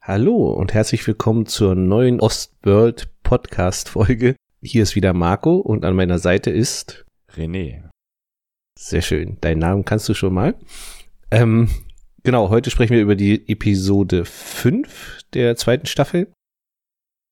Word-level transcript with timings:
Hallo 0.00 0.52
und 0.52 0.72
herzlich 0.72 1.06
willkommen 1.06 1.44
zur 1.44 1.74
neuen 1.74 2.20
Ostworld 2.20 3.10
Podcast 3.22 3.90
Folge. 3.90 4.36
Hier 4.62 4.84
ist 4.84 4.96
wieder 4.96 5.12
Marco 5.12 5.56
und 5.56 5.84
an 5.84 5.94
meiner 5.94 6.18
Seite 6.18 6.48
ist 6.50 7.04
René. 7.36 7.90
Sehr 8.78 9.02
schön. 9.02 9.36
Deinen 9.42 9.58
Namen 9.58 9.84
kannst 9.84 10.08
du 10.08 10.14
schon 10.14 10.32
mal. 10.32 10.54
Ähm, 11.30 11.68
genau, 12.22 12.48
heute 12.48 12.70
sprechen 12.70 12.94
wir 12.94 13.02
über 13.02 13.16
die 13.16 13.50
Episode 13.50 14.24
5 14.24 15.24
der 15.34 15.56
zweiten 15.56 15.84
Staffel. 15.84 16.32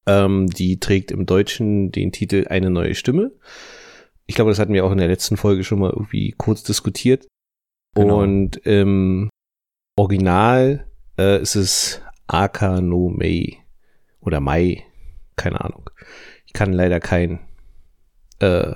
Ähm, 0.07 0.49
die 0.49 0.81
trägt 0.81 1.11
im 1.11 1.25
Deutschen 1.25 1.93
den 1.93 2.13
Titel 2.13 2.47
Eine 2.51 2.69
neue 2.69 2.95
Stimme. 2.95 3.33
Ich 4.31 4.37
glaube, 4.37 4.53
das 4.53 4.61
hatten 4.61 4.73
wir 4.73 4.85
auch 4.85 4.93
in 4.93 4.99
der 4.99 5.09
letzten 5.09 5.37
Folge 5.37 5.65
schon 5.65 5.81
mal 5.81 5.91
irgendwie 5.91 6.37
kurz 6.39 6.63
diskutiert. 6.63 7.27
Genau. 7.97 8.23
Und 8.23 8.59
im 8.59 9.29
Original 9.97 10.87
äh, 11.19 11.43
ist 11.43 11.57
es 11.57 12.01
Aka 12.29 12.81
no 12.81 13.09
Mei 13.09 13.59
oder 14.21 14.39
Mai, 14.39 14.85
keine 15.35 15.61
Ahnung. 15.61 15.91
Ich 16.47 16.53
kann 16.53 16.73
leider 16.73 17.01
kein 17.01 17.41
äh, 18.39 18.73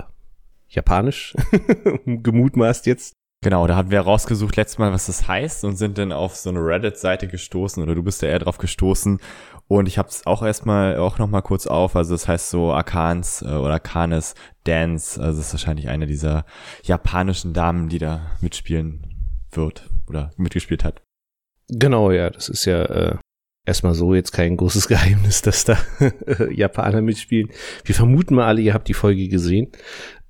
Japanisch 0.67 1.37
gemutmaßt 2.05 2.87
jetzt. 2.87 3.13
Genau, 3.45 3.67
da 3.67 3.77
hatten 3.77 3.91
wir 3.91 4.01
rausgesucht 4.01 4.57
letztes 4.57 4.79
Mal, 4.79 4.91
was 4.91 5.05
das 5.05 5.29
heißt 5.29 5.65
und 5.65 5.77
sind 5.77 5.99
dann 5.99 6.13
auf 6.13 6.35
so 6.35 6.49
eine 6.49 6.61
Reddit-Seite 6.61 7.29
gestoßen 7.29 7.83
oder 7.83 7.95
du 7.95 8.03
bist 8.03 8.23
ja 8.23 8.29
eher 8.29 8.39
drauf 8.39 8.57
gestoßen 8.57 9.21
und 9.69 9.87
ich 9.87 9.99
habe 9.99 10.09
es 10.09 10.25
auch 10.27 10.43
erstmal 10.43 10.97
auch 10.97 11.19
noch 11.19 11.29
mal 11.29 11.43
kurz 11.43 11.67
auf, 11.67 11.95
also 11.95 12.15
das 12.15 12.27
heißt 12.27 12.49
so 12.49 12.73
Akans 12.73 13.43
äh, 13.43 13.51
oder 13.51 13.81
Kanes 13.81 14.35
Dance, 14.65 15.21
also 15.21 15.37
das 15.37 15.49
ist 15.49 15.53
wahrscheinlich 15.53 15.91
eine 15.91 16.07
dieser 16.07 16.47
japanischen 16.85 17.53
Damen, 17.53 17.91
die 17.91 17.99
da 17.99 18.31
mitspielen 18.41 19.15
wird 19.51 19.91
oder 20.09 20.31
mitgespielt 20.39 20.83
hat. 20.83 21.03
Genau, 21.69 22.13
ja, 22.13 22.31
das 22.31 22.49
ist 22.49 22.65
ja 22.65 22.83
äh, 22.85 23.17
erstmal 23.67 23.93
so 23.93 24.15
jetzt 24.15 24.33
kein 24.33 24.57
großes 24.57 24.89
Geheimnis, 24.89 25.43
dass 25.43 25.67
da 25.67 25.77
Japaner 26.51 27.03
mitspielen. 27.03 27.51
Wir 27.85 27.95
vermuten 27.95 28.37
mal 28.37 28.47
alle, 28.47 28.63
ihr 28.63 28.73
habt 28.73 28.89
die 28.89 28.95
Folge 28.95 29.29
gesehen. 29.29 29.71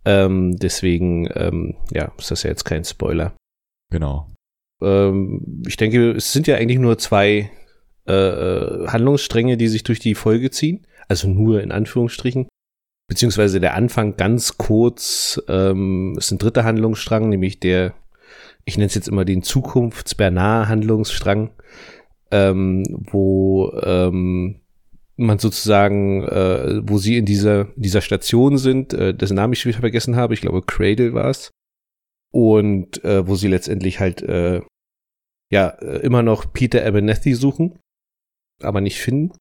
Ähm, 0.04 0.56
deswegen, 0.56 1.28
ähm, 1.34 1.76
ja, 1.92 2.12
ist 2.18 2.30
das 2.30 2.42
ja 2.42 2.50
jetzt 2.50 2.64
kein 2.64 2.84
Spoiler. 2.84 3.32
Genau. 3.90 4.28
Ähm, 4.82 5.62
ich 5.66 5.76
denke, 5.76 6.12
es 6.12 6.32
sind 6.32 6.46
ja 6.46 6.56
eigentlich 6.56 6.78
nur 6.78 6.98
zwei 6.98 7.50
äh, 8.06 8.12
äh, 8.12 8.86
Handlungsstränge, 8.88 9.56
die 9.56 9.68
sich 9.68 9.82
durch 9.82 9.98
die 9.98 10.14
Folge 10.14 10.50
ziehen. 10.50 10.86
Also 11.08 11.28
nur 11.28 11.62
in 11.62 11.72
Anführungsstrichen. 11.72 12.48
Beziehungsweise 13.08 13.60
der 13.60 13.74
Anfang 13.74 14.16
ganz 14.16 14.56
kurz 14.56 15.42
ähm, 15.48 16.14
ist 16.18 16.30
ein 16.30 16.38
dritter 16.38 16.64
Handlungsstrang, 16.64 17.28
nämlich 17.28 17.60
der, 17.60 17.92
ich 18.64 18.78
nenne 18.78 18.86
es 18.86 18.94
jetzt 18.94 19.08
immer 19.08 19.26
den 19.26 19.42
Zukunfts-Bernard-Handlungsstrang, 19.42 21.50
ähm, 22.30 22.84
wo 23.10 23.70
ähm, 23.82 24.62
man 25.16 25.38
sozusagen, 25.38 26.24
äh, 26.24 26.80
wo 26.88 26.98
sie 26.98 27.18
in 27.18 27.24
dieser, 27.24 27.66
dieser 27.76 28.00
Station 28.00 28.58
sind, 28.58 28.92
äh, 28.92 29.14
dessen 29.14 29.36
Namen 29.36 29.52
ich 29.52 29.64
wieder 29.64 29.78
vergessen 29.78 30.16
habe, 30.16 30.34
ich 30.34 30.40
glaube 30.40 30.62
Cradle 30.62 31.14
war 31.14 31.30
es. 31.30 31.50
Und 32.32 33.04
äh, 33.04 33.26
wo 33.28 33.36
sie 33.36 33.48
letztendlich 33.48 34.00
halt 34.00 34.22
äh, 34.22 34.60
ja 35.52 35.68
äh, 35.68 35.98
immer 35.98 36.22
noch 36.22 36.52
Peter 36.52 36.84
Abernethy 36.84 37.34
suchen, 37.34 37.78
aber 38.60 38.80
nicht 38.80 38.98
finden. 38.98 39.36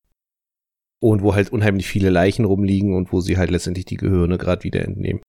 Und 1.01 1.21
wo 1.21 1.33
halt 1.35 1.51
unheimlich 1.51 1.87
viele 1.87 2.09
Leichen 2.09 2.45
rumliegen 2.45 2.95
und 2.95 3.11
wo 3.11 3.19
sie 3.19 3.37
halt 3.37 3.49
letztendlich 3.49 3.85
die 3.85 3.97
Gehirne 3.97 4.37
gerade 4.37 4.63
wieder 4.63 4.83
entnehmen. 4.83 5.21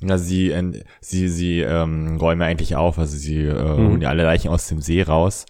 Ja, 0.00 0.18
sie, 0.18 0.52
sie, 1.00 1.28
sie 1.28 1.60
ähm, 1.60 2.16
räumen 2.16 2.42
eigentlich 2.42 2.74
auf, 2.74 2.98
also 2.98 3.16
sie 3.16 3.42
äh, 3.42 3.52
mhm. 3.52 3.88
holen 3.90 4.00
ja 4.00 4.08
alle 4.08 4.24
Leichen 4.24 4.48
aus 4.48 4.66
dem 4.66 4.80
See 4.80 5.02
raus 5.02 5.46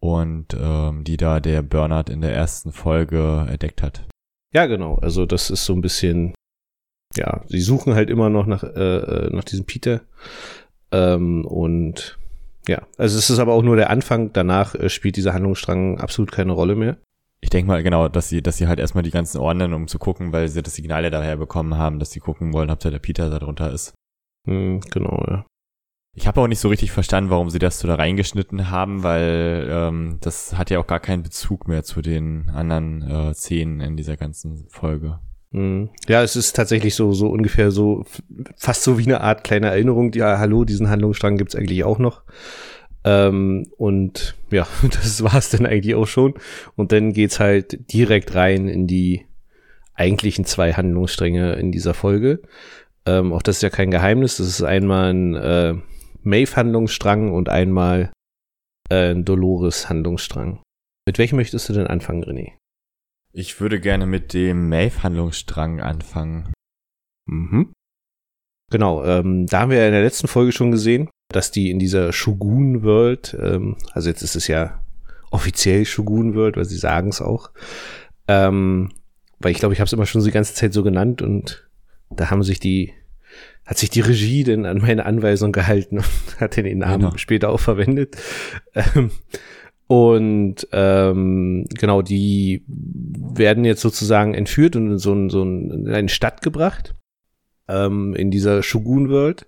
und 0.00 0.56
ähm, 0.58 1.04
die 1.04 1.16
da 1.16 1.40
der 1.40 1.62
Bernard 1.62 2.10
in 2.10 2.20
der 2.20 2.34
ersten 2.34 2.72
Folge 2.72 3.46
entdeckt 3.48 3.82
hat. 3.82 4.06
Ja, 4.52 4.66
genau. 4.66 4.96
Also 4.96 5.26
das 5.26 5.50
ist 5.50 5.64
so 5.64 5.74
ein 5.74 5.82
bisschen, 5.82 6.34
ja, 7.14 7.44
sie 7.46 7.60
suchen 7.60 7.94
halt 7.94 8.10
immer 8.10 8.30
noch 8.30 8.46
nach, 8.46 8.64
äh, 8.64 8.66
äh, 8.68 9.30
nach 9.30 9.44
diesem 9.44 9.66
Peter. 9.66 10.00
Ähm, 10.90 11.44
und 11.44 12.18
ja, 12.66 12.82
also 12.98 13.18
es 13.18 13.30
ist 13.30 13.38
aber 13.38 13.52
auch 13.52 13.62
nur 13.62 13.76
der 13.76 13.90
Anfang. 13.90 14.32
Danach 14.32 14.74
äh, 14.74 14.88
spielt 14.88 15.16
dieser 15.16 15.34
Handlungsstrang 15.34 16.00
absolut 16.00 16.32
keine 16.32 16.52
Rolle 16.52 16.74
mehr. 16.74 16.96
Ich 17.42 17.50
denke 17.50 17.68
mal, 17.68 17.82
genau, 17.82 18.08
dass 18.08 18.28
sie, 18.28 18.42
dass 18.42 18.58
sie 18.58 18.68
halt 18.68 18.78
erstmal 18.78 19.02
die 19.02 19.10
ganzen 19.10 19.38
ordnen, 19.38 19.72
um 19.72 19.88
zu 19.88 19.98
gucken, 19.98 20.32
weil 20.32 20.48
sie 20.48 20.62
das 20.62 20.74
Signal 20.74 21.04
ja 21.04 21.10
daher 21.10 21.36
bekommen 21.36 21.76
haben, 21.76 21.98
dass 21.98 22.10
sie 22.10 22.20
gucken 22.20 22.52
wollen, 22.52 22.70
ob 22.70 22.80
da 22.80 22.90
der 22.90 22.98
Peter 22.98 23.30
da 23.30 23.38
drunter 23.38 23.72
ist. 23.72 23.94
Hm, 24.46 24.80
genau, 24.90 25.24
ja. 25.26 25.46
Ich 26.14 26.26
habe 26.26 26.40
auch 26.40 26.48
nicht 26.48 26.58
so 26.58 26.68
richtig 26.68 26.90
verstanden, 26.90 27.30
warum 27.30 27.50
sie 27.50 27.60
das 27.60 27.78
so 27.78 27.86
da 27.86 27.94
reingeschnitten 27.94 28.70
haben, 28.70 29.02
weil 29.04 29.68
ähm, 29.70 30.18
das 30.20 30.58
hat 30.58 30.70
ja 30.70 30.80
auch 30.80 30.86
gar 30.86 30.98
keinen 30.98 31.22
Bezug 31.22 31.68
mehr 31.68 31.84
zu 31.84 32.02
den 32.02 32.50
anderen 32.50 33.02
äh, 33.02 33.34
Szenen 33.34 33.80
in 33.80 33.96
dieser 33.96 34.16
ganzen 34.16 34.66
Folge. 34.68 35.20
Hm. 35.52 35.88
Ja, 36.08 36.22
es 36.22 36.36
ist 36.36 36.54
tatsächlich 36.54 36.94
so, 36.94 37.12
so 37.12 37.28
ungefähr 37.28 37.70
so, 37.70 38.04
fast 38.56 38.82
so 38.82 38.98
wie 38.98 39.04
eine 39.04 39.20
Art 39.20 39.44
kleine 39.44 39.68
Erinnerung. 39.68 40.12
Ja, 40.12 40.38
hallo, 40.38 40.64
diesen 40.64 40.88
Handlungsstrang 40.88 41.36
gibt's 41.36 41.54
eigentlich 41.54 41.84
auch 41.84 41.98
noch. 41.98 42.22
Ähm, 43.04 43.66
und 43.76 44.36
ja, 44.50 44.66
das 44.82 45.22
war's 45.22 45.50
dann 45.50 45.66
eigentlich 45.66 45.94
auch 45.94 46.06
schon. 46.06 46.34
Und 46.74 46.92
dann 46.92 47.12
geht's 47.12 47.38
halt 47.38 47.92
direkt 47.92 48.34
rein 48.34 48.68
in 48.68 48.88
die 48.88 49.26
eigentlichen 49.94 50.44
zwei 50.44 50.72
Handlungsstränge 50.72 51.52
in 51.54 51.72
dieser 51.72 51.94
Folge. 51.94 52.42
Ähm, 53.06 53.32
auch 53.32 53.42
das 53.42 53.56
ist 53.56 53.62
ja 53.62 53.70
kein 53.70 53.90
Geheimnis. 53.90 54.36
Das 54.36 54.46
ist 54.46 54.62
einmal 54.62 55.12
ein 55.12 55.34
äh, 55.34 55.74
Maeve-Handlungsstrang 56.22 57.32
und 57.32 57.48
einmal 57.48 58.12
äh, 58.88 59.14
Dolores-Handlungsstrang. 59.14 60.62
Mit 61.06 61.18
welchem 61.18 61.36
möchtest 61.36 61.68
du 61.68 61.72
denn 61.72 61.86
anfangen, 61.86 62.24
René? 62.24 62.52
Ich 63.32 63.60
würde 63.60 63.80
gerne 63.80 64.06
mit 64.06 64.34
dem 64.34 64.68
Maeve-Handlungsstrang 64.68 65.80
anfangen. 65.80 66.52
Mhm. 67.26 67.72
Genau, 68.70 69.04
ähm, 69.04 69.46
da 69.46 69.60
haben 69.60 69.70
wir 69.70 69.84
in 69.84 69.92
der 69.92 70.02
letzten 70.02 70.28
Folge 70.28 70.52
schon 70.52 70.70
gesehen, 70.70 71.08
dass 71.32 71.50
die 71.50 71.70
in 71.70 71.78
dieser 71.78 72.12
Shogun-World, 72.12 73.36
ähm, 73.40 73.76
also 73.92 74.08
jetzt 74.08 74.22
ist 74.22 74.36
es 74.36 74.46
ja 74.46 74.84
offiziell 75.30 75.84
Shogun-World, 75.84 76.56
weil 76.56 76.64
sie 76.64 76.76
sagen 76.76 77.08
es 77.08 77.20
auch, 77.20 77.50
ähm, 78.28 78.92
weil 79.38 79.52
ich 79.52 79.58
glaube, 79.58 79.74
ich 79.74 79.80
habe 79.80 79.86
es 79.86 79.92
immer 79.92 80.06
schon 80.06 80.22
die 80.22 80.30
ganze 80.30 80.54
Zeit 80.54 80.72
so 80.72 80.82
genannt 80.82 81.22
und 81.22 81.68
da 82.10 82.30
haben 82.30 82.42
sich 82.42 82.60
die 82.60 82.92
hat 83.64 83.78
sich 83.78 83.90
die 83.90 84.00
Regie 84.00 84.44
denn 84.44 84.66
an 84.66 84.78
meine 84.78 85.06
Anweisung 85.06 85.52
gehalten 85.52 85.98
und 85.98 86.40
hat 86.40 86.56
den 86.56 86.78
Namen 86.78 87.04
genau. 87.04 87.16
später 87.16 87.50
auch 87.50 87.60
verwendet. 87.60 88.16
Ähm, 88.74 89.10
und 89.86 90.68
ähm, 90.70 91.66
genau, 91.70 92.02
die 92.02 92.64
werden 92.66 93.64
jetzt 93.64 93.80
sozusagen 93.80 94.34
entführt 94.34 94.76
und 94.76 94.92
in 94.92 94.98
so, 94.98 95.12
ein, 95.12 95.30
so 95.30 95.42
ein, 95.42 95.70
in 95.70 95.88
eine 95.88 96.08
Stadt 96.08 96.42
gebracht, 96.42 96.94
ähm, 97.68 98.14
in 98.14 98.30
dieser 98.30 98.62
Shogun-World. 98.62 99.46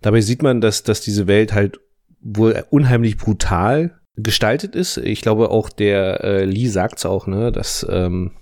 Dabei 0.00 0.22
sieht 0.22 0.42
man, 0.42 0.60
dass, 0.60 0.82
dass 0.82 1.02
diese 1.02 1.28
Welt 1.28 1.52
halt 1.52 1.78
wohl 2.20 2.64
unheimlich 2.70 3.16
brutal 3.16 4.00
gestaltet 4.16 4.74
ist. 4.74 4.96
Ich 4.96 5.20
glaube 5.20 5.50
auch 5.50 5.68
der 5.68 6.24
äh, 6.24 6.44
Lee 6.44 6.66
sagt's 6.66 7.06
auch, 7.06 7.26
ne, 7.26 7.52
dass 7.52 7.86
ähm, 7.88 8.32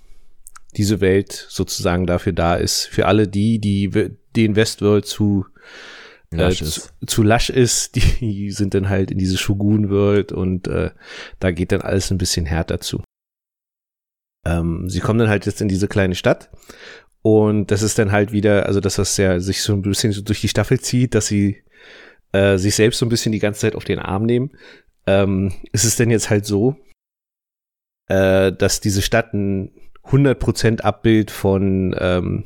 diese 0.77 1.01
Welt 1.01 1.31
sozusagen 1.49 2.07
dafür 2.07 2.33
da 2.33 2.55
ist, 2.55 2.87
für 2.87 3.05
alle 3.05 3.27
die, 3.27 3.59
die 3.59 3.93
den 4.35 4.55
Westworld 4.55 5.05
zu 5.05 5.45
äh, 6.31 6.51
zu, 6.51 6.81
zu, 7.05 7.23
lasch 7.23 7.49
ist, 7.49 7.95
die 8.21 8.51
sind 8.51 8.73
dann 8.73 8.89
halt 8.89 9.11
in 9.11 9.17
diese 9.17 9.37
Shogun-World 9.37 10.31
und 10.31 10.67
äh, 10.67 10.91
da 11.39 11.51
geht 11.51 11.71
dann 11.71 11.81
alles 11.81 12.11
ein 12.11 12.17
bisschen 12.17 12.45
härter 12.45 12.79
zu. 12.79 13.03
Ähm, 14.45 14.89
sie 14.89 14.99
kommen 14.99 15.19
dann 15.19 15.29
halt 15.29 15.45
jetzt 15.45 15.61
in 15.61 15.67
diese 15.67 15.87
kleine 15.87 16.15
Stadt 16.15 16.49
und 17.21 17.71
das 17.71 17.81
ist 17.81 17.97
dann 17.97 18.11
halt 18.11 18.31
wieder, 18.31 18.65
also 18.67 18.79
dass 18.79 18.95
das 18.95 19.17
ja 19.17 19.39
sich 19.39 19.61
so 19.61 19.73
ein 19.73 19.81
bisschen 19.81 20.11
so 20.11 20.21
durch 20.21 20.41
die 20.41 20.47
Staffel 20.47 20.79
zieht, 20.79 21.15
dass 21.15 21.27
sie 21.27 21.63
äh, 22.31 22.57
sich 22.57 22.75
selbst 22.75 22.99
so 22.99 23.05
ein 23.05 23.09
bisschen 23.09 23.31
die 23.31 23.39
ganze 23.39 23.61
Zeit 23.61 23.75
auf 23.75 23.83
den 23.83 23.99
Arm 23.99 24.25
nehmen. 24.25 24.51
Ähm, 25.07 25.53
ist 25.71 25.85
es 25.85 25.95
denn 25.95 26.11
jetzt 26.11 26.29
halt 26.29 26.45
so, 26.45 26.75
äh, 28.07 28.51
dass 28.51 28.79
diese 28.79 29.01
Stadt 29.01 29.33
ein 29.33 29.71
100% 30.03 30.81
Abbild 30.81 31.31
von 31.31 31.95
ähm, 31.99 32.45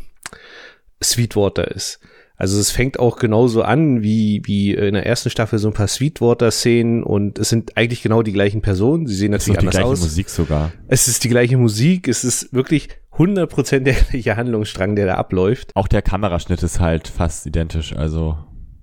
Sweetwater 1.04 1.70
ist. 1.72 2.00
Also 2.40 2.58
es 2.58 2.72
fängt 2.72 3.00
auch 3.00 3.18
genauso 3.18 3.64
an 3.64 4.02
wie, 4.02 4.42
wie 4.46 4.74
in 4.74 4.94
der 4.94 5.06
ersten 5.06 5.30
Staffel 5.30 5.60
so 5.60 5.68
ein 5.68 5.74
paar 5.74 5.90
Sweetwater-Szenen 5.90 7.04
und 7.04 7.38
es 7.38 7.50
sind 7.50 7.76
eigentlich 7.76 8.02
genau 8.02 8.22
die 8.22 8.32
gleichen 8.32 8.62
Personen. 8.62 9.08
Sie 9.08 9.16
sehen 9.16 9.32
natürlich 9.32 9.60
anders 9.60 9.76
aus. 9.76 10.00
Es 10.00 10.06
ist 10.06 10.18
die 10.18 10.24
gleiche 10.24 10.28
Musik 10.28 10.30
sogar. 10.30 10.72
Es 10.88 11.08
ist 11.10 11.24
die 11.26 11.30
gleiche 11.30 11.58
Musik. 11.58 12.08
Es 12.08 12.24
ist 12.24 12.54
wirklich 12.54 12.88
100% 13.18 13.80
der 13.80 13.94
gleiche 13.94 14.38
Handlungsstrang, 14.38 14.96
der 14.96 15.08
da 15.08 15.16
abläuft. 15.16 15.76
Auch 15.76 15.90
der 15.90 16.02
Kameraschnitt 16.02 16.64
ist 16.64 16.80
halt 16.80 17.10
fast 17.10 17.46
identisch. 17.46 17.94
Also 17.94 18.38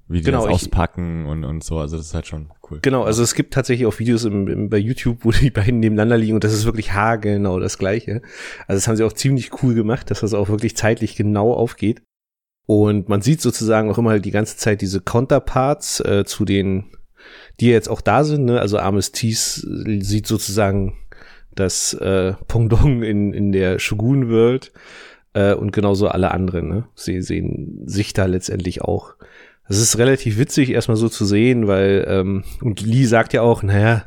wie 0.08 0.19
die 0.19 0.25
genau, 0.25 0.47
das 0.47 0.55
auspacken 0.55 1.25
ich, 1.25 1.31
und, 1.31 1.44
und 1.44 1.64
so. 1.64 1.79
Also 1.79 1.97
das 1.97 2.06
ist 2.06 2.14
halt 2.14 2.26
schon 2.26 2.50
cool. 2.70 2.79
Genau, 2.82 3.03
also 3.03 3.23
es 3.23 3.35
gibt 3.35 3.55
tatsächlich 3.55 3.87
auch 3.87 3.99
Videos 3.99 4.25
im, 4.25 4.47
im, 4.49 4.70
bei 4.70 4.79
YouTube, 4.79 5.19
wo 5.25 5.31
die 5.32 5.50
beiden 5.50 5.81
nebeneinander 5.81 6.17
liegen 6.17 6.35
und 6.35 6.44
das 6.44 6.53
ist 6.53 6.64
wirklich 6.64 6.93
haargenau 6.93 7.58
das 7.58 7.79
gleiche. 7.79 8.23
Also 8.67 8.79
das 8.79 8.88
haben 8.88 8.97
sie 8.97 9.05
auch 9.05 9.12
ziemlich 9.12 9.62
cool 9.62 9.75
gemacht, 9.75 10.11
dass 10.11 10.20
das 10.20 10.35
auch 10.35 10.49
wirklich 10.49 10.76
zeitlich 10.76 11.17
genau 11.17 11.53
aufgeht. 11.53 12.03
Und 12.67 13.08
man 13.08 13.23
sieht 13.23 13.41
sozusagen 13.41 13.91
auch 13.91 13.99
immer 13.99 14.19
die 14.19 14.32
ganze 14.32 14.56
Zeit 14.56 14.81
diese 14.81 15.00
Counterparts 15.00 16.00
äh, 16.00 16.25
zu 16.25 16.44
den, 16.44 16.91
die 17.61 17.69
jetzt 17.69 17.88
auch 17.88 18.00
da 18.00 18.25
sind. 18.25 18.44
Ne? 18.44 18.61
Also 18.61 18.79
Armistice 18.79 19.64
sieht 20.00 20.26
sozusagen 20.26 20.99
das 21.55 21.94
äh, 21.94 22.35
Pendant 22.49 23.05
in, 23.05 23.32
in 23.32 23.52
der 23.52 23.79
Shogun-World 23.79 24.73
äh, 25.32 25.55
und 25.55 25.73
genauso 25.73 26.09
alle 26.09 26.32
anderen. 26.32 26.69
Ne? 26.69 26.88
Sie 26.94 27.23
sehen 27.23 27.82
sich 27.87 28.12
da 28.12 28.26
letztendlich 28.26 28.82
auch. 28.82 29.14
Es 29.69 29.79
ist 29.79 29.99
relativ 29.99 30.39
witzig, 30.39 30.71
erstmal 30.71 30.97
so 30.97 31.09
zu 31.09 31.25
sehen, 31.25 31.67
weil, 31.67 32.07
ähm, 32.09 32.45
und 32.61 32.81
Lee 32.83 33.05
sagt 33.05 33.33
ja 33.33 33.43
auch, 33.43 33.63
naja, 33.63 34.05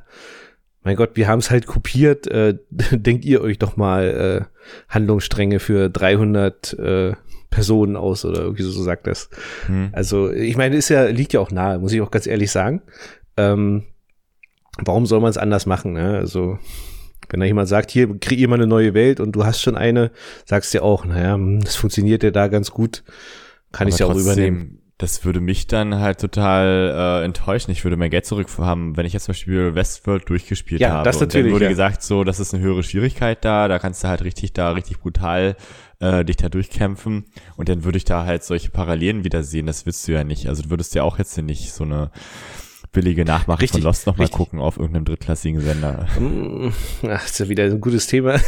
mein 0.83 0.95
Gott, 0.95 1.11
wir 1.15 1.27
haben 1.27 1.39
es 1.39 1.51
halt 1.51 1.67
kopiert, 1.67 2.27
äh, 2.27 2.57
denkt 2.91 3.25
ihr 3.25 3.41
euch 3.41 3.59
doch 3.59 3.75
mal 3.75 4.49
äh, 4.49 4.93
Handlungsstränge 4.93 5.59
für 5.59 5.89
300 5.89 6.73
äh, 6.73 7.13
Personen 7.49 7.95
aus 7.95 8.25
oder 8.25 8.41
irgendwie 8.41 8.63
so, 8.63 8.71
so 8.71 8.83
sagt 8.83 9.07
das. 9.07 9.29
Hm. 9.65 9.89
Also, 9.91 10.31
ich 10.31 10.55
meine, 10.55 10.75
ist 10.75 10.89
ja, 10.89 11.05
liegt 11.05 11.33
ja 11.33 11.39
auch 11.39 11.51
nahe, 11.51 11.79
muss 11.79 11.91
ich 11.91 12.01
auch 12.01 12.11
ganz 12.11 12.27
ehrlich 12.27 12.51
sagen. 12.51 12.81
Ähm, 13.35 13.83
warum 14.77 15.05
soll 15.05 15.19
man 15.19 15.31
es 15.31 15.37
anders 15.37 15.65
machen? 15.65 15.93
Ne? 15.93 16.17
Also, 16.17 16.59
wenn 17.29 17.39
da 17.39 17.45
jemand 17.45 17.67
sagt, 17.67 17.91
hier, 17.91 18.17
kreier 18.19 18.47
mal 18.47 18.55
eine 18.55 18.67
neue 18.67 18.93
Welt 18.93 19.19
und 19.19 19.33
du 19.33 19.45
hast 19.45 19.61
schon 19.61 19.75
eine, 19.75 20.11
sagst 20.45 20.73
du 20.73 20.77
ja 20.77 20.83
auch, 20.83 21.05
naja, 21.05 21.33
hm, 21.33 21.61
das 21.61 21.75
funktioniert 21.75 22.23
ja 22.23 22.31
da 22.31 22.47
ganz 22.47 22.71
gut, 22.71 23.03
kann 23.71 23.87
ich 23.87 23.97
ja 23.97 24.05
auch 24.05 24.15
übernehmen 24.15 24.78
das 24.99 25.23
würde 25.23 25.39
mich 25.39 25.65
dann 25.65 25.95
halt 25.95 26.19
total 26.19 27.21
äh, 27.21 27.25
enttäuschen. 27.25 27.71
Ich 27.71 27.85
würde 27.85 27.95
mein 27.95 28.09
Geld 28.09 28.25
zurück 28.25 28.49
haben, 28.57 28.97
wenn 28.97 29.05
ich 29.05 29.13
jetzt 29.13 29.23
zum 29.23 29.31
Beispiel 29.31 29.73
Westworld 29.73 30.29
durchgespielt 30.29 30.81
ja, 30.81 30.89
habe. 30.89 31.05
Das 31.05 31.21
natürlich, 31.21 31.45
und 31.45 31.51
dann 31.51 31.55
wurde 31.55 31.65
ja. 31.65 31.69
gesagt, 31.69 32.03
so, 32.03 32.25
das 32.25 32.41
ist 32.41 32.53
eine 32.53 32.61
höhere 32.61 32.83
Schwierigkeit 32.83 33.43
da, 33.45 33.69
da 33.69 33.79
kannst 33.79 34.03
du 34.03 34.09
halt 34.09 34.23
richtig 34.23 34.51
da, 34.51 34.71
richtig 34.71 34.99
brutal 34.99 35.55
äh, 35.99 36.25
dich 36.25 36.35
da 36.35 36.49
durchkämpfen. 36.49 37.27
Und 37.55 37.69
dann 37.69 37.85
würde 37.85 37.97
ich 37.97 38.03
da 38.03 38.25
halt 38.25 38.43
solche 38.43 38.71
Parallelen 38.71 39.23
wieder 39.23 39.41
sehen. 39.41 39.67
Das 39.67 39.85
willst 39.85 40.05
du 40.05 40.11
ja 40.11 40.25
nicht. 40.25 40.49
Also 40.49 40.63
du 40.63 40.69
würdest 40.69 40.93
ja 40.95 41.03
auch 41.03 41.17
jetzt 41.17 41.37
nicht 41.37 41.71
so 41.71 41.85
eine 41.85 42.11
billige 42.91 43.25
Nachmache 43.25 43.61
richtig, 43.61 43.81
von 43.81 43.89
Lost 43.89 44.07
nochmal 44.07 44.29
gucken 44.29 44.59
auf 44.59 44.77
irgendeinem 44.77 45.05
drittklassigen 45.05 45.61
Sender. 45.61 46.07
Mm, 46.19 46.69
ach, 47.07 47.25
ist 47.25 47.39
ja 47.39 47.49
wieder 47.49 47.65
ein 47.65 47.81
gutes 47.81 48.07
Thema. 48.07 48.39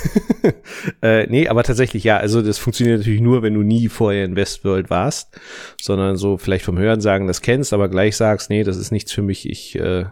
äh, 1.02 1.28
nee, 1.28 1.48
aber 1.48 1.64
tatsächlich, 1.64 2.04
ja, 2.04 2.18
also 2.18 2.42
das 2.42 2.58
funktioniert 2.58 3.00
natürlich 3.00 3.22
nur, 3.22 3.44
wenn 3.44 3.54
du 3.54 3.62
nie 3.62 3.88
vorher 3.88 4.26
in 4.26 4.36
Westworld 4.36 4.90
warst, 4.90 5.40
sondern 5.80 6.18
so 6.18 6.38
vielleicht 6.38 6.66
vom 6.66 6.78
Hören 6.78 7.02
sagen, 7.02 7.28
das 7.28 7.42
kennst, 7.42 7.74
aber 7.74 7.90
gleich 7.90 8.18
sagst, 8.18 8.50
nee, 8.50 8.64
das 8.64 8.78
ist 8.78 8.92
nichts 8.92 9.12
für 9.12 9.22
mich, 9.22 9.48
ich 9.48 9.78
äh, 9.78 10.06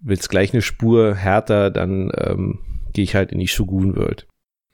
will's 0.00 0.28
gleich 0.28 0.52
eine 0.52 0.62
Spur 0.62 1.14
härter, 1.14 1.70
dann 1.70 2.12
ähm, 2.16 2.58
gehe 2.92 3.04
ich 3.04 3.14
halt 3.14 3.32
in 3.32 3.38
die 3.38 3.48
Shogun-World. 3.48 4.26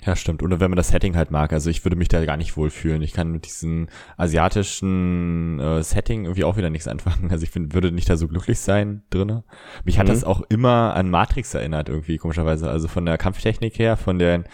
Ja, 0.07 0.17
stimmt. 0.17 0.43
Oder 0.43 0.61
wenn 0.61 0.71
man 0.71 0.77
das 0.77 0.89
Setting 0.89 1.17
halt 1.17 1.31
mag. 1.31 1.53
Also 1.53 1.71
ich 1.71 1.85
würde 1.85 1.97
mich 1.97 2.09
da 2.09 2.23
gar 2.25 2.37
nicht 2.37 2.57
wohlfühlen. 2.57 3.01
Ich 3.01 3.13
kann 3.13 3.31
mit 3.31 3.47
diesem 3.47 3.89
asiatischen 4.19 5.59
äh, 5.61 5.83
Setting 5.83 6.25
irgendwie 6.25 6.45
auch 6.45 6.59
wieder 6.59 6.69
nichts 6.69 6.89
anfangen. 6.89 7.31
Also 7.31 7.45
ich 7.45 7.51
find, 7.51 7.73
würde 7.73 7.91
nicht 7.91 8.09
da 8.09 8.17
so 8.17 8.29
glücklich 8.29 8.59
sein 8.59 9.03
drinne. 9.09 9.45
Mich 9.85 9.97
mhm. 9.97 10.01
hat 10.01 10.09
das 10.11 10.25
auch 10.25 10.43
immer 10.51 10.95
an 10.95 11.09
Matrix 11.09 11.55
erinnert 11.55 11.89
irgendwie, 11.89 12.19
komischerweise. 12.19 12.71
Also 12.71 12.87
von 12.87 13.07
der 13.07 13.17
Kampftechnik 13.17 13.79
her, 13.79 13.97
von 13.97 14.19
den 14.19 14.45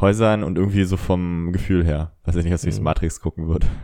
Häusern 0.00 0.44
und 0.44 0.56
irgendwie 0.56 0.84
so 0.84 0.96
vom 0.96 1.52
Gefühl 1.52 1.84
her. 1.84 2.12
Weiß 2.24 2.36
ich 2.36 2.44
nicht, 2.44 2.52
als 2.52 2.64
ich 2.64 2.78
mhm. 2.78 2.84
Matrix 2.84 3.20
gucken 3.20 3.48
würde. 3.48 3.66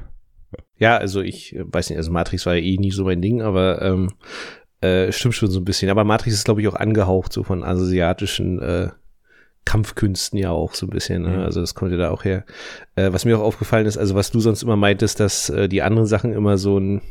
Ja, 0.79 0.99
also 0.99 1.23
ich 1.23 1.57
weiß 1.59 1.89
nicht, 1.89 1.97
also 1.97 2.13
Matrix 2.13 2.45
war 2.45 2.55
ja 2.55 2.63
eh 2.63 2.77
nie 2.77 2.91
so 2.91 3.05
mein 3.05 3.23
Ding, 3.23 3.41
aber 3.41 3.81
ähm, 3.81 4.11
äh, 4.83 5.11
stimmt 5.11 5.35
schon 5.35 5.51
so 5.51 5.59
ein 5.59 5.65
bisschen. 5.65 5.91
Aber 5.91 6.05
Matrix 6.05 6.37
ist, 6.37 6.45
glaube 6.45 6.61
ich, 6.61 6.69
auch 6.69 6.75
angehaucht 6.75 7.33
so 7.33 7.43
von 7.43 7.65
asiatischen 7.65 8.61
äh, 8.61 8.91
Kampfkünsten 9.67 10.39
ja 10.39 10.51
auch 10.51 10.73
so 10.75 10.87
ein 10.87 10.91
bisschen. 10.91 11.23
Ne? 11.23 11.37
Mhm. 11.37 11.41
Also 11.41 11.61
das 11.61 11.75
kommt 11.75 11.91
ja 11.91 11.99
da 11.99 12.11
auch 12.11 12.25
her. 12.25 12.45
Äh, 12.95 13.13
was 13.13 13.27
mir 13.27 13.39
auch 13.39 13.43
aufgefallen 13.43 13.85
ist, 13.85 13.99
also 13.99 14.15
was 14.15 14.31
du 14.31 14.41
sonst 14.41 14.63
immer 14.63 14.77
meintest, 14.77 15.21
dass 15.21 15.51
äh, 15.51 15.69
die 15.69 15.83
anderen 15.83 16.07
Sachen 16.07 16.33
immer 16.33 16.57
so 16.57 16.77
einen 16.77 17.03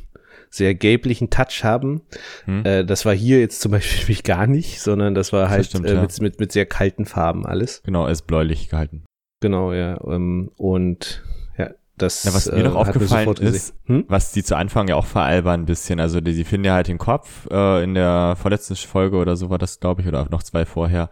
sehr 0.49 0.73
gelblichen 0.73 1.29
Touch 1.29 1.63
haben. 1.63 2.01
Mhm. 2.45 2.65
Äh, 2.65 2.85
das 2.85 3.05
war 3.05 3.13
hier 3.13 3.39
jetzt 3.39 3.61
zum 3.61 3.71
Beispiel 3.73 4.15
gar 4.23 4.47
nicht, 4.47 4.81
sondern 4.81 5.13
das 5.13 5.33
war 5.33 5.49
halt 5.49 5.59
das 5.59 5.67
stimmt, 5.67 5.85
äh, 5.85 6.01
mit, 6.01 6.17
ja. 6.17 6.23
mit, 6.23 6.39
mit 6.39 6.51
sehr 6.51 6.65
kalten 6.65 7.05
Farben 7.05 7.45
alles. 7.45 7.83
Genau, 7.83 8.07
ist 8.07 8.23
bläulich 8.23 8.69
gehalten. 8.69 9.03
Genau, 9.41 9.73
ja. 9.73 9.99
Ähm, 10.07 10.49
und 10.55 11.23
ja, 11.57 11.71
das 11.97 12.23
ja, 12.23 12.33
was 12.33 12.49
mir 12.49 12.63
noch 12.63 12.75
äh, 12.75 12.77
aufgefallen 12.77 13.33
ist, 13.41 13.75
hm? 13.85 14.05
was 14.07 14.31
die 14.31 14.43
zu 14.43 14.55
Anfang 14.55 14.87
ja 14.87 14.95
auch 14.95 15.05
veralbern 15.05 15.61
ein 15.61 15.65
bisschen. 15.65 15.99
Also 15.99 16.21
die, 16.21 16.33
die 16.33 16.45
finden 16.45 16.65
ja 16.65 16.73
halt 16.73 16.87
den 16.87 16.99
Kopf 16.99 17.47
äh, 17.51 17.83
in 17.83 17.95
der 17.95 18.37
vorletzten 18.41 18.77
Folge 18.77 19.17
oder 19.17 19.35
so 19.35 19.49
war 19.49 19.57
das, 19.57 19.81
glaube 19.81 20.01
ich, 20.01 20.07
oder 20.07 20.21
auch 20.21 20.29
noch 20.29 20.41
zwei 20.41 20.65
vorher 20.65 21.09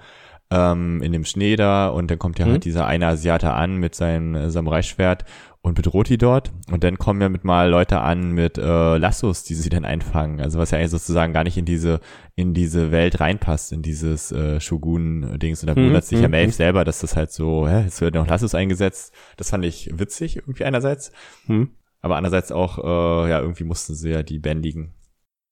ähm, 0.52 1.02
in 1.02 1.12
dem 1.12 1.26
Schnee 1.26 1.56
da 1.56 1.88
und 1.88 2.12
dann 2.12 2.20
kommt 2.20 2.40
ja 2.40 2.46
halt 2.46 2.50
mhm. 2.50 2.54
halt 2.56 2.66
dieser 2.66 2.86
eine 2.86 3.08
Asiate 3.08 3.52
an 3.52 3.78
mit 3.78 3.96
seinem 3.96 4.36
äh, 4.36 4.50
Samurai-Schwert 4.50 5.26
und 5.62 5.76
bedroht 5.76 6.10
die 6.10 6.18
dort 6.18 6.52
und 6.70 6.84
dann 6.84 6.98
kommen 6.98 7.22
ja 7.22 7.30
mit 7.30 7.46
mal 7.46 7.70
Leute 7.70 8.02
an 8.02 8.32
mit 8.32 8.58
äh, 8.58 8.98
Lassos, 8.98 9.44
die 9.44 9.56
sie 9.56 9.70
dann 9.70 9.86
einfangen. 9.86 10.42
Also 10.42 10.60
was 10.60 10.72
ja 10.72 10.78
eigentlich 10.78 10.92
sozusagen 10.92 11.32
gar 11.32 11.46
nicht 11.46 11.58
in 11.58 11.64
diese 11.66 12.02
in 12.36 12.54
diese 12.54 12.92
Welt 12.92 13.22
reinpasst, 13.22 13.72
in 13.72 13.82
dieses 13.82 14.32
äh, 14.34 14.60
Shogun-Dings. 14.60 15.64
Und 15.64 15.68
da 15.68 15.76
mhm. 15.76 15.86
wundert 15.86 16.04
sich 16.04 16.20
ja 16.20 16.28
mhm, 16.28 16.32
Maeve 16.32 16.48
mhm. 16.48 16.52
selber, 16.52 16.84
dass 16.84 17.00
das 17.00 17.16
halt 17.16 17.32
so, 17.32 17.68
hä, 17.68 17.84
jetzt 17.84 18.02
wird 18.02 18.16
noch 18.16 18.28
Lassos 18.28 18.56
eingesetzt. 18.56 19.14
Das 19.38 19.52
fand 19.52 19.64
ich 19.64 19.90
witzig 19.98 20.36
irgendwie 20.36 20.66
einerseits. 20.66 21.14
Mhm. 21.48 21.70
Aber 22.02 22.18
andererseits 22.18 22.52
auch, 22.52 22.80
äh, 22.80 23.30
ja, 23.30 23.40
irgendwie 23.40 23.64
mussten 23.64 23.96
sie 23.96 24.10
ja 24.10 24.24
die 24.24 24.40
bändigen. 24.40 24.94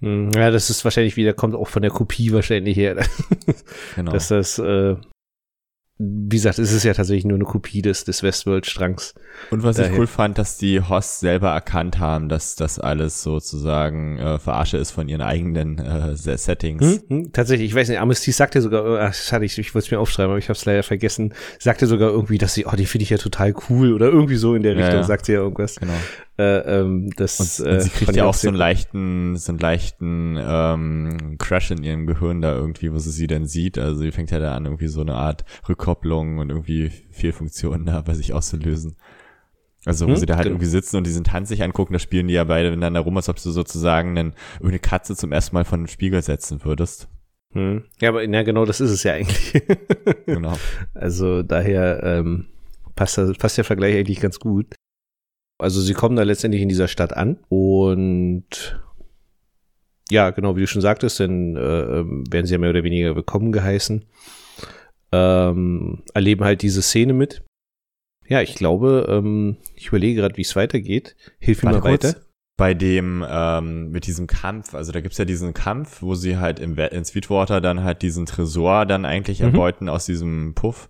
Hm, 0.02 0.32
ja, 0.32 0.50
das 0.50 0.70
ist 0.70 0.84
wahrscheinlich 0.84 1.16
wieder, 1.16 1.34
kommt 1.34 1.56
auch 1.56 1.68
von 1.68 1.82
der 1.82 1.92
Kopie 1.92 2.34
wahrscheinlich 2.34 2.76
her. 2.76 3.06
genau. 3.96 4.12
Dass 4.12 4.30
das, 4.30 4.58
äh, 4.58 4.96
wie 6.04 6.38
gesagt, 6.38 6.58
es 6.58 6.72
ist 6.72 6.84
ja 6.84 6.96
tatsächlich 6.96 7.26
nur 7.26 7.36
eine 7.36 7.46
Kopie 7.46 7.84
des, 7.84 8.04
des 8.06 8.24
Westworld-Strangs. 8.24 9.14
Und 9.52 9.62
was 9.62 9.76
Daher. 9.76 9.92
ich 9.92 10.00
cool 10.00 10.08
fand, 10.08 10.40
dass 10.40 10.58
die 10.58 10.82
Hosts 10.82 11.20
selber 11.20 11.52
erkannt 11.52 12.00
haben, 12.00 12.28
dass 12.28 12.56
das 12.56 12.80
alles 12.80 13.22
sozusagen 13.22 14.18
äh, 14.18 14.40
Verarsche 14.40 14.78
ist 14.78 14.90
von 14.90 15.08
ihren 15.08 15.22
eigenen 15.22 15.78
äh, 15.78 16.16
Settings. 16.16 16.84
Hm, 16.84 17.02
hm, 17.08 17.34
tatsächlich, 17.34 17.70
ich 17.70 17.76
weiß 17.76 17.90
nicht, 17.90 18.00
Amnesty 18.00 18.32
sagte 18.32 18.62
sogar, 18.62 18.86
äh, 18.86 19.02
ach, 19.04 19.14
schade, 19.14 19.46
ich, 19.46 19.60
ich 19.60 19.76
wollte 19.76 19.86
es 19.86 19.92
mir 19.92 20.00
aufschreiben, 20.00 20.32
aber 20.32 20.40
ich 20.40 20.50
habe 20.50 20.58
es 20.58 20.66
leider 20.66 20.82
vergessen, 20.82 21.36
sagte 21.60 21.86
sogar 21.86 22.10
irgendwie, 22.10 22.40
dass 22.40 22.56
sie, 22.56 22.66
oh, 22.66 22.76
die 22.76 22.88
finde 22.88 23.04
ich 23.04 23.12
ja 23.12 23.18
total 23.18 23.54
cool 23.70 23.94
oder 23.94 24.08
irgendwie 24.08 24.38
so 24.38 24.56
in 24.56 24.64
der 24.64 24.76
Richtung, 24.76 24.94
ja, 24.94 25.02
ja. 25.02 25.04
sagt 25.04 25.28
sie 25.28 25.34
ja 25.34 25.40
irgendwas. 25.40 25.76
Genau. 25.76 25.94
Äh, 26.38 26.80
ähm, 26.80 27.12
das, 27.18 27.60
und, 27.60 27.68
und 27.68 27.82
sie 27.82 27.90
äh, 27.90 27.92
kriegt 27.92 28.16
ja 28.16 28.26
auch 28.26 28.34
so 28.34 28.48
einen 28.48 28.58
leichten, 28.58 29.36
so 29.38 29.52
einen 29.52 29.60
leichten 29.60 30.38
ähm, 30.40 31.38
Crash 31.38 31.72
in 31.72 31.84
ihrem 31.84 32.08
Gehirn 32.08 32.42
da 32.42 32.56
irgendwie, 32.56 32.92
wo 32.92 32.98
sie 32.98 33.12
sie 33.12 33.28
denn 33.28 33.46
sieht. 33.46 33.78
Also 33.78 34.02
sie 34.02 34.12
fängt 34.12 34.32
ja 34.32 34.40
da 34.40 34.56
an, 34.56 34.66
irgendwie 34.66 34.88
so 34.88 35.02
eine 35.02 35.16
Art 35.16 35.44
Rückkopplung 35.68 36.40
und 36.40 36.50
irgendwie 36.50 36.90
Fehlfunktionen 37.12 37.86
da 37.86 38.02
bei 38.02 38.14
sich 38.14 38.34
auszulösen. 38.34 38.96
Also 39.86 40.06
wo 40.06 40.12
hm, 40.12 40.18
sie 40.18 40.26
da 40.26 40.36
halt 40.36 40.44
genau. 40.44 40.56
irgendwie 40.56 40.70
sitzen 40.70 40.98
und 40.98 41.08
diesen 41.08 41.24
Tanz 41.24 41.50
sich 41.50 41.64
angucken, 41.64 41.94
da 41.94 42.00
spielen 42.00 42.28
die 42.28 42.36
ja 42.36 42.44
beide 42.44 42.70
miteinander 42.70 43.00
rum, 43.00 43.18
als 43.18 43.30
ob 43.30 43.42
du 43.42 43.50
sozusagen 43.50 44.18
einen, 44.18 44.34
irgendeine 44.54 44.80
Katze 44.80 45.16
zum 45.16 45.32
ersten 45.32 45.56
Mal 45.56 45.66
von 45.66 45.82
den 45.82 45.88
Spiegel 45.88 46.22
setzen 46.22 46.64
würdest. 46.64 47.08
Hm. 47.54 47.84
Ja, 48.00 48.10
aber 48.10 48.24
ja, 48.24 48.44
genau 48.44 48.66
das 48.66 48.80
ist 48.80 48.92
es 48.92 49.04
ja 49.04 49.14
eigentlich. 49.14 49.62
genau. 50.26 50.58
Also 50.94 51.42
daher 51.42 52.02
ähm, 52.04 52.46
passt, 52.96 53.20
passt 53.40 53.58
der 53.58 53.66
Vergleich 53.66 53.96
eigentlich 53.96 54.22
ganz 54.22 54.40
gut. 54.40 54.76
Also 55.62 55.80
sie 55.82 55.94
kommen 55.94 56.16
da 56.16 56.24
letztendlich 56.24 56.62
in 56.62 56.70
dieser 56.70 56.88
Stadt 56.88 57.16
an 57.16 57.38
und 57.50 58.82
ja, 60.10 60.32
genau, 60.32 60.56
wie 60.58 60.62
du 60.62 60.68
schon 60.68 60.82
sagtest, 60.82 61.22
dann 61.22 61.56
äh, 61.56 62.00
ähm, 62.00 62.24
werden 62.30 62.46
sie 62.46 62.54
ja 62.54 62.58
mehr 62.58 62.72
oder 62.72 62.84
weniger 62.84 63.16
willkommen 63.16 63.52
geheißen. 63.52 64.04
Ähm, 65.14 66.04
erleben 66.14 66.44
halt 66.44 66.64
diese 66.64 66.82
Szene 66.82 67.14
mit. 67.14 67.44
Ja, 68.28 68.42
ich 68.42 68.56
glaube, 68.56 69.08
ähm, 69.10 69.58
ich 69.76 69.88
überlege 69.88 70.22
gerade, 70.22 70.36
wie 70.38 70.42
es 70.42 70.56
weitergeht. 70.56 71.16
Hilf 71.40 71.64
mir 71.64 71.72
mal 71.72 71.84
weiter. 71.84 72.16
Bei 72.58 72.74
dem, 72.74 73.26
ähm, 73.28 73.90
mit 73.92 74.06
diesem 74.06 74.28
Kampf, 74.28 74.74
also 74.76 74.92
da 74.92 75.00
gibt's 75.00 75.18
ja 75.18 75.26
diesen 75.26 75.54
Kampf, 75.54 76.02
wo 76.02 76.16
sie 76.16 76.38
halt 76.38 76.60
im, 76.60 76.78
in 76.78 77.06
Sweetwater 77.06 77.62
dann 77.62 77.84
halt 77.84 78.02
diesen 78.02 78.26
Tresor 78.26 78.86
dann 78.86 79.06
eigentlich 79.06 79.40
mhm. 79.40 79.48
erbeuten 79.48 79.90
aus 79.90 80.06
diesem 80.06 80.54
Puff. 80.54 80.90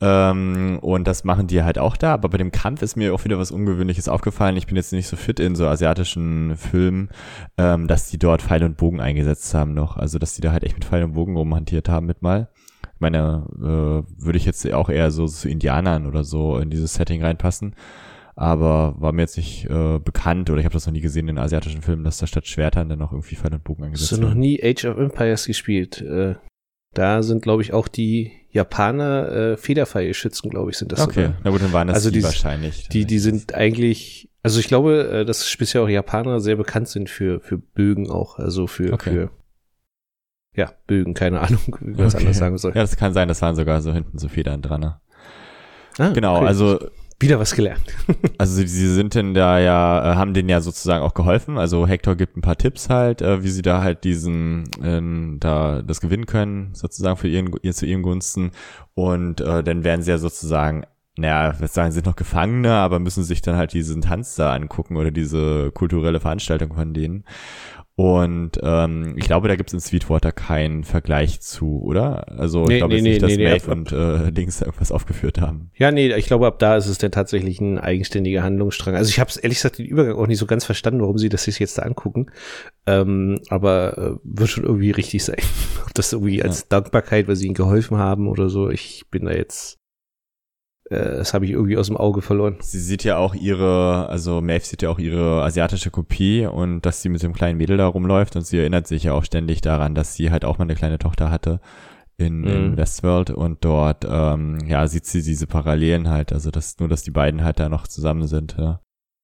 Ähm, 0.00 0.78
und 0.82 1.06
das 1.06 1.24
machen 1.24 1.46
die 1.46 1.62
halt 1.62 1.78
auch 1.78 1.96
da. 1.96 2.12
Aber 2.14 2.28
bei 2.28 2.38
dem 2.38 2.52
Kampf 2.52 2.82
ist 2.82 2.96
mir 2.96 3.14
auch 3.14 3.24
wieder 3.24 3.38
was 3.38 3.50
Ungewöhnliches 3.50 4.08
aufgefallen. 4.08 4.56
Ich 4.56 4.66
bin 4.66 4.76
jetzt 4.76 4.92
nicht 4.92 5.08
so 5.08 5.16
fit 5.16 5.40
in 5.40 5.54
so 5.54 5.66
asiatischen 5.66 6.56
Filmen, 6.56 7.08
ähm, 7.56 7.86
dass 7.86 8.10
die 8.10 8.18
dort 8.18 8.42
Pfeil 8.42 8.64
und 8.64 8.76
Bogen 8.76 9.00
eingesetzt 9.00 9.54
haben 9.54 9.74
noch. 9.74 9.96
Also, 9.96 10.18
dass 10.18 10.34
die 10.34 10.42
da 10.42 10.52
halt 10.52 10.64
echt 10.64 10.74
mit 10.74 10.84
Pfeil 10.84 11.04
und 11.04 11.14
Bogen 11.14 11.36
rumhantiert 11.36 11.88
haben 11.88 12.06
mit 12.06 12.22
mal. 12.22 12.48
Ich 12.82 13.00
meine, 13.00 13.46
äh, 13.58 14.22
würde 14.22 14.38
ich 14.38 14.44
jetzt 14.44 14.70
auch 14.72 14.88
eher 14.88 15.10
so 15.10 15.26
zu 15.26 15.48
Indianern 15.48 16.06
oder 16.06 16.24
so 16.24 16.58
in 16.58 16.70
dieses 16.70 16.94
Setting 16.94 17.22
reinpassen. 17.22 17.74
Aber 18.38 18.94
war 18.98 19.12
mir 19.12 19.22
jetzt 19.22 19.38
nicht 19.38 19.64
äh, 19.64 19.98
bekannt 19.98 20.50
oder 20.50 20.60
ich 20.60 20.66
habe 20.66 20.74
das 20.74 20.84
noch 20.84 20.92
nie 20.92 21.00
gesehen 21.00 21.28
in 21.28 21.38
asiatischen 21.38 21.80
Filmen, 21.80 22.04
dass 22.04 22.18
da 22.18 22.26
statt 22.26 22.46
Schwertern 22.46 22.90
dann 22.90 22.98
noch 22.98 23.12
irgendwie 23.12 23.34
Pfeil 23.34 23.54
und 23.54 23.64
Bogen 23.64 23.84
eingesetzt 23.84 24.12
werden. 24.12 24.24
Hast 24.24 24.30
du 24.30 24.34
noch 24.34 24.38
nie 24.38 24.62
Age 24.62 24.84
of 24.84 24.98
Empires 24.98 25.46
gespielt? 25.46 26.02
Äh, 26.02 26.34
da 26.92 27.22
sind, 27.22 27.42
glaube 27.42 27.62
ich, 27.62 27.72
auch 27.72 27.88
die 27.88 28.32
Japaner 28.56 29.30
äh, 29.30 29.56
Federpfeilschützen, 29.56 30.50
glaube 30.50 30.70
ich, 30.70 30.78
sind 30.78 30.90
das. 30.90 31.00
Okay, 31.00 31.26
sogar. 31.26 31.40
na 31.44 31.50
gut, 31.50 31.62
dann 31.62 31.72
waren 31.72 31.88
das 31.88 31.96
also 31.96 32.10
die, 32.10 32.18
die 32.18 32.24
wahrscheinlich. 32.24 32.88
Die, 32.88 33.04
die 33.04 33.18
sind 33.18 33.54
eigentlich, 33.54 34.30
also 34.42 34.58
ich 34.58 34.66
glaube, 34.66 35.08
äh, 35.08 35.24
dass 35.24 35.48
speziell 35.48 35.84
auch 35.84 35.88
Japaner 35.88 36.40
sehr 36.40 36.56
bekannt 36.56 36.88
sind 36.88 37.10
für, 37.10 37.40
für 37.40 37.58
Bögen 37.58 38.10
auch, 38.10 38.38
also 38.38 38.66
für, 38.66 38.92
okay. 38.92 39.10
für 39.10 39.30
ja, 40.54 40.72
Bögen, 40.86 41.12
keine 41.12 41.40
Ahnung, 41.40 41.76
wie 41.80 41.94
man 41.94 42.06
es 42.06 42.14
okay. 42.14 42.24
anders 42.24 42.38
sagen 42.38 42.56
soll. 42.56 42.72
Ja, 42.74 42.80
das 42.80 42.96
kann 42.96 43.12
sein, 43.12 43.28
das 43.28 43.42
waren 43.42 43.54
sogar 43.54 43.82
so 43.82 43.92
hinten 43.92 44.18
so 44.18 44.28
Federn 44.28 44.62
dran. 44.62 44.80
Ne? 44.80 45.00
Ah, 45.98 46.08
genau, 46.10 46.38
okay. 46.38 46.46
also 46.46 46.78
Wieder 47.18 47.38
was 47.38 47.54
gelernt. 47.54 47.94
also 48.38 48.54
sie, 48.54 48.66
sind 48.66 49.14
denn 49.14 49.32
da 49.32 49.58
ja, 49.58 50.12
äh, 50.12 50.16
haben 50.16 50.34
denen 50.34 50.50
ja 50.50 50.60
sozusagen 50.60 51.02
auch 51.02 51.14
geholfen. 51.14 51.56
Also 51.56 51.86
Hector 51.86 52.14
gibt 52.14 52.36
ein 52.36 52.42
paar 52.42 52.58
Tipps 52.58 52.90
halt, 52.90 53.22
äh, 53.22 53.42
wie 53.42 53.48
sie 53.48 53.62
da 53.62 53.82
halt 53.82 54.04
diesen, 54.04 54.64
äh, 54.82 55.38
da 55.40 55.80
das 55.80 56.02
gewinnen 56.02 56.26
können, 56.26 56.74
sozusagen 56.74 57.16
für 57.16 57.28
ihren, 57.28 57.54
ihr 57.62 57.72
zu 57.72 57.86
ihren 57.86 58.02
Gunsten. 58.02 58.50
Und 58.94 59.40
äh, 59.40 59.64
dann 59.64 59.82
werden 59.82 60.02
sie 60.02 60.10
ja 60.10 60.18
sozusagen 60.18 60.84
naja, 61.18 61.54
was 61.58 61.72
sagen, 61.72 61.92
sind 61.92 62.04
noch 62.04 62.16
Gefangene, 62.16 62.74
aber 62.74 62.98
müssen 62.98 63.24
sich 63.24 63.40
dann 63.40 63.56
halt 63.56 63.72
diesen 63.72 64.02
Tanz 64.02 64.34
da 64.34 64.52
angucken 64.52 64.96
oder 64.96 65.10
diese 65.10 65.70
kulturelle 65.72 66.20
Veranstaltung 66.20 66.74
von 66.74 66.92
denen. 66.92 67.24
Und 67.98 68.60
ähm, 68.62 69.14
ich 69.16 69.24
glaube, 69.24 69.48
da 69.48 69.56
gibt 69.56 69.70
es 69.70 69.74
in 69.74 69.80
Sweetwater 69.80 70.30
keinen 70.30 70.84
Vergleich 70.84 71.40
zu, 71.40 71.80
oder? 71.80 72.30
Also 72.38 72.66
nee, 72.66 72.74
ich 72.74 72.80
glaube 72.80 72.94
nee, 72.94 73.00
nicht, 73.00 73.22
nee, 73.22 73.48
dass 73.48 73.66
nee, 73.66 73.72
und 73.72 73.90
äh, 73.90 74.30
Dings 74.32 74.58
da 74.58 74.66
irgendwas 74.66 74.92
aufgeführt 74.92 75.40
haben. 75.40 75.70
Ja, 75.74 75.90
nee, 75.90 76.14
ich 76.14 76.26
glaube, 76.26 76.46
ab 76.46 76.58
da 76.58 76.76
ist 76.76 76.88
es 76.88 76.98
dann 76.98 77.10
tatsächlich 77.10 77.58
ein 77.58 77.78
eigenständiger 77.78 78.42
Handlungsstrang. 78.42 78.96
Also 78.96 79.08
ich 79.08 79.18
habe 79.18 79.30
ehrlich 79.42 79.56
gesagt 79.56 79.78
den 79.78 79.86
Übergang 79.86 80.16
auch 80.16 80.26
nicht 80.26 80.38
so 80.38 80.44
ganz 80.44 80.66
verstanden, 80.66 81.00
warum 81.00 81.16
sie 81.16 81.30
das 81.30 81.44
sich 81.44 81.58
jetzt 81.58 81.78
da 81.78 81.82
angucken. 81.82 82.26
Ähm, 82.86 83.40
aber 83.48 83.96
äh, 83.96 84.18
wird 84.24 84.50
schon 84.50 84.64
irgendwie 84.64 84.90
richtig 84.90 85.24
sein. 85.24 85.40
Ob 85.86 85.94
das 85.94 86.12
irgendwie 86.12 86.42
als 86.42 86.60
ja. 86.60 86.66
Dankbarkeit, 86.68 87.28
weil 87.28 87.36
sie 87.36 87.46
ihnen 87.46 87.54
geholfen 87.54 87.96
haben 87.96 88.28
oder 88.28 88.50
so. 88.50 88.68
Ich 88.68 89.04
bin 89.10 89.24
da 89.24 89.32
jetzt 89.32 89.78
das 90.88 91.34
habe 91.34 91.44
ich 91.44 91.50
irgendwie 91.50 91.76
aus 91.76 91.88
dem 91.88 91.96
Auge 91.96 92.22
verloren. 92.22 92.56
Sie 92.60 92.78
sieht 92.78 93.02
ja 93.02 93.16
auch 93.18 93.34
ihre, 93.34 94.08
also 94.08 94.40
Maeve 94.40 94.64
sieht 94.64 94.82
ja 94.82 94.90
auch 94.90 94.98
ihre 94.98 95.42
asiatische 95.42 95.90
Kopie 95.90 96.46
und 96.46 96.82
dass 96.86 97.02
sie 97.02 97.08
mit 97.08 97.22
dem 97.22 97.32
kleinen 97.32 97.58
Mädel 97.58 97.76
da 97.76 97.86
rumläuft 97.86 98.36
und 98.36 98.46
sie 98.46 98.58
erinnert 98.58 98.86
sich 98.86 99.04
ja 99.04 99.12
auch 99.12 99.24
ständig 99.24 99.60
daran, 99.60 99.94
dass 99.94 100.14
sie 100.14 100.30
halt 100.30 100.44
auch 100.44 100.58
mal 100.58 100.64
eine 100.64 100.76
kleine 100.76 100.98
Tochter 100.98 101.30
hatte 101.30 101.60
in, 102.18 102.40
mhm. 102.40 102.46
in 102.46 102.76
Westworld 102.76 103.30
und 103.30 103.64
dort, 103.64 104.06
ähm, 104.08 104.58
ja, 104.66 104.86
sieht 104.86 105.06
sie 105.06 105.22
diese 105.22 105.46
Parallelen 105.46 106.08
halt, 106.08 106.32
also 106.32 106.50
dass 106.50 106.78
nur, 106.78 106.88
dass 106.88 107.02
die 107.02 107.10
beiden 107.10 107.42
halt 107.42 107.58
da 107.58 107.68
noch 107.68 107.88
zusammen 107.88 108.26
sind, 108.26 108.56
ja. 108.58 108.80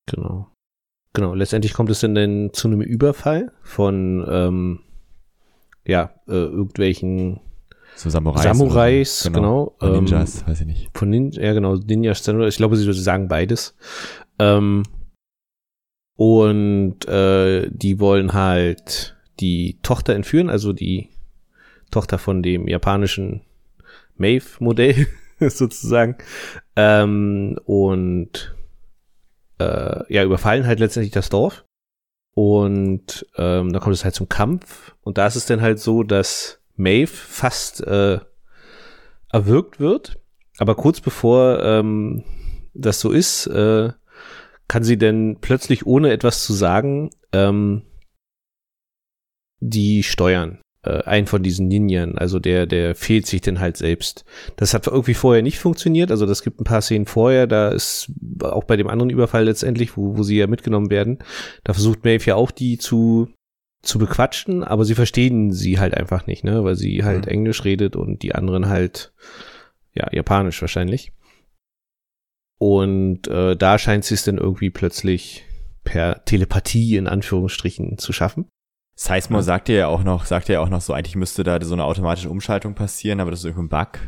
Genau. 0.06 0.48
Genau, 1.14 1.34
letztendlich 1.34 1.74
kommt 1.74 1.90
es 1.90 2.00
dann, 2.00 2.14
dann 2.14 2.50
zu 2.52 2.68
einem 2.68 2.80
Überfall 2.80 3.52
von, 3.62 4.26
ähm, 4.28 4.80
ja, 5.86 6.10
äh, 6.26 6.32
irgendwelchen 6.32 7.40
so 7.94 8.10
Samurais. 8.10 8.42
Samurais, 8.42 9.22
genau. 9.24 9.76
genau. 9.78 9.94
Ninjas, 10.00 10.40
ähm, 10.40 10.48
weiß 10.48 10.60
ich 10.60 10.66
nicht. 10.66 10.90
Von 10.94 11.10
Ninja, 11.10 11.42
ja 11.42 11.52
genau, 11.52 11.76
Ninjas, 11.76 12.26
ich 12.26 12.56
glaube, 12.56 12.76
sie 12.76 12.92
sagen 12.92 13.28
beides. 13.28 13.76
Ähm, 14.38 14.82
und 16.16 17.06
äh, 17.08 17.68
die 17.70 18.00
wollen 18.00 18.32
halt 18.32 19.16
die 19.40 19.78
Tochter 19.82 20.14
entführen, 20.14 20.50
also 20.50 20.72
die 20.72 21.08
Tochter 21.90 22.18
von 22.18 22.42
dem 22.42 22.68
japanischen 22.68 23.42
Maeve-Modell 24.16 25.06
sozusagen. 25.40 26.16
Ähm, 26.76 27.58
und 27.64 28.54
äh, 29.58 30.12
ja, 30.12 30.24
überfallen 30.24 30.66
halt 30.66 30.80
letztendlich 30.80 31.12
das 31.12 31.28
Dorf. 31.28 31.64
Und 32.34 33.26
ähm, 33.36 33.72
da 33.72 33.78
kommt 33.78 33.94
es 33.94 34.04
halt 34.04 34.14
zum 34.14 34.28
Kampf. 34.28 34.94
Und 35.02 35.18
da 35.18 35.26
ist 35.26 35.36
es 35.36 35.46
dann 35.46 35.60
halt 35.60 35.78
so, 35.78 36.02
dass 36.02 36.61
Maeve 36.76 37.12
fast 37.12 37.80
äh, 37.86 38.18
erwürgt 39.30 39.80
wird. 39.80 40.18
Aber 40.58 40.74
kurz 40.74 41.00
bevor 41.00 41.62
ähm, 41.62 42.24
das 42.74 43.00
so 43.00 43.10
ist, 43.10 43.46
äh, 43.46 43.90
kann 44.68 44.84
sie 44.84 44.96
denn 44.96 45.38
plötzlich, 45.40 45.86
ohne 45.86 46.12
etwas 46.12 46.44
zu 46.44 46.52
sagen, 46.52 47.10
ähm, 47.32 47.82
die 49.60 50.02
steuern. 50.02 50.58
Äh, 50.84 51.04
ein 51.04 51.26
von 51.26 51.42
diesen 51.42 51.68
Ninjan, 51.68 52.18
also 52.18 52.38
der, 52.38 52.66
der 52.66 52.94
fehlt 52.94 53.26
sich 53.26 53.40
denn 53.40 53.60
halt 53.60 53.76
selbst. 53.76 54.24
Das 54.56 54.74
hat 54.74 54.86
irgendwie 54.86 55.14
vorher 55.14 55.42
nicht 55.42 55.58
funktioniert, 55.58 56.10
also 56.10 56.26
das 56.26 56.42
gibt 56.42 56.60
ein 56.60 56.64
paar 56.64 56.82
Szenen 56.82 57.06
vorher, 57.06 57.46
da 57.46 57.68
ist 57.68 58.10
auch 58.42 58.64
bei 58.64 58.76
dem 58.76 58.88
anderen 58.88 59.10
Überfall 59.10 59.44
letztendlich, 59.44 59.96
wo, 59.96 60.16
wo 60.16 60.22
sie 60.24 60.38
ja 60.38 60.48
mitgenommen 60.48 60.90
werden, 60.90 61.18
da 61.62 61.72
versucht 61.72 62.04
Maeve 62.04 62.24
ja 62.24 62.34
auch 62.34 62.50
die 62.50 62.78
zu 62.78 63.28
zu 63.82 63.98
bequatschen, 63.98 64.62
aber 64.62 64.84
sie 64.84 64.94
verstehen 64.94 65.50
sie 65.50 65.78
halt 65.78 65.94
einfach 65.94 66.26
nicht, 66.26 66.44
ne, 66.44 66.62
weil 66.64 66.76
sie 66.76 67.04
halt 67.04 67.26
mhm. 67.26 67.32
Englisch 67.32 67.64
redet 67.64 67.96
und 67.96 68.22
die 68.22 68.34
anderen 68.34 68.68
halt 68.68 69.12
ja 69.92 70.08
Japanisch 70.12 70.60
wahrscheinlich. 70.60 71.12
Und 72.58 73.26
äh, 73.26 73.56
da 73.56 73.78
scheint 73.78 74.04
sie 74.04 74.14
es 74.14 74.22
dann 74.22 74.38
irgendwie 74.38 74.70
plötzlich 74.70 75.44
per 75.82 76.24
Telepathie 76.24 76.96
in 76.96 77.08
Anführungsstrichen 77.08 77.98
zu 77.98 78.12
schaffen. 78.12 78.46
Sizemore 78.94 79.40
ja. 79.40 79.44
sagt 79.44 79.68
ja 79.68 79.88
auch 79.88 80.04
noch, 80.04 80.26
sagt 80.26 80.48
ja 80.48 80.60
auch 80.60 80.68
noch 80.68 80.80
so, 80.80 80.92
eigentlich 80.92 81.16
müsste 81.16 81.42
da 81.42 81.60
so 81.60 81.74
eine 81.74 81.84
automatische 81.84 82.30
Umschaltung 82.30 82.76
passieren, 82.76 83.18
aber 83.18 83.32
das 83.32 83.40
ist 83.40 83.46
irgendwie 83.46 83.64
ein 83.64 83.68
Bug. 83.68 83.98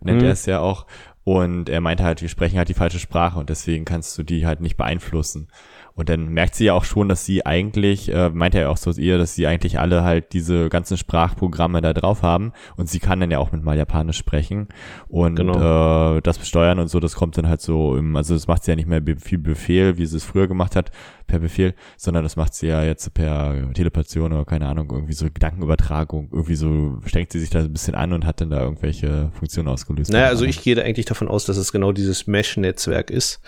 Nennt 0.00 0.20
mhm. 0.20 0.26
er 0.26 0.32
es 0.32 0.46
ja 0.46 0.58
auch. 0.58 0.86
Und 1.24 1.68
er 1.68 1.80
meinte 1.80 2.02
halt, 2.02 2.22
wir 2.22 2.28
sprechen 2.28 2.58
halt 2.58 2.68
die 2.68 2.74
falsche 2.74 2.98
Sprache 2.98 3.38
und 3.38 3.48
deswegen 3.48 3.84
kannst 3.84 4.18
du 4.18 4.24
die 4.24 4.46
halt 4.46 4.60
nicht 4.60 4.76
beeinflussen. 4.76 5.48
Und 5.94 6.08
dann 6.08 6.28
merkt 6.28 6.54
sie 6.54 6.64
ja 6.64 6.74
auch 6.74 6.84
schon, 6.84 7.08
dass 7.08 7.26
sie 7.26 7.44
eigentlich, 7.44 8.12
äh, 8.12 8.30
meint 8.30 8.54
er 8.54 8.62
ja 8.62 8.68
auch 8.68 8.76
so 8.76 8.90
ihr, 8.92 9.18
dass 9.18 9.34
sie 9.34 9.46
eigentlich 9.46 9.78
alle 9.78 10.02
halt 10.02 10.32
diese 10.32 10.68
ganzen 10.68 10.96
Sprachprogramme 10.96 11.80
da 11.80 11.92
drauf 11.92 12.22
haben. 12.22 12.52
Und 12.76 12.88
sie 12.88 12.98
kann 12.98 13.20
dann 13.20 13.30
ja 13.30 13.38
auch 13.38 13.52
mit 13.52 13.62
mal 13.62 13.76
Japanisch 13.76 14.16
sprechen. 14.16 14.68
Und 15.08 15.36
genau. 15.36 16.16
äh, 16.16 16.22
das 16.22 16.38
besteuern 16.38 16.78
und 16.78 16.88
so, 16.88 17.00
das 17.00 17.14
kommt 17.14 17.36
dann 17.36 17.48
halt 17.48 17.60
so 17.60 17.96
im, 17.96 18.16
also 18.16 18.34
das 18.34 18.46
macht 18.46 18.64
sie 18.64 18.72
ja 18.72 18.76
nicht 18.76 18.88
mehr 18.88 19.02
viel 19.18 19.38
Befehl, 19.38 19.98
wie 19.98 20.06
sie 20.06 20.16
es 20.16 20.24
früher 20.24 20.48
gemacht 20.48 20.76
hat, 20.76 20.90
per 21.26 21.38
Befehl, 21.38 21.74
sondern 21.96 22.22
das 22.22 22.36
macht 22.36 22.54
sie 22.54 22.68
ja 22.68 22.84
jetzt 22.84 23.12
per 23.14 23.72
Telepation 23.74 24.32
oder 24.32 24.44
keine 24.44 24.66
Ahnung, 24.66 24.90
irgendwie 24.90 25.12
so 25.12 25.26
Gedankenübertragung. 25.26 26.28
Irgendwie 26.32 26.54
so 26.54 26.98
strengt 27.06 27.32
sie 27.32 27.40
sich 27.40 27.50
da 27.50 27.60
ein 27.60 27.72
bisschen 27.72 27.94
an 27.94 28.12
und 28.12 28.26
hat 28.26 28.40
dann 28.40 28.50
da 28.50 28.60
irgendwelche 28.60 29.30
Funktionen 29.32 29.68
ausgelöst. 29.68 30.12
Naja, 30.12 30.28
also 30.28 30.44
ich 30.44 30.62
gehe 30.62 30.74
da 30.74 30.82
eigentlich 30.82 31.06
davon 31.06 31.28
aus, 31.28 31.44
dass 31.44 31.56
es 31.56 31.72
genau 31.72 31.92
dieses 31.92 32.26
Mesh-Netzwerk 32.26 33.10
ist, 33.10 33.40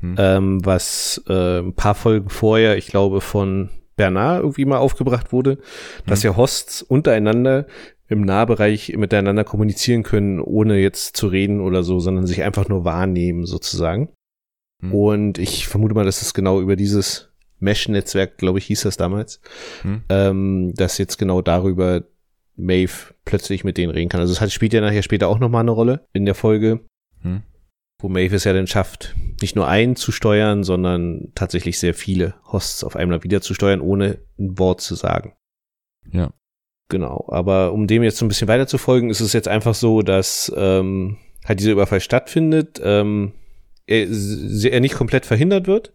hm. 0.00 0.16
ähm, 0.18 0.64
was 0.64 1.22
äh, 1.28 1.60
ein 1.60 1.74
paar 1.74 1.94
Folgen 1.94 2.28
vorher, 2.30 2.76
ich 2.76 2.86
glaube, 2.86 3.20
von 3.20 3.70
Bernard 3.96 4.40
irgendwie 4.42 4.64
mal 4.64 4.78
aufgebracht 4.78 5.30
wurde, 5.30 5.58
dass 6.06 6.22
mhm. 6.22 6.30
ja 6.30 6.36
Hosts 6.36 6.80
untereinander 6.80 7.66
im 8.08 8.22
Nahbereich 8.22 8.96
miteinander 8.96 9.44
kommunizieren 9.44 10.02
können, 10.02 10.40
ohne 10.40 10.78
jetzt 10.78 11.16
zu 11.18 11.28
reden 11.28 11.60
oder 11.60 11.82
so, 11.82 12.00
sondern 12.00 12.26
sich 12.26 12.42
einfach 12.42 12.68
nur 12.68 12.86
wahrnehmen 12.86 13.44
sozusagen. 13.44 14.08
Mhm. 14.80 14.94
Und 14.94 15.38
ich 15.38 15.66
vermute 15.66 15.94
mal, 15.94 16.04
dass 16.04 16.22
es 16.22 16.34
genau 16.34 16.60
über 16.60 16.76
dieses 16.76 17.28
Mesh-Netzwerk, 17.58 18.38
glaube 18.38 18.58
ich, 18.58 18.66
hieß 18.66 18.82
das 18.82 18.96
damals, 18.96 19.40
mhm. 19.84 20.02
ähm, 20.08 20.74
dass 20.74 20.98
jetzt 20.98 21.18
genau 21.18 21.42
darüber 21.42 22.04
Maeve 22.56 23.14
plötzlich 23.24 23.64
mit 23.64 23.76
denen 23.76 23.92
reden 23.92 24.08
kann. 24.08 24.20
Also 24.20 24.32
es 24.32 24.40
hat, 24.40 24.52
spielt 24.52 24.72
ja 24.72 24.80
nachher 24.80 25.02
später 25.02 25.28
auch 25.28 25.38
nochmal 25.38 25.60
eine 25.60 25.70
Rolle 25.70 26.06
in 26.12 26.24
der 26.24 26.34
Folge. 26.34 26.80
Mhm 27.22 27.42
wo 28.02 28.08
Maeve 28.08 28.36
es 28.36 28.44
ja 28.44 28.52
dann 28.52 28.66
schafft, 28.66 29.14
nicht 29.40 29.56
nur 29.56 29.68
einen 29.68 29.96
zu 29.96 30.12
steuern, 30.12 30.64
sondern 30.64 31.32
tatsächlich 31.34 31.78
sehr 31.78 31.94
viele 31.94 32.34
Hosts 32.50 32.84
auf 32.84 32.96
einmal 32.96 33.22
wieder 33.22 33.40
zu 33.40 33.54
steuern, 33.54 33.80
ohne 33.80 34.18
ein 34.38 34.58
Wort 34.58 34.80
zu 34.80 34.94
sagen. 34.94 35.34
Ja. 36.10 36.32
Genau, 36.88 37.28
aber 37.30 37.72
um 37.72 37.86
dem 37.86 38.02
jetzt 38.02 38.18
so 38.18 38.24
ein 38.24 38.28
bisschen 38.28 38.48
weiter 38.48 38.66
zu 38.66 38.76
folgen, 38.76 39.10
ist 39.10 39.20
es 39.20 39.32
jetzt 39.32 39.46
einfach 39.46 39.74
so, 39.74 40.02
dass 40.02 40.52
ähm, 40.56 41.18
halt 41.44 41.60
dieser 41.60 41.72
Überfall 41.72 42.00
stattfindet, 42.00 42.80
ähm, 42.82 43.32
er, 43.90 44.72
er 44.72 44.80
nicht 44.80 44.94
komplett 44.94 45.26
verhindert 45.26 45.66
wird, 45.66 45.92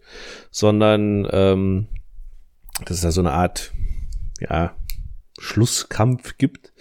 sondern 0.51 1.27
ähm, 1.31 1.87
dass 2.83 2.97
es 2.97 3.01
da 3.01 3.11
so 3.11 3.21
eine 3.21 3.31
Art, 3.31 3.73
ja, 4.39 4.75
Schlusskampf 5.39 6.37
gibt, 6.37 6.73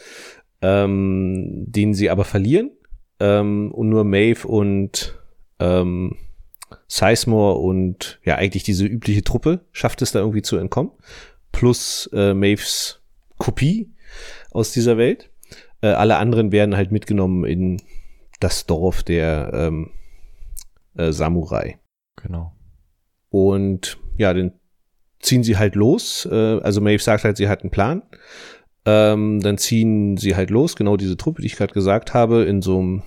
ähm, 0.60 1.64
den 1.66 1.94
sie 1.94 2.10
aber 2.10 2.24
verlieren 2.24 2.70
ähm, 3.20 3.70
und 3.72 3.88
nur 3.88 4.04
Maeve 4.04 4.46
und 4.46 5.18
ähm, 5.60 6.16
Sizemore 6.88 7.58
und 7.58 8.20
ja 8.24 8.36
eigentlich 8.36 8.64
diese 8.64 8.86
übliche 8.86 9.22
Truppe 9.22 9.60
schafft 9.72 10.02
es 10.02 10.12
da 10.12 10.20
irgendwie 10.20 10.42
zu 10.42 10.56
entkommen. 10.56 10.92
Plus 11.52 12.08
äh, 12.12 12.34
Maves 12.34 13.00
Kopie 13.38 13.92
aus 14.50 14.72
dieser 14.72 14.96
Welt. 14.96 15.30
Äh, 15.80 15.88
alle 15.88 16.16
anderen 16.16 16.52
werden 16.52 16.76
halt 16.76 16.92
mitgenommen 16.92 17.44
in 17.44 17.80
das 18.40 18.66
Dorf 18.66 19.02
der 19.02 19.50
ähm, 19.54 19.90
äh, 20.96 21.12
Samurai. 21.12 21.78
Genau. 22.16 22.52
Und 23.30 23.98
ja, 24.16 24.32
dann 24.32 24.52
ziehen 25.20 25.42
sie 25.42 25.56
halt 25.56 25.74
los. 25.74 26.26
Äh, 26.30 26.60
also 26.60 26.80
Maeve 26.80 27.02
sagt 27.02 27.24
halt, 27.24 27.36
sie 27.36 27.48
hat 27.48 27.62
einen 27.62 27.70
Plan. 27.70 28.02
Ähm, 28.86 29.40
dann 29.40 29.58
ziehen 29.58 30.16
sie 30.16 30.36
halt 30.36 30.50
los, 30.50 30.76
genau 30.76 30.96
diese 30.96 31.16
Truppe, 31.16 31.40
die 31.40 31.46
ich 31.46 31.56
gerade 31.56 31.72
gesagt 31.72 32.12
habe, 32.12 32.44
in 32.44 32.60
so 32.60 32.78
einem 32.78 33.02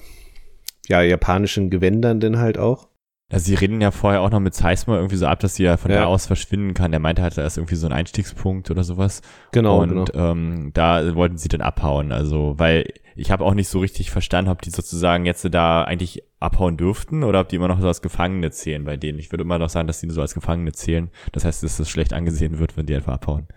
ja, 0.87 1.01
japanischen 1.01 1.69
Gewändern 1.69 2.19
denn 2.19 2.39
halt 2.39 2.57
auch. 2.57 2.89
Ja, 3.29 3.39
sie 3.39 3.55
reden 3.55 3.81
ja 3.81 3.91
vorher 3.91 4.21
auch 4.21 4.31
noch 4.31 4.39
mit 4.39 4.53
Seisma 4.53 4.95
irgendwie 4.95 5.17
so 5.17 5.27
ab, 5.27 5.41
dass 5.41 5.55
sie 5.55 5.63
ja 5.63 5.75
von 5.75 5.91
ja. 5.91 6.01
da 6.01 6.05
aus 6.05 6.27
verschwinden 6.27 6.73
kann. 6.73 6.91
Der 6.91 7.01
meinte 7.01 7.21
halt, 7.21 7.37
da 7.37 7.45
ist 7.45 7.57
irgendwie 7.57 7.75
so 7.75 7.85
ein 7.85 7.91
Einstiegspunkt 7.91 8.71
oder 8.71 8.85
sowas. 8.85 9.21
Genau. 9.51 9.81
Und 9.81 9.89
genau. 9.89 10.31
Ähm, 10.31 10.71
da 10.73 11.13
wollten 11.13 11.37
sie 11.37 11.49
dann 11.49 11.59
abhauen. 11.59 12.13
Also, 12.13 12.53
weil 12.57 12.85
ich 13.17 13.29
habe 13.29 13.43
auch 13.43 13.53
nicht 13.53 13.67
so 13.67 13.79
richtig 13.79 14.11
verstanden, 14.11 14.49
ob 14.49 14.61
die 14.61 14.69
sozusagen 14.69 15.25
jetzt 15.25 15.45
da 15.51 15.83
eigentlich 15.83 16.23
abhauen 16.39 16.77
dürften 16.77 17.23
oder 17.23 17.41
ob 17.41 17.49
die 17.49 17.57
immer 17.57 17.67
noch 17.67 17.81
so 17.81 17.87
als 17.87 18.01
Gefangene 18.01 18.51
zählen 18.51 18.85
bei 18.85 18.95
denen. 18.95 19.19
Ich 19.19 19.29
würde 19.31 19.43
immer 19.43 19.59
noch 19.59 19.69
sagen, 19.69 19.87
dass 19.87 19.99
die 19.99 20.09
so 20.09 20.21
als 20.21 20.33
Gefangene 20.33 20.71
zählen. 20.71 21.09
Das 21.33 21.43
heißt, 21.43 21.63
dass 21.63 21.75
das 21.75 21.89
schlecht 21.89 22.13
angesehen 22.13 22.59
wird, 22.59 22.77
wenn 22.77 22.85
die 22.85 22.95
einfach 22.95 23.13
abhauen. 23.13 23.47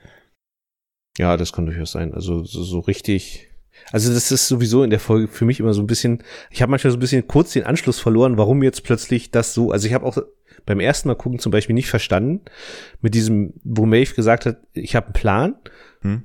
Ja, 1.17 1.37
das 1.37 1.53
kann 1.53 1.67
durchaus 1.67 1.93
sein. 1.93 2.13
Also 2.13 2.43
so, 2.43 2.65
so 2.65 2.81
richtig. 2.81 3.50
Also 3.93 4.13
das 4.13 4.31
ist 4.31 4.49
sowieso 4.49 4.83
in 4.83 4.91
der 4.91 5.01
Folge 5.01 5.29
für 5.29 5.45
mich 5.45 5.61
immer 5.61 5.75
so 5.75 5.83
ein 5.83 5.87
bisschen, 5.87 6.23
ich 6.51 6.63
habe 6.63 6.71
manchmal 6.71 6.91
so 6.91 6.97
ein 6.97 7.01
bisschen 7.01 7.27
kurz 7.27 7.53
den 7.53 7.65
Anschluss 7.65 7.99
verloren, 7.99 8.39
warum 8.39 8.63
jetzt 8.63 8.85
plötzlich 8.85 9.31
das 9.31 9.55
so, 9.55 9.73
also 9.73 9.87
ich 9.87 9.95
habe 9.95 10.07
auch 10.07 10.19
beim 10.67 10.81
ersten 10.81 11.09
Mal 11.09 11.15
gucken 11.15 11.39
zum 11.39 11.53
Beispiel 11.53 11.75
nicht 11.75 11.89
verstanden, 11.89 12.43
mit 13.01 13.15
diesem, 13.15 13.55
wo 13.65 13.87
Maeve 13.87 14.15
gesagt 14.15 14.47
hat, 14.47 14.59
ich 14.73 14.95
habe 14.95 15.07
einen 15.07 15.15
Plan 15.15 15.55
hm. 16.03 16.25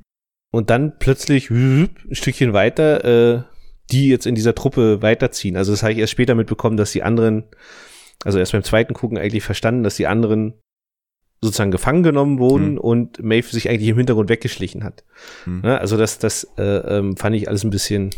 und 0.51 0.69
dann 0.69 0.99
plötzlich 0.99 1.49
ein 1.49 1.95
Stückchen 2.11 2.53
weiter, 2.53 3.37
äh, 3.37 3.43
die 3.91 4.09
jetzt 4.09 4.25
in 4.25 4.35
dieser 4.35 4.55
Truppe 4.55 5.01
weiterziehen. 5.01 5.57
Also 5.57 5.71
das 5.71 5.83
habe 5.83 5.93
ich 5.93 5.99
erst 5.99 6.11
später 6.11 6.35
mitbekommen, 6.35 6.77
dass 6.77 6.91
die 6.91 7.03
anderen, 7.03 7.45
also 8.23 8.39
erst 8.39 8.51
beim 8.51 8.63
zweiten 8.63 8.93
Gucken 8.93 9.17
eigentlich 9.17 9.43
verstanden, 9.43 9.83
dass 9.83 9.95
die 9.95 10.07
anderen 10.07 10.55
sozusagen 11.45 11.71
gefangen 11.71 12.03
genommen 12.03 12.39
wurden 12.39 12.71
hm. 12.71 12.77
und 12.77 13.23
Maeve 13.23 13.47
sich 13.47 13.69
eigentlich 13.69 13.89
im 13.89 13.97
Hintergrund 13.97 14.29
weggeschlichen 14.29 14.83
hat. 14.83 15.03
Hm. 15.45 15.61
Ja, 15.63 15.77
also 15.77 15.97
das, 15.97 16.19
das 16.19 16.47
äh, 16.57 16.63
ähm, 16.63 17.17
fand 17.17 17.35
ich 17.35 17.47
alles 17.47 17.63
ein 17.63 17.69
bisschen, 17.69 18.09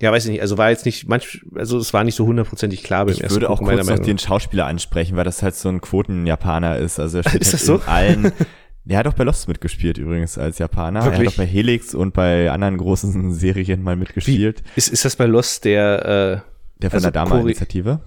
ja, 0.00 0.10
weiß 0.10 0.24
ich 0.24 0.30
nicht, 0.30 0.40
also 0.40 0.58
war 0.58 0.70
jetzt 0.70 0.86
nicht, 0.86 1.08
manch, 1.08 1.44
also 1.54 1.78
es 1.78 1.92
war 1.92 2.04
nicht 2.04 2.14
so 2.14 2.26
hundertprozentig 2.26 2.82
klar 2.82 3.04
beim 3.04 3.14
ich 3.14 3.22
ersten 3.22 3.34
würde 3.34 3.50
auch 3.50 3.60
kurz 3.60 3.86
noch 3.86 3.98
den 3.98 4.18
Schauspieler 4.18 4.66
ansprechen, 4.66 5.16
weil 5.16 5.24
das 5.24 5.42
halt 5.42 5.54
so 5.54 5.68
ein 5.68 5.80
Quoten-Japaner 5.80 6.78
ist. 6.78 6.98
Also 6.98 7.18
er 7.18 7.22
steht 7.28 7.42
ist 7.42 7.52
halt 7.52 7.54
das 7.54 7.66
so? 7.66 7.74
in 7.76 7.82
allen, 7.82 8.32
der 8.84 8.98
hat 8.98 9.06
auch 9.06 9.14
bei 9.14 9.24
Lost 9.24 9.48
mitgespielt 9.48 9.98
übrigens 9.98 10.36
als 10.36 10.58
Japaner. 10.58 11.04
Wirklich? 11.04 11.20
Er 11.20 11.26
hat 11.26 11.32
auch 11.32 11.36
bei 11.38 11.46
Helix 11.46 11.94
und 11.94 12.14
bei 12.14 12.50
anderen 12.50 12.76
großen 12.76 13.32
Serien 13.34 13.82
mal 13.82 13.96
mitgespielt. 13.96 14.62
Wie? 14.62 14.78
Ist, 14.78 14.88
ist 14.88 15.04
das 15.04 15.16
bei 15.16 15.26
Lost 15.26 15.64
der, 15.64 16.44
äh, 16.44 16.80
der 16.80 16.90
von 16.90 16.96
also 16.98 17.10
der 17.10 17.12
Dama-Initiative? 17.12 18.00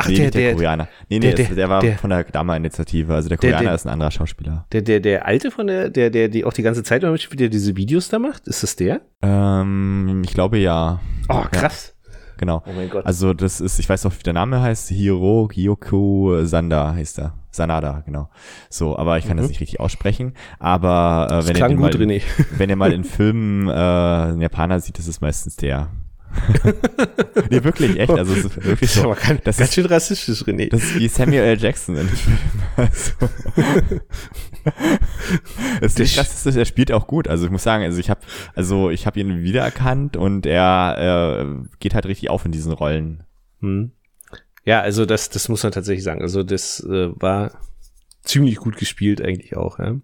Ach, 0.00 0.08
nee, 0.08 0.16
der, 0.16 0.30
der, 0.30 0.40
der 0.40 0.54
Koreaner. 0.54 0.88
Nee, 1.08 1.18
nee, 1.18 1.32
der, 1.32 1.46
der, 1.46 1.54
der 1.56 1.68
war 1.68 1.80
der, 1.80 1.98
von 1.98 2.10
der 2.10 2.22
Dama-Initiative. 2.22 3.12
Also 3.12 3.28
der 3.28 3.36
Koreaner 3.36 3.74
ist 3.74 3.84
ein 3.84 3.92
anderer 3.92 4.12
Schauspieler. 4.12 4.64
Der, 4.70 4.82
der, 4.82 5.00
der 5.00 5.26
alte 5.26 5.50
von 5.50 5.66
der, 5.66 5.90
der, 5.90 6.10
der, 6.10 6.28
die 6.28 6.44
auch 6.44 6.52
die 6.52 6.62
ganze 6.62 6.84
Zeit 6.84 7.02
mitspielt, 7.02 7.40
der 7.40 7.48
diese 7.48 7.76
Videos 7.76 8.08
da 8.08 8.20
macht? 8.20 8.46
Ist 8.46 8.62
das 8.62 8.76
der? 8.76 9.00
Ähm, 9.22 10.22
ich 10.24 10.32
glaube 10.32 10.58
ja. 10.58 11.00
Oh, 11.28 11.42
krass. 11.50 11.96
Ja, 12.06 12.20
genau. 12.36 12.62
Oh 12.66 12.72
mein 12.72 12.88
Gott. 12.88 13.06
Also 13.06 13.34
das 13.34 13.60
ist, 13.60 13.80
ich 13.80 13.88
weiß 13.88 14.04
noch, 14.04 14.16
wie 14.16 14.22
der 14.22 14.34
Name 14.34 14.62
heißt. 14.62 14.88
Hiro 14.88 15.48
Gyoko 15.48 16.44
Sanda 16.44 16.94
heißt 16.94 17.18
er. 17.18 17.34
Sanada, 17.50 18.02
genau. 18.06 18.30
So, 18.70 18.96
aber 18.96 19.18
ich 19.18 19.26
kann 19.26 19.36
mhm. 19.36 19.40
das 19.40 19.48
nicht 19.48 19.60
richtig 19.60 19.80
aussprechen. 19.80 20.34
Aber 20.60 21.26
äh, 21.30 21.48
wenn, 21.48 21.56
ihr 21.56 21.76
mal, 21.76 21.92
wenn 22.56 22.70
ihr 22.70 22.76
mal 22.76 22.92
in 22.92 23.04
Filmen 23.04 23.68
äh, 23.68 23.72
einen 23.72 24.40
Japaner 24.40 24.78
sieht, 24.78 24.98
ist 24.98 25.08
es 25.08 25.20
meistens 25.20 25.56
der. 25.56 25.90
nee, 27.50 27.62
wirklich, 27.64 27.98
echt. 27.98 28.10
Also, 28.10 28.32
es 28.34 28.44
ist 28.44 28.64
wirklich 28.64 28.90
so. 28.90 29.14
Das 29.14 29.30
ist 29.30 29.46
das 29.46 29.56
ganz 29.58 29.74
schön 29.74 29.86
rassistisch, 29.86 30.42
René. 30.42 30.68
Das 30.70 30.82
ist 30.82 30.98
wie 30.98 31.08
Samuel 31.08 31.42
L. 31.42 31.58
Jackson 31.58 31.96
in 31.96 32.08
Filmen. 32.08 32.38
Also. 32.76 33.12
es 35.80 35.92
ist 35.92 35.98
nicht 35.98 36.18
rassistisch, 36.18 36.56
er 36.56 36.64
spielt 36.64 36.92
auch 36.92 37.06
gut. 37.06 37.28
Also, 37.28 37.46
ich 37.46 37.50
muss 37.50 37.62
sagen, 37.62 37.84
also 37.84 37.98
ich 37.98 38.10
habe 38.10 38.20
also 38.54 38.90
ich 38.90 39.06
habe 39.06 39.20
ihn 39.20 39.42
wiedererkannt 39.42 40.16
und 40.16 40.46
er 40.46 41.40
äh, 41.40 41.68
geht 41.80 41.94
halt 41.94 42.06
richtig 42.06 42.30
auf 42.30 42.44
in 42.44 42.52
diesen 42.52 42.72
Rollen. 42.72 43.24
Hm. 43.60 43.92
Ja, 44.64 44.80
also 44.80 45.06
das, 45.06 45.30
das 45.30 45.48
muss 45.48 45.62
man 45.62 45.72
tatsächlich 45.72 46.04
sagen. 46.04 46.22
Also, 46.22 46.42
das 46.42 46.80
äh, 46.80 47.08
war 47.14 47.52
ziemlich 48.22 48.56
gut 48.56 48.76
gespielt 48.76 49.22
eigentlich 49.22 49.56
auch. 49.56 49.78
Ja. 49.78 49.96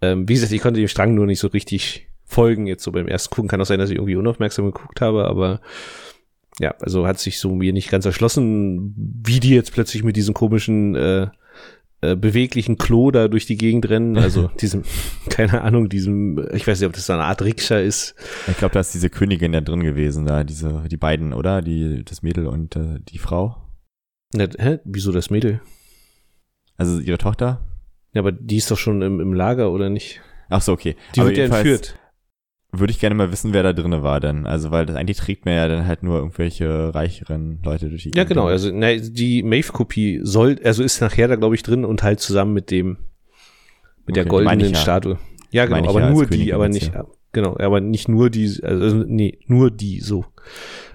Ähm, 0.00 0.28
wie 0.28 0.34
gesagt, 0.34 0.52
ich 0.52 0.60
konnte 0.60 0.80
dem 0.80 0.88
Strang 0.88 1.14
nur 1.14 1.26
nicht 1.26 1.40
so 1.40 1.48
richtig 1.48 2.07
Folgen 2.28 2.66
jetzt 2.66 2.84
so 2.84 2.92
beim 2.92 3.08
ersten 3.08 3.34
Gucken. 3.34 3.48
Kann 3.48 3.60
auch 3.60 3.66
sein, 3.66 3.78
dass 3.78 3.90
ich 3.90 3.96
irgendwie 3.96 4.16
unaufmerksam 4.16 4.66
geguckt 4.66 5.00
habe, 5.00 5.26
aber 5.26 5.60
ja, 6.60 6.74
also 6.80 7.06
hat 7.06 7.18
sich 7.18 7.38
so 7.38 7.54
mir 7.54 7.72
nicht 7.72 7.90
ganz 7.90 8.04
erschlossen, 8.04 8.94
wie 8.96 9.40
die 9.40 9.50
jetzt 9.50 9.72
plötzlich 9.72 10.04
mit 10.04 10.16
diesem 10.16 10.34
komischen 10.34 10.94
äh, 10.94 11.28
äh, 12.00 12.16
beweglichen 12.16 12.76
Klo 12.76 13.10
da 13.10 13.28
durch 13.28 13.46
die 13.46 13.56
Gegend 13.56 13.88
rennen. 13.88 14.18
Also 14.18 14.48
diesem, 14.60 14.82
keine 15.30 15.62
Ahnung, 15.62 15.88
diesem, 15.88 16.46
ich 16.52 16.66
weiß 16.66 16.80
nicht, 16.80 16.86
ob 16.86 16.92
das 16.92 17.06
so 17.06 17.14
eine 17.14 17.24
Art 17.24 17.40
Rikscha 17.40 17.78
ist. 17.78 18.14
Ich 18.46 18.58
glaube, 18.58 18.74
da 18.74 18.80
ist 18.80 18.92
diese 18.92 19.08
Königin 19.08 19.52
da 19.52 19.62
drin 19.62 19.82
gewesen, 19.82 20.26
da, 20.26 20.44
diese, 20.44 20.84
die 20.90 20.96
beiden, 20.96 21.32
oder? 21.32 21.62
Die, 21.62 22.04
das 22.04 22.22
Mädel 22.22 22.46
und 22.46 22.76
äh, 22.76 23.00
die 23.08 23.18
Frau. 23.18 23.56
Na, 24.34 24.46
hä? 24.58 24.80
Wieso 24.84 25.12
das 25.12 25.30
Mädel? 25.30 25.62
Also 26.76 27.00
ihre 27.00 27.18
Tochter? 27.18 27.66
Ja, 28.12 28.20
aber 28.20 28.32
die 28.32 28.56
ist 28.56 28.70
doch 28.70 28.78
schon 28.78 29.00
im, 29.00 29.20
im 29.20 29.32
Lager, 29.32 29.72
oder 29.72 29.88
nicht? 29.88 30.20
Ach 30.50 30.60
so, 30.60 30.72
okay. 30.72 30.96
Die 31.14 31.20
aber 31.20 31.30
wird 31.30 31.38
ja 31.38 31.44
entführt 31.44 31.98
würde 32.70 32.90
ich 32.90 33.00
gerne 33.00 33.14
mal 33.14 33.32
wissen, 33.32 33.54
wer 33.54 33.62
da 33.62 33.72
drinne 33.72 34.02
war 34.02 34.20
denn. 34.20 34.46
Also, 34.46 34.70
weil 34.70 34.84
das 34.84 34.96
eigentlich 34.96 35.16
trägt 35.16 35.46
mir 35.46 35.54
ja 35.54 35.68
dann 35.68 35.86
halt 35.86 36.02
nur 36.02 36.18
irgendwelche 36.18 36.94
reicheren 36.94 37.60
Leute 37.64 37.88
durch 37.88 38.02
die 38.02 38.12
Ja, 38.14 38.24
genau. 38.24 38.46
Also, 38.46 38.70
na, 38.72 38.94
die 38.94 39.42
Maeve-Kopie 39.42 40.20
soll, 40.22 40.58
also 40.62 40.82
ist 40.82 41.00
nachher 41.00 41.28
da, 41.28 41.36
glaube 41.36 41.54
ich, 41.54 41.62
drin 41.62 41.84
und 41.84 42.02
halt 42.02 42.20
zusammen 42.20 42.52
mit 42.52 42.70
dem, 42.70 42.98
mit 44.06 44.10
okay, 44.10 44.12
der 44.14 44.24
goldenen 44.26 44.72
ja. 44.72 44.76
Statue. 44.76 45.18
Ja, 45.50 45.64
genau, 45.64 45.88
aber 45.88 46.00
ja 46.00 46.10
nur 46.10 46.26
die, 46.26 46.52
aber 46.52 46.68
nicht, 46.68 46.92
ja. 46.92 47.06
genau, 47.32 47.56
aber 47.58 47.80
nicht 47.80 48.08
nur 48.08 48.28
die, 48.28 48.60
also, 48.62 48.96
nee, 48.96 49.38
nur 49.46 49.70
die, 49.70 50.00
so. 50.00 50.26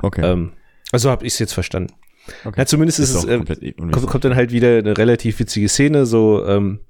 Okay. 0.01 0.23
Ähm, 0.23 0.51
also 0.91 1.09
habe 1.09 1.25
ich 1.25 1.33
es 1.33 1.39
jetzt 1.39 1.53
verstanden. 1.53 1.91
Okay. 2.45 2.59
Ja, 2.59 2.65
zumindest 2.67 2.99
ist, 2.99 3.15
ist 3.15 3.23
es, 3.23 3.25
äh, 3.25 3.73
kommt, 3.73 4.07
kommt 4.07 4.23
dann 4.23 4.35
halt 4.35 4.51
wieder 4.51 4.77
eine 4.77 4.95
relativ 4.95 5.39
witzige 5.39 5.67
Szene, 5.67 6.05
so, 6.05 6.45
ähm, 6.45 6.81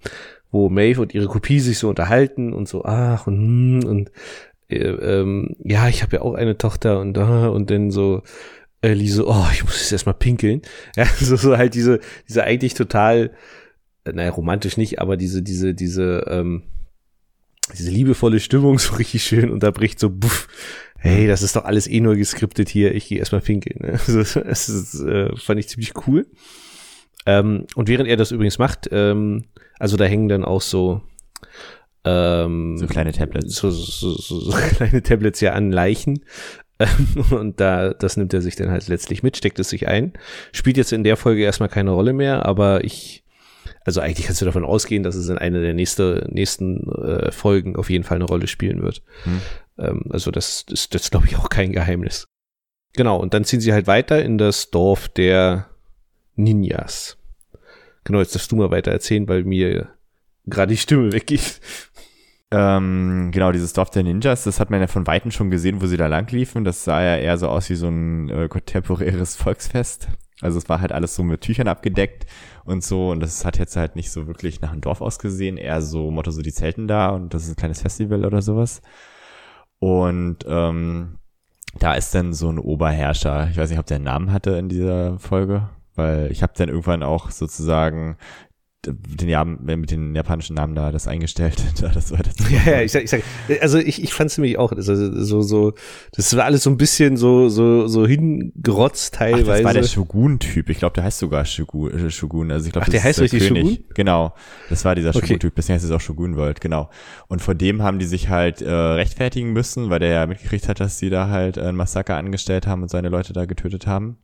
wo 0.52 0.70
Maeve 0.70 1.02
und 1.02 1.16
ihre 1.16 1.28
Kopie 1.28 1.60
sich 1.60 1.80
so 1.80 1.90
unterhalten 1.90 2.54
und 2.54 2.68
so, 2.68 2.84
ach, 2.84 3.28
und, 3.28 3.38
hm, 3.38 3.90
und 3.90 4.12
äh, 4.76 5.22
ähm, 5.22 5.56
ja, 5.64 5.88
ich 5.88 6.04
habe 6.04 6.18
ja 6.18 6.22
auch 6.22 6.36
eine 6.36 6.58
Tochter 6.58 7.00
und 7.00 7.14
da 7.14 7.48
und 7.48 7.70
dann 7.70 7.92
so 7.92 8.24
Ellie 8.84 9.10
so, 9.10 9.30
oh, 9.30 9.48
ich 9.54 9.64
muss 9.64 9.80
jetzt 9.80 9.92
erstmal 9.92 10.16
pinkeln. 10.16 10.62
Ja, 10.96 11.06
so, 11.06 11.36
so 11.36 11.58
halt 11.58 11.74
diese, 11.74 12.00
diese 12.28 12.44
eigentlich 12.44 12.74
total, 12.74 13.32
äh, 14.04 14.12
naja, 14.12 14.30
romantisch 14.32 14.78
nicht, 14.78 15.00
aber 15.00 15.18
diese, 15.18 15.42
diese, 15.42 15.74
diese, 15.74 16.26
ähm, 16.28 16.64
diese 17.78 17.92
liebevolle 17.92 18.40
Stimmung 18.40 18.78
so 18.80 18.96
richtig 18.96 19.24
schön 19.24 19.50
unterbricht, 19.50 20.00
so, 20.00 20.10
buff, 20.10 20.48
hey, 20.98 21.28
das 21.28 21.42
ist 21.42 21.56
doch 21.56 21.66
alles 21.66 21.88
eh 21.88 22.02
nur 22.02 22.16
geskriptet 22.16 22.70
hier, 22.70 22.94
ich 22.94 23.08
gehe 23.08 23.20
erstmal 23.20 23.42
pinkeln. 23.42 23.80
Ne? 23.80 24.00
Also, 24.08 24.42
das 24.42 24.70
ist, 24.70 25.00
äh, 25.02 25.36
fand 25.38 25.60
ich 25.60 25.70
ziemlich 25.70 25.94
cool. 26.08 26.28
Ähm, 27.26 27.66
und 27.76 27.88
während 27.88 28.10
er 28.10 28.18
das 28.18 28.32
übrigens 28.32 28.58
macht, 28.58 28.90
ähm, 28.92 29.46
also 29.80 29.96
da 29.96 30.04
hängen 30.06 30.28
dann 30.28 30.44
auch 30.44 30.62
so 30.62 31.02
ähm, 32.06 32.78
so 32.78 32.88
kleine 32.88 33.14
Tablets. 33.14 33.56
So, 33.56 33.70
so, 33.70 34.14
so, 34.14 34.40
so 34.40 34.52
kleine 34.76 35.02
Tablets 35.04 35.40
ja 35.42 35.54
an 35.54 35.72
Leichen. 35.72 36.26
Ähm, 36.80 37.08
und 37.32 37.60
da, 37.60 37.94
das 37.94 38.18
nimmt 38.18 38.34
er 38.34 38.42
sich 38.42 38.56
dann 38.56 38.72
halt 38.72 38.88
letztlich 38.88 39.24
mit, 39.24 39.38
steckt 39.38 39.60
es 39.60 39.70
sich 39.70 39.88
ein. 39.88 40.14
Spielt 40.52 40.78
jetzt 40.78 40.92
in 40.92 41.04
der 41.04 41.18
Folge 41.18 41.44
erstmal 41.44 41.70
keine 41.70 41.92
Rolle 41.92 42.14
mehr, 42.14 42.46
aber 42.46 42.84
ich, 42.84 43.24
also 43.86 44.02
eigentlich 44.02 44.26
kannst 44.26 44.42
du 44.42 44.46
davon 44.46 44.66
ausgehen, 44.66 45.04
dass 45.04 45.16
es 45.16 45.30
in 45.30 45.38
einer 45.38 45.62
der 45.62 45.74
nächste, 45.74 46.28
nächsten 46.30 46.90
äh, 46.92 47.32
Folgen 47.32 47.76
auf 47.76 47.90
jeden 47.90 48.04
Fall 48.04 48.16
eine 48.16 48.26
Rolle 48.26 48.48
spielen 48.48 48.82
wird. 48.82 49.02
Hm. 49.24 49.42
Ähm, 49.78 50.04
also 50.10 50.32
das, 50.32 50.66
das, 50.66 50.90
das 50.90 51.04
ist, 51.04 51.12
glaube 51.12 51.28
ich, 51.28 51.38
auch 51.38 51.50
kein 51.50 51.72
Geheimnis. 51.72 52.28
Genau, 52.96 53.18
und 53.18 53.34
dann 53.34 53.44
ziehen 53.44 53.62
sie 53.62 53.74
halt 53.74 53.88
weiter 53.88 54.24
in 54.24 54.38
das 54.38 54.70
Dorf 54.70 55.10
der 55.10 55.70
Ninjas. 56.36 57.18
Genau, 58.04 58.20
jetzt 58.20 58.36
darfst 58.36 58.52
du 58.52 58.56
mal 58.56 58.72
weiter 58.72 58.92
erzählen, 58.92 59.28
weil 59.28 59.44
mir 59.44 59.90
gerade 60.46 60.72
die 60.72 60.78
Stimme 60.78 61.12
weggeht. 61.12 61.60
Ähm, 62.56 63.32
genau, 63.32 63.52
dieses 63.52 63.74
Dorf 63.74 63.90
der 63.90 64.04
Ninjas, 64.04 64.44
das 64.44 64.60
hat 64.60 64.70
man 64.70 64.80
ja 64.80 64.86
von 64.86 65.08
Weitem 65.08 65.32
schon 65.32 65.50
gesehen, 65.50 65.82
wo 65.82 65.88
sie 65.88 65.98
da 65.98 66.06
lang 66.06 66.32
liefen. 66.32 66.64
Das 66.64 66.84
sah 66.84 67.02
ja 67.02 67.18
eher 67.18 67.38
so 67.40 67.48
aus 67.50 67.68
wie 67.72 67.76
so 67.76 67.88
ein 67.88 68.30
äh, 68.30 68.48
kontemporäres 68.48 69.36
Volksfest. 69.38 70.08
Also 70.42 70.60
es 70.60 70.70
war 70.70 70.80
halt 70.80 70.92
alles 70.92 71.16
so 71.16 71.24
mit 71.24 71.42
Tüchern 71.42 71.68
abgedeckt 71.68 72.28
und 72.64 72.84
so. 72.84 73.10
Und 73.10 73.22
das 73.22 73.44
hat 73.44 73.58
jetzt 73.58 73.76
halt 73.76 73.96
nicht 73.96 74.12
so 74.12 74.28
wirklich 74.28 74.62
nach 74.62 74.72
einem 74.72 74.82
Dorf 74.82 75.02
ausgesehen. 75.02 75.58
Eher 75.58 75.82
so 75.82 76.12
Motto, 76.12 76.30
so 76.30 76.44
die 76.44 76.54
Zelten 76.54 76.88
da 76.88 77.10
und 77.10 77.34
das 77.34 77.44
ist 77.44 77.50
ein 77.50 77.56
kleines 77.56 77.82
Festival 77.82 78.24
oder 78.24 78.42
sowas. 78.44 78.82
Und 79.80 80.46
ähm, 80.48 81.18
da 81.80 81.96
ist 81.96 82.14
dann 82.14 82.34
so 82.34 82.50
ein 82.50 82.60
Oberherrscher. 82.60 83.50
Ich 83.50 83.58
weiß 83.58 83.72
nicht, 83.72 83.80
ob 83.80 83.88
der 83.88 83.96
einen 83.96 84.06
Namen 84.06 84.32
hatte 84.32 84.52
in 84.52 84.70
dieser 84.70 85.18
Folge 85.18 85.70
weil 85.96 86.32
ich 86.32 86.44
habe 86.44 86.54
dann 86.56 86.70
irgendwann 86.70 87.04
auch 87.04 87.32
sozusagen 87.32 88.18
den, 88.86 89.30
ja, 89.30 89.46
mit 89.46 89.92
den 89.92 90.14
japanischen 90.16 90.56
Namen 90.56 90.76
da 90.76 90.92
das 90.92 91.08
eingestellt, 91.08 91.64
da 91.82 91.90
das 91.90 92.12
weiter 92.12 92.32
Ja, 92.50 92.74
ja, 92.74 92.82
ich 92.82 92.92
sag, 92.92 93.04
ich 93.04 93.10
sag, 93.10 93.24
also 93.62 93.78
ich, 93.78 94.04
ich 94.04 94.14
fand 94.14 94.30
es 94.30 94.38
nämlich 94.38 94.58
auch, 94.58 94.72
also 94.72 94.96
so, 95.24 95.42
so, 95.42 95.74
das 96.12 96.36
war 96.36 96.46
alles 96.46 96.64
so 96.64 96.70
ein 96.70 96.78
bisschen 96.78 97.16
so, 97.16 97.50
so, 97.50 97.88
so 97.88 98.06
hingerotzt 98.06 99.16
teilweise. 99.16 99.52
Ach, 99.52 99.56
das 99.56 99.64
war 99.64 99.74
der 99.74 99.84
Shogun-Typ, 99.84 100.70
ich 100.70 100.80
glaube, 100.80 100.96
der 100.96 101.06
heißt 101.06 101.20
sogar 101.20 101.46
Shogun, 101.46 102.08
äh, 102.08 102.10
Shogun. 102.10 102.52
also 102.52 102.66
ich 102.66 102.74
glaube, 102.74 102.92
der 102.92 103.04
heißt 103.04 103.20
der 103.20 103.24
richtig 103.24 103.48
König. 103.48 103.64
Shogun? 103.64 103.86
Genau, 103.96 104.34
das 104.70 104.84
war 104.84 104.96
dieser 104.96 105.10
okay. 105.10 105.20
Shogun-Typ, 105.20 105.56
deswegen 105.56 105.76
heißt 105.76 105.86
es 105.86 105.92
auch 105.92 106.02
Shogun 106.02 106.36
World, 106.36 106.60
genau. 106.60 106.90
Und 107.28 107.42
vor 107.42 107.56
dem 107.56 107.82
haben 107.82 108.00
die 108.00 108.06
sich 108.06 108.30
halt 108.30 108.62
äh, 108.62 108.70
rechtfertigen 108.70 109.54
müssen, 109.54 109.90
weil 109.90 110.00
der 110.00 110.10
ja 110.10 110.26
mitgekriegt 110.28 110.68
hat, 110.68 110.80
dass 110.80 111.00
sie 111.00 111.10
da 111.10 111.30
halt 111.30 111.58
äh, 111.58 111.62
ein 111.62 111.76
Massaker 111.76 112.18
angestellt 112.18 112.68
haben 112.68 112.84
und 112.84 112.90
seine 112.90 113.10
Leute 113.10 113.34
da 113.34 113.46
getötet 113.46 113.88
haben 113.88 114.18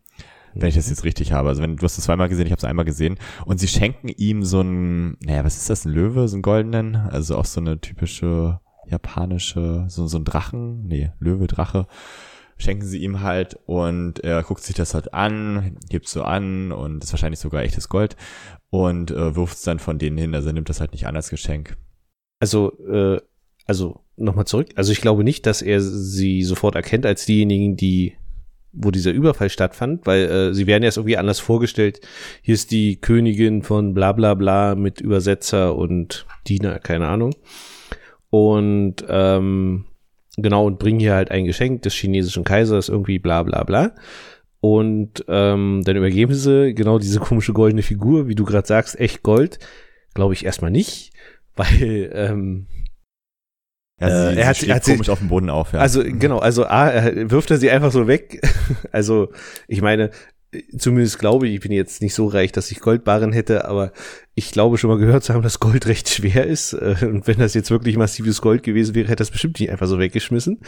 wenn 0.54 0.70
ich 0.70 0.76
das 0.76 0.90
jetzt 0.90 1.04
richtig 1.04 1.32
habe. 1.32 1.50
Also 1.50 1.62
wenn 1.62 1.76
du 1.76 1.84
hast 1.84 1.98
es 1.98 2.04
zweimal 2.04 2.30
gesehen, 2.30 2.46
ich 2.46 2.52
habe 2.52 2.60
es 2.60 2.66
einmal 2.66 2.86
gesehen. 2.86 3.18
Und 3.46 3.60
sie 3.60 3.68
schenken 3.68 4.10
ihm 4.10 4.44
so 4.44 4.62
ein, 4.62 5.18
naja, 5.22 5.44
was 5.44 5.58
ist 5.58 5.70
das, 5.70 5.86
ein 5.86 5.92
Löwe, 5.92 6.28
so 6.28 6.38
ein 6.38 6.42
goldenen? 6.42 6.96
Also 6.96 7.38
auch 7.38 7.46
so 7.46 7.60
eine 7.60 7.80
typische 7.80 8.60
japanische, 8.90 9.86
so, 9.88 10.08
so 10.08 10.18
ein 10.18 10.26
Drachen, 10.26 10.88
nee, 10.88 11.12
Löwe, 11.20 11.48
Drache, 11.48 11.88
schenken 12.58 12.86
sie 12.86 13.00
ihm 13.00 13.22
halt 13.22 13.58
und 13.66 14.20
er 14.20 14.44
guckt 14.44 14.64
sich 14.64 14.76
das 14.76 14.94
halt 14.94 15.14
an, 15.14 15.78
gibt 15.90 16.08
so 16.08 16.24
an 16.24 16.72
und 16.72 17.04
ist 17.04 17.14
wahrscheinlich 17.14 17.40
sogar 17.40 17.62
echtes 17.62 17.88
Gold 17.88 18.18
und 18.70 19.12
äh, 19.12 19.36
wirft 19.36 19.58
es 19.58 19.64
dann 19.64 19.80
von 19.80 19.98
denen 19.98 20.18
hin. 20.18 20.36
Also 20.36 20.50
er 20.50 20.54
nimmt 20.54 20.70
das 20.70 20.80
halt 20.80 20.92
nicht 20.92 21.08
an 21.08 21.16
als 21.16 21.30
Geschenk. 21.30 21.78
Also, 22.40 22.78
äh, 22.88 23.22
also 23.66 24.04
nochmal 24.18 24.46
zurück. 24.46 24.70
Also 24.76 24.92
ich 24.92 25.02
glaube 25.02 25.24
nicht, 25.24 25.46
dass 25.46 25.62
er 25.62 25.82
sie 25.82 26.44
sofort 26.44 26.76
erkennt 26.76 27.06
als 27.06 27.26
diejenigen, 27.26 27.78
die 27.78 28.16
wo 28.72 28.92
dieser 28.92 29.12
Überfall 29.12 29.50
stattfand, 29.50 30.06
weil 30.06 30.26
äh, 30.26 30.54
sie 30.54 30.68
werden 30.68 30.84
erst 30.84 30.98
irgendwie 30.98 31.18
anders 31.18 31.40
vorgestellt. 31.40 32.02
Hier 32.42 32.54
ist 32.54 32.72
die 32.72 32.98
Königin 32.98 33.64
von 33.64 33.94
bla 33.94 34.12
bla 34.12 34.36
bla 34.36 34.76
mit 34.76 35.02
Übersetzer 35.02 35.76
und 35.76 36.26
Diener, 36.48 36.80
keine 36.80 37.08
Ahnung. 37.08 37.34
Und 38.30 38.98
ähm, 39.10 39.86
genau, 40.38 40.66
und 40.66 40.80
bringen 40.80 41.00
hier 41.00 41.16
halt 41.16 41.32
ein 41.32 41.46
Geschenk 41.46 41.82
des 41.82 41.94
chinesischen 41.94 42.44
Kaisers, 42.44 42.90
irgendwie 42.90 43.20
bla 43.20 43.44
bla 43.44 43.64
bla. 43.64 43.96
Und 44.62 45.24
ähm, 45.28 45.82
dann 45.86 45.96
übergeben 45.96 46.34
sie 46.34 46.74
genau 46.74 47.00
diese 47.00 47.20
komische 47.20 47.54
goldene 47.54 47.82
Figur, 47.82 48.28
wie 48.28 48.36
du 48.36 48.46
gerade 48.46 48.68
sagst, 48.68 49.00
echt 49.00 49.24
Gold. 49.24 49.60
Glaube 50.14 50.34
ich 50.34 50.46
erstmal 50.46 50.72
nicht, 50.72 51.14
weil 51.56 52.12
ähm, 52.14 52.68
ja, 54.00 54.10
sie, 54.10 54.36
äh, 54.36 54.40
er 54.40 54.48
hat, 54.48 54.56
sie 54.58 54.74
hat 54.74 54.84
komisch 54.84 55.10
auf 55.10 55.20
dem 55.20 55.28
Boden 55.28 55.50
auf, 55.50 55.74
ja. 55.74 55.80
Also 55.80 56.04
genau, 56.04 56.40
also 56.40 56.66
A, 56.66 56.90
er 56.90 57.32
wirft 57.32 57.52
er 57.52 57.58
sie 57.58 57.70
einfach 57.70 57.92
so 57.92 58.08
weg. 58.08 58.42
also 58.92 59.30
ich 59.68 59.82
meine, 59.82 60.12
zumindest 60.78 61.20
glaube 61.20 61.48
ich, 61.48 61.56
ich 61.56 61.60
bin 61.60 61.72
jetzt 61.72 62.02
nicht 62.02 62.16
so 62.16 62.28
reich, 62.28 62.52
dass 62.52 62.72
ich 62.72 62.80
Goldbarren 62.80 63.34
hätte, 63.34 63.66
aber 63.66 63.92
ich 64.34 64.52
glaube 64.52 64.78
schon 64.78 64.90
mal 64.90 64.98
gehört 64.98 65.24
zu 65.24 65.34
haben, 65.34 65.44
dass 65.44 65.60
Gold 65.60 65.86
recht 65.88 66.10
schwer 66.10 66.48
ist. 66.48 66.74
Äh, 66.74 66.96
und 67.02 67.28
wenn 67.28 67.38
das 67.38 67.54
jetzt 67.54 67.72
wirklich 67.72 67.98
massives 67.98 68.42
Gold 68.42 68.64
gewesen 68.64 68.96
wäre, 68.96 69.08
hätte 69.08 69.18
das 69.18 69.32
bestimmt 69.32 69.60
nicht 69.60 69.70
einfach 69.70 69.88
so 69.88 70.00
weggeschmissen. 70.00 70.60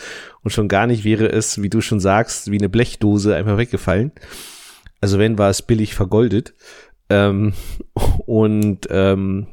Und 0.44 0.52
schon 0.52 0.68
gar 0.68 0.88
nicht 0.88 1.04
wäre 1.04 1.32
es, 1.32 1.62
wie 1.62 1.70
du 1.70 1.82
schon 1.82 2.00
sagst, 2.00 2.52
wie 2.52 2.60
eine 2.60 2.70
Blechdose 2.70 3.36
einfach 3.36 3.58
weggefallen. 3.58 4.12
Also 5.00 5.18
wenn, 5.18 5.38
war 5.38 5.50
es 5.50 5.62
billig 5.62 5.96
vergoldet. 5.96 6.54
Ähm, 7.10 7.54
und 8.26 8.88
ähm, 8.90 9.48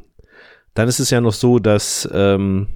dann 0.75 0.89
ist 0.89 1.01
es 1.01 1.11
ja 1.11 1.21
noch 1.21 1.33
so, 1.33 1.59
dass 1.59 2.09
ähm, 2.13 2.69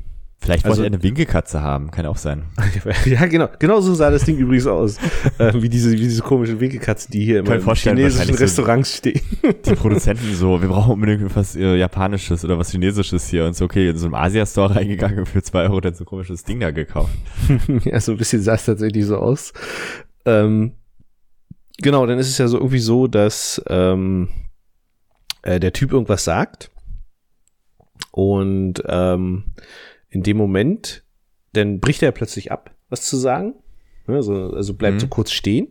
Vielleicht 0.44 0.64
wollte 0.64 0.72
Also- 0.72 0.83
er 0.83 0.87
eine 0.88 1.02
Winkelkatze 1.05 1.62
haben, 1.62 1.92
kann 1.92 2.05
auch 2.05 2.16
sein. 2.16 2.42
Ja, 3.07 3.26
genau. 3.26 3.48
Genau 3.61 3.81
so 3.81 3.94
sah 3.94 4.11
das 4.11 4.24
Ding 4.24 4.38
übrigens 4.38 4.66
aus. 4.66 4.96
äh, 5.38 5.52
wie, 5.55 5.68
diese, 5.68 5.92
wie 5.92 5.96
diese 5.96 6.20
komischen 6.22 6.59
Winkelkatzen, 6.59 7.12
die 7.12 7.24
hier 7.24 7.38
immer 7.40 7.61
vorstellen, 7.61 7.96
chinesischen 7.96 8.18
wahrscheinlich 8.18 8.38
so- 8.38 8.44
Restaurants 8.62 8.96
stehen. 8.96 9.20
Die 9.64 9.74
Produzenten 9.76 10.35
so, 10.35 10.61
wir 10.61 10.68
brauchen 10.68 10.94
unbedingt 10.94 11.35
was 11.37 11.55
äh, 11.55 11.76
Japanisches 11.76 12.44
oder 12.44 12.59
was 12.59 12.72
Chinesisches 12.72 13.28
hier 13.28 13.46
und 13.46 13.55
so, 13.55 13.66
okay, 13.66 13.90
in 13.90 13.96
so 13.96 14.07
einem 14.07 14.14
Asia-Store 14.16 14.74
reingegangen 14.74 15.20
und 15.20 15.26
für 15.28 15.42
zwei 15.44 15.62
Euro 15.62 15.81
dann 15.81 15.94
so 15.94 16.02
ein 16.02 16.07
komisches 16.07 16.42
Ding 16.42 16.59
da 16.59 16.72
gekauft. 16.72 17.12
ja, 17.85 18.00
so 18.00 18.11
ein 18.12 18.18
bisschen 18.18 18.42
sah 18.42 18.55
es 18.55 18.64
tatsächlich 18.64 19.07
so 19.07 19.18
aus. 19.18 19.52
Ähm, 20.24 20.72
genau, 21.81 22.05
dann 22.05 22.18
ist 22.18 22.28
es 22.28 22.38
ja 22.38 22.48
so 22.48 22.57
irgendwie 22.59 22.81
so, 22.81 23.07
dass 23.07 23.62
ähm, 23.68 24.28
äh, 25.42 25.61
der 25.61 25.72
Typ 25.72 25.92
irgendwas 25.92 26.24
sagt 26.24 26.70
und 28.11 28.83
ähm, 28.88 29.44
in 30.12 30.22
dem 30.22 30.37
Moment, 30.37 31.03
dann 31.53 31.81
bricht 31.81 32.03
er 32.03 32.12
plötzlich 32.12 32.53
ab, 32.53 32.70
was 32.88 33.03
zu 33.03 33.16
sagen. 33.16 33.55
Also, 34.07 34.53
also 34.53 34.75
bleibt 34.75 34.96
Mhm. 34.96 35.01
so 35.01 35.07
kurz 35.09 35.31
stehen. 35.33 35.68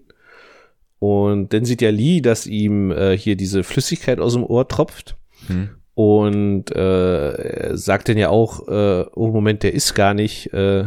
Und 0.99 1.53
dann 1.53 1.65
sieht 1.65 1.81
ja 1.81 1.89
Lee, 1.89 2.21
dass 2.21 2.45
ihm 2.45 2.91
äh, 2.91 3.17
hier 3.17 3.35
diese 3.35 3.63
Flüssigkeit 3.63 4.19
aus 4.19 4.33
dem 4.33 4.43
Ohr 4.43 4.67
tropft. 4.67 5.15
Hm. 5.47 5.69
Und 5.93 6.75
äh, 6.75 7.71
sagt 7.73 8.09
dann 8.09 8.17
ja 8.17 8.29
auch, 8.29 8.67
äh, 8.67 9.05
oh 9.15 9.27
Moment, 9.27 9.63
der 9.63 9.73
ist 9.73 9.93
gar 9.93 10.13
nicht, 10.13 10.53
äh, 10.53 10.85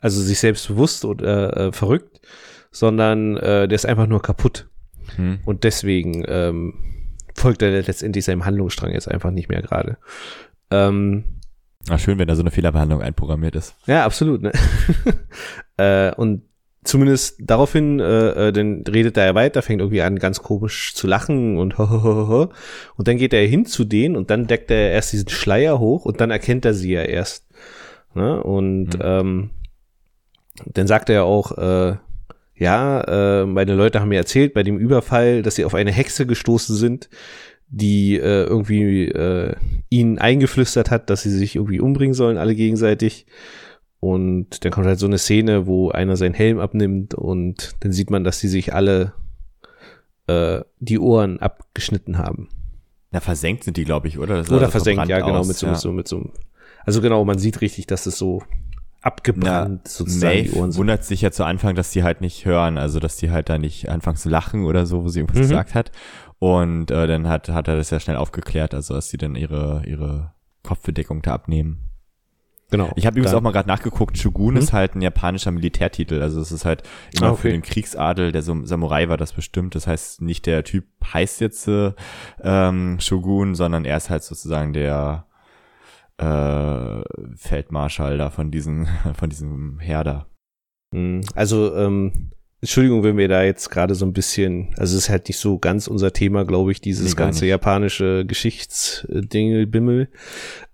also 0.00 0.20
sich 0.20 0.38
selbst 0.38 0.68
bewusst 0.68 1.04
oder 1.04 1.56
äh, 1.56 1.72
verrückt, 1.72 2.20
sondern 2.70 3.36
äh, 3.36 3.66
der 3.68 3.74
ist 3.74 3.86
einfach 3.86 4.06
nur 4.06 4.22
kaputt. 4.22 4.68
Hm. 5.16 5.38
Und 5.44 5.64
deswegen 5.64 6.24
ähm, 6.28 6.74
folgt 7.34 7.62
er 7.62 7.70
letztendlich 7.70 8.24
seinem 8.24 8.44
Handlungsstrang 8.44 8.92
jetzt 8.92 9.10
einfach 9.10 9.30
nicht 9.30 9.48
mehr 9.48 9.62
gerade. 9.62 9.96
Ähm, 10.70 11.24
Ach, 11.90 11.98
schön, 11.98 12.18
wenn 12.18 12.28
da 12.28 12.34
so 12.34 12.42
eine 12.42 12.50
Fehlerbehandlung 12.50 13.02
einprogrammiert 13.02 13.56
ist. 13.56 13.74
ja, 13.86 14.04
absolut. 14.04 14.42
Ne? 14.42 14.52
äh, 15.76 16.14
und 16.14 16.42
zumindest 16.82 17.36
daraufhin, 17.40 18.00
äh, 18.00 18.48
äh, 18.48 18.52
dann 18.52 18.84
redet 18.88 19.16
er 19.16 19.34
weiter, 19.34 19.62
fängt 19.62 19.80
irgendwie 19.80 20.02
an, 20.02 20.18
ganz 20.18 20.42
komisch 20.42 20.94
zu 20.94 21.06
lachen 21.06 21.56
und 21.58 21.78
hohohoho. 21.78 22.52
Und 22.96 23.08
dann 23.08 23.16
geht 23.18 23.32
er 23.32 23.46
hin 23.46 23.66
zu 23.66 23.84
denen 23.84 24.16
und 24.16 24.30
dann 24.30 24.46
deckt 24.46 24.70
er 24.70 24.92
erst 24.92 25.12
diesen 25.12 25.28
Schleier 25.28 25.78
hoch 25.78 26.04
und 26.04 26.20
dann 26.20 26.30
erkennt 26.30 26.64
er 26.64 26.74
sie 26.74 26.92
ja 26.92 27.02
erst. 27.02 27.46
Ne? 28.14 28.42
Und 28.42 28.94
Mhm. 28.94 29.00
ähm, 29.02 29.50
dann 30.66 30.86
sagt 30.86 31.08
er 31.08 31.14
ja 31.16 31.22
auch, 31.22 31.56
äh, 31.58 31.96
ja, 32.56 33.00
äh, 33.42 33.46
meine 33.46 33.74
Leute 33.74 34.00
haben 34.00 34.08
mir 34.10 34.18
erzählt 34.18 34.54
bei 34.54 34.62
dem 34.62 34.78
Überfall, 34.78 35.42
dass 35.42 35.56
sie 35.56 35.64
auf 35.64 35.74
eine 35.74 35.90
Hexe 35.90 36.24
gestoßen 36.26 36.76
sind, 36.76 37.08
die 37.68 38.16
äh, 38.16 38.44
irgendwie 38.44 39.08
äh, 39.08 39.54
ihnen 39.90 40.18
eingeflüstert 40.18 40.90
hat, 40.90 41.10
dass 41.10 41.22
sie 41.22 41.30
sich 41.30 41.56
irgendwie 41.56 41.80
umbringen 41.80 42.14
sollen, 42.14 42.36
alle 42.38 42.54
gegenseitig. 42.54 43.26
Und 44.00 44.64
dann 44.64 44.72
kommt 44.72 44.86
halt 44.86 44.98
so 44.98 45.06
eine 45.06 45.18
Szene, 45.18 45.66
wo 45.66 45.90
einer 45.90 46.16
seinen 46.16 46.34
Helm 46.34 46.58
abnimmt 46.58 47.14
und 47.14 47.74
dann 47.80 47.92
sieht 47.92 48.10
man, 48.10 48.22
dass 48.22 48.38
sie 48.38 48.48
sich 48.48 48.74
alle 48.74 49.14
äh, 50.26 50.60
die 50.78 50.98
Ohren 50.98 51.40
abgeschnitten 51.40 52.18
haben. 52.18 52.48
Na, 53.12 53.20
versenkt 53.20 53.64
sind 53.64 53.76
die, 53.76 53.84
glaube 53.84 54.08
ich, 54.08 54.18
oder? 54.18 54.40
Oder 54.40 54.68
versenkt, 54.68 55.08
ja, 55.08 55.20
genau, 55.20 55.38
aus, 55.38 55.48
mit 55.48 55.56
so, 55.56 55.66
ja. 55.66 55.72
mit 55.72 55.80
so, 55.80 55.92
mit 55.92 56.08
so, 56.08 56.30
also 56.84 57.00
genau, 57.00 57.24
man 57.24 57.38
sieht 57.38 57.60
richtig, 57.60 57.86
dass 57.86 58.06
es 58.06 58.18
so 58.18 58.42
abgebrannt 59.00 59.86
sozusagen 59.86 60.44
die 60.44 60.50
Ohren 60.50 60.60
Maeve 60.60 60.72
sind. 60.72 60.78
wundert 60.80 61.04
sich 61.04 61.20
ja 61.20 61.30
zu 61.30 61.44
Anfang, 61.44 61.74
dass 61.74 61.90
die 61.90 62.02
halt 62.02 62.20
nicht 62.20 62.46
hören, 62.46 62.78
also 62.78 63.00
dass 63.00 63.16
die 63.16 63.30
halt 63.30 63.48
da 63.48 63.58
nicht 63.58 63.88
anfangen 63.88 64.16
zu 64.16 64.28
lachen 64.30 64.64
oder 64.64 64.86
so, 64.86 65.04
wo 65.04 65.08
sie 65.08 65.20
irgendwas 65.20 65.38
Mhm. 65.38 65.50
gesagt 65.50 65.74
hat. 65.74 65.92
Und 66.38 66.90
äh, 66.90 67.06
dann 67.06 67.28
hat, 67.28 67.48
hat 67.48 67.68
er 67.68 67.76
das 67.76 67.90
ja 67.90 68.00
schnell 68.00 68.16
aufgeklärt, 68.16 68.74
also 68.74 68.94
dass 68.94 69.08
sie 69.08 69.16
dann 69.16 69.34
ihre, 69.36 69.82
ihre 69.86 70.32
Kopfbedeckung 70.62 71.22
da 71.22 71.32
abnehmen. 71.34 71.80
Genau. 72.70 72.90
Ich 72.96 73.06
habe 73.06 73.18
übrigens 73.18 73.34
auch 73.36 73.40
mal 73.42 73.52
gerade 73.52 73.68
nachgeguckt, 73.68 74.18
Shogun 74.18 74.54
Mhm. 74.54 74.60
ist 74.60 74.72
halt 74.72 74.94
ein 74.96 75.02
japanischer 75.02 75.50
Militärtitel, 75.52 76.20
also 76.22 76.40
es 76.40 76.50
ist 76.50 76.64
halt 76.64 76.82
immer 77.14 77.28
Ah, 77.28 77.30
okay. 77.32 77.40
für 77.42 77.48
den 77.50 77.62
Kriegsadel, 77.62 78.32
der 78.32 78.42
Sam- 78.42 78.66
Samurai 78.66 79.08
war 79.08 79.16
das 79.16 79.32
bestimmt, 79.32 79.74
das 79.74 79.86
heißt 79.86 80.22
nicht 80.22 80.46
der 80.46 80.64
Typ 80.64 80.86
heißt 81.12 81.40
jetzt 81.40 81.68
äh, 81.68 81.92
ähm, 82.42 82.98
Shogun, 83.00 83.54
sondern 83.54 83.84
er 83.84 83.96
ist 83.98 84.10
halt 84.10 84.24
sozusagen 84.24 84.72
der 84.72 85.26
äh, 86.18 87.02
Feldmarschall 87.36 88.18
da 88.18 88.30
von 88.30 88.50
diesen, 88.50 88.88
von 89.14 89.28
diesem 89.30 89.78
Herder. 89.78 90.26
Mm, 90.92 91.20
Also, 91.34 91.76
ähm, 91.76 92.30
Entschuldigung, 92.64 93.02
wenn 93.02 93.18
wir 93.18 93.28
da 93.28 93.42
jetzt 93.42 93.70
gerade 93.70 93.94
so 93.94 94.06
ein 94.06 94.14
bisschen, 94.14 94.74
also 94.78 94.96
es 94.96 95.04
ist 95.04 95.10
halt 95.10 95.28
nicht 95.28 95.36
so 95.36 95.58
ganz 95.58 95.86
unser 95.86 96.14
Thema, 96.14 96.46
glaube 96.46 96.72
ich, 96.72 96.80
dieses 96.80 97.10
Nee, 97.10 97.14
ganze 97.18 97.44
nicht. 97.44 97.50
japanische 97.50 98.24
Geschichtsdingelbimmel. 98.24 100.08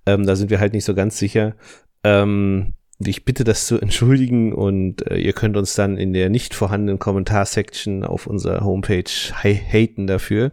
Ähm, 0.06 0.24
da 0.24 0.36
sind 0.36 0.50
wir 0.50 0.60
halt 0.60 0.72
nicht 0.72 0.84
so 0.84 0.94
ganz 0.94 1.18
sicher. 1.18 1.56
Ähm, 2.04 2.74
ich 3.04 3.24
bitte 3.24 3.42
das 3.42 3.66
zu 3.66 3.80
entschuldigen 3.80 4.52
und 4.52 5.04
äh, 5.10 5.16
ihr 5.16 5.32
könnt 5.32 5.56
uns 5.56 5.74
dann 5.74 5.96
in 5.96 6.12
der 6.12 6.30
nicht 6.30 6.54
vorhandenen 6.54 7.00
Kommentarsection 7.00 8.04
auf 8.04 8.28
unserer 8.28 8.64
Homepage 8.64 9.10
haten 9.42 10.06
dafür. 10.06 10.52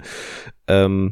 Ähm, 0.68 1.12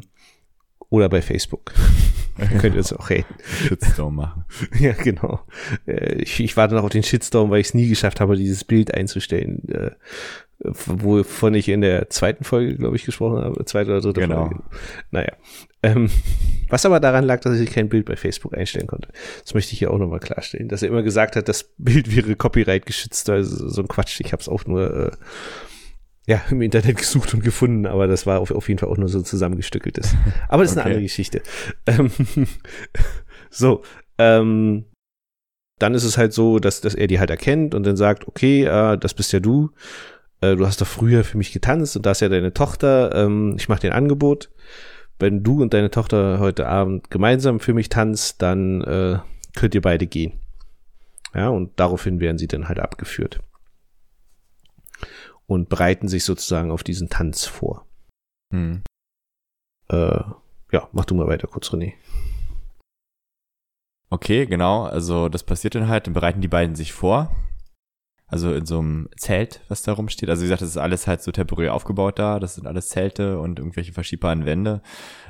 oder 0.96 1.08
bei 1.08 1.22
Facebook. 1.22 1.72
könnt 2.60 2.74
ihr 2.74 2.78
uns 2.78 2.92
auch 2.92 3.08
haten. 3.10 3.34
Shitstorm 3.68 4.16
machen. 4.16 4.44
Ja, 4.78 4.92
genau. 4.92 5.40
Äh, 5.86 6.22
Ich, 6.22 6.40
ich 6.40 6.56
warte 6.56 6.74
noch 6.74 6.84
auf 6.84 6.90
den 6.90 7.02
Shitstorm, 7.02 7.50
weil 7.50 7.60
ich 7.60 7.68
es 7.68 7.74
nie 7.74 7.88
geschafft 7.88 8.20
habe, 8.20 8.36
dieses 8.36 8.64
Bild 8.64 8.92
einzustellen, 8.92 9.66
äh, 9.70 9.90
wovon 10.58 11.54
ich 11.54 11.68
in 11.68 11.80
der 11.82 12.08
zweiten 12.10 12.44
Folge, 12.44 12.76
glaube 12.76 12.96
ich, 12.96 13.04
gesprochen 13.04 13.42
habe. 13.42 13.64
Zweite 13.66 13.90
oder 13.90 14.00
dritte 14.00 14.20
Genau. 14.20 14.46
Folge. 14.46 14.62
Naja. 15.10 15.32
Ähm, 15.82 16.10
was 16.68 16.84
aber 16.86 16.98
daran 16.98 17.24
lag, 17.24 17.40
dass 17.40 17.58
ich 17.60 17.70
kein 17.70 17.88
Bild 17.88 18.06
bei 18.06 18.16
Facebook 18.16 18.56
einstellen 18.56 18.86
konnte. 18.86 19.08
Das 19.42 19.54
möchte 19.54 19.72
ich 19.74 19.78
hier 19.78 19.90
auch 19.90 19.98
nochmal 19.98 20.20
klarstellen. 20.20 20.68
Dass 20.68 20.82
er 20.82 20.88
immer 20.88 21.02
gesagt 21.02 21.36
hat, 21.36 21.48
das 21.48 21.70
Bild 21.78 22.14
wäre 22.14 22.34
Copyright 22.36 22.86
geschützt. 22.86 23.28
Also 23.30 23.68
so 23.68 23.82
ein 23.82 23.88
Quatsch. 23.88 24.20
Ich 24.20 24.32
habe 24.32 24.40
es 24.40 24.48
auch 24.48 24.64
nur 24.66 24.94
äh, 24.94 25.10
ja, 26.26 26.42
im 26.50 26.60
Internet 26.60 26.96
gesucht 26.98 27.32
und 27.34 27.42
gefunden, 27.42 27.86
aber 27.86 28.06
das 28.06 28.26
war 28.26 28.40
auf, 28.40 28.50
auf 28.50 28.68
jeden 28.68 28.78
Fall 28.78 28.88
auch 28.88 28.98
nur 28.98 29.08
so 29.08 29.22
zusammengestückeltes. 29.22 30.14
Aber 30.48 30.62
das 30.62 30.72
ist 30.72 30.76
eine 30.76 30.82
Okay. 30.82 30.90
andere 30.90 31.02
Geschichte. 31.02 31.42
Ähm, 31.86 32.10
so, 33.50 33.82
ähm, 34.18 34.86
dann 35.78 35.94
ist 35.94 36.04
es 36.04 36.18
halt 36.18 36.32
so, 36.32 36.58
dass, 36.58 36.80
dass 36.80 36.94
er 36.94 37.06
die 37.06 37.20
halt 37.20 37.30
erkennt 37.30 37.74
und 37.74 37.84
dann 37.84 37.96
sagt, 37.96 38.26
okay, 38.26 38.64
äh, 38.64 38.98
das 38.98 39.14
bist 39.14 39.32
ja 39.32 39.40
du. 39.40 39.70
Äh, 40.40 40.56
du 40.56 40.66
hast 40.66 40.80
doch 40.80 40.86
früher 40.86 41.22
für 41.22 41.38
mich 41.38 41.52
getanzt 41.52 41.96
und 41.96 42.06
da 42.06 42.12
ist 42.12 42.20
ja 42.20 42.28
deine 42.28 42.52
Tochter. 42.52 43.14
Ähm, 43.14 43.54
ich 43.58 43.68
mache 43.68 43.80
dir 43.80 43.92
ein 43.92 43.96
Angebot. 43.96 44.50
Wenn 45.18 45.42
du 45.42 45.62
und 45.62 45.72
deine 45.72 45.90
Tochter 45.90 46.40
heute 46.40 46.66
Abend 46.66 47.10
gemeinsam 47.10 47.60
für 47.60 47.72
mich 47.72 47.88
tanzt, 47.88 48.42
dann 48.42 48.82
äh, 48.82 49.18
könnt 49.54 49.74
ihr 49.74 49.80
beide 49.80 50.06
gehen. 50.06 50.40
Ja, 51.34 51.48
und 51.48 51.78
daraufhin 51.78 52.20
werden 52.20 52.38
sie 52.38 52.48
dann 52.48 52.68
halt 52.68 52.80
abgeführt. 52.80 53.40
Und 55.46 55.68
bereiten 55.68 56.08
sich 56.08 56.24
sozusagen 56.24 56.70
auf 56.70 56.82
diesen 56.82 57.08
Tanz 57.08 57.44
vor. 57.46 57.86
Hm. 58.52 58.82
Äh, 59.88 60.20
ja, 60.72 60.88
mach 60.92 61.04
du 61.04 61.14
mal 61.14 61.28
weiter 61.28 61.46
kurz, 61.46 61.68
René. 61.70 61.94
Okay, 64.10 64.46
genau. 64.46 64.84
Also 64.84 65.28
das 65.28 65.42
passiert 65.44 65.74
dann 65.74 65.88
halt, 65.88 66.06
dann 66.06 66.14
bereiten 66.14 66.40
die 66.40 66.48
beiden 66.48 66.74
sich 66.76 66.92
vor. 66.92 67.30
also 68.28 68.52
in 68.52 68.66
so 68.66 68.80
einem 68.80 69.08
Zelt, 69.16 69.60
was 69.68 69.82
da 69.82 69.92
rumsteht. 69.92 70.28
Also 70.28 70.42
wie 70.42 70.46
gesagt, 70.46 70.62
das 70.62 70.70
ist 70.70 70.76
alles 70.76 71.06
halt 71.06 71.22
so 71.22 71.30
temporär 71.30 71.72
aufgebaut 71.74 72.18
da. 72.18 72.40
Das 72.40 72.56
sind 72.56 72.66
alles 72.66 72.88
Zelte 72.88 73.38
und 73.38 73.58
irgendwelche 73.60 73.92
verschiebbaren 73.92 74.44
Wände. 74.44 74.82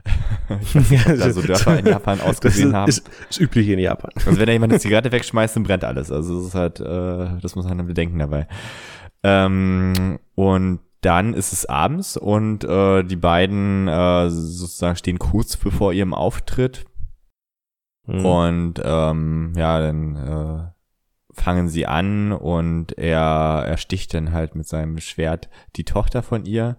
ich 0.62 0.74
weiß 0.74 0.90
nicht, 0.90 1.06
ob 1.06 1.18
da 1.18 1.30
so 1.30 1.42
Dörfer 1.46 1.78
in 1.78 1.86
Japan 1.86 2.20
ausgesehen 2.20 2.74
haben. 2.74 2.88
Ist, 2.88 3.08
ist 3.28 3.38
üblich 3.38 3.68
in 3.68 3.78
Japan. 3.78 4.12
Also 4.24 4.38
wenn 4.38 4.46
da 4.46 4.52
jemand 4.52 4.72
eine 4.72 4.80
Zigarette 4.80 5.12
wegschmeißt, 5.12 5.56
dann 5.56 5.64
brennt 5.64 5.84
alles. 5.84 6.10
Also 6.10 6.38
das 6.38 6.46
ist 6.48 6.54
halt, 6.54 6.80
äh, 6.80 7.38
das 7.40 7.54
muss 7.54 7.66
man 7.66 7.76
dann 7.76 7.86
bedenken 7.86 8.18
dabei. 8.18 8.48
Ähm, 9.26 10.20
und 10.36 10.78
dann 11.00 11.34
ist 11.34 11.52
es 11.52 11.66
abends 11.66 12.16
und 12.16 12.62
äh, 12.62 13.02
die 13.02 13.16
beiden 13.16 13.88
äh, 13.88 14.30
sozusagen 14.30 14.96
stehen 14.96 15.18
kurz 15.18 15.56
bevor 15.56 15.92
ihrem 15.92 16.14
Auftritt. 16.14 16.84
Mhm. 18.06 18.24
Und 18.24 18.82
ähm, 18.84 19.52
ja, 19.56 19.80
dann 19.80 20.16
äh, 20.16 21.40
fangen 21.40 21.68
sie 21.68 21.86
an 21.86 22.30
und 22.30 22.96
er, 22.96 23.64
er 23.66 23.76
sticht 23.78 24.14
dann 24.14 24.32
halt 24.32 24.54
mit 24.54 24.68
seinem 24.68 24.98
Schwert 24.98 25.48
die 25.74 25.84
Tochter 25.84 26.22
von 26.22 26.44
ihr 26.44 26.76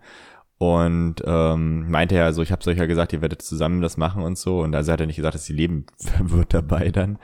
und 0.58 1.16
ähm, 1.26 1.92
meinte 1.92 2.16
ja 2.16 2.32
so, 2.32 2.42
ich 2.42 2.52
habe 2.54 2.66
euch 2.70 2.78
ja 2.78 2.86
gesagt, 2.86 3.12
ihr 3.12 3.22
werdet 3.22 3.42
zusammen 3.42 3.82
das 3.82 3.98
machen 3.98 4.24
und 4.24 4.38
so 4.38 4.62
und 4.62 4.74
also 4.74 4.92
hat 4.94 5.02
er 5.02 5.06
nicht 5.06 5.18
gesagt, 5.18 5.36
dass 5.36 5.46
sie 5.46 5.54
leben 5.54 5.86
wird 6.20 6.54
dabei 6.54 6.90
dann 6.92 7.20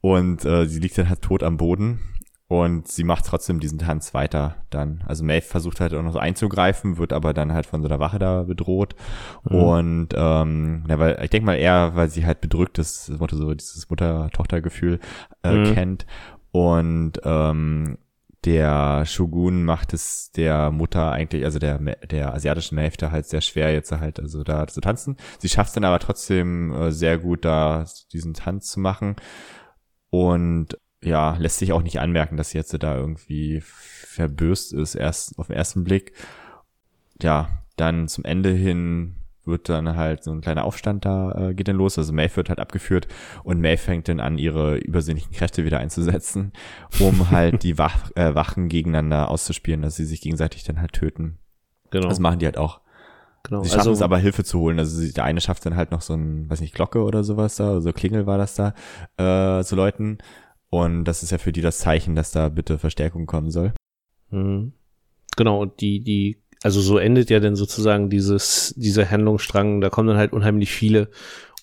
und 0.00 0.44
äh, 0.44 0.66
sie 0.66 0.78
liegt 0.78 0.96
dann 0.96 1.08
halt 1.08 1.20
tot 1.20 1.42
am 1.42 1.56
Boden 1.56 2.00
und 2.52 2.86
sie 2.86 3.02
macht 3.02 3.24
trotzdem 3.24 3.60
diesen 3.60 3.78
Tanz 3.78 4.12
weiter 4.12 4.56
dann. 4.68 5.02
Also 5.06 5.24
Maeve 5.24 5.40
versucht 5.40 5.80
halt 5.80 5.94
auch 5.94 6.02
noch 6.02 6.12
so 6.12 6.18
einzugreifen, 6.18 6.98
wird 6.98 7.14
aber 7.14 7.32
dann 7.32 7.54
halt 7.54 7.64
von 7.64 7.80
so 7.80 7.88
einer 7.88 7.98
Wache 7.98 8.18
da 8.18 8.42
bedroht. 8.42 8.94
Mhm. 9.48 9.56
Und 9.56 10.08
ähm, 10.14 10.84
ja, 10.86 10.98
weil 10.98 11.18
ich 11.22 11.30
denke 11.30 11.46
mal 11.46 11.54
eher, 11.54 11.92
weil 11.94 12.10
sie 12.10 12.26
halt 12.26 12.42
bedrückt 12.42 12.76
ist, 12.76 13.08
das 13.08 13.18
Motto 13.18 13.36
so 13.36 13.54
dieses 13.54 13.88
Mutter-Tochter-Gefühl 13.88 15.00
äh, 15.42 15.54
mhm. 15.54 15.72
kennt. 15.72 16.06
Und 16.50 17.22
ähm, 17.24 17.96
der 18.44 19.06
Shogun 19.06 19.64
macht 19.64 19.94
es 19.94 20.30
der 20.32 20.70
Mutter 20.70 21.10
eigentlich, 21.10 21.46
also 21.46 21.58
der 21.58 21.78
der 21.78 22.34
asiatischen 22.34 22.76
Hälfte 22.76 23.10
halt 23.10 23.24
sehr 23.24 23.40
schwer 23.40 23.72
jetzt 23.72 23.92
halt 23.92 24.20
also 24.20 24.44
da 24.44 24.66
zu 24.66 24.82
tanzen. 24.82 25.16
Sie 25.38 25.48
schafft 25.48 25.68
es 25.68 25.74
dann 25.74 25.84
aber 25.84 26.00
trotzdem 26.00 26.70
äh, 26.74 26.92
sehr 26.92 27.16
gut 27.16 27.46
da 27.46 27.86
diesen 28.12 28.34
Tanz 28.34 28.72
zu 28.72 28.78
machen 28.78 29.16
und 30.10 30.76
ja 31.02 31.36
lässt 31.38 31.58
sich 31.58 31.72
auch 31.72 31.82
nicht 31.82 32.00
anmerken, 32.00 32.36
dass 32.36 32.50
sie 32.50 32.58
jetzt 32.58 32.76
da 32.82 32.96
irgendwie 32.96 33.62
verbürst 33.62 34.72
ist 34.72 34.94
erst 34.94 35.38
auf 35.38 35.48
den 35.48 35.56
ersten 35.56 35.84
Blick. 35.84 36.12
Ja, 37.20 37.48
dann 37.76 38.08
zum 38.08 38.24
Ende 38.24 38.50
hin 38.50 39.16
wird 39.44 39.68
dann 39.68 39.96
halt 39.96 40.22
so 40.22 40.30
ein 40.30 40.40
kleiner 40.40 40.64
Aufstand 40.64 41.04
da, 41.04 41.32
äh, 41.50 41.54
geht 41.54 41.68
dann 41.68 41.76
los. 41.76 41.98
Also 41.98 42.12
Maeve 42.12 42.36
wird 42.36 42.48
halt 42.48 42.60
abgeführt 42.60 43.08
und 43.42 43.60
Maeve 43.60 43.78
fängt 43.78 44.08
dann 44.08 44.20
an, 44.20 44.38
ihre 44.38 44.76
übersinnlichen 44.76 45.32
Kräfte 45.32 45.64
wieder 45.64 45.78
einzusetzen, 45.78 46.52
um 47.00 47.30
halt 47.30 47.62
die 47.62 47.78
Wach, 47.78 48.10
äh, 48.14 48.34
Wachen 48.34 48.68
gegeneinander 48.68 49.28
auszuspielen, 49.28 49.82
dass 49.82 49.96
sie 49.96 50.04
sich 50.04 50.20
gegenseitig 50.20 50.64
dann 50.64 50.80
halt 50.80 50.92
töten. 50.92 51.38
Genau. 51.90 52.08
Das 52.08 52.20
machen 52.20 52.38
die 52.38 52.46
halt 52.46 52.58
auch. 52.58 52.80
Genau. 53.42 53.64
Sie 53.64 53.70
schaffen 53.70 53.80
also, 53.80 53.92
es 53.92 54.02
aber 54.02 54.18
Hilfe 54.18 54.44
zu 54.44 54.60
holen. 54.60 54.78
Also 54.78 54.96
sie, 54.96 55.12
der 55.12 55.24
eine 55.24 55.40
schafft 55.40 55.66
dann 55.66 55.74
halt 55.74 55.90
noch 55.90 56.02
so 56.02 56.14
ein, 56.14 56.48
weiß 56.48 56.60
nicht, 56.60 56.74
Glocke 56.74 57.02
oder 57.02 57.24
sowas 57.24 57.56
da, 57.56 57.70
also 57.70 57.92
Klingel 57.92 58.26
war 58.26 58.38
das 58.38 58.54
da, 58.54 58.74
äh, 59.16 59.64
zu 59.64 59.74
läuten. 59.74 60.18
Und 60.72 61.04
das 61.04 61.22
ist 61.22 61.30
ja 61.30 61.36
für 61.36 61.52
die 61.52 61.60
das 61.60 61.80
Zeichen, 61.80 62.14
dass 62.14 62.32
da 62.32 62.48
bitte 62.48 62.78
Verstärkung 62.78 63.26
kommen 63.26 63.50
soll. 63.50 63.74
Mhm. 64.30 64.72
Genau, 65.36 65.60
und 65.60 65.82
die, 65.82 66.00
die 66.00 66.42
also 66.62 66.80
so 66.80 66.96
endet 66.96 67.28
ja 67.28 67.40
dann 67.40 67.56
sozusagen 67.56 68.08
dieses, 68.08 68.72
dieser 68.78 69.10
Handlungsstrang, 69.10 69.82
da 69.82 69.90
kommen 69.90 70.08
dann 70.08 70.16
halt 70.16 70.32
unheimlich 70.32 70.72
viele. 70.72 71.08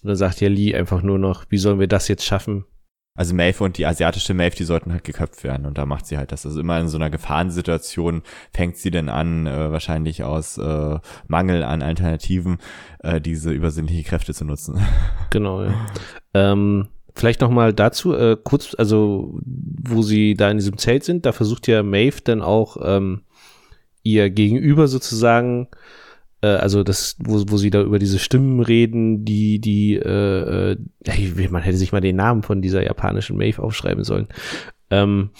Und 0.04 0.10
dann 0.10 0.15
sagt 0.15 0.41
ja 0.41 0.48
Lee 0.48 0.76
einfach 0.76 1.02
nur 1.02 1.17
noch, 1.17 1.45
wie 1.50 1.58
sollen 1.58 1.80
wir 1.80 1.88
das 1.88 2.08
jetzt 2.08 2.24
schaffen? 2.24 2.65
Also 3.17 3.34
Maeve 3.34 3.63
und 3.63 3.80
die 3.80 3.88
asiatische 3.88 4.36
Maeve, 4.36 4.56
die 4.56 4.63
sollten 4.63 4.93
halt 4.93 5.04
geköpft 5.04 5.43
werden 5.43 5.65
und 5.65 5.80
da 5.80 5.88
macht 5.88 6.06
sie 6.06 6.17
halt 6.17 6.32
das. 6.32 6.45
Also 6.45 6.60
immer 6.60 6.80
in 6.80 6.88
so 6.88 6.98
einer 6.98 7.10
Gefahrensituation 7.10 8.22
fängt 8.54 8.78
sie 8.78 8.91
dann 8.91 9.10
an, 9.10 9.48
äh, 9.48 9.72
wahrscheinlich 9.72 10.24
aus 10.24 10.60
äh, 10.60 11.00
Mangel 11.28 11.63
an 11.63 11.82
Alternativen, 11.82 12.60
äh, 13.00 13.19
diese 13.19 13.52
übersinnliche 13.52 14.04
Kräfte 14.04 14.36
zu 14.36 14.45
nutzen. 14.45 14.80
Genau, 15.32 15.63
ja. 15.63 15.74
ähm, 16.34 16.88
vielleicht 17.15 17.41
nochmal 17.41 17.74
dazu, 17.74 18.13
äh, 18.13 18.38
kurz, 18.41 18.76
also 18.78 19.39
wo 19.43 20.02
sie 20.02 20.36
da 20.36 20.50
in 20.52 20.58
diesem 20.58 20.78
Zelt 20.78 21.04
sind, 21.04 21.26
da 21.26 21.32
versucht 21.32 21.67
ja 21.67 21.84
Maeve 21.84 22.22
dann 22.24 22.41
auch 22.41 22.78
ähm, 22.82 23.22
ihr 24.04 24.30
Gegenüber 24.30 24.88
sozusagen, 24.88 25.67
äh, 26.41 26.48
also 26.48 26.84
das, 26.84 27.17
wo, 27.19 27.43
wo 27.48 27.58
sie 27.58 27.69
da 27.69 27.82
über 27.82 28.00
diese 28.00 28.19
Stimmen 28.19 28.60
reden, 28.60 29.26
die, 29.26 29.60
die, 29.60 29.95
äh, 29.95 30.72
äh, 30.72 31.50
man 31.50 31.63
hätte 31.63 31.78
sich 31.78 31.91
mal 31.91 32.02
den 32.02 32.15
Namen 32.15 32.43
von 32.43 32.62
dieser 32.62 32.84
japanischen 32.84 33.38
Maeve 33.38 33.62
aufschreiben 33.62 34.04
sollen. 34.04 34.28
Ähm, 34.89 35.32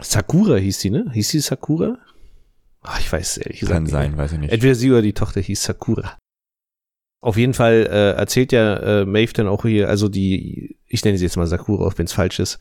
Sakura 0.00 0.56
hieß 0.56 0.80
sie, 0.80 0.90
ne? 0.90 1.10
Hieß 1.12 1.28
sie 1.28 1.40
Sakura? 1.40 1.98
Ach, 2.82 2.98
ich 2.98 3.12
weiß 3.12 3.38
ehrlich 3.38 3.60
gesagt. 3.60 3.76
Kann 3.76 3.86
sein, 3.86 4.16
weiß 4.16 4.32
ich 4.32 4.38
nicht. 4.38 4.52
Entweder 4.52 4.74
sie 4.74 4.90
oder 4.90 5.02
die 5.02 5.12
Tochter 5.12 5.40
hieß 5.40 5.62
Sakura. 5.62 6.16
Auf 7.20 7.36
jeden 7.36 7.54
Fall 7.54 7.86
äh, 7.90 8.12
erzählt 8.12 8.52
ja 8.52 8.76
äh, 8.76 9.04
Maeve 9.04 9.32
dann 9.34 9.48
auch 9.48 9.62
hier, 9.62 9.88
also 9.88 10.08
die, 10.08 10.76
ich 10.86 11.04
nenne 11.04 11.18
sie 11.18 11.24
jetzt 11.24 11.36
mal 11.36 11.46
Sakura, 11.46 11.86
auch 11.86 11.94
wenn 11.96 12.06
es 12.06 12.12
falsch 12.12 12.38
ist. 12.38 12.58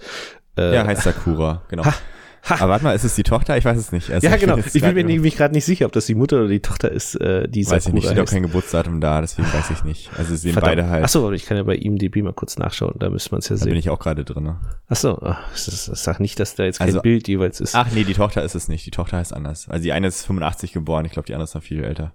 Äh, 0.58 0.76
ja, 0.76 0.86
heißt 0.86 1.04
Sakura, 1.04 1.64
genau. 1.70 1.86
Ha, 1.86 1.94
Ha. 2.42 2.56
Aber 2.56 2.70
warte 2.70 2.84
mal, 2.86 2.96
ist 2.96 3.04
es 3.04 3.16
die 3.16 3.24
Tochter? 3.24 3.58
Ich 3.58 3.66
weiß 3.66 3.78
es 3.78 3.92
nicht. 3.92 4.10
Also 4.10 4.26
ja, 4.26 4.38
genau. 4.38 4.58
Ich 4.58 4.82
bin 4.82 4.94
mir 4.94 5.04
nämlich 5.04 5.36
gerade 5.36 5.54
nicht 5.54 5.66
sicher, 5.66 5.86
ob 5.86 5.92
das 5.92 6.06
die 6.06 6.16
Mutter 6.16 6.38
oder 6.38 6.48
die 6.48 6.62
Tochter 6.62 6.92
ist, 6.92 7.16
äh, 7.16 7.48
die 7.48 7.64
Sakura 7.64 7.76
Weiß 7.76 7.88
ich 7.88 7.94
nicht, 7.94 8.06
steht 8.06 8.20
auch 8.20 8.26
kein 8.26 8.44
Geburtsdatum 8.44 9.02
da, 9.02 9.22
deswegen 9.22 9.52
weiß 9.52 9.70
ich 9.72 9.84
nicht. 9.84 10.10
Also 10.18 10.36
sehen 10.36 10.54
Verdammt. 10.54 10.78
beide 10.78 10.90
halt. 10.90 11.04
Achso, 11.04 11.32
ich 11.32 11.46
kann 11.46 11.58
ja 11.58 11.64
bei 11.64 11.76
IMDb 11.76 12.18
mal 12.24 12.34
kurz 12.34 12.58
nachschauen, 12.58 12.96
da 12.98 13.10
müsste 13.10 13.32
man 13.32 13.40
es 13.40 13.50
ja 13.50 13.56
da 13.56 13.58
sehen. 13.58 13.68
Da 13.68 13.72
bin 13.72 13.80
ich 13.80 13.90
auch 13.90 14.00
gerade 14.00 14.24
drin. 14.24 14.44
Ne? 14.44 14.60
Achso, 14.88 15.20
ach, 15.22 15.40
sagt 15.54 16.20
nicht, 16.20 16.40
dass 16.40 16.56
da 16.56 16.64
jetzt 16.64 16.80
kein 16.80 16.88
also, 16.88 17.02
Bild 17.02 17.28
jeweils 17.28 17.60
ist. 17.60 17.76
Ach 17.76 17.88
nee, 17.94 18.04
die 18.04 18.14
Tochter 18.14 18.44
ist 18.44 18.56
es 18.56 18.68
nicht, 18.68 18.86
die 18.86 18.92
Tochter 18.92 19.18
heißt 19.18 19.34
anders. 19.34 19.68
Also 19.70 19.84
die 19.84 19.92
eine 19.92 20.08
ist 20.08 20.26
85 20.26 20.72
geboren, 20.72 21.06
ich 21.06 21.12
glaube, 21.12 21.26
die 21.26 21.34
andere 21.34 21.46
ist 21.46 21.56
noch 21.56 21.64
viel 21.64 21.84
älter. 21.84 22.14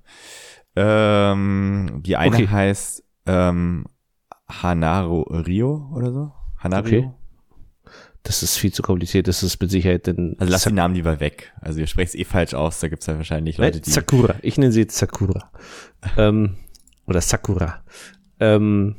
Ähm, 0.77 2.01
die 2.05 2.17
eine 2.17 2.35
okay. 2.35 2.49
heißt 2.49 3.05
ähm, 3.27 3.87
Hanaro 4.49 5.23
Rio 5.23 5.91
oder 5.95 6.13
so. 6.13 6.33
Hanario. 6.59 6.99
Okay 6.99 7.11
das 8.25 8.43
ist 8.43 8.57
viel 8.57 8.73
zu 8.73 8.83
kompliziert, 8.83 9.29
das 9.29 9.43
ist 9.43 9.61
mit 9.61 9.71
Sicherheit 9.71 10.07
denn. 10.07 10.35
Also 10.39 10.51
lass 10.51 10.65
den 10.65 10.75
Namen 10.75 10.95
lieber 10.95 11.21
weg. 11.21 11.53
Also 11.61 11.79
ihr 11.79 11.87
sprecht 11.87 12.15
es 12.15 12.21
eh 12.21 12.25
falsch 12.25 12.55
aus, 12.55 12.81
da 12.81 12.89
gibt's 12.89 13.07
ja 13.07 13.17
wahrscheinlich 13.17 13.59
Leute, 13.59 13.83
die. 13.83 13.91
Sakura. 13.91 14.37
Ich 14.41 14.57
nenne 14.57 14.73
sie 14.73 14.81
jetzt 14.81 14.97
Sakura. 14.97 15.53
ähm, 16.17 16.57
oder 17.07 17.21
Sakura. 17.21 17.85
Ähm, 18.41 18.97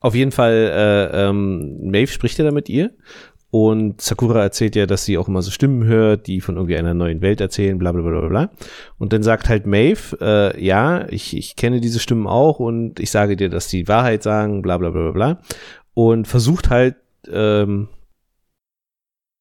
auf 0.00 0.14
jeden 0.14 0.32
Fall, 0.32 0.52
äh, 0.52 1.28
ähm, 1.28 1.90
Maeve 1.90 2.12
spricht 2.12 2.38
ja 2.38 2.44
da 2.44 2.50
mit 2.50 2.68
ihr. 2.68 2.94
Und 3.54 4.00
Sakura 4.00 4.42
erzählt 4.42 4.74
ja, 4.74 4.84
dass 4.84 5.04
sie 5.04 5.16
auch 5.16 5.28
immer 5.28 5.40
so 5.40 5.52
Stimmen 5.52 5.84
hört, 5.84 6.26
die 6.26 6.40
von 6.40 6.56
irgendwie 6.56 6.76
einer 6.76 6.92
neuen 6.92 7.20
Welt 7.20 7.40
erzählen, 7.40 7.78
bla 7.78 7.92
bla 7.92 8.02
bla 8.02 8.18
bla 8.18 8.28
bla. 8.28 8.50
Und 8.98 9.12
dann 9.12 9.22
sagt 9.22 9.48
halt 9.48 9.64
Maeve, 9.64 10.18
äh, 10.20 10.60
ja, 10.60 11.06
ich, 11.08 11.36
ich 11.36 11.54
kenne 11.54 11.80
diese 11.80 12.00
Stimmen 12.00 12.26
auch 12.26 12.58
und 12.58 12.98
ich 12.98 13.12
sage 13.12 13.36
dir, 13.36 13.48
dass 13.48 13.68
die 13.68 13.86
Wahrheit 13.86 14.24
sagen, 14.24 14.60
bla 14.60 14.76
bla 14.76 14.90
bla 14.90 15.02
bla 15.02 15.12
bla. 15.12 15.42
Und 15.94 16.26
versucht 16.26 16.68
halt 16.68 16.96
ähm, 17.28 17.86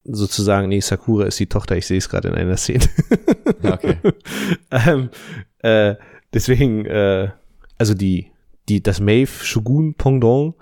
sozusagen, 0.04 0.70
nee, 0.70 0.80
Sakura 0.80 1.26
ist 1.26 1.40
die 1.40 1.48
Tochter, 1.48 1.76
ich 1.76 1.88
sehe 1.88 1.98
es 1.98 2.08
gerade 2.08 2.28
in 2.28 2.36
einer 2.36 2.58
Szene. 2.58 2.86
okay. 3.64 3.98
ähm, 4.70 5.10
äh, 5.58 5.96
deswegen, 6.32 6.86
äh, 6.86 7.32
also 7.80 7.96
die, 7.96 8.28
die, 8.70 8.84
das 8.84 9.00
Maeve 9.00 9.44
Shogun 9.44 9.96
Pendant, 9.96 10.54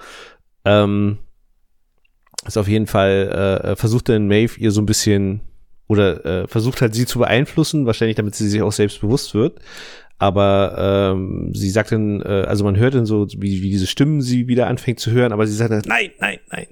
ähm, 0.64 1.18
ist 2.46 2.58
auf 2.58 2.68
jeden 2.68 2.88
Fall, 2.88 3.62
äh, 3.64 3.76
versucht 3.76 4.10
dann 4.10 4.28
Maeve 4.28 4.60
ihr 4.60 4.72
so 4.72 4.82
ein 4.82 4.86
bisschen 4.86 5.42
oder 5.88 6.26
äh, 6.26 6.48
versucht 6.48 6.82
halt 6.82 6.96
sie 6.96 7.06
zu 7.06 7.20
beeinflussen, 7.20 7.86
wahrscheinlich 7.86 8.16
damit 8.16 8.36
sie 8.36 8.48
sich 8.48 8.62
auch 8.62 8.72
selbst 8.72 9.02
bewusst 9.02 9.34
wird. 9.34 9.60
Aber 10.18 11.14
ähm, 11.14 11.52
sie 11.54 11.72
sagt 11.72 11.92
dann, 11.92 12.22
äh, 12.22 12.46
also 12.48 12.64
man 12.64 12.78
hört 12.78 12.94
dann 12.94 13.08
so, 13.08 13.28
wie, 13.38 13.64
wie 13.64 13.72
diese 13.72 13.88
Stimmen 13.88 14.22
sie 14.22 14.48
wieder 14.48 14.68
anfängt 14.68 15.00
zu 15.00 15.12
hören, 15.12 15.34
aber 15.34 15.48
sie 15.48 15.56
sagt 15.56 15.72
dann, 15.72 15.82
nein, 15.88 16.12
nein, 16.20 16.38
nein. 16.52 16.68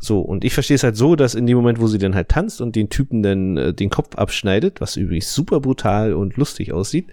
So, 0.00 0.20
und 0.20 0.44
ich 0.44 0.52
verstehe 0.52 0.74
es 0.74 0.82
halt 0.82 0.96
so, 0.96 1.14
dass 1.14 1.36
in 1.36 1.46
dem 1.46 1.56
Moment, 1.56 1.80
wo 1.80 1.86
sie 1.86 1.98
dann 1.98 2.16
halt 2.16 2.28
tanzt 2.28 2.60
und 2.60 2.74
den 2.74 2.90
Typen 2.90 3.22
dann 3.22 3.56
äh, 3.56 3.72
den 3.72 3.90
Kopf 3.90 4.16
abschneidet, 4.16 4.80
was 4.80 4.96
übrigens 4.96 5.32
super 5.32 5.60
brutal 5.60 6.14
und 6.14 6.36
lustig 6.36 6.72
aussieht, 6.72 7.06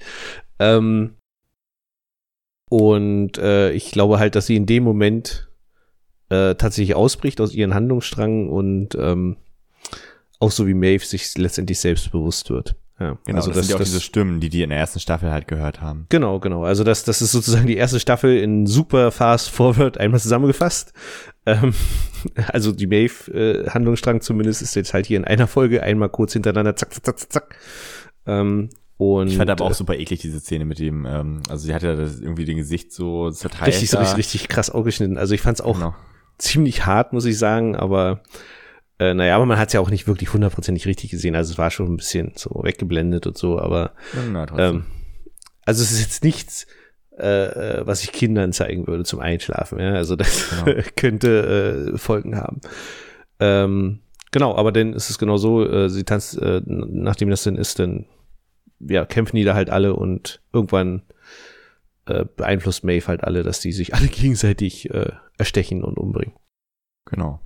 ähm, 0.59 1.17
und 2.69 3.37
äh, 3.37 3.71
ich 3.71 3.91
glaube 3.91 4.19
halt, 4.19 4.35
dass 4.35 4.47
sie 4.47 4.55
in 4.55 4.65
dem 4.65 4.83
Moment 4.83 5.46
äh, 6.29 6.55
tatsächlich 6.55 6.95
ausbricht 6.95 7.41
aus 7.41 7.53
ihren 7.53 7.73
Handlungsstrang 7.73 8.49
und 8.49 8.95
ähm, 8.95 9.37
auch 10.39 10.51
so 10.51 10.67
wie 10.67 10.73
Maeve 10.73 11.05
sich 11.05 11.37
letztendlich 11.37 11.79
selbst 11.79 12.11
bewusst 12.11 12.49
wird. 12.49 12.75
Ja, 12.99 13.17
genau, 13.25 13.37
also 13.37 13.49
das, 13.49 13.57
das 13.57 13.65
sind 13.65 13.69
ja 13.69 13.75
auch 13.75 13.79
das, 13.79 13.89
diese 13.89 14.01
Stimmen, 14.01 14.39
die 14.39 14.49
die 14.49 14.63
in 14.63 14.71
der 14.71 14.79
ersten 14.79 14.99
Staffel 14.99 15.31
halt 15.31 15.47
gehört 15.47 15.81
haben. 15.81 16.07
Genau, 16.09 16.39
genau. 16.39 16.63
Also 16.63 16.83
das, 16.83 17.03
das 17.03 17.21
ist 17.21 17.31
sozusagen 17.31 17.67
die 17.67 17.77
erste 17.77 17.99
Staffel 17.99 18.37
in 18.37 18.65
super 18.65 19.11
fast 19.11 19.49
forward 19.49 19.99
einmal 19.99 20.19
zusammengefasst. 20.19 20.93
Ähm, 21.45 21.75
also 22.47 22.71
die 22.71 22.87
Maeve-Handlungsstrang 22.87 24.17
äh, 24.17 24.21
zumindest 24.21 24.63
ist 24.63 24.75
jetzt 24.75 24.95
halt 24.95 25.05
hier 25.05 25.17
in 25.17 25.25
einer 25.25 25.45
Folge 25.45 25.83
einmal 25.83 26.09
kurz 26.09 26.33
hintereinander 26.33 26.75
zack, 26.75 26.91
zack, 26.93 27.05
zack, 27.05 27.31
zack. 27.31 27.55
Ähm, 28.25 28.69
und, 28.97 29.27
ich 29.27 29.37
fand 29.37 29.51
aber 29.51 29.65
auch 29.65 29.75
super 29.75 29.93
eklig 29.93 30.21
diese 30.21 30.39
Szene 30.39 30.65
mit 30.65 30.79
dem, 30.79 31.05
ähm, 31.05 31.43
also 31.49 31.67
sie 31.67 31.75
hatte 31.75 31.85
ja 31.85 31.95
das 31.95 32.19
irgendwie 32.19 32.45
den 32.45 32.57
Gesicht 32.57 32.91
so 32.91 33.29
zerteilt. 33.29 33.67
Richtig, 33.67 33.91
so 33.91 33.99
richtig, 33.99 34.17
richtig 34.17 34.47
krass 34.47 34.71
aufgeschnitten. 34.71 35.19
Also 35.19 35.35
ich 35.35 35.41
fand 35.41 35.59
es 35.59 35.63
auch 35.63 35.75
genau. 35.75 35.93
Ziemlich 36.37 36.85
hart, 36.85 37.13
muss 37.13 37.25
ich 37.25 37.37
sagen, 37.37 37.75
aber 37.75 38.21
Äh, 38.99 39.13
naja, 39.13 39.35
aber 39.35 39.45
man 39.45 39.59
hat 39.59 39.67
es 39.67 39.73
ja 39.73 39.79
auch 39.79 39.91
nicht 39.91 40.07
wirklich 40.07 40.33
hundertprozentig 40.33 40.87
richtig 40.87 41.11
gesehen. 41.11 41.35
Also 41.35 41.51
es 41.51 41.59
war 41.59 41.69
schon 41.69 41.85
ein 41.93 41.97
bisschen 41.97 42.31
so 42.35 42.61
weggeblendet 42.63 43.27
und 43.27 43.37
so, 43.37 43.59
aber 43.59 43.91
Na, 44.31 44.47
ähm, 44.57 44.85
also 45.65 45.83
es 45.83 45.91
ist 45.91 46.01
jetzt 46.01 46.23
nichts, 46.23 46.65
äh, 47.15 47.79
äh, 47.81 47.85
was 47.85 48.03
ich 48.03 48.11
Kindern 48.11 48.53
zeigen 48.53 48.87
würde 48.87 49.03
zum 49.03 49.19
Einschlafen. 49.19 49.79
Ja? 49.79 49.93
Also 49.93 50.15
das 50.15 50.49
Genau. 50.49 50.81
könnte 50.95 51.91
äh, 51.93 51.97
Folgen 51.99 52.37
haben. 52.37 52.59
Ähm, 53.39 53.99
genau, 54.31 54.55
aber 54.55 54.71
dann 54.71 54.93
ist 54.93 55.11
es 55.11 55.19
genau 55.19 55.37
so, 55.37 55.63
äh, 55.63 55.89
sie 55.91 56.03
tanzt, 56.03 56.41
äh, 56.41 56.61
nachdem 56.65 57.29
das 57.29 57.43
dann 57.43 57.55
ist, 57.55 57.77
dann 57.77 58.07
ja, 58.79 59.05
kämpfen 59.05 59.35
die 59.35 59.43
da 59.43 59.53
halt 59.53 59.69
alle 59.69 59.93
und 59.93 60.41
irgendwann 60.53 61.03
äh, 62.07 62.25
beeinflusst 62.35 62.83
Maeve 62.83 63.07
halt 63.07 63.23
alle, 63.23 63.43
dass 63.43 63.59
die 63.59 63.71
sich 63.71 63.93
alle 63.95 64.07
gegenseitig 64.07 64.89
äh, 64.89 65.11
erstechen 65.37 65.83
und 65.83 65.97
umbringen. 65.97 66.35
Genau. 67.05 67.39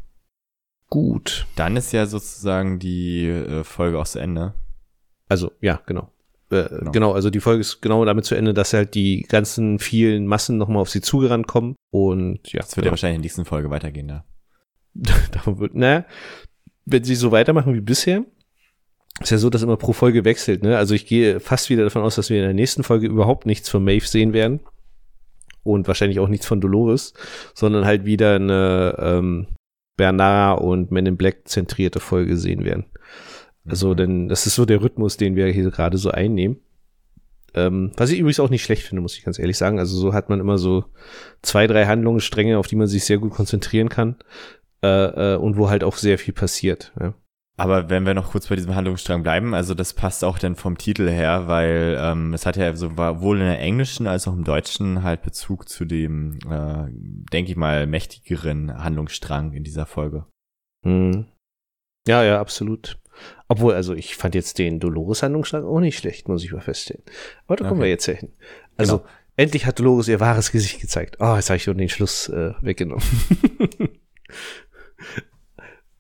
Gut. 0.90 1.48
Dann 1.56 1.78
ist 1.78 1.94
ja 1.94 2.06
sozusagen 2.06 2.80
die 2.80 3.28
äh, 3.28 3.64
Folge 3.64 4.00
auch 4.00 4.08
zu 4.08 4.20
Ende. 4.20 4.54
Also, 5.30 5.52
ja, 5.62 5.82
genau. 5.86 6.12
Äh, 6.50 6.68
genau. 6.92 7.14
also 7.14 7.30
die 7.30 7.40
Folge 7.40 7.62
ist 7.62 7.82
genau 7.82 8.04
damit 8.04 8.26
zu 8.26 8.36
Ende, 8.36 8.54
dass 8.54 8.74
halt 8.74 8.94
die 8.94 9.22
ganzen 9.22 9.80
vielen 9.80 10.28
Massen 10.28 10.58
nochmal 10.58 10.82
auf 10.82 10.90
sie 10.90 11.02
zugerannt 11.02 11.48
kommen. 11.48 11.76
Und 11.92 12.52
ja, 12.52 12.60
Das 12.60 12.76
wird 12.76 12.86
ja 12.86 12.92
wahrscheinlich 12.92 13.16
in 13.16 13.22
der 13.22 13.26
nächsten 13.26 13.46
Folge 13.46 13.70
weitergehen 13.70 14.08
da. 14.10 14.26
Darum 15.32 15.60
wird, 15.60 15.72
na, 15.74 16.06
wenn 16.86 17.04
sie 17.04 17.16
so 17.16 17.32
weitermachen 17.32 17.74
wie 17.74 17.82
bisher, 17.82 18.26
ist 19.24 19.30
ja 19.32 19.38
so, 19.38 19.50
dass 19.50 19.64
immer 19.64 19.78
pro 19.78 19.94
Folge 19.94 20.26
wechselt, 20.26 20.64
ne? 20.64 20.78
Also 20.78 20.94
ich 20.94 21.06
gehe 21.06 21.40
fast 21.40 21.70
wieder 21.70 21.84
davon 21.84 22.02
aus, 22.02 22.16
dass 22.16 22.30
wir 22.30 22.38
in 22.38 22.44
der 22.44 22.54
nächsten 22.54 22.84
Folge 22.84 23.08
überhaupt 23.08 23.46
nichts 23.46 23.70
von 23.70 23.84
Maeve 23.84 24.08
sehen 24.08 24.34
werden. 24.34 24.62
Und 25.64 25.88
wahrscheinlich 25.88 26.20
auch 26.20 26.28
nichts 26.28 26.48
von 26.48 26.60
Dolores, 26.60 27.14
sondern 27.54 27.86
halt 27.86 28.04
wieder 28.04 28.36
eine 28.36 28.96
ähm, 28.98 29.48
Bernard 29.96 30.60
und 30.62 30.90
Men 30.90 31.06
in 31.06 31.18
Black 31.18 31.48
zentrierte 31.48 32.00
Folge 32.00 32.36
sehen 32.38 32.66
werden. 32.66 32.86
Also, 33.68 33.90
Mhm. 33.90 33.98
denn 33.98 34.28
das 34.28 34.48
ist 34.48 34.56
so 34.56 34.66
der 34.66 34.82
Rhythmus, 34.82 35.18
den 35.18 35.36
wir 35.36 35.46
hier 35.48 35.70
gerade 35.70 35.98
so 36.00 36.10
einnehmen. 36.10 36.58
Ähm, 37.54 37.92
was 37.98 38.10
ich 38.10 38.18
übrigens 38.20 38.40
auch 38.40 38.50
nicht 38.50 38.64
schlecht 38.64 38.84
finde, 38.84 39.02
muss 39.02 39.18
ich 39.18 39.24
ganz 39.24 39.38
ehrlich 39.38 39.58
sagen. 39.58 39.78
Also 39.78 39.98
so 39.98 40.14
hat 40.14 40.30
man 40.30 40.40
immer 40.40 40.58
so 40.58 40.86
zwei, 41.42 41.68
drei 41.68 41.86
Handlungsstränge, 41.86 42.58
auf 42.58 42.68
die 42.68 42.78
man 42.78 42.88
sich 42.88 43.04
sehr 43.04 43.18
gut 43.20 43.32
konzentrieren 43.32 43.90
kann 43.90 44.16
äh, 44.84 45.34
äh, 45.34 45.38
und 45.38 45.58
wo 45.58 45.70
halt 45.70 45.84
auch 45.84 45.98
sehr 45.98 46.18
viel 46.18 46.34
passiert. 46.34 46.92
Ja. 47.00 47.14
Aber 47.58 47.90
wenn 47.90 48.06
wir 48.06 48.14
noch 48.14 48.32
kurz 48.32 48.48
bei 48.48 48.56
diesem 48.56 48.74
Handlungsstrang 48.76 49.22
bleiben, 49.24 49.54
also 49.54 49.74
das 49.76 49.94
passt 49.94 50.24
auch 50.24 50.40
dann 50.40 50.56
vom 50.56 50.78
Titel 50.78 51.08
her, 51.10 51.48
weil 51.48 51.98
ähm, 52.00 52.34
es 52.34 52.46
hat 52.46 52.58
ja 52.58 52.74
sowohl 52.76 53.40
in 53.40 53.46
der 53.46 53.60
englischen 53.60 54.08
als 54.08 54.28
auch 54.28 54.34
im 54.34 54.44
deutschen 54.44 55.04
halt 55.04 55.22
Bezug 55.22 55.70
zu 55.70 55.86
dem, 55.86 56.40
äh, 56.50 56.86
denke 57.32 57.52
ich 57.52 57.58
mal, 57.58 57.86
mächtigeren 57.88 58.84
Handlungsstrang 58.84 59.54
in 59.54 59.64
dieser 59.64 59.86
Folge. 59.86 60.26
Hm. 60.86 61.26
ja, 62.08 62.24
ja, 62.24 62.40
absolut. 62.40 62.98
Obwohl, 63.48 63.74
also 63.76 63.94
ich 63.94 64.16
fand 64.16 64.34
jetzt 64.34 64.58
den 64.58 64.80
Dolores-Handlungsstrang 64.80 65.64
auch 65.66 65.82
nicht 65.82 65.98
schlecht, 66.00 66.28
muss 66.30 66.44
ich 66.44 66.54
mal 66.54 66.62
feststellen. 66.62 67.04
Aber 67.46 67.58
da 67.58 67.66
kommen 67.66 67.80
Okay. 67.82 67.86
wir 67.88 67.90
jetzt 67.92 68.08
ja 68.08 68.14
hin. 68.16 68.34
Also 68.78 69.00
Genau. 69.00 69.10
endlich 69.36 69.66
hat 69.68 69.78
Dolores 69.78 70.08
ihr 70.08 70.20
wahres 70.20 70.52
Gesicht 70.52 70.80
gezeigt. 70.82 71.18
Oh, 71.20 71.36
jetzt 71.36 71.50
habe 71.50 71.58
ich 71.58 71.64
schon 71.64 71.78
den 71.78 71.90
Schluss 71.90 72.30
äh, 72.30 72.54
weggenommen. 72.62 73.04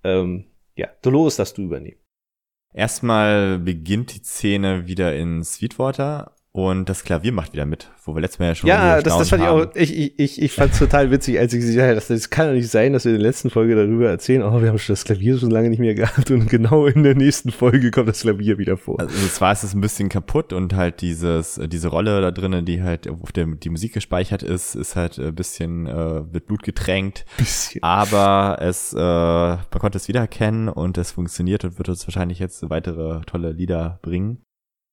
ähm, 0.03 0.45
ja, 0.81 0.89
Dolores 1.03 1.35
darfst 1.35 1.57
du 1.57 1.63
übernehmen. 1.63 1.99
Erstmal 2.73 3.59
beginnt 3.59 4.15
die 4.15 4.23
Szene 4.23 4.87
wieder 4.87 5.15
in 5.15 5.43
Sweetwater 5.43 6.35
und 6.53 6.89
das 6.89 7.05
Klavier 7.05 7.31
macht 7.31 7.53
wieder 7.53 7.65
mit, 7.65 7.89
wo 8.03 8.13
wir 8.13 8.21
letztes 8.21 8.39
Mal 8.39 8.47
ja 8.47 8.55
schon 8.55 8.67
Ja, 8.67 9.01
das, 9.01 9.17
das 9.17 9.29
fand 9.29 9.41
gestaunt 9.41 9.71
ich 9.75 9.81
auch, 9.81 9.81
ich, 9.81 9.97
ich, 9.97 10.19
ich, 10.19 10.41
ich 10.41 10.51
fand 10.51 10.73
es 10.73 10.79
total 10.79 11.09
witzig, 11.09 11.39
als 11.39 11.53
ich 11.53 11.61
gesehen 11.61 11.81
habe, 11.81 11.95
das, 11.95 12.07
das 12.07 12.29
kann 12.29 12.47
doch 12.47 12.53
nicht 12.53 12.67
sein, 12.67 12.91
dass 12.91 13.05
wir 13.05 13.13
in 13.13 13.19
der 13.19 13.27
letzten 13.27 13.49
Folge 13.49 13.75
darüber 13.75 14.09
erzählen, 14.09 14.43
oh, 14.43 14.61
wir 14.61 14.67
haben 14.67 14.77
schon 14.77 14.93
das 14.93 15.05
Klavier 15.05 15.37
schon 15.37 15.49
lange 15.49 15.69
nicht 15.69 15.79
mehr 15.79 15.95
gehabt 15.95 16.29
und 16.29 16.49
genau 16.49 16.87
in 16.87 17.03
der 17.03 17.15
nächsten 17.15 17.51
Folge 17.51 17.89
kommt 17.89 18.09
das 18.09 18.21
Klavier 18.21 18.57
wieder 18.57 18.75
vor. 18.75 18.99
Also 18.99 19.15
zwar 19.29 19.53
ist 19.53 19.63
es 19.63 19.73
ein 19.73 19.79
bisschen 19.79 20.09
kaputt 20.09 20.51
und 20.51 20.73
halt 20.75 20.99
dieses, 20.99 21.57
diese 21.67 21.87
Rolle 21.87 22.19
da 22.19 22.31
drinnen, 22.31 22.65
die 22.65 22.83
halt 22.83 23.07
auf 23.07 23.31
der 23.31 23.45
die 23.45 23.69
Musik 23.69 23.93
gespeichert 23.93 24.43
ist, 24.43 24.75
ist 24.75 24.97
halt 24.97 25.19
ein 25.19 25.33
bisschen 25.33 25.87
äh, 25.87 26.21
mit 26.33 26.47
Blut 26.47 26.63
getränkt. 26.63 27.25
bisschen. 27.37 27.81
Aber 27.81 28.57
es, 28.59 28.91
äh, 28.93 28.97
man 28.97 29.79
konnte 29.79 29.97
es 29.97 30.09
wiedererkennen 30.09 30.67
und 30.67 30.97
es 30.97 31.11
funktioniert 31.11 31.63
und 31.63 31.77
wird 31.77 31.87
uns 31.87 32.05
wahrscheinlich 32.07 32.39
jetzt 32.39 32.69
weitere 32.69 33.21
tolle 33.21 33.53
Lieder 33.53 33.99
bringen. 34.01 34.43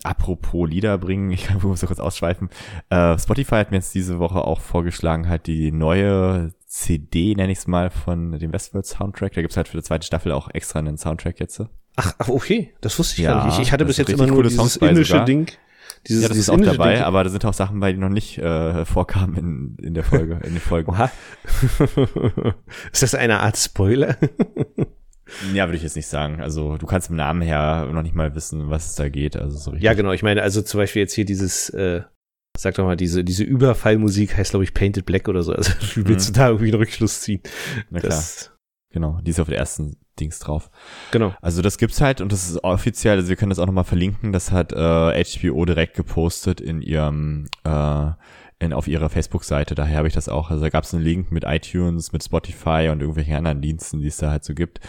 Apropos 0.04 0.68
Lieder 0.68 0.96
bringen, 0.98 1.30
ich 1.32 1.50
muss 1.62 1.80
so 1.80 1.86
kurz 1.86 2.00
ausschweifen. 2.00 2.50
Äh, 2.90 3.18
Spotify 3.18 3.56
hat 3.56 3.70
mir 3.70 3.78
jetzt 3.78 3.94
diese 3.94 4.18
Woche 4.18 4.44
auch 4.44 4.60
vorgeschlagen, 4.60 5.28
halt 5.28 5.46
die 5.46 5.72
neue 5.72 6.52
CD, 6.66 7.34
nenne 7.34 7.52
ich 7.52 7.58
es 7.58 7.66
mal, 7.66 7.90
von 7.90 8.38
dem 8.38 8.52
Westworld 8.52 8.86
Soundtrack. 8.86 9.32
Da 9.32 9.40
gibt's 9.40 9.56
halt 9.56 9.68
für 9.68 9.78
die 9.78 9.82
zweite 9.82 10.06
Staffel 10.06 10.32
auch 10.32 10.48
extra 10.52 10.78
einen 10.78 10.98
Soundtrack 10.98 11.40
jetzt. 11.40 11.60
Ach, 11.96 12.14
ach, 12.18 12.28
okay, 12.28 12.72
das 12.80 12.98
wusste 12.98 13.16
ich 13.16 13.24
Ja, 13.24 13.32
gar 13.32 13.46
nicht. 13.46 13.54
Ich, 13.54 13.62
ich 13.62 13.72
hatte 13.72 13.84
bis 13.84 13.96
jetzt 13.96 14.10
immer 14.10 14.26
nur 14.26 14.42
dieses 14.44 14.56
Songs 14.56 14.76
indische. 14.76 15.24
Ding. 15.24 15.50
Dieses, 16.06 16.22
ja, 16.22 16.28
das 16.28 16.38
ist 16.38 16.50
auch 16.50 16.60
dabei, 16.60 16.94
Ding. 16.94 17.02
aber 17.02 17.24
da 17.24 17.30
sind 17.30 17.44
auch 17.44 17.54
Sachen 17.54 17.80
bei, 17.80 17.92
die 17.92 17.98
noch 17.98 18.08
nicht 18.08 18.38
äh, 18.38 18.84
vorkamen 18.84 19.36
in, 19.36 19.84
in 19.84 19.94
der 19.94 20.04
Folge, 20.04 20.34
in 20.44 20.52
den 20.52 20.60
Folgen. 20.60 20.92
Oha. 20.92 21.10
ist 22.92 23.02
das 23.02 23.14
eine 23.16 23.40
Art 23.40 23.56
Spoiler? 23.56 24.16
Ja, 25.54 25.66
würde 25.66 25.76
ich 25.76 25.82
jetzt 25.82 25.96
nicht 25.96 26.06
sagen. 26.08 26.40
Also 26.40 26.76
du 26.76 26.86
kannst 26.86 27.10
im 27.10 27.16
Namen 27.16 27.42
her 27.42 27.88
noch 27.92 28.02
nicht 28.02 28.14
mal 28.14 28.34
wissen, 28.34 28.70
was 28.70 28.86
es 28.90 28.94
da 28.94 29.08
geht. 29.08 29.36
Also 29.36 29.56
so 29.58 29.70
richtig. 29.70 29.84
ja, 29.84 29.94
genau. 29.94 30.12
Ich 30.12 30.22
meine, 30.22 30.42
also 30.42 30.62
zum 30.62 30.78
Beispiel 30.78 31.00
jetzt 31.00 31.14
hier 31.14 31.24
dieses, 31.24 31.70
äh, 31.70 32.02
sag 32.56 32.74
doch 32.74 32.84
mal, 32.84 32.96
diese, 32.96 33.22
diese 33.24 33.44
Überfallmusik 33.44 34.36
heißt, 34.36 34.50
glaube 34.50 34.64
ich, 34.64 34.74
Painted 34.74 35.06
Black 35.06 35.28
oder 35.28 35.42
so. 35.42 35.52
Also 35.52 35.72
wie 35.94 36.06
willst 36.08 36.30
Mhm. 36.30 36.32
du 36.34 36.38
da 36.40 36.46
irgendwie 36.48 36.68
einen 36.72 36.80
Rückschluss 36.80 37.20
ziehen? 37.20 37.40
Na 37.90 38.00
klar, 38.00 38.10
Das, 38.10 38.52
genau. 38.92 39.20
Die 39.22 39.30
ist 39.30 39.40
auf 39.40 39.48
der 39.48 39.58
ersten 39.58 39.96
Dings 40.18 40.40
drauf. 40.40 40.70
genau. 41.12 41.34
Also 41.40 41.62
das 41.62 41.78
gibt's 41.78 42.00
halt 42.00 42.20
und 42.20 42.32
das 42.32 42.50
ist 42.50 42.64
offiziell, 42.64 43.16
also 43.18 43.28
wir 43.28 43.36
können 43.36 43.50
das 43.50 43.60
auch 43.60 43.66
nochmal 43.66 43.84
verlinken. 43.84 44.32
Das 44.32 44.50
hat 44.50 44.72
äh, 44.72 45.24
HBO 45.24 45.64
direkt 45.64 45.94
gepostet 45.94 46.60
in 46.60 46.82
ihrem 46.82 47.46
äh, 47.64 48.10
in, 48.60 48.72
auf 48.72 48.88
ihrer 48.88 49.08
Facebook-Seite, 49.08 49.76
daher 49.76 49.98
habe 49.98 50.08
ich 50.08 50.14
das 50.14 50.28
auch. 50.28 50.50
Also 50.50 50.64
da 50.64 50.68
gab's 50.68 50.92
einen 50.92 51.04
Link 51.04 51.30
mit 51.30 51.44
iTunes, 51.46 52.10
mit 52.10 52.24
Spotify 52.24 52.88
und 52.90 52.98
irgendwelchen 52.98 53.36
anderen 53.36 53.60
Diensten, 53.60 54.00
die 54.00 54.08
es 54.08 54.16
da 54.16 54.32
halt 54.32 54.42
so 54.42 54.52
gibt. 54.54 54.80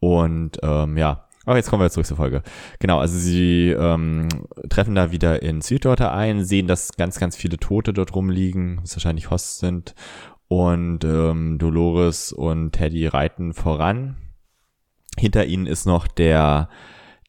Und 0.00 0.58
ähm, 0.62 0.96
ja, 0.96 1.26
aber 1.46 1.56
jetzt 1.56 1.70
kommen 1.70 1.82
wir 1.82 1.90
zurück 1.90 2.06
zur 2.06 2.16
Folge. 2.16 2.42
Genau, 2.78 2.98
also 2.98 3.18
sie 3.18 3.70
ähm, 3.70 4.28
treffen 4.68 4.94
da 4.94 5.10
wieder 5.10 5.42
in 5.42 5.62
Sweetwater 5.62 6.12
ein, 6.12 6.44
sehen, 6.44 6.66
dass 6.66 6.92
ganz, 6.96 7.18
ganz 7.18 7.36
viele 7.36 7.56
Tote 7.56 7.92
dort 7.92 8.14
rumliegen, 8.14 8.80
was 8.82 8.96
wahrscheinlich 8.96 9.30
Hosts 9.30 9.58
sind. 9.58 9.94
Und 10.48 11.04
ähm, 11.04 11.58
Dolores 11.58 12.32
und 12.32 12.72
Teddy 12.72 13.06
reiten 13.06 13.54
voran. 13.54 14.16
Hinter 15.18 15.46
ihnen 15.46 15.66
ist 15.66 15.86
noch 15.86 16.06
der 16.06 16.68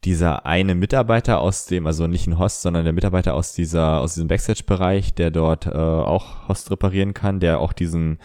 dieser 0.04 0.48
eine 0.48 0.74
Mitarbeiter 0.74 1.40
aus 1.40 1.68
dem, 1.68 1.86
also 1.86 2.08
nicht 2.08 2.26
ein 2.26 2.40
Host, 2.40 2.64
sondern 2.64 2.84
der 2.84 2.94
Mitarbeiter 2.94 3.36
aus 3.36 3.54
dieser, 3.54 4.00
aus 4.02 4.16
diesem 4.16 4.28
Backstage-Bereich, 4.28 5.14
der 5.14 5.30
dort 5.30 5.68
äh, 5.68 5.72
auch 5.72 6.48
Host 6.48 6.72
reparieren 6.72 7.14
kann, 7.14 7.40
der 7.40 7.60
auch 7.60 7.72
diesen 7.72 8.18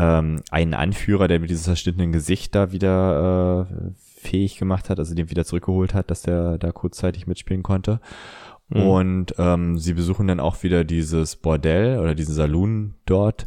ähm, 0.00 0.42
einen 0.50 0.74
Anführer, 0.74 1.28
der 1.28 1.40
mit 1.40 1.50
diesem 1.50 1.64
zerschnittenen 1.64 2.12
Gesicht 2.12 2.54
da 2.54 2.72
wieder 2.72 3.68
äh, 3.70 3.92
fähig 3.96 4.58
gemacht 4.58 4.88
hat, 4.90 4.98
also 4.98 5.14
den 5.14 5.30
wieder 5.30 5.44
zurückgeholt 5.44 5.94
hat, 5.94 6.10
dass 6.10 6.22
der 6.22 6.58
da 6.58 6.72
kurzzeitig 6.72 7.26
mitspielen 7.26 7.62
konnte. 7.62 8.00
Mhm. 8.68 8.82
Und 8.82 9.34
ähm, 9.38 9.78
sie 9.78 9.94
besuchen 9.94 10.26
dann 10.26 10.40
auch 10.40 10.62
wieder 10.62 10.84
dieses 10.84 11.36
Bordell 11.36 11.98
oder 11.98 12.14
diesen 12.14 12.34
Saloon 12.34 12.94
dort 13.04 13.46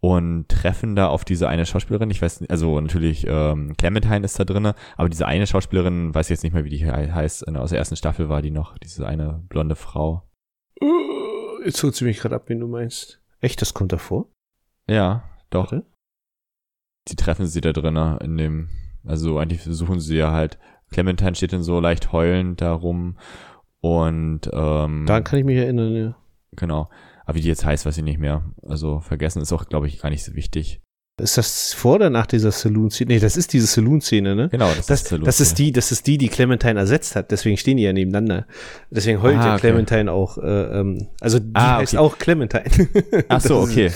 und 0.00 0.48
treffen 0.48 0.94
da 0.94 1.08
auf 1.08 1.24
diese 1.24 1.48
eine 1.48 1.66
Schauspielerin. 1.66 2.10
Ich 2.10 2.22
weiß 2.22 2.40
nicht, 2.40 2.50
also 2.50 2.80
natürlich 2.80 3.26
ähm, 3.28 3.76
Clementine 3.76 4.24
ist 4.24 4.38
da 4.38 4.44
drinne, 4.44 4.74
aber 4.96 5.08
diese 5.08 5.26
eine 5.26 5.46
Schauspielerin, 5.46 6.14
weiß 6.14 6.26
ich 6.26 6.30
jetzt 6.30 6.44
nicht 6.44 6.52
mehr, 6.52 6.64
wie 6.64 6.70
die 6.70 6.84
he- 6.84 7.12
heißt, 7.12 7.48
aus 7.48 7.70
der 7.70 7.78
ersten 7.78 7.96
Staffel 7.96 8.28
war 8.28 8.42
die 8.42 8.52
noch, 8.52 8.78
diese 8.78 9.06
eine 9.06 9.42
blonde 9.48 9.74
Frau. 9.74 10.22
Jetzt 11.64 11.82
holt 11.82 11.96
sie 11.96 12.04
mich 12.04 12.20
gerade 12.20 12.36
ab, 12.36 12.44
wen 12.46 12.60
du 12.60 12.68
meinst. 12.68 13.20
Echt, 13.40 13.60
das 13.60 13.74
kommt 13.74 13.92
davor? 13.92 14.26
Ja, 14.86 15.24
doch. 15.50 15.72
Warte. 15.72 15.86
Die 17.08 17.16
treffen 17.16 17.46
sie 17.46 17.60
da 17.60 17.72
drinne 17.72 18.18
in 18.22 18.36
dem, 18.36 18.68
also 19.04 19.38
eigentlich 19.38 19.62
versuchen 19.62 20.00
sie 20.00 20.16
ja 20.16 20.32
halt, 20.32 20.58
Clementine 20.90 21.34
steht 21.34 21.52
dann 21.52 21.62
so 21.62 21.80
leicht 21.80 22.12
heulend 22.12 22.60
da 22.60 22.72
rum 22.72 23.16
und 23.80 24.42
ähm, 24.52 25.06
Daran 25.06 25.24
kann 25.24 25.38
ich 25.38 25.44
mich 25.44 25.56
erinnern, 25.56 25.94
ja. 25.94 26.16
genau. 26.52 26.90
Aber 27.24 27.36
wie 27.36 27.42
die 27.42 27.48
jetzt 27.48 27.64
heißt, 27.64 27.84
weiß 27.84 27.98
ich 27.98 28.04
nicht 28.04 28.18
mehr. 28.18 28.44
Also 28.62 29.00
vergessen 29.00 29.42
ist 29.42 29.52
auch, 29.52 29.66
glaube 29.66 29.86
ich, 29.86 30.00
gar 30.00 30.08
nicht 30.10 30.24
so 30.24 30.34
wichtig. 30.34 30.80
Ist 31.18 31.36
das 31.36 31.72
vor 31.74 31.96
oder 31.96 32.10
nach 32.10 32.26
dieser 32.26 32.52
Saloon-Szene? 32.52 33.14
Nee, 33.14 33.20
das 33.20 33.36
ist 33.36 33.52
diese 33.52 33.66
Saloon-Szene, 33.66 34.36
ne? 34.36 34.48
Genau, 34.50 34.68
das, 34.76 34.86
Das, 34.86 35.02
ist 35.02 35.10
der 35.10 35.18
das 35.18 35.40
ist 35.40 35.58
die, 35.58 35.72
das 35.72 35.90
ist 35.92 36.06
die, 36.06 36.16
die 36.18 36.28
Clementine 36.28 36.78
ersetzt 36.78 37.16
hat. 37.16 37.30
Deswegen 37.30 37.56
stehen 37.56 37.76
die 37.76 37.82
ja 37.82 37.92
nebeneinander. 37.92 38.46
Deswegen 38.90 39.20
heult 39.22 39.36
Ah, 39.38 39.46
ja 39.46 39.52
okay. 39.54 39.60
Clementine 39.60 40.12
auch. 40.12 40.38
Äh, 40.38 40.42
ähm, 40.80 41.08
also 41.20 41.38
die 41.38 41.50
Ah, 41.54 41.78
heißt 41.78 41.94
okay. 41.94 42.02
auch 42.04 42.18
Clementine. 42.18 42.64
Ach 43.28 43.40
so, 43.40 43.60
Das 43.62 43.68
ist- 43.70 43.72
okay. 43.72 43.90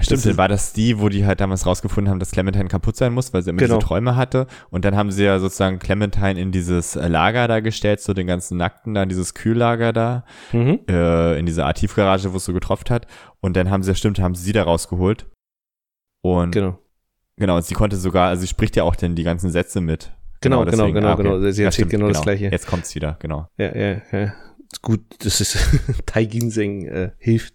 Stimmt, 0.00 0.26
dann 0.26 0.36
war 0.36 0.48
das 0.48 0.72
die, 0.72 1.00
wo 1.00 1.08
die 1.08 1.24
halt 1.24 1.40
damals 1.40 1.64
rausgefunden 1.66 2.10
haben, 2.10 2.18
dass 2.20 2.30
Clementine 2.30 2.68
kaputt 2.68 2.96
sein 2.96 3.12
muss, 3.12 3.32
weil 3.32 3.42
sie 3.42 3.50
immer 3.50 3.60
Genau. 3.60 3.76
diese 3.76 3.86
Träume 3.86 4.16
hatte. 4.16 4.46
Und 4.70 4.84
dann 4.84 4.96
haben 4.96 5.10
sie 5.10 5.24
ja 5.24 5.38
sozusagen 5.38 5.78
Clementine 5.78 6.38
in 6.40 6.52
dieses 6.52 6.96
äh, 6.96 7.08
Lager 7.08 7.48
da 7.48 7.60
gestellt, 7.60 8.00
so 8.00 8.12
den 8.12 8.26
ganzen 8.26 8.58
Nackten 8.58 8.94
da, 8.94 9.02
in 9.02 9.08
dieses 9.08 9.34
Kühllager 9.34 9.92
da, 9.92 10.24
Mhm. 10.52 10.80
äh, 10.88 11.38
in 11.38 11.46
diese 11.46 11.64
Art 11.64 11.78
Tiefgarage, 11.78 12.32
wo 12.32 12.36
es 12.36 12.44
so 12.44 12.52
getropft 12.52 12.90
hat. 12.90 13.06
Und 13.40 13.56
dann 13.56 13.70
haben 13.70 13.82
sie, 13.82 13.94
stimmt, 13.94 14.18
haben 14.18 14.34
sie 14.34 14.44
sie 14.44 14.52
da 14.52 14.62
rausgeholt. 14.64 15.26
Und 16.34 16.52
Genau. 16.52 16.78
genau, 17.36 17.56
und 17.56 17.64
sie 17.64 17.74
konnte 17.74 17.96
sogar, 17.96 18.28
also 18.28 18.42
sie 18.42 18.48
spricht 18.48 18.76
ja 18.76 18.82
auch 18.84 18.96
dann 18.96 19.14
die 19.14 19.24
ganzen 19.24 19.50
Sätze 19.50 19.80
mit. 19.80 20.12
Genau, 20.40 20.60
genau, 20.64 20.70
deswegen. 20.70 20.94
genau, 20.94 21.08
Ah, 21.08 21.12
okay. 21.14 21.22
genau. 21.22 21.38
Sie 21.40 21.44
Ja, 21.44 21.50
erzählt 21.68 21.74
stimmt, 21.74 21.90
genau 21.90 22.08
das 22.08 22.22
Gleiche. 22.22 22.44
Jetzt 22.46 22.66
kommt's 22.66 22.94
wieder, 22.94 23.16
genau. 23.20 23.48
Ja, 23.58 23.74
ja, 23.74 24.02
ja. 24.12 24.34
Gut, 24.82 25.00
das 25.20 25.40
ist 25.40 25.56
Tai 26.06 26.24
Ginseng 26.26 26.86
äh, 26.86 27.12
hilft. 27.18 27.54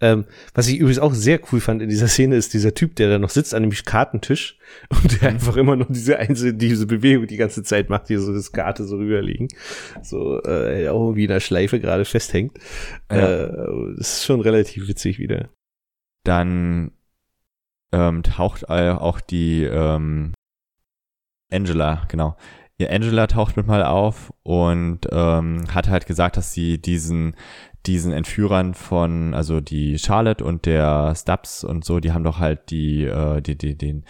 Ähm, 0.00 0.24
was 0.54 0.66
ich 0.68 0.78
übrigens 0.78 0.98
auch 0.98 1.12
sehr 1.12 1.38
cool 1.52 1.60
fand 1.60 1.82
in 1.82 1.88
dieser 1.90 2.08
Szene 2.08 2.34
ist 2.36 2.54
dieser 2.54 2.74
Typ, 2.74 2.96
der 2.96 3.10
da 3.10 3.18
noch 3.18 3.28
sitzt 3.30 3.54
an 3.54 3.62
dem 3.62 3.70
Kartentisch 3.72 4.58
und 4.90 5.20
der 5.20 5.28
einfach 5.28 5.56
immer 5.56 5.76
noch 5.76 5.86
diese 5.88 6.18
einzelne, 6.18 6.54
diese 6.54 6.86
Bewegung 6.86 7.26
die 7.26 7.36
ganze 7.36 7.62
Zeit 7.62 7.90
macht, 7.90 8.08
hier 8.08 8.20
so 8.20 8.32
das 8.32 8.52
Karte 8.52 8.84
so 8.84 8.96
rüberlegen. 8.96 9.48
So, 10.02 10.42
äh, 10.42 10.88
auch 10.88 11.04
irgendwie 11.04 11.24
in 11.24 11.30
der 11.30 11.40
Schleife 11.40 11.78
gerade 11.78 12.04
festhängt. 12.06 12.58
Ja. 13.12 13.44
Äh, 13.44 13.94
das 13.98 14.14
ist 14.18 14.24
schon 14.24 14.40
relativ 14.40 14.88
witzig 14.88 15.18
wieder. 15.18 15.50
Dann 16.24 16.90
ähm, 17.96 18.22
taucht 18.22 18.64
äh, 18.68 18.90
auch 18.90 19.20
die 19.20 19.64
ähm, 19.64 20.34
Angela, 21.50 22.02
genau. 22.08 22.36
Ja, 22.78 22.90
Angela 22.90 23.26
taucht 23.26 23.56
mit 23.56 23.66
mal 23.66 23.82
auf 23.84 24.32
und 24.42 25.00
ähm, 25.10 25.64
hat 25.72 25.88
halt 25.88 26.06
gesagt, 26.06 26.36
dass 26.36 26.52
sie 26.52 26.78
diesen 26.80 27.34
diesen 27.86 28.12
Entführern 28.12 28.74
von, 28.74 29.32
also 29.32 29.60
die 29.60 29.96
Charlotte 29.98 30.44
und 30.44 30.66
der 30.66 31.14
Stubbs 31.14 31.62
und 31.62 31.84
so, 31.84 32.00
die 32.00 32.12
haben 32.12 32.24
doch 32.24 32.40
halt 32.40 32.70
die, 32.70 33.04
äh, 33.04 33.40
die, 33.40 33.56
die 33.56 33.78
den 33.78 34.04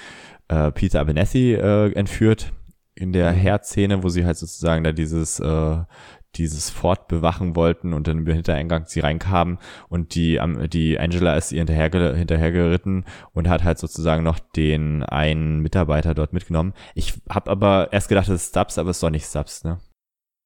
äh, 0.49 0.73
Peter 0.73 1.01
Abernethy 1.01 1.55
äh, 1.55 1.93
entführt 1.93 2.53
in 2.95 3.13
der 3.13 3.33
Mhm. 3.33 3.37
Herzszene, 3.37 4.03
wo 4.03 4.09
sie 4.09 4.25
halt 4.25 4.39
sozusagen 4.39 4.83
da 4.83 4.93
dieses 4.93 5.39
äh, 5.41 5.77
dieses 6.39 6.71
Fort 6.71 7.09
bewachen 7.09 7.57
wollten 7.57 7.93
und 7.93 8.07
dann 8.09 8.19
über 8.19 8.33
Hintereingang 8.33 8.85
sie 8.87 9.01
reinkamen 9.01 9.59
und 9.89 10.15
die 10.15 10.37
ähm, 10.37 10.69
die 10.71 10.99
Angela 10.99 11.35
ist 11.37 11.53
ihr 11.53 11.59
hinterher 11.61 12.15
hinterhergeritten 12.17 13.05
und 13.33 13.49
hat 13.49 13.65
halt 13.65 13.79
sozusagen 13.79 14.23
noch 14.25 14.39
den 14.39 15.03
einen 15.03 15.61
Mitarbeiter 15.61 16.15
dort 16.15 16.33
mitgenommen. 16.33 16.73
Ich 16.95 17.15
habe 17.29 17.51
aber 17.51 17.93
erst 17.93 18.09
gedacht, 18.09 18.29
das 18.29 18.43
ist 18.43 18.49
Stubbs, 18.51 18.79
aber 18.79 18.91
es 18.91 18.97
ist 18.99 19.03
doch 19.03 19.11
nicht 19.11 19.27
Stubbs, 19.27 19.65
ne? 19.65 19.79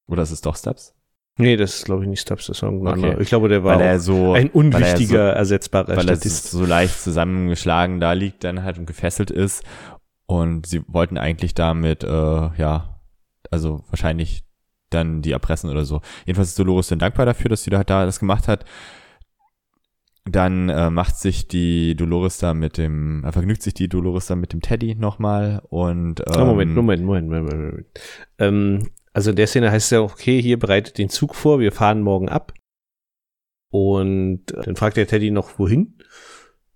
Oder 0.08 0.22
ist 0.22 0.30
es 0.30 0.40
doch 0.40 0.56
Stubbs? 0.56 0.94
Nee, 1.38 1.56
das 1.56 1.76
ist, 1.76 1.84
glaube 1.86 2.02
ich, 2.02 2.08
nicht 2.08 2.20
Stubbs, 2.20 2.46
das 2.48 2.58
ist 2.58 2.62
irgendein 2.62 2.94
Okay. 2.94 3.04
anderer. 3.06 3.20
Ich 3.22 3.28
glaube, 3.28 3.48
der 3.48 3.64
war 3.64 3.80
er 3.80 3.98
so 4.00 4.32
ein 4.34 4.34
weil 4.34 4.42
er 4.44 4.50
so- 4.52 4.58
unwichtiger, 4.58 5.32
ersetzbarer 5.32 5.88
weil 5.96 5.98
er 6.08 6.16
Statist. 6.16 6.50
so 6.50 6.66
leicht 6.66 7.00
zusammengeschlagen 7.00 8.00
da 8.00 8.12
liegt 8.12 8.44
dann 8.44 8.62
halt 8.62 8.76
und 8.78 8.86
gefesselt 8.86 9.30
ist 9.30 9.62
und 10.26 10.66
sie 10.66 10.82
wollten 10.86 11.16
eigentlich 11.16 11.54
damit 11.54 12.04
äh, 12.04 12.08
ja 12.56 13.00
also 13.50 13.84
wahrscheinlich 13.88 14.44
dann 14.90 15.22
die 15.22 15.32
erpressen 15.32 15.70
oder 15.70 15.84
so 15.84 16.00
jedenfalls 16.26 16.50
ist 16.50 16.58
Dolores 16.58 16.88
dann 16.88 16.98
dankbar 16.98 17.26
dafür 17.26 17.48
dass 17.48 17.64
sie 17.64 17.70
da, 17.70 17.84
da 17.84 18.04
das 18.04 18.20
gemacht 18.20 18.48
hat 18.48 18.64
dann 20.24 20.68
äh, 20.68 20.90
macht 20.90 21.16
sich 21.16 21.48
die 21.48 21.96
Dolores 21.96 22.38
da 22.38 22.54
mit 22.54 22.76
dem 22.76 23.24
äh, 23.24 23.32
vergnügt 23.32 23.62
sich 23.62 23.74
die 23.74 23.88
Dolores 23.88 24.26
dann 24.26 24.40
mit 24.40 24.52
dem 24.52 24.60
Teddy 24.60 24.94
nochmal 24.94 25.62
und 25.70 26.20
ähm, 26.20 26.34
Oh, 26.36 26.44
Moment, 26.44 26.74
Moment, 26.74 27.04
Moment, 27.04 27.28
Moment, 27.28 27.50
Moment. 27.50 27.72
Moment. 27.72 27.86
Ähm, 28.38 28.90
also 29.12 29.30
in 29.30 29.36
der 29.36 29.46
Szene 29.46 29.70
heißt 29.70 29.86
es 29.86 29.90
ja, 29.90 30.00
okay, 30.00 30.40
hier 30.40 30.58
bereitet 30.58 30.98
den 30.98 31.08
Zug 31.08 31.34
vor, 31.34 31.58
wir 31.60 31.72
fahren 31.72 32.02
morgen 32.02 32.28
ab. 32.28 32.54
Und 33.70 34.52
äh, 34.52 34.62
dann 34.62 34.76
fragt 34.76 34.96
der 34.96 35.06
Teddy 35.06 35.30
noch, 35.30 35.58
wohin? 35.58 35.98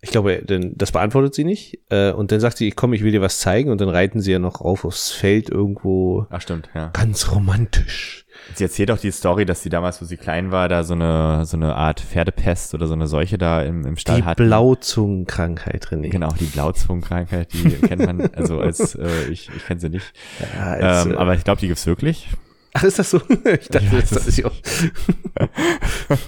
Ich 0.05 0.11
glaube, 0.11 0.43
denn 0.45 0.75
das 0.77 0.93
beantwortet 0.93 1.35
sie 1.35 1.45
nicht. 1.45 1.81
Äh, 1.89 2.13
und 2.13 2.31
dann 2.31 2.39
sagt 2.41 2.59
sie, 2.59 2.71
komm, 2.73 2.93
ich 2.93 3.03
will 3.03 3.11
dir 3.11 3.23
was 3.23 3.39
zeigen. 3.39 3.71
Und 3.71 3.81
dann 3.81 3.89
reiten 3.89 4.21
sie 4.21 4.33
ja 4.33 4.39
noch 4.39 4.61
auf 4.61 4.85
aufs 4.85 5.11
Feld 5.13 5.49
irgendwo 5.49 6.27
ach 6.29 6.43
stimmt 6.43 6.69
ja 6.75 6.91
ganz 6.93 7.33
romantisch. 7.33 8.27
Sie 8.55 8.65
erzählt 8.65 8.91
auch 8.91 8.99
die 8.99 9.11
Story, 9.13 9.47
dass 9.47 9.63
sie 9.63 9.71
damals, 9.71 10.03
wo 10.03 10.05
sie 10.05 10.19
klein 10.19 10.51
war, 10.51 10.69
da 10.69 10.85
so 10.85 10.93
eine, 10.93 11.47
so 11.47 11.57
eine 11.57 11.75
Art 11.77 12.01
Pferdepest 12.01 12.75
oder 12.75 12.87
so 12.87 12.93
eine 12.93 13.07
Seuche 13.07 13.39
da 13.39 13.63
im, 13.63 13.87
im 13.87 13.97
Stall 13.97 14.19
Die 14.19 14.25
hatten. 14.25 14.45
Blauzungenkrankheit, 14.47 15.87
René. 15.87 16.11
Genau, 16.11 16.29
die 16.39 16.45
Blauzungenkrankheit, 16.45 17.53
die 17.55 17.71
kennt 17.77 18.05
man, 18.05 18.21
also 18.35 18.61
als, 18.61 18.95
äh, 18.97 19.09
ich, 19.31 19.49
ich 19.57 19.65
kenne 19.65 19.81
sie 19.81 19.89
nicht. 19.89 20.13
Ja, 20.59 20.65
als, 20.73 21.07
Ähm, 21.07 21.13
äh, 21.13 21.17
aber 21.17 21.35
ich 21.35 21.45
glaube, 21.45 21.61
die 21.61 21.69
gibt's 21.69 21.87
wirklich. 21.87 22.29
ach, 22.75 22.83
ist 22.83 22.99
das 22.99 23.11
so? 23.11 23.19
ich 23.61 23.69
dachte, 23.69 23.87
Ja, 23.87 24.01
das 24.01 24.11
das 24.11 24.27
ist 24.27 24.45
auch. 24.45 24.53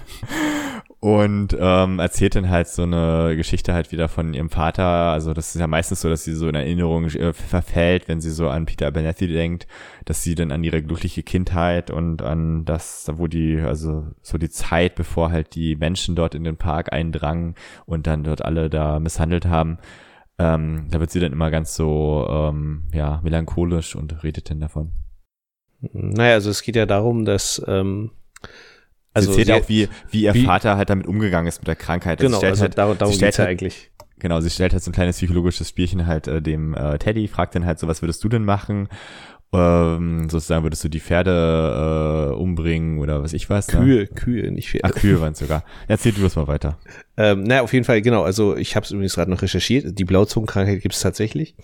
Und 1.07 1.57
ähm, 1.57 2.01
erzählt 2.01 2.35
dann 2.35 2.51
halt 2.51 2.67
so 2.67 2.83
eine 2.83 3.37
Geschichte 3.37 3.73
halt 3.73 3.93
wieder 3.93 4.09
von 4.09 4.35
ihrem 4.35 4.51
Vater. 4.51 4.83
Also 4.83 5.35
das 5.35 5.55
ist 5.55 5.61
ja 5.61 5.69
meistens 5.69 6.01
so, 6.01 6.09
dass 6.09 6.25
sie 6.25 6.35
so 6.35 6.49
in 6.49 6.57
Erinnerung 6.57 7.05
äh, 7.05 7.33
verfällt, 7.33 8.09
wenn 8.09 8.21
sie 8.21 8.33
so 8.33 8.49
an 8.49 8.67
Peter 8.67 8.89
Abernethy 8.89 9.29
denkt, 9.29 9.69
dass 10.05 10.25
sie 10.25 10.35
dann 10.35 10.51
an 10.51 10.65
ihre 10.65 10.83
glückliche 10.83 11.23
Kindheit 11.23 11.93
und 11.93 12.23
an 12.23 12.65
das, 12.65 13.09
wo 13.13 13.29
die, 13.29 13.61
also 13.61 14.05
so 14.21 14.37
die 14.37 14.51
Zeit, 14.51 14.97
bevor 14.97 15.31
halt 15.31 15.55
die 15.55 15.77
Menschen 15.77 16.17
dort 16.17 16.35
in 16.35 16.43
den 16.43 16.57
Park 16.57 16.93
eindrangen 16.93 17.55
und 17.85 18.09
dann 18.09 18.25
dort 18.25 18.45
alle 18.45 18.69
da 18.69 18.99
misshandelt 18.99 19.47
haben. 19.47 19.79
Ähm, 20.41 20.89
da 20.91 20.99
wird 20.99 21.13
sie 21.13 21.21
dann 21.21 21.31
immer 21.31 21.53
ganz 21.53 21.77
so, 21.77 22.27
ähm, 22.29 22.89
ja, 22.93 23.21
melancholisch 23.23 23.95
und 23.95 24.25
redet 24.25 24.51
dann 24.51 24.59
davon. 24.59 24.91
Naja, 25.93 26.35
also 26.35 26.51
es 26.51 26.63
geht 26.63 26.75
ja 26.75 26.85
darum, 26.85 27.25
dass 27.25 27.63
ähm, 27.69 28.11
Also 29.17 29.33
sie 29.33 29.41
erzählt 29.41 29.47
sie- 29.47 29.65
auch, 29.65 29.69
wie, 29.69 29.89
wie 30.13 30.23
ihr 30.23 30.35
wie- 30.35 30.45
Vater 30.45 30.77
halt 30.77 30.91
damit 30.91 31.07
umgegangen 31.07 31.49
ist 31.49 31.61
mit 31.61 31.69
der 31.69 31.77
Krankheit. 31.77 32.21
Also 32.21 32.37
Genau, 32.39 32.49
also 32.49 32.63
halt, 32.63 32.79
darum, 32.79 32.97
darum 32.99 33.17
geht's 33.19 33.37
ja 33.39 33.45
halt- 33.45 33.51
eigentlich. 33.61 33.91
Genau, 34.19 34.41
sie 34.41 34.49
stellt 34.51 34.73
halt 34.73 34.83
so 34.83 34.91
ein 34.91 34.95
kleines 34.95 35.17
psychologisches 35.17 35.69
Spielchen 35.69 36.07
halt 36.07 36.27
äh, 36.27 36.41
dem 36.41 36.75
äh, 36.75 36.97
Teddy, 36.99 37.29
fragt 37.29 37.55
dann 37.55 37.67
halt 37.67 37.79
so, 37.79 37.87
was 37.87 38.01
würdest 38.03 38.25
du 38.25 38.29
denn 38.31 38.45
machen? 38.45 38.89
Ähm, 39.53 40.29
sozusagen 40.29 40.65
würdest 40.65 40.83
du 40.85 40.89
die 40.89 41.01
Pferde 41.01 42.31
äh, 42.33 42.35
umbringen 42.35 42.99
oder 42.99 43.23
was 43.23 43.33
ich 43.33 43.49
weiß. 43.49 43.69
Ne? 43.69 43.79
Kühe, 43.81 44.07
Kühe, 44.07 44.51
nicht 44.51 44.71
Pferde. 44.71 44.89
Ach, 44.91 44.99
Kühe 45.01 45.21
waren 45.21 45.35
sogar. 45.35 45.65
Erzähl 45.87 46.13
du 46.13 46.23
das 46.23 46.35
mal 46.37 46.47
weiter. 46.49 46.79
Ähm, 47.19 47.45
naja, 47.45 47.63
auf 47.63 47.73
jeden 47.73 47.85
Fall, 47.85 48.03
genau. 48.03 48.23
Also 48.25 48.57
ich 48.57 48.77
habe 48.77 48.85
es 48.85 48.91
übrigens 48.91 49.15
gerade 49.15 49.31
noch 49.31 49.41
recherchiert. 49.43 49.99
Die 49.99 50.05
Blauzungenkrankheit 50.05 50.83
gibt 50.83 50.95
es 50.95 51.01
tatsächlich. 51.01 51.55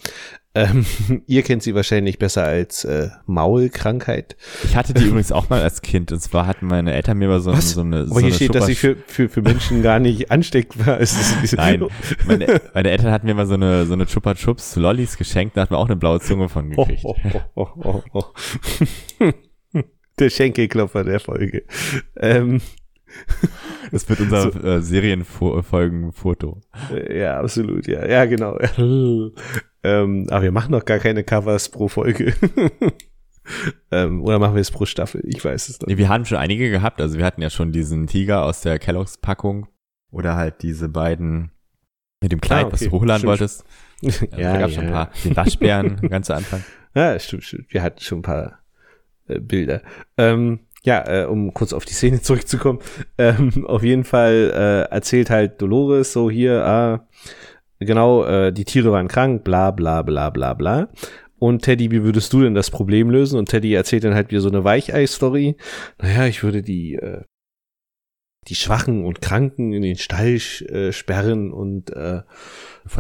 Ähm, 0.55 0.87
ihr 1.27 1.43
kennt 1.43 1.63
sie 1.63 1.75
wahrscheinlich 1.75 2.19
besser 2.19 2.45
als 2.45 2.85
äh, 2.85 3.09
Maulkrankheit. 3.27 4.37
Ich 4.65 4.77
hatte 4.77 4.95
die 4.95 5.05
übrigens 5.05 5.31
auch 5.33 5.51
mal 5.51 5.61
als 5.63 5.83
Kind. 5.83 6.11
Und 6.11 6.21
zwar 6.21 6.47
hatten 6.47 6.67
meine 6.67 6.93
Eltern 6.95 7.19
mir 7.19 7.29
mal 7.29 7.41
so, 7.41 7.53
Was? 7.53 7.73
so 7.73 7.83
eine 7.83 7.99
Aber 8.01 8.07
so 8.07 8.15
hier 8.19 8.27
eine 8.27 8.35
steht, 8.35 8.55
dass 8.55 8.67
sie 8.67 8.75
Schupper- 8.77 9.03
für, 9.07 9.13
für, 9.13 9.29
für 9.29 9.43
Menschen 9.43 9.83
gar 9.83 9.99
nicht 9.99 10.31
ansteckbar 10.31 10.99
ist. 10.99 11.17
Nein, 11.55 11.85
meine, 12.27 12.61
meine 12.73 12.91
Eltern 12.91 13.11
hatten 13.13 13.27
mir 13.27 13.35
mal 13.35 13.47
so 13.47 13.55
eine, 13.55 13.85
so 13.87 13.93
eine 13.93 14.07
Chupa 14.07 14.35
Chups 14.35 14.77
Lollis 14.77 15.17
geschenkt, 15.19 15.57
da 15.57 15.63
hat 15.63 15.71
man 15.71 15.81
auch 15.81 15.87
eine 15.87 15.97
blaue 15.97 16.21
Zunge 16.21 16.49
von 16.49 16.73
Oh, 16.77 16.85
gekriegt. 16.87 17.05
oh, 17.05 17.15
oh, 17.55 17.69
oh, 17.77 18.03
oh, 18.13 18.25
oh. 19.21 19.31
Der 20.19 20.29
Schenkelklopfer 20.29 21.05
der 21.05 21.21
Folge. 21.21 21.65
Ähm, 22.19 22.61
Das 23.91 24.09
wird 24.09 24.21
unser 24.21 24.65
äh, 24.65 24.81
Serienfolgenfoto. 24.81 26.61
äh, 26.91 27.21
ja, 27.21 27.39
absolut, 27.41 27.87
ja. 27.87 28.07
Ja, 28.07 28.25
genau. 28.25 28.59
ähm, 29.83 30.27
aber 30.31 30.43
wir 30.43 30.53
machen 30.53 30.71
noch 30.71 30.85
gar 30.87 30.99
keine 30.99 31.25
Covers 31.25 31.69
pro 31.69 31.89
Folge. 31.89 32.33
ähm, 33.91 34.23
oder 34.23 34.39
machen 34.39 34.55
wir 34.55 34.61
es 34.61 34.71
pro 34.71 34.87
Staffel? 34.87 35.23
Ich 35.27 35.45
weiß 35.45 35.69
es 35.69 35.81
noch. 35.81 35.89
Nee, 35.89 35.99
wir 35.99 36.09
hatten 36.09 36.25
schon 36.25 36.39
einige 36.39 36.71
gehabt. 36.71 37.01
Also 37.03 37.19
wir 37.19 37.25
hatten 37.27 37.43
ja 37.43 37.51
schon 37.51 37.73
diesen 37.73 38.07
Tiger 38.07 38.45
aus 38.45 38.63
der 38.63 38.79
Kelloggs 38.79 39.19
Packung 39.19 39.67
oder 40.11 40.37
halt 40.37 40.63
diese 40.63 40.89
beiden 40.89 41.51
mit 42.23 42.33
dem 42.33 42.41
Kleid, 42.41 42.65
Ah, 42.65 42.67
okay. 42.69 42.73
was 42.73 42.81
du 42.81 42.91
hochladen 42.93 43.27
wolltest. 43.27 43.65
Also 44.03 44.27
da 44.27 44.57
gab 44.59 44.71
schon 44.71 44.85
ein 44.87 44.93
paar. 44.93 45.11
Den 45.25 45.37
Waschbären 45.37 46.01
ganz 46.09 46.29
zu 46.29 46.35
Anfang. 46.35 46.65
Ja, 46.95 47.19
stimmt, 47.19 47.45
stimmt. 47.45 47.73
Wir 47.75 47.83
hatten 47.83 48.01
schon 48.01 48.21
ein 48.21 48.23
paar 48.23 48.61
äh, 49.27 49.39
Bilder. 49.41 49.83
Ähm, 50.17 50.61
ja, 50.85 51.05
äh, 51.07 51.27
um 51.27 51.55
kurz 51.55 51.73
auf 51.73 51.85
die 51.85 51.95
Szene 51.95 52.21
zurückzukommen. 52.23 52.81
Ähm, 53.19 53.67
auf 53.67 53.83
jeden 53.83 54.05
Fall 54.05 54.53
äh, 54.55 54.95
erzählt 54.95 55.31
halt 55.31 55.61
Dolores 55.61 56.13
so 56.13 56.31
hier, 56.31 56.65
ah, 56.65 57.07
genau, 57.79 58.25
äh, 58.25 58.53
die 58.53 58.65
Tiere 58.65 58.93
waren 58.93 59.09
krank, 59.09 59.45
bla 59.45 59.71
bla 59.71 60.03
bla 60.03 60.31
bla 60.31 60.55
bla. 60.55 60.89
Und 61.39 61.63
Teddy, 61.63 61.91
wie 61.91 62.05
würdest 62.05 62.33
du 62.33 62.43
denn 62.43 62.55
das 62.55 62.71
Problem 62.71 63.11
lösen? 63.11 63.37
Und 63.37 63.49
Teddy 63.49 63.75
erzählt 63.75 64.05
dann 64.05 64.15
halt 64.15 64.31
wieder 64.31 64.41
so 64.41 64.49
eine 64.49 64.63
Weichei-Story. 64.63 65.57
Naja, 66.01 66.27
ich 66.27 66.45
würde 66.45 66.63
die, 66.63 66.95
äh, 66.95 67.23
die 68.49 68.55
Schwachen 68.55 69.05
und 69.05 69.21
Kranken 69.23 69.73
in 69.73 69.83
den 69.83 69.97
Stall 69.97 70.35
äh, 70.35 70.93
sperren 70.93 71.53
und 71.53 71.91
äh, 71.91 72.23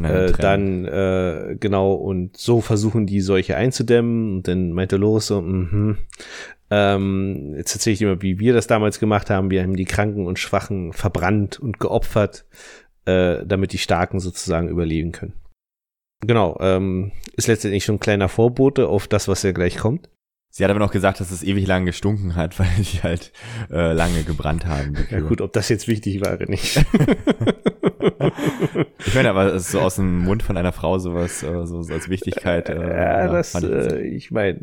äh, 0.02 0.32
dann 0.32 0.84
äh, 0.84 1.56
genau 1.58 1.94
und 1.94 2.36
so 2.36 2.60
versuchen 2.60 3.06
die 3.06 3.20
Seuche 3.20 3.56
einzudämmen 3.56 4.36
und 4.36 4.48
dann 4.48 4.72
meinte 4.72 4.96
Loris 4.96 5.26
so, 5.26 5.40
mhm. 5.40 5.98
Ähm, 6.74 7.52
jetzt 7.54 7.74
erzähle 7.74 7.92
ich 7.92 8.00
mal, 8.00 8.22
wie 8.22 8.38
wir 8.38 8.54
das 8.54 8.66
damals 8.66 8.98
gemacht 8.98 9.28
haben. 9.28 9.50
Wir 9.50 9.62
haben 9.62 9.76
die 9.76 9.84
Kranken 9.84 10.26
und 10.26 10.38
Schwachen 10.38 10.94
verbrannt 10.94 11.60
und 11.60 11.78
geopfert, 11.78 12.46
äh, 13.04 13.44
damit 13.44 13.74
die 13.74 13.78
Starken 13.78 14.20
sozusagen 14.20 14.68
überleben 14.68 15.12
können. 15.12 15.34
Genau, 16.26 16.56
ähm, 16.60 17.12
ist 17.36 17.48
letztendlich 17.48 17.84
schon 17.84 17.96
ein 17.96 18.00
kleiner 18.00 18.30
Vorbote 18.30 18.88
auf 18.88 19.06
das, 19.06 19.28
was 19.28 19.42
ja 19.42 19.52
gleich 19.52 19.76
kommt. 19.76 20.08
Sie 20.54 20.62
hat 20.62 20.70
aber 20.70 20.80
noch 20.80 20.90
gesagt, 20.92 21.18
dass 21.18 21.30
es 21.30 21.42
ewig 21.42 21.66
lang 21.66 21.86
gestunken 21.86 22.36
hat, 22.36 22.58
weil 22.58 22.68
die 22.78 23.02
halt 23.02 23.32
äh, 23.70 23.94
lange 23.94 24.22
gebrannt 24.22 24.66
haben. 24.66 24.94
Ja 25.10 25.20
gut, 25.20 25.40
ob 25.40 25.52
das 25.54 25.70
jetzt 25.70 25.88
wichtig 25.88 26.20
wäre, 26.20 26.44
nicht. 26.44 26.84
Ich 29.04 29.14
meine, 29.14 29.30
aber 29.30 29.54
es 29.54 29.64
ist 29.64 29.72
so 29.72 29.80
aus 29.80 29.96
dem 29.96 30.20
Mund 30.20 30.42
von 30.42 30.56
einer 30.56 30.72
Frau 30.72 30.98
sowas, 30.98 31.42
äh, 31.42 31.66
so, 31.66 31.82
so 31.82 31.92
als 31.92 32.08
Wichtigkeit. 32.08 32.68
Äh, 32.68 32.74
ja, 32.74 33.28
das, 33.28 33.52
fand 33.52 33.64
ich 33.64 33.70
witzig. 33.70 33.92
äh, 33.92 34.06
ich 34.06 34.30
meine, 34.30 34.58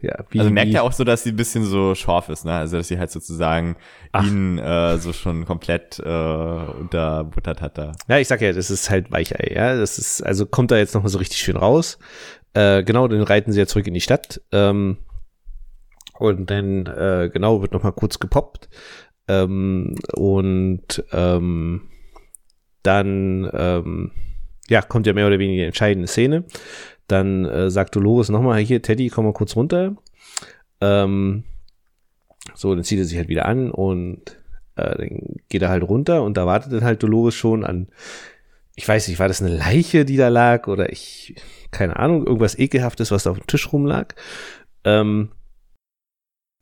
äh, 0.00 0.06
ja. 0.06 0.24
Wie, 0.30 0.40
also 0.40 0.50
merkt 0.50 0.72
ja 0.72 0.82
auch 0.82 0.92
so, 0.92 1.04
dass 1.04 1.22
sie 1.22 1.30
ein 1.30 1.36
bisschen 1.36 1.64
so 1.64 1.94
scharf 1.94 2.28
ist, 2.28 2.44
ne? 2.44 2.52
Also 2.54 2.78
dass 2.78 2.88
sie 2.88 2.98
halt 2.98 3.10
sozusagen 3.10 3.76
Ach. 4.12 4.26
ihn 4.26 4.58
äh, 4.58 4.98
so 4.98 5.12
schon 5.12 5.44
komplett 5.44 5.98
äh, 5.98 6.08
unterbuttert 6.08 7.60
hat 7.60 7.78
da. 7.78 7.92
Ja, 8.08 8.18
ich 8.18 8.28
sag 8.28 8.40
ja, 8.40 8.52
das 8.52 8.70
ist 8.70 8.90
halt 8.90 9.12
Weichei, 9.12 9.52
ja. 9.54 9.76
Das 9.76 9.98
ist, 9.98 10.22
also 10.22 10.46
kommt 10.46 10.70
da 10.70 10.76
jetzt 10.76 10.94
nochmal 10.94 11.10
so 11.10 11.18
richtig 11.18 11.38
schön 11.38 11.56
raus. 11.56 11.98
Äh, 12.54 12.82
genau, 12.84 13.06
dann 13.08 13.22
reiten 13.22 13.52
sie 13.52 13.60
ja 13.60 13.66
zurück 13.66 13.86
in 13.86 13.94
die 13.94 14.00
Stadt. 14.00 14.40
Ähm, 14.52 14.98
und 16.18 16.50
dann, 16.50 16.86
äh, 16.86 17.30
genau, 17.32 17.62
wird 17.62 17.72
nochmal 17.72 17.92
kurz 17.92 18.18
gepoppt. 18.18 18.68
Ähm, 19.28 19.94
und 20.14 21.04
ähm, 21.12 21.88
dann, 22.82 23.50
ähm, 23.52 24.10
ja, 24.68 24.82
kommt 24.82 25.06
ja 25.06 25.12
mehr 25.12 25.26
oder 25.26 25.38
weniger 25.38 25.62
die 25.62 25.66
entscheidende 25.66 26.08
Szene. 26.08 26.44
Dann 27.08 27.44
äh, 27.44 27.70
sagt 27.70 27.96
Dolores 27.96 28.28
nochmal, 28.28 28.60
hier, 28.60 28.82
Teddy, 28.82 29.08
komm 29.08 29.26
mal 29.26 29.32
kurz 29.32 29.56
runter. 29.56 29.96
Ähm, 30.80 31.44
so, 32.54 32.74
dann 32.74 32.84
zieht 32.84 32.98
er 32.98 33.04
sich 33.04 33.16
halt 33.16 33.28
wieder 33.28 33.46
an 33.46 33.70
und 33.70 34.38
äh, 34.76 34.96
dann 34.96 35.36
geht 35.48 35.62
er 35.62 35.68
halt 35.68 35.82
runter 35.82 36.22
und 36.22 36.36
da 36.36 36.46
wartet 36.46 36.72
dann 36.72 36.84
halt 36.84 37.02
Dolores 37.02 37.34
schon 37.34 37.64
an, 37.64 37.88
ich 38.76 38.88
weiß 38.88 39.08
nicht, 39.08 39.18
war 39.18 39.28
das 39.28 39.40
eine 39.40 39.54
Leiche, 39.54 40.04
die 40.04 40.16
da 40.16 40.28
lag 40.28 40.66
oder 40.66 40.92
ich, 40.92 41.36
keine 41.70 41.96
Ahnung, 41.96 42.26
irgendwas 42.26 42.58
ekelhaftes, 42.58 43.10
was 43.10 43.22
da 43.22 43.30
auf 43.30 43.38
dem 43.38 43.46
Tisch 43.46 43.72
rumlag. 43.72 44.14
Ähm, 44.84 45.30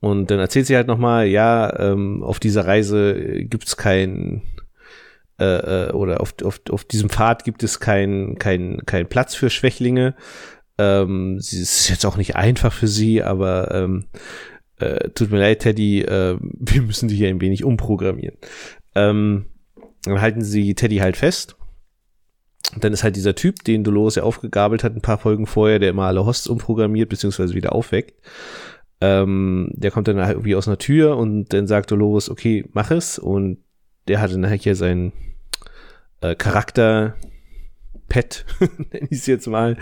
und 0.03 0.33
dann 0.33 0.41
erzählt 0.41 0.67
sie 0.67 0.75
halt 0.75 0.89
nochmal, 0.89 1.29
ja, 1.29 1.79
ähm, 1.79 2.25
auf 2.25 2.41
dieser 2.41 2.67
Reise 2.67 3.45
gibt's 3.45 3.77
kein, 3.77 4.43
äh, 5.39 5.45
äh, 5.45 5.93
oder 5.93 6.21
auf, 6.21 6.35
auf, 6.43 6.61
auf 6.71 6.83
diesem 6.83 7.09
Pfad 7.09 7.45
gibt 7.45 7.63
es 7.63 7.79
keinen 7.79 8.37
kein, 8.37 8.83
kein 8.85 9.09
Platz 9.09 9.37
für 9.37 9.49
Schwächlinge. 9.49 10.17
Ähm, 10.77 11.39
sie 11.39 11.63
ist 11.63 11.89
jetzt 11.89 12.05
auch 12.05 12.17
nicht 12.17 12.35
einfach 12.35 12.73
für 12.73 12.89
sie, 12.89 13.23
aber 13.23 13.73
ähm, 13.73 14.07
äh, 14.81 15.11
tut 15.11 15.31
mir 15.31 15.39
leid, 15.39 15.61
Teddy, 15.61 16.01
äh, 16.03 16.37
wir 16.41 16.83
müssen 16.83 17.09
dich 17.09 17.25
ein 17.25 17.41
wenig 17.41 17.63
umprogrammieren. 17.63 18.39
Ähm, 18.97 19.47
dann 20.03 20.21
halten 20.21 20.43
sie 20.43 20.75
Teddy 20.75 20.97
halt 20.97 21.17
fest. 21.17 21.55
Dann 22.77 22.93
ist 22.93 23.05
halt 23.05 23.15
dieser 23.15 23.37
Typ, 23.37 23.63
den 23.63 23.85
Dolores 23.85 24.17
ja 24.17 24.25
aufgegabelt 24.25 24.83
hat, 24.83 24.97
ein 24.97 25.01
paar 25.03 25.19
Folgen 25.19 25.47
vorher, 25.47 25.79
der 25.79 25.91
immer 25.91 26.07
alle 26.07 26.27
Hosts 26.27 26.49
umprogrammiert, 26.49 27.09
beziehungsweise 27.09 27.55
wieder 27.55 27.73
aufweckt. 27.73 28.15
Ähm, 29.05 29.71
der 29.73 29.91
kommt 29.91 30.07
dann 30.07 30.21
halt 30.21 30.37
irgendwie 30.37 30.55
aus 30.55 30.69
einer 30.69 30.79
Tür 30.79 31.17
und 31.17 31.53
dann 31.53 31.67
sagt 31.67 31.91
Dolores, 31.91 32.31
okay, 32.31 32.65
mach 32.73 32.93
es. 32.93 33.19
Und 33.19 33.59
der 34.07 34.21
hatte 34.21 34.39
nachher 34.39 34.55
hier 34.57 34.77
sein 34.77 35.13
äh, 36.21 36.37
Charakter 36.37 37.17
Pet, 38.09 38.47
nenne 38.61 39.09
ich 39.11 39.19
es 39.19 39.27
jetzt 39.27 39.49
mal. 39.49 39.77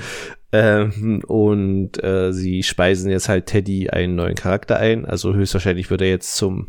Ähm, 0.53 1.23
und 1.27 2.03
äh, 2.03 2.33
sie 2.33 2.63
speisen 2.63 3.11
jetzt 3.11 3.29
halt 3.29 3.45
Teddy 3.45 3.91
einen 3.91 4.15
neuen 4.15 4.37
Charakter 4.37 4.79
ein. 4.79 5.05
Also 5.05 5.35
höchstwahrscheinlich 5.35 5.91
wird 5.91 6.01
er 6.01 6.09
jetzt 6.09 6.37
zum 6.37 6.69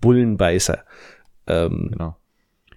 Bullenbeißer. 0.00 0.84
Ähm, 1.48 1.88
genau. 1.90 2.16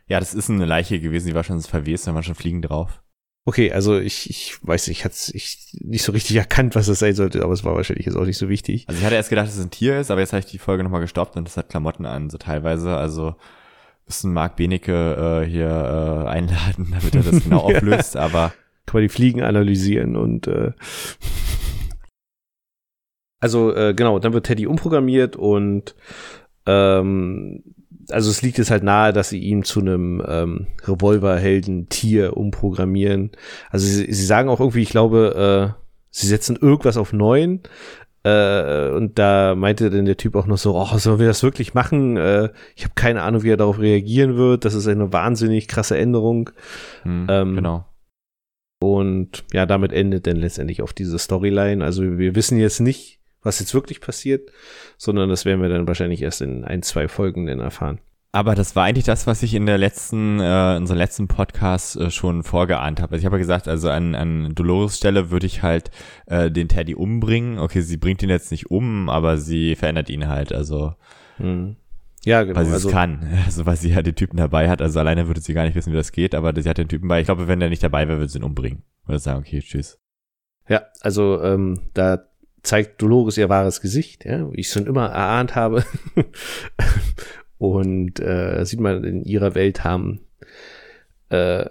Ja, 0.07 0.19
das 0.19 0.33
ist 0.33 0.49
eine 0.49 0.65
Leiche 0.65 0.99
gewesen, 0.99 1.27
die 1.27 1.35
war 1.35 1.43
schon 1.43 1.61
verwest, 1.61 2.07
da 2.07 2.15
war 2.15 2.23
schon 2.23 2.35
Fliegen 2.35 2.63
drauf. 2.63 3.01
Okay, 3.47 3.71
also 3.71 3.99
ich, 3.99 4.27
ich 4.27 4.57
weiß 4.63 4.87
nicht, 4.87 4.99
ich 4.99 5.05
hatte 5.05 5.15
ich 5.33 5.69
nicht 5.79 6.01
so 6.01 6.11
richtig 6.11 6.35
erkannt, 6.35 6.73
was 6.73 6.87
das 6.87 6.97
sein 6.97 7.13
sollte, 7.13 7.43
aber 7.43 7.53
es 7.53 7.63
war 7.63 7.75
wahrscheinlich 7.75 8.07
jetzt 8.07 8.15
auch 8.15 8.25
nicht 8.25 8.39
so 8.39 8.49
wichtig. 8.49 8.85
Also 8.87 8.97
ich 8.99 9.05
hatte 9.05 9.15
erst 9.15 9.29
gedacht, 9.29 9.47
dass 9.47 9.55
es 9.55 9.63
ein 9.63 9.69
Tier 9.69 9.99
ist, 9.99 10.09
aber 10.09 10.21
jetzt 10.21 10.33
habe 10.33 10.39
ich 10.39 10.47
die 10.47 10.57
Folge 10.57 10.83
nochmal 10.83 11.01
gestoppt 11.01 11.37
und 11.37 11.47
das 11.47 11.55
hat 11.55 11.69
Klamotten 11.69 12.07
an, 12.07 12.31
so 12.31 12.39
teilweise. 12.39 12.97
Also 12.97 13.35
müssen 14.07 14.33
Marc 14.33 14.55
Benecke 14.55 15.43
äh, 15.43 15.47
hier 15.47 15.67
äh, 15.67 16.27
einladen, 16.27 16.87
damit 16.91 17.13
er 17.13 17.21
das 17.21 17.43
genau 17.43 17.59
auflöst, 17.61 18.17
aber 18.17 18.51
kann 18.87 18.95
man 18.95 19.03
die 19.03 19.09
Fliegen 19.09 19.43
analysieren 19.43 20.15
und 20.15 20.47
äh, 20.47 20.71
also 23.39 23.75
äh, 23.75 23.93
genau, 23.93 24.17
dann 24.17 24.33
wird 24.33 24.47
Teddy 24.47 24.65
umprogrammiert 24.65 25.35
und 25.35 25.95
ähm, 26.65 27.63
also 28.09 28.29
es 28.29 28.41
liegt 28.41 28.57
jetzt 28.57 28.71
halt 28.71 28.83
nahe, 28.83 29.13
dass 29.13 29.29
sie 29.29 29.39
ihn 29.39 29.63
zu 29.63 29.79
einem 29.79 30.23
ähm, 30.27 30.67
Revolverhelden-Tier 30.83 32.37
umprogrammieren. 32.37 33.31
Also 33.69 33.87
sie, 33.87 34.11
sie 34.11 34.25
sagen 34.25 34.49
auch 34.49 34.59
irgendwie, 34.59 34.81
ich 34.81 34.89
glaube, 34.89 35.75
äh, 35.75 35.81
sie 36.11 36.27
setzen 36.27 36.57
irgendwas 36.59 36.97
auf 36.97 37.13
neun. 37.13 37.61
Äh, 38.23 38.89
und 38.89 39.19
da 39.19 39.53
meinte 39.55 39.89
dann 39.89 40.05
der 40.05 40.17
Typ 40.17 40.35
auch 40.35 40.47
noch 40.47 40.57
so, 40.57 40.75
oh, 40.75 40.97
sollen 40.97 41.19
wir 41.19 41.27
das 41.27 41.43
wirklich 41.43 41.73
machen? 41.73 42.17
Äh, 42.17 42.49
ich 42.75 42.83
habe 42.83 42.95
keine 42.95 43.21
Ahnung, 43.21 43.43
wie 43.43 43.51
er 43.51 43.57
darauf 43.57 43.79
reagieren 43.79 44.35
wird. 44.35 44.65
Das 44.65 44.73
ist 44.73 44.87
eine 44.87 45.13
wahnsinnig 45.13 45.67
krasse 45.67 45.97
Änderung. 45.97 46.49
Hm, 47.03 47.27
ähm, 47.29 47.55
genau. 47.55 47.85
Und 48.81 49.45
ja, 49.53 49.65
damit 49.65 49.93
endet 49.93 50.27
dann 50.27 50.37
letztendlich 50.37 50.81
auf 50.81 50.93
diese 50.93 51.19
Storyline. 51.19 51.83
Also 51.83 52.17
wir 52.17 52.35
wissen 52.35 52.57
jetzt 52.57 52.79
nicht, 52.79 53.19
was 53.45 53.59
jetzt 53.59 53.73
wirklich 53.73 54.01
passiert, 54.01 54.51
sondern 54.97 55.29
das 55.29 55.45
werden 55.45 55.61
wir 55.61 55.69
dann 55.69 55.87
wahrscheinlich 55.87 56.21
erst 56.21 56.41
in 56.41 56.65
ein, 56.65 56.81
zwei 56.81 57.07
Folgen 57.07 57.45
dann 57.45 57.59
erfahren. 57.59 57.99
Aber 58.31 58.53
das 58.53 58.75
war 58.75 58.83
eigentlich 58.83 59.05
das, 59.05 59.27
was 59.27 59.43
ich 59.43 59.53
in 59.53 59.65
der 59.65 59.77
letzten, 59.77 60.41
äh, 60.41 60.75
in 60.75 60.81
unserem 60.81 60.97
letzten 60.97 61.29
Podcast 61.29 61.95
äh, 61.95 62.11
schon 62.11 62.43
vorgeahnt 62.43 63.01
habe. 63.01 63.13
Also 63.13 63.21
ich 63.21 63.25
habe 63.25 63.37
ja 63.37 63.39
gesagt, 63.39 63.69
also 63.69 63.89
an, 63.89 64.13
an 64.13 64.53
Dolores 64.53 64.97
Stelle 64.97 65.31
würde 65.31 65.45
ich 65.45 65.63
halt 65.63 65.89
äh, 66.25 66.51
den 66.51 66.67
Teddy 66.67 66.95
umbringen. 66.95 67.59
Okay, 67.59 67.79
sie 67.79 67.95
bringt 67.95 68.21
ihn 68.23 68.29
jetzt 68.29 68.51
nicht 68.51 68.69
um, 68.69 69.09
aber 69.09 69.37
sie 69.37 69.77
verändert 69.77 70.09
ihn 70.09 70.27
halt. 70.27 70.51
Also 70.51 70.95
hm. 71.37 71.77
ja, 72.25 72.43
genau. 72.43 72.57
Weil 72.57 72.65
sie 72.65 72.73
also, 72.73 72.89
es 72.89 72.93
kann. 72.93 73.25
Also 73.45 73.65
weil 73.65 73.77
sie 73.77 73.91
ja 73.91 74.01
den 74.01 74.15
Typen 74.15 74.35
dabei 74.35 74.69
hat. 74.69 74.81
Also 74.81 74.99
alleine 74.99 75.27
würde 75.27 75.39
sie 75.39 75.53
gar 75.53 75.63
nicht 75.63 75.75
wissen, 75.75 75.93
wie 75.93 75.97
das 75.97 76.11
geht, 76.11 76.35
aber 76.35 76.51
sie 76.61 76.67
hat 76.67 76.77
den 76.77 76.89
Typen 76.89 77.07
bei. 77.07 77.21
Ich 77.21 77.27
glaube, 77.27 77.47
wenn 77.47 77.61
der 77.61 77.69
nicht 77.69 77.83
dabei 77.83 78.05
wäre, 78.09 78.17
würde 78.17 78.29
sie 78.29 78.39
ihn 78.39 78.43
umbringen. 78.43 78.83
Würde 79.05 79.19
sagen, 79.19 79.39
okay, 79.39 79.61
tschüss. 79.61 79.97
Ja, 80.67 80.81
also 80.99 81.41
ähm, 81.41 81.79
da 81.93 82.25
zeigt 82.65 83.01
Dolores 83.01 83.37
ihr 83.37 83.49
wahres 83.49 83.81
Gesicht, 83.81 84.25
ja, 84.25 84.51
wie 84.51 84.59
ich 84.59 84.69
schon 84.69 84.87
immer 84.87 85.07
erahnt 85.07 85.55
habe. 85.55 85.83
Und 87.57 88.19
äh, 88.19 88.63
sieht 88.65 88.79
man, 88.79 89.03
in 89.03 89.23
ihrer 89.23 89.55
Welt 89.55 89.83
haben 89.83 90.19
äh, 91.29 91.61
äh, 91.61 91.69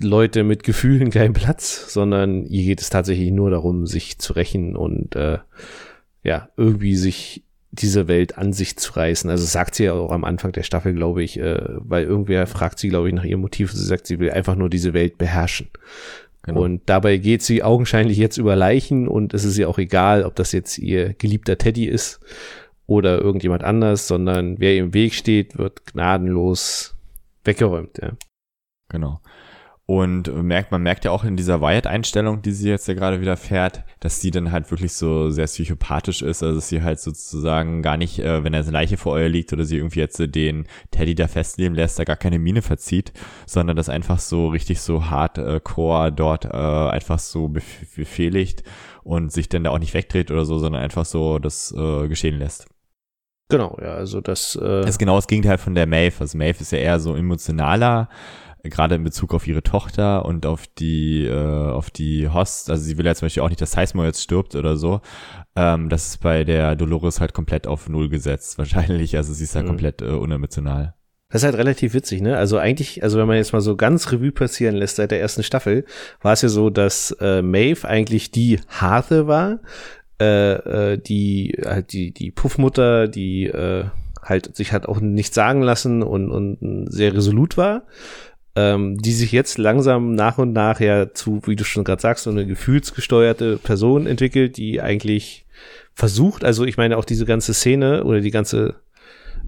Leute 0.00 0.44
mit 0.44 0.62
Gefühlen 0.62 1.10
keinen 1.10 1.32
Platz, 1.32 1.92
sondern 1.92 2.44
ihr 2.46 2.64
geht 2.64 2.80
es 2.80 2.90
tatsächlich 2.90 3.30
nur 3.30 3.50
darum, 3.50 3.86
sich 3.86 4.18
zu 4.18 4.32
rächen 4.34 4.76
und 4.76 5.16
äh, 5.16 5.38
ja, 6.22 6.48
irgendwie 6.56 6.96
sich 6.96 7.44
diese 7.70 8.08
Welt 8.08 8.38
an 8.38 8.52
sich 8.52 8.76
zu 8.76 8.94
reißen. 8.94 9.30
Also 9.30 9.44
sagt 9.44 9.74
sie 9.74 9.84
ja 9.84 9.92
auch 9.92 10.10
am 10.10 10.24
Anfang 10.24 10.52
der 10.52 10.62
Staffel, 10.62 10.94
glaube 10.94 11.22
ich, 11.22 11.38
äh, 11.38 11.60
weil 11.78 12.04
irgendwer 12.04 12.46
fragt 12.46 12.78
sie, 12.78 12.88
glaube 12.88 13.08
ich, 13.08 13.14
nach 13.14 13.24
ihrem 13.24 13.40
Motiv. 13.40 13.72
Sie 13.72 13.84
sagt, 13.84 14.06
sie 14.06 14.18
will 14.18 14.30
einfach 14.30 14.56
nur 14.56 14.70
diese 14.70 14.94
Welt 14.94 15.18
beherrschen. 15.18 15.68
Genau. 16.48 16.62
Und 16.62 16.82
dabei 16.86 17.18
geht 17.18 17.42
sie 17.42 17.62
augenscheinlich 17.62 18.18
jetzt 18.18 18.38
über 18.38 18.56
Leichen 18.56 19.06
und 19.06 19.34
es 19.34 19.44
ist 19.44 19.58
ihr 19.58 19.68
auch 19.68 19.78
egal, 19.78 20.24
ob 20.24 20.34
das 20.34 20.52
jetzt 20.52 20.78
ihr 20.78 21.12
geliebter 21.14 21.58
Teddy 21.58 21.86
ist 21.86 22.20
oder 22.86 23.20
irgendjemand 23.20 23.64
anders, 23.64 24.08
sondern 24.08 24.58
wer 24.58 24.76
im 24.76 24.94
Weg 24.94 25.14
steht, 25.14 25.58
wird 25.58 25.84
gnadenlos 25.86 26.96
weggeräumt, 27.44 27.98
ja. 28.00 28.12
Genau. 28.88 29.20
Und 29.90 30.30
merkt, 30.44 30.70
man 30.70 30.82
merkt 30.82 31.06
ja 31.06 31.12
auch 31.12 31.24
in 31.24 31.38
dieser 31.38 31.62
Wyatt-Einstellung, 31.62 32.42
die 32.42 32.52
sie 32.52 32.68
jetzt 32.68 32.86
ja 32.88 32.92
gerade 32.92 33.22
wieder 33.22 33.38
fährt, 33.38 33.84
dass 34.00 34.20
sie 34.20 34.30
dann 34.30 34.52
halt 34.52 34.70
wirklich 34.70 34.92
so 34.92 35.30
sehr 35.30 35.46
psychopathisch 35.46 36.20
ist, 36.20 36.42
also 36.42 36.56
dass 36.56 36.68
sie 36.68 36.82
halt 36.82 37.00
sozusagen 37.00 37.80
gar 37.80 37.96
nicht, 37.96 38.18
äh, 38.18 38.44
wenn 38.44 38.52
er 38.52 38.60
eine 38.60 38.70
Leiche 38.70 38.98
vor 38.98 39.14
euch 39.14 39.32
liegt 39.32 39.50
oder 39.54 39.64
sie 39.64 39.78
irgendwie 39.78 40.00
jetzt 40.00 40.18
den 40.18 40.66
Teddy 40.90 41.14
da 41.14 41.26
festleben 41.26 41.74
lässt, 41.74 41.98
da 41.98 42.04
gar 42.04 42.16
keine 42.16 42.38
Miene 42.38 42.60
verzieht, 42.60 43.14
sondern 43.46 43.78
das 43.78 43.88
einfach 43.88 44.18
so 44.18 44.48
richtig 44.48 44.82
so 44.82 45.06
hardcore 45.08 46.12
dort 46.12 46.44
äh, 46.44 46.48
einfach 46.50 47.18
so 47.18 47.48
befehligt 47.48 48.64
und 49.04 49.32
sich 49.32 49.48
dann 49.48 49.64
da 49.64 49.70
auch 49.70 49.78
nicht 49.78 49.94
wegdreht 49.94 50.30
oder 50.30 50.44
so, 50.44 50.58
sondern 50.58 50.82
einfach 50.82 51.06
so 51.06 51.38
das 51.38 51.74
äh, 51.74 52.08
geschehen 52.08 52.38
lässt. 52.38 52.66
Genau, 53.50 53.78
ja, 53.80 53.94
also 53.94 54.20
das. 54.20 54.56
Äh 54.56 54.82
das 54.82 54.90
ist 54.90 54.98
genau 54.98 55.16
das 55.16 55.26
Gegenteil 55.26 55.56
von 55.56 55.74
der 55.74 55.86
Maeve. 55.86 56.20
Also 56.20 56.36
Maeve 56.36 56.60
ist 56.60 56.72
ja 56.72 56.78
eher 56.78 57.00
so 57.00 57.16
emotionaler, 57.16 58.10
gerade 58.64 58.94
in 58.94 59.04
Bezug 59.04 59.34
auf 59.34 59.46
ihre 59.46 59.62
Tochter 59.62 60.24
und 60.24 60.46
auf 60.46 60.66
die, 60.66 61.26
äh, 61.26 61.70
auf 61.70 61.90
die 61.90 62.28
Host. 62.28 62.70
Also 62.70 62.82
sie 62.82 62.98
will 62.98 63.06
ja 63.06 63.14
zum 63.14 63.26
Beispiel 63.26 63.42
auch 63.42 63.48
nicht, 63.48 63.60
dass 63.60 63.72
Sizemore 63.72 64.06
jetzt 64.06 64.22
stirbt 64.22 64.54
oder 64.54 64.76
so. 64.76 65.00
Ähm, 65.56 65.88
das 65.88 66.08
ist 66.08 66.18
bei 66.18 66.44
der 66.44 66.76
Dolores 66.76 67.20
halt 67.20 67.34
komplett 67.34 67.66
auf 67.66 67.88
Null 67.88 68.08
gesetzt, 68.08 68.58
wahrscheinlich. 68.58 69.16
Also 69.16 69.32
sie 69.32 69.44
ist 69.44 69.54
halt 69.54 69.64
mhm. 69.66 69.70
komplett 69.70 70.02
äh, 70.02 70.06
unemotional. 70.06 70.94
Das 71.30 71.42
ist 71.42 71.46
halt 71.46 71.58
relativ 71.58 71.92
witzig, 71.92 72.22
ne? 72.22 72.38
Also 72.38 72.56
eigentlich, 72.56 73.02
also 73.02 73.18
wenn 73.18 73.26
man 73.26 73.36
jetzt 73.36 73.52
mal 73.52 73.60
so 73.60 73.76
ganz 73.76 74.10
Revue 74.12 74.32
passieren 74.32 74.74
lässt 74.74 74.96
seit 74.96 75.10
der 75.10 75.20
ersten 75.20 75.42
Staffel, 75.42 75.84
war 76.22 76.32
es 76.32 76.40
ja 76.40 76.48
so, 76.48 76.70
dass 76.70 77.10
äh, 77.20 77.42
Maeve 77.42 77.86
eigentlich 77.86 78.30
die 78.30 78.60
harte 78.66 79.26
war, 79.26 79.60
äh, 80.20 80.92
äh, 80.92 80.98
die 80.98 81.54
halt 81.66 81.92
die 81.92 82.12
die 82.12 82.30
Puffmutter, 82.30 83.08
die 83.08 83.44
äh, 83.44 83.84
halt 84.22 84.56
sich 84.56 84.72
hat 84.72 84.86
auch 84.86 85.00
nichts 85.00 85.34
sagen 85.34 85.60
lassen 85.60 86.02
und 86.02 86.30
und 86.30 86.86
sehr 86.90 87.12
resolut 87.12 87.58
war, 87.58 87.82
ähm, 88.58 88.98
die 88.98 89.12
sich 89.12 89.30
jetzt 89.30 89.56
langsam 89.56 90.16
nach 90.16 90.38
und 90.38 90.52
nach 90.52 90.80
ja 90.80 91.14
zu, 91.14 91.40
wie 91.46 91.54
du 91.54 91.62
schon 91.62 91.84
gerade 91.84 92.02
sagst, 92.02 92.24
so 92.24 92.30
eine 92.30 92.44
gefühlsgesteuerte 92.44 93.56
Person 93.58 94.08
entwickelt, 94.08 94.56
die 94.56 94.80
eigentlich 94.80 95.46
versucht, 95.94 96.44
also 96.44 96.64
ich 96.64 96.76
meine 96.76 96.96
auch 96.96 97.04
diese 97.04 97.24
ganze 97.24 97.54
Szene 97.54 98.02
oder 98.02 98.20
die 98.20 98.32
ganze 98.32 98.74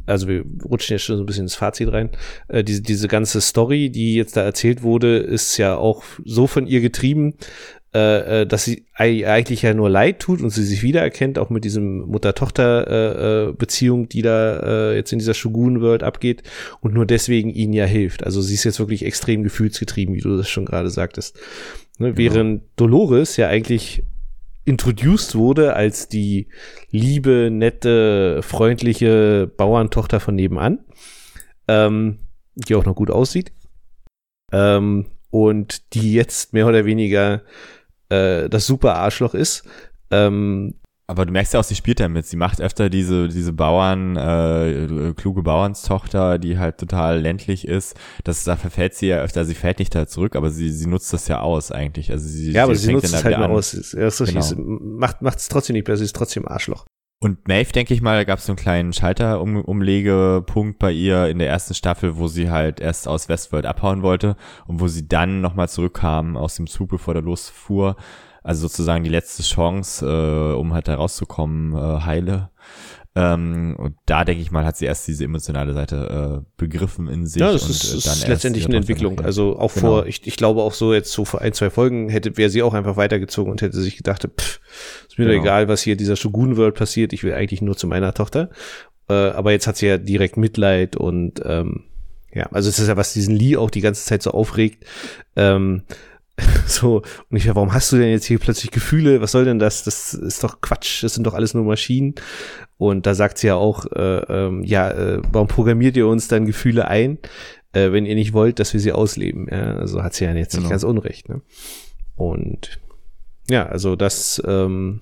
also 0.07 0.29
wir 0.29 0.45
rutschen 0.65 0.95
jetzt 0.95 1.05
schon 1.05 1.17
so 1.17 1.23
ein 1.23 1.27
bisschen 1.27 1.45
ins 1.45 1.55
Fazit 1.55 1.93
rein. 1.93 2.11
Äh, 2.49 2.65
diese, 2.65 2.83
diese 2.83 3.07
ganze 3.07 3.41
Story, 3.41 3.91
die 3.91 4.15
jetzt 4.15 4.37
da 4.37 4.43
erzählt 4.43 4.83
wurde, 4.83 5.19
ist 5.19 5.57
ja 5.57 5.77
auch 5.77 6.03
so 6.25 6.47
von 6.47 6.67
ihr 6.67 6.81
getrieben, 6.81 7.35
äh, 7.93 8.43
äh, 8.43 8.47
dass 8.47 8.65
sie 8.65 8.87
eigentlich 8.95 9.63
ja 9.63 9.75
nur 9.75 9.91
leid 9.91 10.21
tut 10.21 10.41
und 10.41 10.51
sie 10.51 10.65
sich 10.65 10.83
wiedererkennt, 10.83 11.39
auch 11.39 11.51
mit 11.51 11.65
diesem 11.65 11.99
Mutter-Tochter-Beziehung, 12.07 14.09
die 14.09 14.23
da 14.23 14.95
jetzt 14.95 15.13
in 15.13 15.19
dieser 15.19 15.35
Shogun-World 15.35 16.03
abgeht 16.03 16.43
und 16.81 16.95
nur 16.95 17.07
deswegen 17.07 17.51
ihnen 17.51 17.73
ja 17.73 17.87
hilft. 17.87 18.25
Also 18.25 18.43
sie 18.43 18.55
ist 18.55 18.65
jetzt 18.65 18.79
wirklich 18.79 19.05
extrem 19.05 19.43
gefühlsgetrieben, 19.43 20.15
wie 20.15 20.21
du 20.21 20.37
das 20.37 20.49
schon 20.49 20.67
gerade 20.67 20.91
sagtest. 20.91 21.37
Ne? 21.99 22.13
Genau. 22.13 22.19
Während 22.19 22.63
Dolores 22.77 23.37
ja 23.37 23.49
eigentlich 23.49 24.05
introduced 24.65 25.35
wurde 25.35 25.75
als 25.75 26.09
die 26.09 26.49
liebe, 26.91 27.51
nette, 27.51 28.41
freundliche 28.43 29.51
Bauerntochter 29.57 30.21
von 30.21 30.35
nebenan, 30.35 30.81
ähm, 31.67 32.19
die 32.55 32.75
auch 32.75 32.85
noch 32.85 32.95
gut 32.95 33.11
aussieht. 33.11 33.53
Ähm, 34.53 35.07
und 35.31 35.95
die 35.95 36.13
jetzt 36.13 36.53
mehr 36.53 36.67
oder 36.67 36.85
weniger 36.85 37.43
äh, 38.11 38.49
das 38.49 38.67
super 38.67 38.97
Arschloch 38.97 39.35
ist. 39.35 39.65
Ähm, 40.11 40.75
aber 41.11 41.27
du 41.27 41.33
merkst 41.33 41.55
ja 41.55 41.59
auch, 41.59 41.65
sie 41.65 41.75
spielt 41.75 41.99
damit. 41.99 42.27
Sie 42.27 42.37
macht 42.37 42.61
öfter 42.61 42.89
diese, 42.89 43.27
diese 43.27 43.53
Bauern, 43.53 44.17
äh, 44.17 45.13
kluge 45.17 45.43
Bauernstochter, 45.43 46.39
die 46.39 46.57
halt 46.57 46.79
total 46.79 47.21
ländlich 47.21 47.67
ist. 47.67 47.97
Das, 48.23 48.45
da 48.45 48.55
verfällt 48.55 48.95
sie 48.95 49.09
ja 49.09 49.21
öfter. 49.21 49.45
Sie 49.45 49.57
fällt 49.57 49.81
nicht 49.81 49.93
da 49.93 50.07
zurück, 50.07 50.37
aber 50.37 50.51
sie, 50.51 50.71
sie 50.71 50.87
nutzt 50.87 51.13
das 51.13 51.27
ja 51.27 51.41
aus 51.41 51.73
eigentlich. 51.73 52.13
Also 52.13 52.29
sie, 52.29 52.53
ja, 52.53 52.63
aber 52.63 52.77
sie, 52.77 52.87
sie 52.87 52.93
nutzt 52.93 53.13
es 53.13 53.25
halt 53.25 53.39
mal 53.39 53.51
aus. 53.51 53.73
Ja, 53.93 54.07
ist 54.07 54.21
richtig. 54.21 54.51
Genau. 54.51 54.79
Macht, 54.81 55.21
macht 55.21 55.39
es 55.39 55.49
trotzdem 55.49 55.75
nicht 55.75 55.85
besser. 55.85 55.99
Sie 55.99 56.05
ist 56.05 56.15
trotzdem 56.15 56.47
Arschloch. 56.47 56.85
Und 57.23 57.47
Maeve, 57.49 57.71
denke 57.73 57.93
ich 57.93 58.01
mal, 58.01 58.25
gab 58.25 58.39
es 58.39 58.47
so 58.47 58.53
einen 58.53 58.57
kleinen 58.59 58.95
Schalterumlegepunkt 58.95 60.79
bei 60.79 60.91
ihr 60.91 61.29
in 61.29 61.39
der 61.39 61.51
ersten 61.51 61.75
Staffel, 61.75 62.17
wo 62.17 62.29
sie 62.29 62.49
halt 62.51 62.81
erst 62.81 63.07
aus 63.07 63.29
Westworld 63.29 63.67
abhauen 63.67 64.03
wollte 64.03 64.37
und 64.67 64.81
wo 64.81 64.89
sie 64.89 65.07
dann 65.07 65.43
nochmal 65.43 65.69
zurückkam 65.69 66.39
aus 66.39 66.55
dem 66.57 66.67
Zug, 66.67 66.89
bevor 66.89 67.13
der 67.13 67.23
losfuhr 67.23 67.97
also 68.43 68.63
sozusagen 68.69 69.05
die 69.05 69.11
letzte 69.11 69.43
Chance, 69.43 70.07
äh, 70.07 70.55
um 70.55 70.73
halt 70.73 70.89
da 70.89 70.95
rauszukommen, 70.95 71.75
äh, 71.75 72.01
heile. 72.01 72.50
Ähm, 73.17 73.75
und 73.77 73.97
da 74.07 74.25
denke 74.25 74.41
ich 74.41 74.53
mal, 74.53 74.65
hat 74.65 74.77
sie 74.77 74.87
erst 74.87 75.09
diese 75.09 75.25
emotionale 75.25 75.75
Seite 75.75 76.43
äh, 76.43 76.51
begriffen 76.57 77.09
in 77.09 77.27
sich. 77.27 77.41
Ja, 77.41 77.51
das 77.51 77.65
und, 77.65 77.71
ist, 77.71 77.93
äh, 77.93 77.97
ist 77.97 78.29
letztendlich 78.29 78.67
eine 78.67 78.77
Entwicklung. 78.77 79.21
Also 79.21 79.59
auch 79.59 79.75
genau. 79.75 79.87
vor, 79.87 80.07
ich, 80.07 80.27
ich 80.27 80.37
glaube 80.37 80.63
auch 80.63 80.75
so 80.75 80.95
jetzt 80.95 81.11
so 81.13 81.25
vor 81.25 81.41
ein, 81.41 81.53
zwei 81.53 81.71
Folgen 81.71 82.09
hätte, 82.09 82.37
wäre 82.37 82.51
sie 82.51 82.63
auch 82.63 82.73
einfach 82.73 82.97
weitergezogen 82.97 83.51
und 83.51 83.63
hätte 83.63 83.81
sich 83.81 83.97
gedacht, 83.97 84.29
pff, 84.41 84.61
ist 85.09 85.19
mir 85.19 85.27
genau. 85.27 85.43
egal, 85.43 85.67
was 85.67 85.83
hier 85.83 85.97
dieser 85.97 86.15
Shogun 86.15 86.57
World 86.57 86.77
passiert, 86.77 87.13
ich 87.13 87.25
will 87.25 87.35
eigentlich 87.35 87.63
nur 87.63 87.77
zu 87.77 87.89
meiner 87.89 88.15
Tochter. 88.15 88.51
Äh, 89.09 89.13
aber 89.13 89.51
jetzt 89.51 89.67
hat 89.67 89.77
sie 89.77 89.87
ja 89.87 89.99
direkt 89.99 90.37
Mitleid 90.37 90.97
und 90.97 91.43
ähm, 91.45 91.85
ja, 92.33 92.47
also 92.53 92.69
es 92.69 92.79
ist 92.79 92.87
ja, 92.87 92.97
was 92.97 93.13
diesen 93.13 93.35
Lee 93.35 93.57
auch 93.57 93.71
die 93.71 93.81
ganze 93.81 94.05
Zeit 94.05 94.23
so 94.23 94.31
aufregt. 94.31 94.85
Ähm, 95.35 95.83
So, 96.67 97.03
und 97.31 97.37
ich, 97.37 97.47
warum 97.49 97.73
hast 97.73 97.91
du 97.93 97.97
denn 97.97 98.11
jetzt 98.11 98.27
hier 98.27 98.39
plötzlich 98.39 98.71
Gefühle? 98.71 99.21
Was 99.21 99.33
soll 99.33 99.45
denn 99.45 99.59
das? 99.59 99.83
Das 99.83 100.15
ist 100.15 100.45
doch 100.45 100.61
Quatsch, 100.61 101.03
das 101.03 101.15
sind 101.15 101.27
doch 101.27 101.35
alles 101.35 101.55
nur 101.55 101.65
Maschinen. 101.65 102.15
Und 102.79 103.07
da 103.07 103.15
sagt 103.15 103.39
sie 103.39 103.49
ja 103.49 103.57
auch, 103.57 103.87
äh, 103.93 104.21
ähm, 104.29 104.63
ja, 104.63 104.91
äh, 104.91 105.23
warum 105.33 105.49
programmiert 105.49 105.97
ihr 105.97 106.07
uns 106.07 106.29
dann 106.29 106.47
Gefühle 106.47 106.89
ein, 106.89 107.19
äh, 107.73 107.93
wenn 107.93 108.07
ihr 108.07 108.15
nicht 108.15 108.33
wollt, 108.33 108.59
dass 108.59 108.73
wir 108.73 108.81
sie 108.81 108.93
ausleben? 108.93 109.49
Ja, 109.51 109.77
also 109.77 110.03
hat 110.03 110.15
sie 110.15 110.25
ja 110.25 110.33
jetzt 110.33 110.53
genau. 110.53 110.63
nicht 110.63 110.71
ganz 110.71 110.85
unrecht. 110.85 111.29
Ne? 111.29 111.43
Und 112.17 112.81
ja, 113.49 113.67
also 113.67 113.97
das, 113.97 114.41
ähm, 114.47 115.01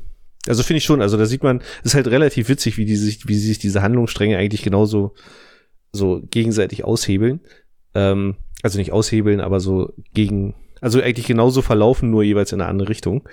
also 0.48 0.62
finde 0.62 0.78
ich 0.78 0.84
schon, 0.84 1.02
also 1.02 1.16
da 1.16 1.26
sieht 1.26 1.42
man, 1.42 1.62
ist 1.84 1.94
halt 1.94 2.08
relativ 2.08 2.48
witzig, 2.48 2.78
wie 2.78 2.86
die 2.86 2.96
sich, 2.96 3.28
wie 3.28 3.36
sich 3.36 3.58
diese 3.58 3.82
Handlungsstränge 3.82 4.38
eigentlich 4.38 4.62
genauso 4.62 5.14
so 5.92 6.22
gegenseitig 6.30 6.84
aushebeln. 6.84 7.40
Ähm, 7.94 8.36
also 8.62 8.78
nicht 8.78 8.92
aushebeln, 8.92 9.40
aber 9.40 9.60
so 9.60 9.92
gegen 10.14 10.54
also 10.80 11.00
eigentlich 11.00 11.26
genauso 11.26 11.62
verlaufen, 11.62 12.10
nur 12.10 12.22
jeweils 12.22 12.52
in 12.52 12.60
eine 12.60 12.70
andere 12.70 12.88
Richtung. 12.88 13.28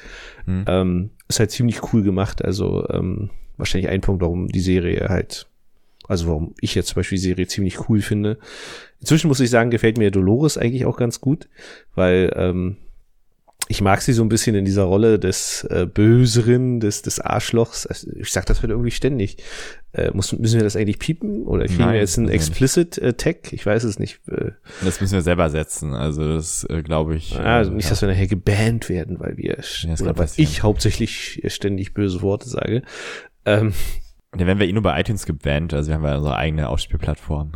Mhm. 0.46 0.66
Ähm, 0.68 1.10
ist 1.28 1.39
halt 1.39 1.52
ziemlich 1.52 1.93
cool 1.93 2.04
gemacht. 2.04 2.43
Also 2.43 2.88
ähm, 2.89 3.30
wahrscheinlich 3.58 3.89
ein 3.89 4.02
Punkt, 4.02 4.22
warum 4.22 4.48
die 4.48 4.60
Serie 4.60 5.08
halt, 5.10 5.48
also 6.08 6.28
warum 6.28 6.54
ich 6.62 6.76
jetzt 6.76 6.89
zum 6.89 6.96
Beispiel 6.96 7.18
die 7.18 7.24
Serie 7.24 7.48
ziemlich 7.48 7.89
cool 7.89 8.02
finde. 8.02 8.38
Inzwischen 9.00 9.28
muss 9.28 9.39
ich 9.39 9.50
sagen, 9.50 9.72
gefällt 9.72 9.98
mir 9.98 10.12
Dolores 10.12 10.58
eigentlich 10.58 10.86
auch 10.86 10.98
ganz 10.98 11.22
gut, 11.22 11.48
weil 11.93 12.34
ähm, 12.36 12.78
ich 13.68 13.82
mag 13.82 14.01
sie 14.01 14.13
so 14.13 14.22
ein 14.24 14.30
bisschen 14.30 14.55
in 14.55 14.66
dieser 14.66 14.84
Rolle 14.84 15.18
des 15.18 15.63
äh, 15.70 15.88
Böseren, 15.91 16.80
des, 16.80 17.01
des 17.01 17.20
Arschlochs. 17.20 17.88
Also 17.88 18.11
ich 18.16 18.32
sag 18.32 18.45
das 18.45 18.61
halt 18.61 18.70
irgendwie 18.70 18.91
ständig. 18.91 19.38
Äh, 19.91 20.11
muss, 20.13 20.34
müssen 20.34 20.57
wir 20.57 20.63
das 20.63 20.76
eigentlich 20.76 20.99
piepen? 20.99 21.43
Oder 21.43 21.66
kriegen 21.66 21.80
Nein, 21.80 21.93
wir 21.93 21.99
jetzt 21.99 22.18
einen 22.18 22.30
explicit 22.30 22.97
äh, 22.99 23.13
Tag? 23.13 23.53
Ich 23.53 23.66
weiß 23.66 23.84
es 23.86 23.97
nicht. 23.97 24.20
Äh, 24.28 24.51
das 24.84 25.01
müssen 25.01 25.13
wir 25.13 25.22
selber 25.22 25.49
setzen. 25.49 25.93
Also 25.95 26.34
das 26.34 26.63
äh, 26.70 26.84
glaube 26.84 27.16
ich. 27.16 27.36
Ah, 27.39 27.57
also 27.57 27.72
nicht, 27.72 27.86
ja. 27.86 27.89
dass 27.89 28.01
wir 28.01 28.09
nachher 28.09 28.28
gebannt 28.28 28.89
werden, 28.89 29.20
weil 29.20 29.38
wir 29.38 29.57
ja, 29.57 29.93
oder 29.99 30.18
weil 30.18 30.30
ich 30.38 30.61
hauptsächlich 30.61 31.41
ständig 31.47 31.93
böse 31.93 32.22
Worte 32.22 32.47
sage. 32.47 32.84
Ähm, 33.45 33.74
ja, 34.38 34.45
wenn 34.45 34.59
wir 34.59 34.68
eh 34.68 34.74
nur 34.74 34.84
bei 34.84 34.99
iTunes 34.99 35.26
gebannt, 35.26 35.74
also 35.74 35.88
wir 35.88 35.95
haben 35.95 36.03
ja 36.03 36.18
unsere 36.18 36.36
eigene 36.36 36.70
Ausspielplattform. 36.70 37.53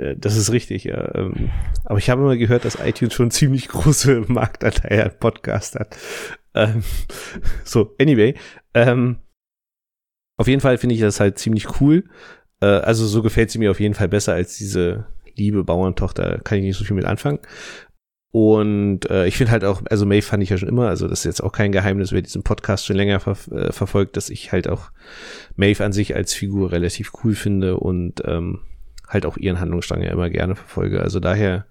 Äh, 0.00 0.16
das 0.16 0.36
ist 0.36 0.52
richtig, 0.52 0.84
ja. 0.84 1.14
Ähm, 1.14 1.50
aber 1.84 1.98
ich 1.98 2.10
habe 2.10 2.22
immer 2.22 2.36
gehört, 2.36 2.64
dass 2.64 2.78
iTunes 2.84 3.14
schon 3.14 3.30
ziemlich 3.30 3.68
große 3.68 4.24
Marktanteil 4.28 5.02
an 5.02 5.18
Podcast 5.18 5.76
hat. 5.76 5.96
Ähm, 6.54 6.82
so, 7.64 7.94
anyway. 8.00 8.34
Ähm, 8.74 9.18
auf 10.36 10.48
jeden 10.48 10.60
Fall 10.60 10.78
finde 10.78 10.94
ich 10.94 11.00
das 11.00 11.20
halt 11.20 11.38
ziemlich 11.38 11.80
cool. 11.80 12.04
Äh, 12.60 12.66
also 12.66 13.06
so 13.06 13.22
gefällt 13.22 13.50
sie 13.50 13.58
mir 13.58 13.70
auf 13.70 13.80
jeden 13.80 13.94
Fall 13.94 14.08
besser 14.08 14.32
als 14.32 14.56
diese 14.56 15.06
liebe 15.36 15.64
Bauerntochter. 15.64 16.40
Kann 16.42 16.58
ich 16.58 16.64
nicht 16.64 16.76
so 16.76 16.84
viel 16.84 16.96
mit 16.96 17.04
anfangen. 17.04 17.40
Und 18.32 19.10
äh, 19.10 19.26
ich 19.26 19.36
finde 19.36 19.50
halt 19.50 19.64
auch, 19.64 19.82
also 19.90 20.06
May 20.06 20.22
fand 20.22 20.40
ich 20.40 20.50
ja 20.50 20.56
schon 20.56 20.68
immer, 20.68 20.88
also 20.88 21.08
das 21.08 21.20
ist 21.20 21.24
jetzt 21.24 21.42
auch 21.42 21.50
kein 21.50 21.72
Geheimnis, 21.72 22.12
wer 22.12 22.22
diesen 22.22 22.44
Podcast 22.44 22.86
schon 22.86 22.94
länger 22.94 23.18
ver 23.18 23.36
äh, 23.50 23.72
verfolgt, 23.72 24.16
dass 24.16 24.30
ich 24.30 24.52
halt 24.52 24.68
auch 24.68 24.92
Maeve 25.56 25.84
an 25.84 25.92
sich 25.92 26.14
als 26.14 26.32
Figur 26.32 26.70
relativ 26.70 27.10
cool 27.24 27.34
finde 27.34 27.78
und 27.78 28.22
ähm, 28.24 28.60
halt 29.10 29.26
auch 29.26 29.36
ihren 29.36 29.60
Handlungsstrang 29.60 30.02
ja 30.02 30.10
immer 30.10 30.30
gerne 30.30 30.54
verfolge. 30.54 31.02
Also 31.02 31.20
daher 31.20 31.66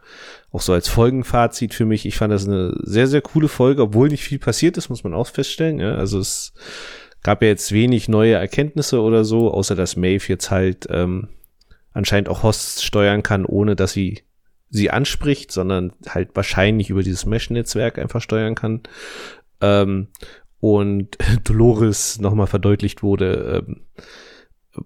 auch 0.51 0.61
so 0.61 0.73
als 0.73 0.89
Folgenfazit 0.89 1.73
für 1.73 1.85
mich, 1.85 2.05
ich 2.05 2.17
fand 2.17 2.33
das 2.33 2.47
eine 2.47 2.75
sehr, 2.83 3.07
sehr 3.07 3.21
coole 3.21 3.47
Folge, 3.47 3.81
obwohl 3.81 4.09
nicht 4.09 4.23
viel 4.23 4.39
passiert 4.39 4.77
ist, 4.77 4.89
muss 4.89 5.03
man 5.03 5.13
auch 5.13 5.27
feststellen. 5.27 5.79
Ja? 5.79 5.95
Also 5.95 6.19
es 6.19 6.53
gab 7.23 7.41
ja 7.41 7.47
jetzt 7.47 7.71
wenig 7.71 8.09
neue 8.09 8.33
Erkenntnisse 8.33 9.01
oder 9.01 9.23
so, 9.23 9.51
außer 9.51 9.75
dass 9.75 9.95
Maeve 9.95 10.25
jetzt 10.27 10.51
halt 10.51 10.87
ähm, 10.89 11.29
anscheinend 11.93 12.29
auch 12.29 12.43
Hosts 12.43 12.83
steuern 12.83 13.23
kann, 13.23 13.45
ohne 13.45 13.75
dass 13.75 13.93
sie 13.93 14.23
sie 14.69 14.91
anspricht, 14.91 15.51
sondern 15.51 15.93
halt 16.07 16.35
wahrscheinlich 16.35 16.89
über 16.89 17.01
dieses 17.01 17.25
Mesh-Netzwerk 17.25 17.97
einfach 17.97 18.21
steuern 18.21 18.55
kann. 18.55 18.81
Ähm, 19.61 20.07
und 20.59 21.17
Dolores 21.45 22.19
nochmal 22.19 22.47
verdeutlicht 22.47 23.01
wurde, 23.01 23.63
ähm, 23.67 23.81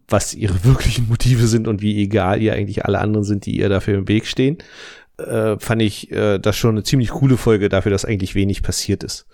was 0.08 0.34
ihre 0.34 0.64
wirklichen 0.64 1.08
Motive 1.08 1.48
sind 1.48 1.68
und 1.68 1.82
wie 1.82 2.02
egal 2.02 2.42
ihr 2.42 2.54
eigentlich 2.54 2.86
alle 2.86 3.00
anderen 3.00 3.24
sind, 3.24 3.46
die 3.46 3.58
ihr 3.58 3.70
dafür 3.70 3.98
im 3.98 4.08
Weg 4.08 4.26
stehen, 4.26 4.58
äh, 5.18 5.58
fand 5.60 5.82
ich 5.82 6.12
äh, 6.12 6.40
das 6.40 6.58
schon 6.58 6.72
eine 6.72 6.84
ziemlich 6.84 7.10
coole 7.10 7.38
Folge 7.38 7.70
dafür, 7.70 7.92
dass 7.92 8.06
eigentlich 8.06 8.36
wenig 8.36 8.64
passiert 8.64 9.04
ist. 9.04 9.28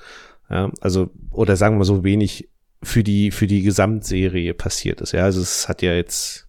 Ja, 0.49 0.71
also, 0.81 1.11
oder 1.31 1.55
sagen 1.55 1.77
wir 1.77 1.85
so, 1.85 2.03
wenig 2.03 2.49
für 2.81 3.03
die, 3.03 3.31
für 3.31 3.47
die 3.47 3.61
Gesamtserie 3.61 4.53
passiert 4.53 5.01
ist. 5.01 5.11
Ja, 5.11 5.23
also 5.23 5.41
es 5.41 5.67
hat 5.69 5.81
ja 5.81 5.93
jetzt, 5.93 6.47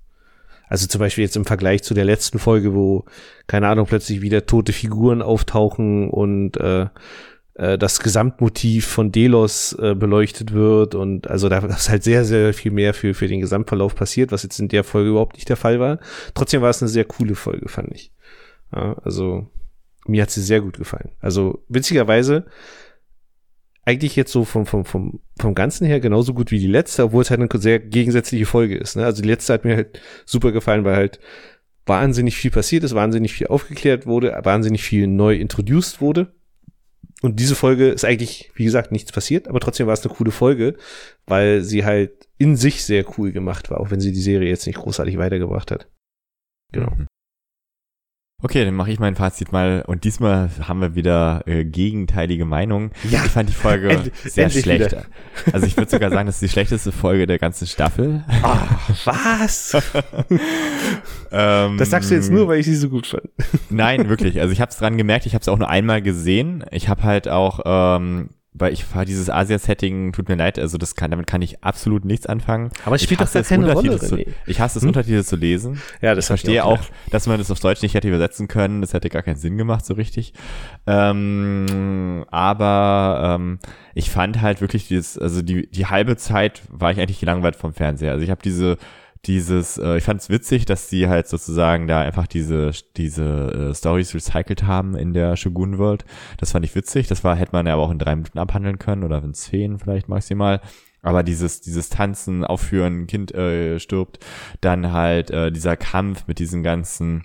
also 0.68 0.86
zum 0.86 1.00
Beispiel 1.00 1.24
jetzt 1.24 1.36
im 1.36 1.44
Vergleich 1.44 1.82
zu 1.82 1.92
der 1.92 2.04
letzten 2.04 2.38
Folge, 2.38 2.74
wo, 2.74 3.04
keine 3.46 3.68
Ahnung, 3.68 3.86
plötzlich 3.86 4.22
wieder 4.22 4.46
tote 4.46 4.72
Figuren 4.72 5.22
auftauchen 5.22 6.08
und 6.08 6.56
äh, 6.56 6.86
äh, 7.60 7.76
das 7.76 8.00
Gesamtmotiv 8.00 8.86
von 8.86 9.12
Delos 9.12 9.74
äh, 9.74 9.94
beleuchtet 9.94 10.52
wird 10.52 10.94
und 10.94 11.28
also 11.28 11.48
da 11.50 11.58
ist 11.58 11.90
halt 11.90 12.02
sehr, 12.02 12.24
sehr 12.24 12.54
viel 12.54 12.72
mehr 12.72 12.94
für, 12.94 13.12
für 13.12 13.28
den 13.28 13.40
Gesamtverlauf 13.40 13.94
passiert, 13.94 14.32
was 14.32 14.42
jetzt 14.42 14.58
in 14.58 14.68
der 14.68 14.82
Folge 14.82 15.10
überhaupt 15.10 15.36
nicht 15.36 15.48
der 15.48 15.56
Fall 15.56 15.78
war. 15.78 15.98
Trotzdem 16.34 16.62
war 16.62 16.70
es 16.70 16.82
eine 16.82 16.88
sehr 16.88 17.04
coole 17.04 17.34
Folge, 17.34 17.68
fand 17.68 17.92
ich. 17.92 18.12
Ja, 18.74 18.96
also 19.04 19.46
mir 20.06 20.22
hat 20.22 20.30
sie 20.30 20.42
sehr 20.42 20.62
gut 20.62 20.78
gefallen. 20.78 21.10
Also 21.20 21.62
witzigerweise 21.68 22.46
eigentlich 23.84 24.16
jetzt 24.16 24.32
so 24.32 24.44
vom, 24.44 24.64
vom, 24.64 24.86
vom, 24.86 25.20
vom 25.38 25.54
Ganzen 25.54 25.86
her 25.86 26.00
genauso 26.00 26.32
gut 26.32 26.50
wie 26.50 26.60
die 26.60 26.66
letzte, 26.66 27.04
obwohl 27.04 27.22
es 27.22 27.30
halt 27.30 27.40
eine 27.40 27.60
sehr 27.60 27.78
gegensätzliche 27.78 28.46
Folge 28.46 28.76
ist. 28.78 28.96
Ne? 28.96 29.04
Also 29.04 29.20
die 29.20 29.28
letzte 29.28 29.52
hat 29.52 29.64
mir 29.64 29.76
halt 29.76 30.00
super 30.24 30.52
gefallen, 30.52 30.84
weil 30.84 30.96
halt 30.96 31.20
wahnsinnig 31.84 32.36
viel 32.36 32.50
passiert 32.50 32.84
ist, 32.84 32.94
wahnsinnig 32.94 33.32
viel 33.32 33.48
aufgeklärt 33.48 34.06
wurde, 34.06 34.38
wahnsinnig 34.44 34.82
viel 34.82 35.06
neu 35.06 35.34
introduced 35.34 36.00
wurde. 36.00 36.32
Und 37.20 37.38
diese 37.38 37.54
Folge 37.54 37.88
ist 37.88 38.04
eigentlich, 38.04 38.50
wie 38.54 38.64
gesagt, 38.64 38.92
nichts 38.92 39.12
passiert, 39.12 39.48
aber 39.48 39.60
trotzdem 39.60 39.86
war 39.86 39.94
es 39.94 40.04
eine 40.04 40.14
coole 40.14 40.30
Folge, 40.30 40.76
weil 41.26 41.62
sie 41.62 41.84
halt 41.84 42.28
in 42.38 42.56
sich 42.56 42.84
sehr 42.84 43.04
cool 43.18 43.32
gemacht 43.32 43.70
war, 43.70 43.80
auch 43.80 43.90
wenn 43.90 44.00
sie 44.00 44.12
die 44.12 44.20
Serie 44.20 44.48
jetzt 44.48 44.66
nicht 44.66 44.78
großartig 44.78 45.18
weitergebracht 45.18 45.70
hat. 45.70 45.88
Genau. 46.72 46.90
Mhm. 46.90 47.06
Okay, 48.42 48.64
dann 48.64 48.74
mache 48.74 48.90
ich 48.90 48.98
mein 48.98 49.16
Fazit 49.16 49.52
mal 49.52 49.84
und 49.86 50.04
diesmal 50.04 50.50
haben 50.66 50.80
wir 50.80 50.94
wieder 50.94 51.42
äh, 51.46 51.64
gegenteilige 51.64 52.46
Meinungen. 52.46 52.90
Ja, 53.10 53.24
ich 53.24 53.30
fand 53.30 53.50
die 53.50 53.54
Folge 53.54 53.88
end, 53.90 54.12
sehr 54.16 54.48
schlecht. 54.48 54.92
Wieder. 54.92 55.04
Also 55.52 55.66
ich 55.66 55.76
würde 55.76 55.90
sogar 55.90 56.10
sagen, 56.10 56.26
das 56.26 56.36
ist 56.36 56.42
die 56.42 56.48
schlechteste 56.48 56.90
Folge 56.90 57.26
der 57.26 57.38
ganzen 57.38 57.66
Staffel. 57.66 58.24
Oh, 58.42 58.56
was? 59.04 59.74
ähm, 61.32 61.76
das 61.76 61.90
sagst 61.90 62.10
du 62.10 62.14
jetzt 62.14 62.30
nur, 62.30 62.48
weil 62.48 62.60
ich 62.60 62.66
sie 62.66 62.76
so 62.76 62.88
gut 62.88 63.06
fand. 63.06 63.28
nein, 63.68 64.08
wirklich. 64.08 64.40
Also 64.40 64.52
ich 64.52 64.60
habe 64.60 64.70
es 64.70 64.78
dran 64.78 64.96
gemerkt. 64.96 65.26
Ich 65.26 65.34
habe 65.34 65.42
es 65.42 65.48
auch 65.48 65.58
nur 65.58 65.68
einmal 65.68 66.00
gesehen. 66.00 66.64
Ich 66.70 66.88
habe 66.88 67.02
halt 67.02 67.28
auch 67.28 67.60
ähm, 67.66 68.30
weil 68.52 68.72
ich 68.72 68.94
war 68.94 69.04
dieses 69.04 69.30
Asia-Setting, 69.30 70.12
tut 70.12 70.28
mir 70.28 70.34
leid, 70.34 70.58
also 70.58 70.76
das 70.76 70.96
kann, 70.96 71.12
damit 71.12 71.26
kann 71.28 71.40
ich 71.40 71.62
absolut 71.62 72.04
nichts 72.04 72.26
anfangen. 72.26 72.70
Aber 72.84 72.96
es 72.96 73.02
spielt 73.02 73.20
doch 73.20 73.32
gar 73.32 73.42
keine 73.42 73.72
Rolle, 73.72 73.98
zu. 73.98 74.24
Ich 74.46 74.60
hasse 74.60 74.78
es, 74.78 74.82
Hm? 74.82 74.88
Untertitel 74.88 75.22
zu 75.22 75.36
lesen. 75.36 75.80
Ja, 76.02 76.14
das 76.14 76.24
Ich 76.24 76.28
verstehe 76.28 76.64
auch 76.64 76.70
auch, 76.70 76.84
dass 77.10 77.26
man 77.26 77.38
das 77.38 77.50
auf 77.50 77.60
Deutsch 77.60 77.82
nicht 77.82 77.94
hätte 77.94 78.08
übersetzen 78.08 78.48
können. 78.48 78.80
Das 78.80 78.92
hätte 78.92 79.08
gar 79.08 79.22
keinen 79.22 79.36
Sinn 79.36 79.56
gemacht, 79.56 79.86
so 79.86 79.94
richtig. 79.94 80.32
Ähm, 80.86 82.24
aber 82.30 83.36
ähm, 83.38 83.58
ich 83.94 84.10
fand 84.10 84.40
halt 84.40 84.60
wirklich 84.60 84.88
dieses, 84.88 85.18
also 85.18 85.42
die, 85.42 85.70
die 85.70 85.86
halbe 85.86 86.16
Zeit 86.16 86.62
war 86.68 86.90
ich 86.90 87.00
eigentlich 87.00 87.20
gelangweilt 87.20 87.56
vom 87.56 87.72
Fernseher. 87.72 88.12
Also 88.12 88.24
ich 88.24 88.30
habe 88.30 88.42
diese 88.42 88.78
dieses, 89.26 89.76
äh, 89.78 89.98
ich 89.98 90.04
fand 90.04 90.20
es 90.20 90.30
witzig, 90.30 90.64
dass 90.64 90.88
sie 90.88 91.08
halt 91.08 91.28
sozusagen 91.28 91.86
da 91.86 92.00
einfach 92.00 92.26
diese 92.26 92.70
diese 92.96 93.70
äh, 93.70 93.74
Stories 93.74 94.14
recycelt 94.14 94.62
haben 94.62 94.96
in 94.96 95.12
der 95.12 95.36
Shogun 95.36 95.78
World. 95.78 96.04
Das 96.38 96.52
fand 96.52 96.64
ich 96.64 96.74
witzig. 96.74 97.06
Das 97.06 97.22
war 97.22 97.36
hätte 97.36 97.52
man 97.52 97.66
ja 97.66 97.74
aber 97.74 97.82
auch 97.82 97.90
in 97.90 97.98
drei 97.98 98.16
Minuten 98.16 98.38
abhandeln 98.38 98.78
können 98.78 99.04
oder 99.04 99.22
in 99.22 99.34
zehn 99.34 99.78
vielleicht 99.78 100.08
maximal. 100.08 100.60
Aber 101.02 101.22
dieses 101.22 101.60
dieses 101.60 101.90
Tanzen, 101.90 102.44
Aufführen, 102.44 103.06
Kind 103.06 103.34
äh, 103.34 103.78
stirbt, 103.78 104.18
dann 104.60 104.92
halt 104.92 105.30
äh, 105.30 105.52
dieser 105.52 105.76
Kampf 105.76 106.26
mit 106.26 106.38
diesen 106.38 106.62
ganzen 106.62 107.24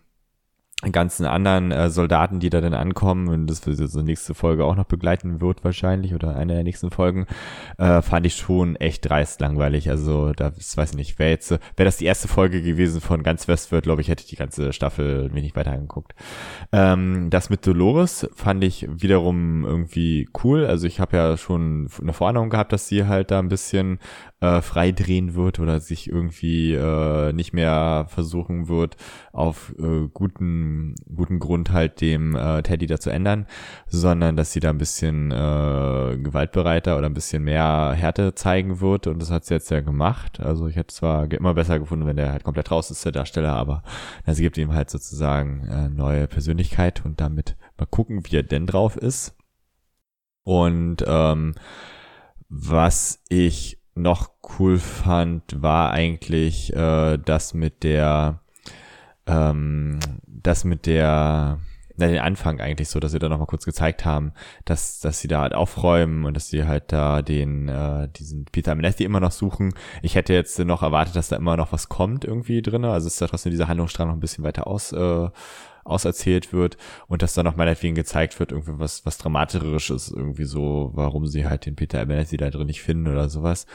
ganzen 0.91 1.26
anderen 1.26 1.71
äh, 1.71 1.89
Soldaten, 1.89 2.39
die 2.39 2.49
da 2.49 2.59
dann 2.59 2.73
ankommen 2.73 3.30
und 3.30 3.47
das 3.47 3.65
wird 3.65 3.78
so 3.78 4.01
nächste 4.01 4.34
Folge 4.34 4.65
auch 4.65 4.76
noch 4.76 4.86
begleiten 4.86 5.39
wird 5.39 5.63
wahrscheinlich 5.63 6.13
oder 6.13 6.36
eine 6.36 6.53
der 6.53 6.63
nächsten 6.63 6.91
Folgen, 6.91 7.28
äh, 7.78 8.01
fand 8.01 8.26
ich 8.26 8.36
schon 8.36 8.76
echt 8.76 9.09
dreist 9.09 9.39
langweilig. 9.39 9.89
Also 9.89 10.34
da 10.34 10.51
weiß 10.51 10.91
ich 10.91 10.97
nicht, 10.97 11.17
wäre 11.17 11.30
jetzt, 11.30 11.51
wäre 11.51 11.86
das 11.86 11.97
die 11.97 12.05
erste 12.05 12.28
Folge 12.28 12.61
gewesen 12.61 12.99
von 12.99 13.23
ganz 13.23 13.47
Westworld, 13.47 13.86
glaube 13.86 14.01
ich, 14.01 14.09
hätte 14.09 14.23
ich 14.23 14.30
die 14.30 14.36
ganze 14.36 14.73
Staffel 14.73 15.30
mir 15.30 15.41
nicht 15.41 15.55
weiter 15.55 15.71
angeguckt. 15.71 16.13
Ähm, 16.73 17.30
das 17.30 17.49
mit 17.49 17.65
Dolores 17.65 18.30
fand 18.36 18.63
ich 18.63 18.88
wiederum 18.89 19.63
irgendwie 19.63 20.28
cool. 20.43 20.65
Also 20.65 20.88
ich 20.88 20.99
habe 20.99 21.15
ja 21.15 21.38
schon 21.38 21.89
eine 22.01 22.13
Vorahnung 22.13 22.49
gehabt, 22.49 22.73
dass 22.73 22.89
sie 22.89 23.05
halt 23.05 23.32
da 23.32 23.39
ein 23.39 23.49
bisschen 23.49 23.99
äh, 24.41 24.61
frei 24.61 24.91
drehen 24.91 25.36
wird 25.36 25.59
oder 25.59 25.80
sich 25.80 26.09
irgendwie 26.09 26.73
äh, 26.73 27.34
nicht 27.34 27.53
mehr 27.53 28.05
versuchen 28.09 28.67
wird, 28.67 28.97
auf 29.32 29.73
äh, 29.80 30.07
guten, 30.13 30.64
guten 31.16 31.39
Grund 31.39 31.72
halt 31.72 32.01
dem 32.01 32.36
äh, 32.36 32.61
Teddy 32.61 32.88
da 32.88 32.99
zu 32.99 33.09
ändern, 33.09 33.47
sondern 33.88 34.36
dass 34.36 34.51
sie 34.51 34.59
da 34.59 34.70
ein 34.70 34.78
bisschen 34.78 35.32
äh, 35.32 36.18
gewaltbereiter 36.18 36.97
oder 36.97 37.07
ein 37.07 37.13
bisschen 37.13 37.43
mehr 37.43 37.93
Härte 37.95 38.36
zeigen 38.36 38.80
wird 38.80 39.07
und 39.07 39.22
das 39.22 39.32
hat 39.32 39.45
sie 39.45 39.53
jetzt 39.53 39.72
ja 39.72 39.82
gemacht. 39.82 40.39
Also 40.39 40.68
ich 40.68 40.76
hätte 40.76 40.93
zwar 40.93 41.32
immer 41.32 41.53
besser 41.53 41.80
gefunden, 41.80 42.05
wenn 42.05 42.18
der 42.18 42.32
halt 42.32 42.43
komplett 42.43 42.72
raus 42.72 42.91
ist, 42.91 43.05
der 43.05 43.11
Darsteller, 43.11 43.53
aber 43.53 43.84
sie 44.26 44.43
gibt 44.43 44.57
ihm 44.57 44.74
halt 44.74 44.89
sozusagen 44.89 45.68
äh, 45.68 45.89
neue 45.89 46.28
Persönlichkeit 46.28 47.05
und 47.05 47.22
damit 47.22 47.55
mal 47.78 47.86
gucken, 47.86 48.24
wie 48.26 48.38
er 48.38 48.43
denn 48.43 48.68
drauf 48.68 48.97
ist. 48.97 49.36
Und 50.43 51.03
ähm, 51.07 51.55
was 52.49 53.24
ich 53.30 53.80
noch 53.95 54.30
cool 54.59 54.78
fand, 54.78 55.61
war 55.61 55.91
eigentlich 55.91 56.74
äh, 56.74 57.18
das 57.18 57.53
mit 57.53 57.84
der, 57.84 58.41
ähm, 59.28 59.99
das 60.26 60.63
mit 60.63 60.86
der, 60.86 61.59
na, 61.97 62.07
den 62.07 62.19
Anfang 62.19 62.59
eigentlich 62.59 62.89
so, 62.89 62.99
dass 62.99 63.11
sie 63.11 63.19
da 63.19 63.30
nochmal 63.30 63.47
kurz 63.47 63.65
gezeigt 63.65 64.05
haben, 64.05 64.34
dass, 64.65 64.99
dass 64.99 65.19
sie 65.19 65.28
da 65.28 65.41
halt 65.41 65.53
aufräumen 65.53 66.26
und 66.26 66.36
dass 66.36 66.49
sie 66.49 66.65
halt 66.65 66.91
da 66.91 67.21
den, 67.21 67.69
äh, 67.69 68.09
diesen 68.09 68.45
Peter 68.45 68.71
Amnesty 68.71 69.03
immer 69.03 69.19
noch 69.19 69.32
suchen. 69.32 69.73
Ich 70.01 70.15
hätte 70.15 70.34
jetzt 70.34 70.59
noch 70.59 70.84
erwartet, 70.84 71.15
dass 71.15 71.30
da 71.30 71.36
immer 71.38 71.57
noch 71.57 71.71
was 71.71 71.89
kommt 71.89 72.26
irgendwie 72.26 72.61
drinne. 72.61 72.91
Also 72.91 73.07
ist 73.07 73.21
da 73.21 73.28
trotzdem 73.28 73.51
dieser 73.51 73.67
Handlungsstrang 73.67 74.07
noch 74.07 74.15
ein 74.15 74.19
bisschen 74.19 74.43
weiter 74.43 74.67
aus, 74.67 74.91
äh, 74.91 75.30
auserzählt 75.86 76.51
wird 76.51 76.78
und 77.07 77.21
dass 77.21 77.36
da 77.36 77.43
noch 77.43 77.55
meinetwegen 77.55 77.95
gezeigt 77.95 78.39
wird, 78.39 78.51
irgendwie 78.51 78.80
was, 78.80 79.05
was 79.05 79.19
Dramatischeres, 79.19 80.09
irgendwie 80.09 80.45
so, 80.45 80.91
warum 80.95 81.28
sie 81.28 81.45
halt 81.45 81.67
den 81.67 81.76
Peter 81.76 82.01
Abernathy 82.01 82.38
da 82.38 82.49
drin 82.49 82.67
nicht 82.67 82.82
finden 82.82 83.07
oder 83.07 83.30
sowas. 83.30 83.67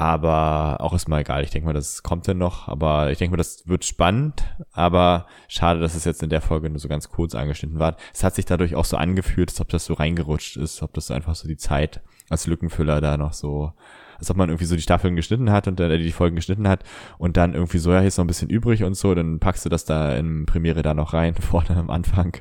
Aber 0.00 0.78
auch 0.80 0.94
ist 0.94 1.10
mal 1.10 1.20
egal. 1.20 1.44
Ich 1.44 1.50
denke 1.50 1.66
mal, 1.66 1.74
das 1.74 2.02
kommt 2.02 2.26
dann 2.26 2.38
noch. 2.38 2.68
Aber 2.68 3.10
ich 3.10 3.18
denke 3.18 3.32
mal, 3.32 3.36
das 3.36 3.68
wird 3.68 3.84
spannend. 3.84 4.44
Aber 4.72 5.26
schade, 5.46 5.78
dass 5.78 5.94
es 5.94 6.06
jetzt 6.06 6.22
in 6.22 6.30
der 6.30 6.40
Folge 6.40 6.70
nur 6.70 6.78
so 6.78 6.88
ganz 6.88 7.10
kurz 7.10 7.34
angeschnitten 7.34 7.78
war. 7.78 7.96
Es 8.14 8.24
hat 8.24 8.34
sich 8.34 8.46
dadurch 8.46 8.76
auch 8.76 8.86
so 8.86 8.96
angefühlt, 8.96 9.50
als 9.50 9.60
ob 9.60 9.68
das 9.68 9.84
so 9.84 9.92
reingerutscht 9.92 10.56
ist, 10.56 10.82
ob 10.82 10.94
das 10.94 11.08
so 11.08 11.12
einfach 11.12 11.34
so 11.34 11.46
die 11.46 11.58
Zeit 11.58 12.00
als 12.30 12.46
Lückenfüller 12.46 13.02
da 13.02 13.18
noch 13.18 13.34
so, 13.34 13.74
als 14.18 14.30
ob 14.30 14.38
man 14.38 14.48
irgendwie 14.48 14.64
so 14.64 14.74
die 14.74 14.80
Staffeln 14.80 15.16
geschnitten 15.16 15.50
hat 15.52 15.68
und 15.68 15.78
dann 15.78 15.90
äh, 15.90 15.98
die 15.98 16.12
Folgen 16.12 16.36
geschnitten 16.36 16.66
hat 16.66 16.82
und 17.18 17.36
dann 17.36 17.52
irgendwie 17.52 17.76
so, 17.76 17.92
ja, 17.92 17.98
hier 17.98 18.08
ist 18.08 18.16
noch 18.16 18.24
ein 18.24 18.28
bisschen 18.28 18.48
übrig 18.48 18.84
und 18.84 18.94
so, 18.94 19.14
dann 19.14 19.38
packst 19.38 19.66
du 19.66 19.68
das 19.68 19.84
da 19.84 20.16
in 20.16 20.46
Premiere 20.46 20.80
da 20.80 20.94
noch 20.94 21.12
rein, 21.12 21.34
vorne 21.40 21.76
am 21.76 21.90
Anfang 21.90 22.38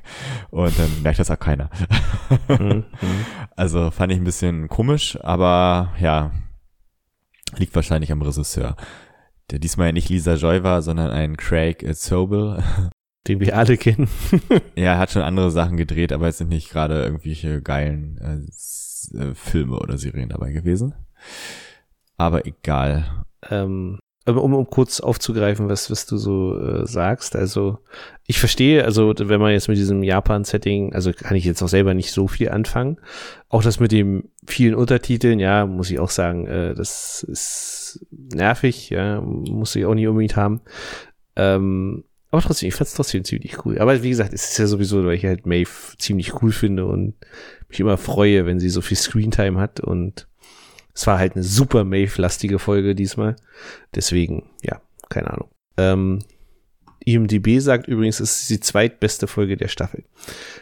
und 0.49 0.79
dann 0.79 1.01
merkt 1.03 1.19
das 1.19 1.29
auch 1.29 1.39
keiner. 1.39 1.69
Mhm. 2.47 2.85
Also 3.57 3.91
fand 3.91 4.13
ich 4.13 4.17
ein 4.17 4.23
bisschen 4.23 4.69
komisch, 4.69 5.19
aber 5.21 5.89
ja, 5.99 6.31
liegt 7.57 7.75
wahrscheinlich 7.75 8.11
am 8.11 8.21
Regisseur. 8.21 8.75
Der 9.51 9.59
diesmal 9.59 9.87
ja 9.87 9.93
nicht 9.93 10.09
Lisa 10.09 10.35
Joy 10.35 10.63
war, 10.63 10.81
sondern 10.81 11.11
ein 11.11 11.37
Craig 11.37 11.85
Sobel. 11.93 12.63
Den 13.27 13.39
wir 13.41 13.57
alle 13.57 13.77
kennen. 13.77 14.07
ja, 14.75 14.93
er 14.93 14.97
hat 14.97 15.11
schon 15.11 15.21
andere 15.21 15.51
Sachen 15.51 15.77
gedreht, 15.77 16.13
aber 16.13 16.27
es 16.27 16.37
sind 16.37 16.49
nicht 16.49 16.69
gerade 16.69 17.03
irgendwelche 17.03 17.61
geilen 17.61 18.17
äh, 18.17 19.17
äh, 19.17 19.35
Filme 19.35 19.77
oder 19.77 19.97
Serien 19.97 20.29
dabei 20.29 20.51
gewesen. 20.51 20.93
Aber 22.17 22.45
egal. 22.45 23.25
ähm, 23.49 23.99
um, 24.25 24.53
um 24.53 24.69
kurz 24.69 24.99
aufzugreifen, 24.99 25.69
was, 25.69 25.89
was 25.89 26.05
du 26.05 26.17
so 26.17 26.59
äh, 26.59 26.85
sagst, 26.85 27.35
also 27.35 27.79
ich 28.27 28.39
verstehe, 28.39 28.85
also 28.85 29.13
wenn 29.17 29.39
man 29.39 29.53
jetzt 29.53 29.67
mit 29.67 29.77
diesem 29.77 30.03
Japan-Setting, 30.03 30.93
also 30.93 31.11
kann 31.13 31.35
ich 31.35 31.45
jetzt 31.45 31.63
auch 31.63 31.67
selber 31.67 31.93
nicht 31.93 32.11
so 32.11 32.27
viel 32.27 32.49
anfangen. 32.49 32.99
Auch 33.47 33.63
das 33.63 33.79
mit 33.79 33.91
den 33.91 34.29
vielen 34.45 34.75
Untertiteln, 34.75 35.39
ja, 35.39 35.65
muss 35.65 35.89
ich 35.89 35.99
auch 35.99 36.11
sagen, 36.11 36.45
äh, 36.45 36.75
das 36.75 37.23
ist 37.23 38.05
nervig, 38.11 38.91
ja, 38.91 39.21
muss 39.21 39.75
ich 39.75 39.85
auch 39.85 39.95
nicht 39.95 40.07
unbedingt 40.07 40.35
haben. 40.35 40.61
Ähm, 41.35 42.03
aber 42.31 42.43
trotzdem, 42.43 42.69
ich 42.69 42.75
fand's 42.75 42.93
trotzdem 42.93 43.23
ziemlich 43.23 43.65
cool. 43.65 43.79
Aber 43.79 44.03
wie 44.03 44.09
gesagt, 44.09 44.33
es 44.33 44.51
ist 44.51 44.59
ja 44.59 44.67
sowieso, 44.67 45.03
weil 45.03 45.15
ich 45.15 45.25
halt 45.25 45.47
Maeve 45.47 45.97
ziemlich 45.97 46.41
cool 46.41 46.51
finde 46.51 46.85
und 46.85 47.15
mich 47.67 47.79
immer 47.79 47.97
freue, 47.97 48.45
wenn 48.45 48.59
sie 48.59 48.69
so 48.69 48.81
viel 48.81 48.97
Screentime 48.97 49.59
hat 49.59 49.79
und 49.79 50.27
es 50.93 51.07
war 51.07 51.19
halt 51.19 51.35
eine 51.35 51.43
super 51.43 51.83
Maeve-lastige 51.83 52.59
Folge 52.59 52.95
diesmal. 52.95 53.35
Deswegen, 53.95 54.49
ja, 54.63 54.81
keine 55.09 55.31
Ahnung. 55.31 55.49
Ähm, 55.77 56.19
IMDB 57.05 57.59
sagt 57.59 57.87
übrigens, 57.87 58.19
es 58.19 58.41
ist 58.41 58.49
die 58.49 58.59
zweitbeste 58.59 59.27
Folge 59.27 59.57
der 59.57 59.67
Staffel. 59.67 60.03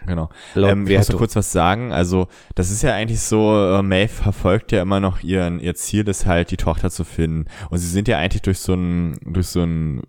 Genau. 0.05 0.29
Laut 0.53 0.71
Ähm, 0.71 0.87
ich 0.87 0.97
muss 0.97 1.09
kurz 1.09 1.35
was 1.35 1.51
sagen. 1.51 1.91
Also, 1.91 2.27
das 2.55 2.71
ist 2.71 2.83
ja 2.83 2.93
eigentlich 2.93 3.21
so, 3.21 3.53
äh, 3.55 3.81
Maeve 3.81 4.09
verfolgt 4.09 4.71
ja 4.71 4.81
immer 4.81 4.99
noch 4.99 5.23
ihren, 5.23 5.59
ihr 5.59 5.75
Ziel, 5.75 6.03
das 6.03 6.25
halt 6.25 6.51
die 6.51 6.57
Tochter 6.57 6.91
zu 6.91 7.03
finden. 7.03 7.45
Und 7.69 7.79
sie 7.79 7.87
sind 7.87 8.07
ja 8.07 8.17
eigentlich 8.17 8.43
durch 8.43 8.59
so 8.59 8.73
einen, 8.73 9.17
durch 9.25 9.47
so 9.47 9.61
einen 9.61 10.03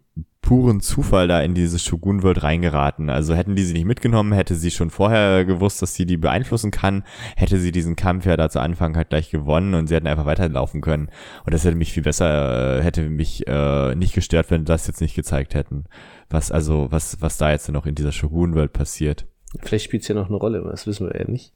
puren 0.49 0.81
Zufall 0.81 1.29
da 1.29 1.43
in 1.43 1.53
diese 1.53 1.79
Shogun-World 1.79 2.43
reingeraten. 2.43 3.11
Also 3.11 3.35
hätten 3.35 3.55
die 3.55 3.65
sie 3.65 3.75
nicht 3.75 3.85
mitgenommen, 3.85 4.33
hätte 4.33 4.55
sie 4.55 4.71
schon 4.71 4.89
vorher 4.89 5.45
gewusst, 5.45 5.83
dass 5.83 5.93
sie 5.93 6.07
die 6.07 6.17
beeinflussen 6.17 6.71
kann, 6.71 7.05
hätte 7.37 7.59
sie 7.59 7.71
diesen 7.71 7.97
Kampf 7.97 8.25
ja 8.25 8.35
da 8.35 8.49
zu 8.49 8.59
Anfang 8.59 8.97
halt 8.97 9.11
gleich 9.11 9.31
gewonnen 9.31 9.75
und 9.75 9.89
sie 9.89 9.95
hätten 9.95 10.07
einfach 10.07 10.25
weiterlaufen 10.25 10.81
können. 10.81 11.11
Und 11.45 11.53
das 11.53 11.67
hätte 11.67 11.77
mich 11.77 11.93
viel 11.93 12.03
besser, 12.03 12.79
äh, 12.79 12.83
hätte 12.83 13.11
mich 13.11 13.47
äh, 13.47 13.95
nicht 13.95 14.15
gestört, 14.15 14.51
wenn 14.51 14.65
das 14.65 14.87
jetzt 14.87 15.03
nicht 15.03 15.15
gezeigt 15.15 15.55
hätten. 15.55 15.85
Was 16.31 16.51
also, 16.51 16.87
was, 16.89 17.21
was 17.21 17.37
da 17.37 17.51
jetzt 17.51 17.69
noch 17.69 17.85
in 17.85 17.95
dieser 17.95 18.13
Shogun-World 18.13 18.73
passiert. 18.73 19.27
Vielleicht 19.61 19.85
spielt 19.85 20.01
es 20.01 20.09
ja 20.09 20.15
noch 20.15 20.29
eine 20.29 20.39
Rolle, 20.39 20.67
das 20.71 20.87
wissen 20.87 21.09
wir 21.09 21.21
ja 21.21 21.31
nicht. 21.31 21.53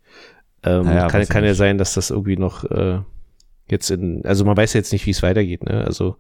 Ähm, 0.64 0.84
Naja, 0.84 1.08
kann 1.08 1.26
kann 1.28 1.44
ja 1.46 1.54
sein, 1.54 1.78
dass 1.78 1.94
das 1.94 2.10
irgendwie 2.10 2.36
noch 2.36 2.64
äh, 2.64 2.98
jetzt 3.72 3.90
in, 3.90 4.24
also 4.24 4.44
man 4.44 4.56
weiß 4.56 4.74
ja 4.74 4.78
jetzt 4.78 4.92
nicht, 4.92 5.06
wie 5.06 5.10
es 5.10 5.22
weitergeht, 5.22 5.64
ne? 5.64 5.84
Also 5.84 6.16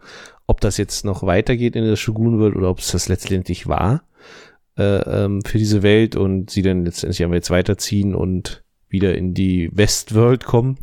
ob 0.46 0.60
das 0.60 0.76
jetzt 0.76 1.04
noch 1.04 1.22
weitergeht 1.22 1.76
in 1.76 1.84
der 1.84 1.96
Shogun 1.96 2.40
World 2.40 2.56
oder 2.56 2.70
ob 2.70 2.80
es 2.80 2.90
das 2.90 3.08
letztendlich 3.08 3.68
war 3.68 4.02
äh, 4.76 4.82
ähm, 4.82 5.42
für 5.46 5.58
diese 5.58 5.82
Welt 5.82 6.16
und 6.16 6.50
sie 6.50 6.62
dann 6.62 6.84
letztendlich 6.84 7.22
einfach 7.22 7.36
jetzt 7.36 7.50
weiterziehen 7.50 8.14
und 8.14 8.64
wieder 8.88 9.14
in 9.14 9.34
die 9.34 9.70
Westworld 9.72 10.44
kommen. 10.44 10.78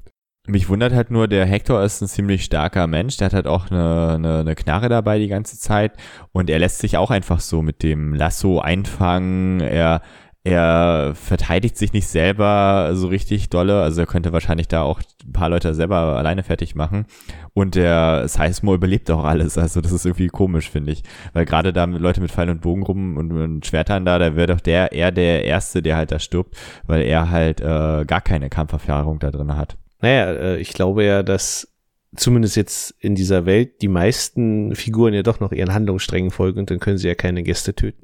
Mich 0.47 0.67
wundert 0.67 0.93
halt 0.93 1.11
nur, 1.11 1.27
der 1.27 1.45
Hector 1.45 1.83
ist 1.83 2.01
ein 2.01 2.07
ziemlich 2.07 2.43
starker 2.43 2.87
Mensch, 2.87 3.17
der 3.17 3.25
hat 3.25 3.33
halt 3.33 3.45
auch 3.45 3.69
eine, 3.69 4.13
eine, 4.15 4.39
eine 4.39 4.55
Knarre 4.55 4.89
dabei 4.89 5.19
die 5.19 5.27
ganze 5.27 5.59
Zeit 5.59 5.93
und 6.31 6.49
er 6.49 6.57
lässt 6.57 6.79
sich 6.79 6.97
auch 6.97 7.11
einfach 7.11 7.39
so 7.39 7.61
mit 7.61 7.83
dem 7.83 8.15
Lasso 8.15 8.59
einfangen, 8.59 9.59
er, 9.59 10.01
er 10.43 11.13
verteidigt 11.15 11.77
sich 11.77 11.91
nicht 11.91 12.07
selber 12.07 12.91
so 12.93 13.07
richtig 13.07 13.49
dolle, 13.49 13.81
also 13.81 14.01
er 14.01 14.07
könnte 14.07 14.31
wahrscheinlich 14.31 14.69
da 14.69 14.83
auch 14.83 15.01
ein 15.25 15.33
paar 15.33 15.49
Leute 15.49 15.73
selber 15.73 15.97
alleine 15.97 16.43
fertig 16.43 16.75
machen 16.75 17.05
und 17.53 17.75
der 17.75 18.27
Seismo 18.27 18.73
überlebt 18.73 19.11
auch 19.11 19.25
alles, 19.25 19.57
also 19.57 19.81
das 19.81 19.91
ist 19.91 20.05
irgendwie 20.05 20.27
komisch, 20.27 20.69
finde 20.69 20.93
ich, 20.93 21.03
weil 21.33 21.45
gerade 21.45 21.73
da 21.73 21.83
Leute 21.83 22.21
mit 22.21 22.31
Pfeil 22.31 22.49
und 22.49 22.61
Bogen 22.61 22.83
rum 22.83 23.17
und, 23.17 23.31
und 23.33 23.65
Schwertern 23.65 24.05
da, 24.05 24.17
da 24.17 24.35
wäre 24.35 24.47
doch 24.47 24.61
der 24.61 24.93
eher 24.93 25.11
der 25.11 25.43
Erste, 25.43 25.81
der 25.81 25.97
halt 25.97 26.11
da 26.11 26.19
stirbt, 26.19 26.55
weil 26.87 27.01
er 27.01 27.29
halt 27.29 27.59
äh, 27.59 28.05
gar 28.05 28.21
keine 28.21 28.49
Kampferfahrung 28.49 29.19
da 29.19 29.31
drin 29.31 29.57
hat. 29.57 29.77
Naja, 30.01 30.31
äh, 30.31 30.57
ich 30.57 30.71
glaube 30.71 31.03
ja, 31.03 31.21
dass 31.21 31.67
zumindest 32.15 32.55
jetzt 32.55 32.95
in 32.99 33.15
dieser 33.15 33.45
Welt 33.45 33.81
die 33.81 33.87
meisten 33.87 34.73
Figuren 34.75 35.13
ja 35.13 35.21
doch 35.21 35.39
noch 35.39 35.51
ihren 35.51 35.73
Handlungssträngen 35.73 36.31
folgen 36.31 36.59
und 36.59 36.71
dann 36.71 36.79
können 36.79 36.97
sie 36.97 37.07
ja 37.07 37.15
keine 37.15 37.43
Gäste 37.43 37.75
töten. 37.75 38.03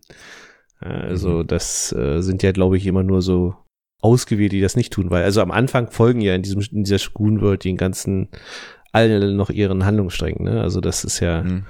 Also 0.86 1.40
Mhm. 1.40 1.48
das 1.48 1.92
äh, 1.94 2.22
sind 2.22 2.44
ja, 2.44 2.52
glaube 2.52 2.78
ich, 2.78 2.86
immer 2.86 3.04
nur 3.04 3.22
so 3.22 3.56
ausgewählt, 4.02 4.52
die 4.52 4.62
das 4.62 4.76
nicht 4.76 4.94
tun, 4.94 5.10
weil 5.10 5.24
also 5.24 5.42
am 5.42 5.52
Anfang 5.52 5.90
folgen 5.90 6.22
ja 6.22 6.36
in 6.36 6.44
diesem 6.44 6.62
in 6.72 6.84
dieser 6.84 7.00
Shogun 7.00 7.42
World 7.42 7.64
den 7.64 7.78
ganzen 7.78 8.30
alle 8.92 9.34
noch 9.34 9.50
ihren 9.50 9.86
Handlungssträngen, 9.86 10.44
ne? 10.44 10.62
Also 10.62 10.80
das 10.80 11.04
ist 11.04 11.20
ja 11.20 11.44
mhm. 11.44 11.66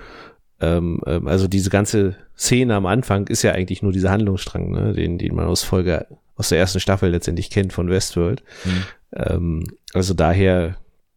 ähm, 0.59 1.01
ähm, 1.05 1.28
also 1.28 1.47
diese 1.47 1.70
ganze 1.70 2.18
Szene 2.38 2.76
am 2.76 2.86
Anfang 2.86 3.28
ist 3.28 3.43
ja 3.43 3.53
eigentlich 3.53 3.82
nur 3.82 3.93
dieser 3.93 4.11
Handlungsstrang, 4.11 4.72
ne? 4.72 4.93
den 4.93 5.18
den 5.18 5.34
man 5.34 5.45
aus 5.45 5.63
Folge 5.63 6.07
aus 6.36 6.49
der 6.49 6.59
ersten 6.59 6.82
Staffel 6.82 7.09
letztendlich 7.09 7.49
kennt 7.49 7.72
von 7.72 7.89
Westworld. 7.89 8.43
Mhm. 8.66 8.84
Ähm, 9.13 9.63
also 9.93 10.13
daher 10.13 10.76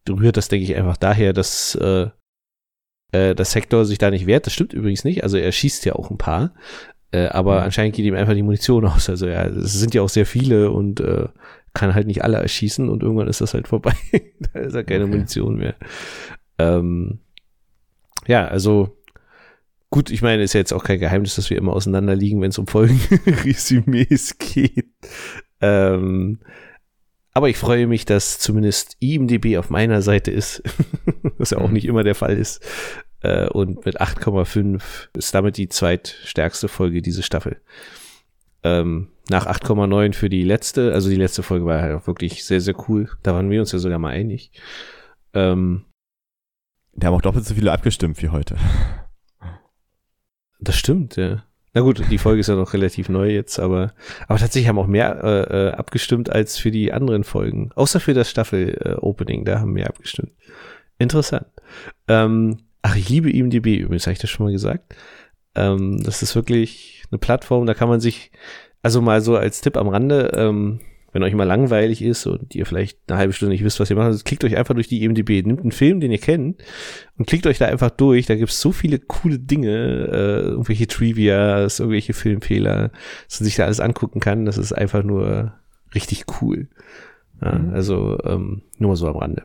rührt 0.09 0.37
das 0.37 0.49
denke 0.49 0.65
ich 0.65 0.77
einfach 0.77 0.97
daher, 0.97 1.33
dass 1.33 1.75
äh, 1.75 2.09
äh, 3.13 3.35
dass 3.35 3.55
Hector 3.55 3.85
sich 3.85 3.99
da 3.99 4.11
nicht 4.11 4.27
wehrt. 4.27 4.47
Das 4.47 4.53
stimmt 4.53 4.73
übrigens 4.73 5.05
nicht. 5.05 5.23
Also 5.25 5.37
er 5.37 5.51
schießt 5.51 5.85
ja 5.85 5.95
auch 5.95 6.11
ein 6.11 6.19
paar. 6.19 6.53
Äh, 7.11 7.27
aber 7.29 7.59
mhm. 7.59 7.65
anscheinend 7.65 7.97
geht 7.97 8.05
ihm 8.05 8.15
einfach 8.15 8.35
die 8.35 8.43
Munition 8.43 8.85
aus. 8.87 9.09
Also 9.09 9.27
ja, 9.27 9.47
es 9.47 9.75
sind 9.75 9.95
ja 9.95 10.03
auch 10.03 10.09
sehr 10.09 10.27
viele 10.27 10.71
und 10.71 11.01
äh, 11.01 11.29
kann 11.75 11.95
halt 11.95 12.07
nicht 12.07 12.25
alle 12.25 12.39
erschießen 12.39 12.89
und 12.89 13.03
irgendwann 13.03 13.29
ist 13.29 13.41
das 13.41 13.55
halt 13.55 13.69
vorbei. 13.69 13.95
da 14.53 14.61
ist 14.61 14.75
ja 14.75 14.83
keine 14.83 15.05
okay. 15.05 15.13
Munition 15.13 15.57
mehr. 15.57 15.75
Ähm, 16.59 17.21
ja, 18.27 18.47
also 18.47 18.97
gut, 19.91 20.11
ich 20.11 20.23
meine, 20.23 20.43
ist 20.43 20.55
ja 20.55 20.61
jetzt 20.61 20.73
auch 20.73 20.85
kein 20.85 20.99
Geheimnis, 20.99 21.37
dass 21.37 21.51
wir 21.51 21.57
immer 21.57 21.73
auseinander 21.73 22.15
liegen, 22.15 22.41
wenn 22.41 22.51
es 22.51 22.59
um 22.59 22.67
Folgenresümees 22.67 24.39
geht. 24.39 24.87
Ähm, 25.61 26.41
aber 27.33 27.49
ich 27.49 27.57
freue 27.57 27.87
mich, 27.87 28.05
dass 28.05 28.39
zumindest 28.39 28.97
IMDB 29.01 29.59
auf 29.59 29.71
meiner 29.71 30.03
Seite 30.03 30.31
ist, 30.31 30.63
was 31.39 31.51
ja 31.51 31.59
auch 31.59 31.69
mhm. 31.69 31.75
nicht 31.75 31.87
immer 31.87 32.03
der 32.03 32.17
Fall 32.17 32.37
ist. 32.37 32.61
Äh, 33.21 33.49
und 33.49 33.85
mit 33.85 34.01
8,5 34.01 35.09
ist 35.15 35.35
damit 35.35 35.57
die 35.57 35.69
zweitstärkste 35.69 36.69
Folge 36.69 37.03
diese 37.03 37.23
Staffel. 37.23 37.61
Ähm, 38.63 39.09
nach 39.29 39.47
8,9 39.47 40.15
für 40.15 40.29
die 40.29 40.45
letzte, 40.45 40.93
also 40.93 41.09
die 41.09 41.17
letzte 41.17 41.43
Folge 41.43 41.67
war 41.67 41.81
halt 41.81 41.95
auch 41.95 42.07
wirklich 42.07 42.45
sehr, 42.45 42.61
sehr 42.61 42.75
cool. 42.89 43.09
Da 43.23 43.35
waren 43.35 43.51
wir 43.51 43.61
uns 43.61 43.73
ja 43.73 43.79
sogar 43.79 43.99
mal 43.99 44.11
einig. 44.11 44.53
Ähm, 45.35 45.85
Wir 46.93 47.09
haben 47.09 47.15
auch 47.15 47.23
doppelt 47.23 47.45
so 47.45 47.55
viele 47.55 47.73
abgestimmt 47.73 48.23
wie 48.23 48.31
heute. 48.31 48.57
Das 50.61 50.77
stimmt, 50.77 51.17
ja. 51.17 51.45
Na 51.75 51.83
gut, 51.83 52.03
die 52.11 52.19
Folge 52.19 52.41
ist 52.41 52.49
ja 52.49 52.57
noch 52.57 52.73
relativ 52.73 53.09
neu 53.09 53.31
jetzt, 53.31 53.61
aber, 53.61 53.93
aber 54.27 54.39
tatsächlich 54.39 54.69
haben 54.69 54.79
auch 54.79 54.87
mehr 54.87 55.23
äh, 55.23 55.69
äh 55.69 55.73
abgestimmt 55.73 56.31
als 56.31 56.59
für 56.59 56.71
die 56.71 56.93
anderen 56.93 57.23
Folgen. 57.25 57.71
Außer 57.75 58.01
für 58.01 58.15
das 58.15 58.31
Staffel-Opening, 58.31 59.43
äh, 59.43 59.45
da 59.45 59.61
haben 59.61 59.75
mehr 59.75 59.89
abgestimmt. 59.89 60.33
Interessant. 60.99 61.47
Ähm, 62.09 62.68
ach, 62.89 62.97
ich 62.97 63.09
liebe 63.09 63.31
IMDB 63.31 63.77
übrigens, 63.77 64.07
habe 64.07 64.13
ich 64.13 64.19
das 64.19 64.31
schon 64.31 64.47
mal 64.47 64.53
gesagt. 64.53 64.95
Ähm, 65.55 66.03
das 66.03 66.23
ist 66.23 66.35
wirklich 66.35 67.05
eine 67.11 67.19
Plattform, 67.19 67.67
da 67.67 67.75
kann 67.75 67.89
man 67.89 68.01
sich, 68.01 68.31
also 68.83 69.01
mal 69.01 69.21
so 69.21 69.37
als 69.37 69.61
Tipp 69.61 69.77
am 69.77 69.89
Rande, 69.89 70.33
ähm, 70.35 70.81
wenn 71.13 71.23
euch 71.23 71.35
mal 71.35 71.45
langweilig 71.45 72.03
ist 72.03 72.27
und 72.27 72.55
ihr 72.55 72.67
vielleicht 72.67 72.99
eine 73.09 73.19
halbe 73.19 73.33
Stunde 73.33 73.53
nicht 73.53 73.65
wisst, 73.65 73.81
was 73.81 73.89
ihr 73.89 73.97
macht, 73.97 74.25
klickt 74.25 74.45
euch 74.45 74.57
einfach 74.57 74.75
durch 74.75 74.89
die 74.89 75.03
IMDb, 75.03 75.45
nimmt 75.45 75.63
einen 75.63 75.73
Film, 75.73 76.01
den 76.01 76.13
ihr 76.13 76.19
kennt 76.19 76.63
und 77.17 77.27
klickt 77.27 77.47
euch 77.47 77.59
da 77.59 77.65
einfach 77.65 77.91
durch. 77.91 78.27
Da 78.27 78.37
gibt's 78.37 78.61
so 78.61 78.73
viele 78.73 78.99
coole 78.99 79.39
Dinge, 79.39 80.09
äh, 80.13 80.49
irgendwelche 80.51 80.87
Trivias, 80.87 81.81
irgendwelche 81.81 82.13
Filmfehler, 82.13 82.91
dass 83.27 83.41
man 83.41 83.45
sich 83.47 83.57
da 83.57 83.65
alles 83.65 83.81
angucken 83.81 84.21
kann. 84.21 84.45
Das 84.45 84.59
ist 84.59 84.73
einfach 84.73 85.03
nur 85.03 85.55
richtig 85.95 86.25
cool. 86.41 86.69
Ja, 87.41 87.59
mhm. 87.59 87.73
Also 87.73 88.19
ähm, 88.25 88.63
nur 88.77 88.91
mal 88.91 88.97
so 88.97 89.09
am 89.09 89.17
Rande. 89.17 89.45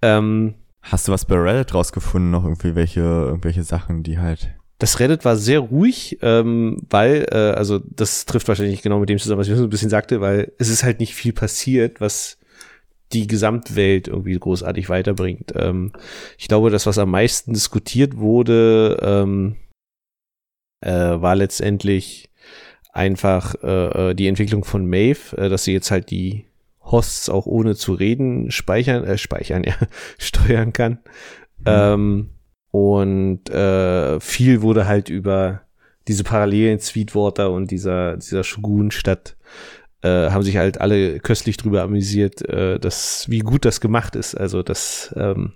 Ähm, 0.00 0.54
Hast 0.82 1.08
du 1.08 1.12
was 1.12 1.24
bei 1.24 1.36
Reddit 1.36 1.74
rausgefunden, 1.74 2.30
noch 2.30 2.44
irgendwie 2.44 2.74
welche, 2.74 3.00
irgendwelche 3.00 3.62
Sachen, 3.62 4.02
die 4.02 4.18
halt 4.18 4.54
das 4.82 4.98
Reddit 4.98 5.24
war 5.24 5.36
sehr 5.36 5.60
ruhig, 5.60 6.18
ähm, 6.22 6.78
weil, 6.90 7.28
äh, 7.30 7.56
also 7.56 7.78
das 7.78 8.26
trifft 8.26 8.48
wahrscheinlich 8.48 8.82
genau 8.82 8.98
mit 8.98 9.08
dem 9.08 9.18
zusammen, 9.18 9.38
was 9.38 9.46
ich 9.46 9.54
so 9.54 9.62
ein 9.62 9.70
bisschen 9.70 9.90
sagte, 9.90 10.20
weil 10.20 10.50
es 10.58 10.68
ist 10.68 10.82
halt 10.82 10.98
nicht 10.98 11.14
viel 11.14 11.32
passiert, 11.32 12.00
was 12.00 12.38
die 13.12 13.28
Gesamtwelt 13.28 14.08
irgendwie 14.08 14.36
großartig 14.36 14.88
weiterbringt. 14.88 15.52
Ähm, 15.54 15.92
ich 16.36 16.48
glaube, 16.48 16.70
das, 16.70 16.86
was 16.86 16.98
am 16.98 17.12
meisten 17.12 17.52
diskutiert 17.52 18.16
wurde, 18.16 18.98
ähm, 19.02 19.54
äh, 20.80 20.90
war 20.90 21.36
letztendlich 21.36 22.30
einfach 22.92 23.54
äh, 23.62 24.10
äh, 24.10 24.14
die 24.14 24.26
Entwicklung 24.26 24.64
von 24.64 24.84
Maeve, 24.86 25.36
äh, 25.36 25.48
dass 25.48 25.62
sie 25.62 25.72
jetzt 25.72 25.92
halt 25.92 26.10
die 26.10 26.46
Hosts 26.84 27.28
auch 27.28 27.46
ohne 27.46 27.74
zu 27.76 27.94
reden 27.94 28.50
speichern, 28.50 29.04
äh, 29.04 29.18
speichern, 29.18 29.64
ja, 29.66 29.74
steuern 30.18 30.72
kann. 30.72 30.98
Mhm. 31.58 31.66
Ähm, 31.66 32.30
und 32.70 33.50
äh, 33.50 34.18
viel 34.20 34.62
wurde 34.62 34.86
halt 34.86 35.08
über 35.08 35.62
diese 36.08 36.24
Parallelen 36.24 36.80
Sweetwater 36.80 37.50
und 37.50 37.70
dieser, 37.70 38.16
dieser 38.16 38.42
Shogun-Stadt 38.42 39.36
äh, 40.02 40.30
haben 40.30 40.42
sich 40.42 40.56
halt 40.56 40.80
alle 40.80 41.20
köstlich 41.20 41.56
drüber 41.56 41.82
amüsiert, 41.82 42.42
äh, 42.48 42.78
dass, 42.80 43.28
wie 43.28 43.40
gut 43.40 43.64
das 43.64 43.80
gemacht 43.80 44.16
ist. 44.16 44.34
Also, 44.34 44.62
dass 44.62 45.14
ähm, 45.16 45.52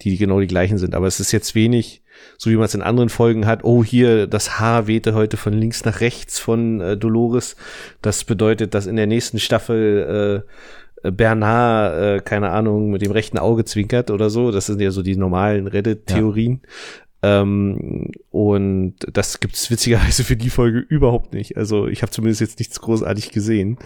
die 0.00 0.16
genau 0.16 0.40
die 0.40 0.46
gleichen 0.46 0.78
sind. 0.78 0.94
Aber 0.94 1.06
es 1.06 1.20
ist 1.20 1.32
jetzt 1.32 1.54
wenig, 1.54 2.01
so 2.38 2.50
wie 2.50 2.56
man 2.56 2.64
es 2.64 2.74
in 2.74 2.82
anderen 2.82 3.08
Folgen 3.08 3.46
hat. 3.46 3.64
Oh, 3.64 3.84
hier, 3.84 4.26
das 4.26 4.58
Haar 4.58 4.86
wehte 4.86 5.14
heute 5.14 5.36
von 5.36 5.52
links 5.52 5.84
nach 5.84 6.00
rechts 6.00 6.38
von 6.38 6.80
äh, 6.80 6.96
Dolores. 6.96 7.56
Das 8.00 8.24
bedeutet, 8.24 8.74
dass 8.74 8.86
in 8.86 8.96
der 8.96 9.06
nächsten 9.06 9.38
Staffel 9.38 10.44
äh, 11.04 11.10
Bernard, 11.10 12.00
äh, 12.00 12.20
keine 12.20 12.50
Ahnung, 12.50 12.90
mit 12.90 13.02
dem 13.02 13.12
rechten 13.12 13.38
Auge 13.38 13.64
zwinkert 13.64 14.10
oder 14.10 14.30
so. 14.30 14.50
Das 14.50 14.66
sind 14.66 14.80
ja 14.80 14.90
so 14.90 15.02
die 15.02 15.16
normalen 15.16 15.66
Reddit-Theorien. 15.66 16.60
Ja. 16.62 17.40
Ähm, 17.40 18.10
und 18.30 18.96
das 19.12 19.40
gibt's 19.40 19.70
witzigerweise 19.70 20.24
für 20.24 20.36
die 20.36 20.50
Folge 20.50 20.78
überhaupt 20.78 21.34
nicht. 21.34 21.56
Also 21.56 21.86
ich 21.86 22.02
habe 22.02 22.12
zumindest 22.12 22.40
jetzt 22.40 22.58
nichts 22.58 22.80
großartig 22.80 23.30
gesehen 23.30 23.78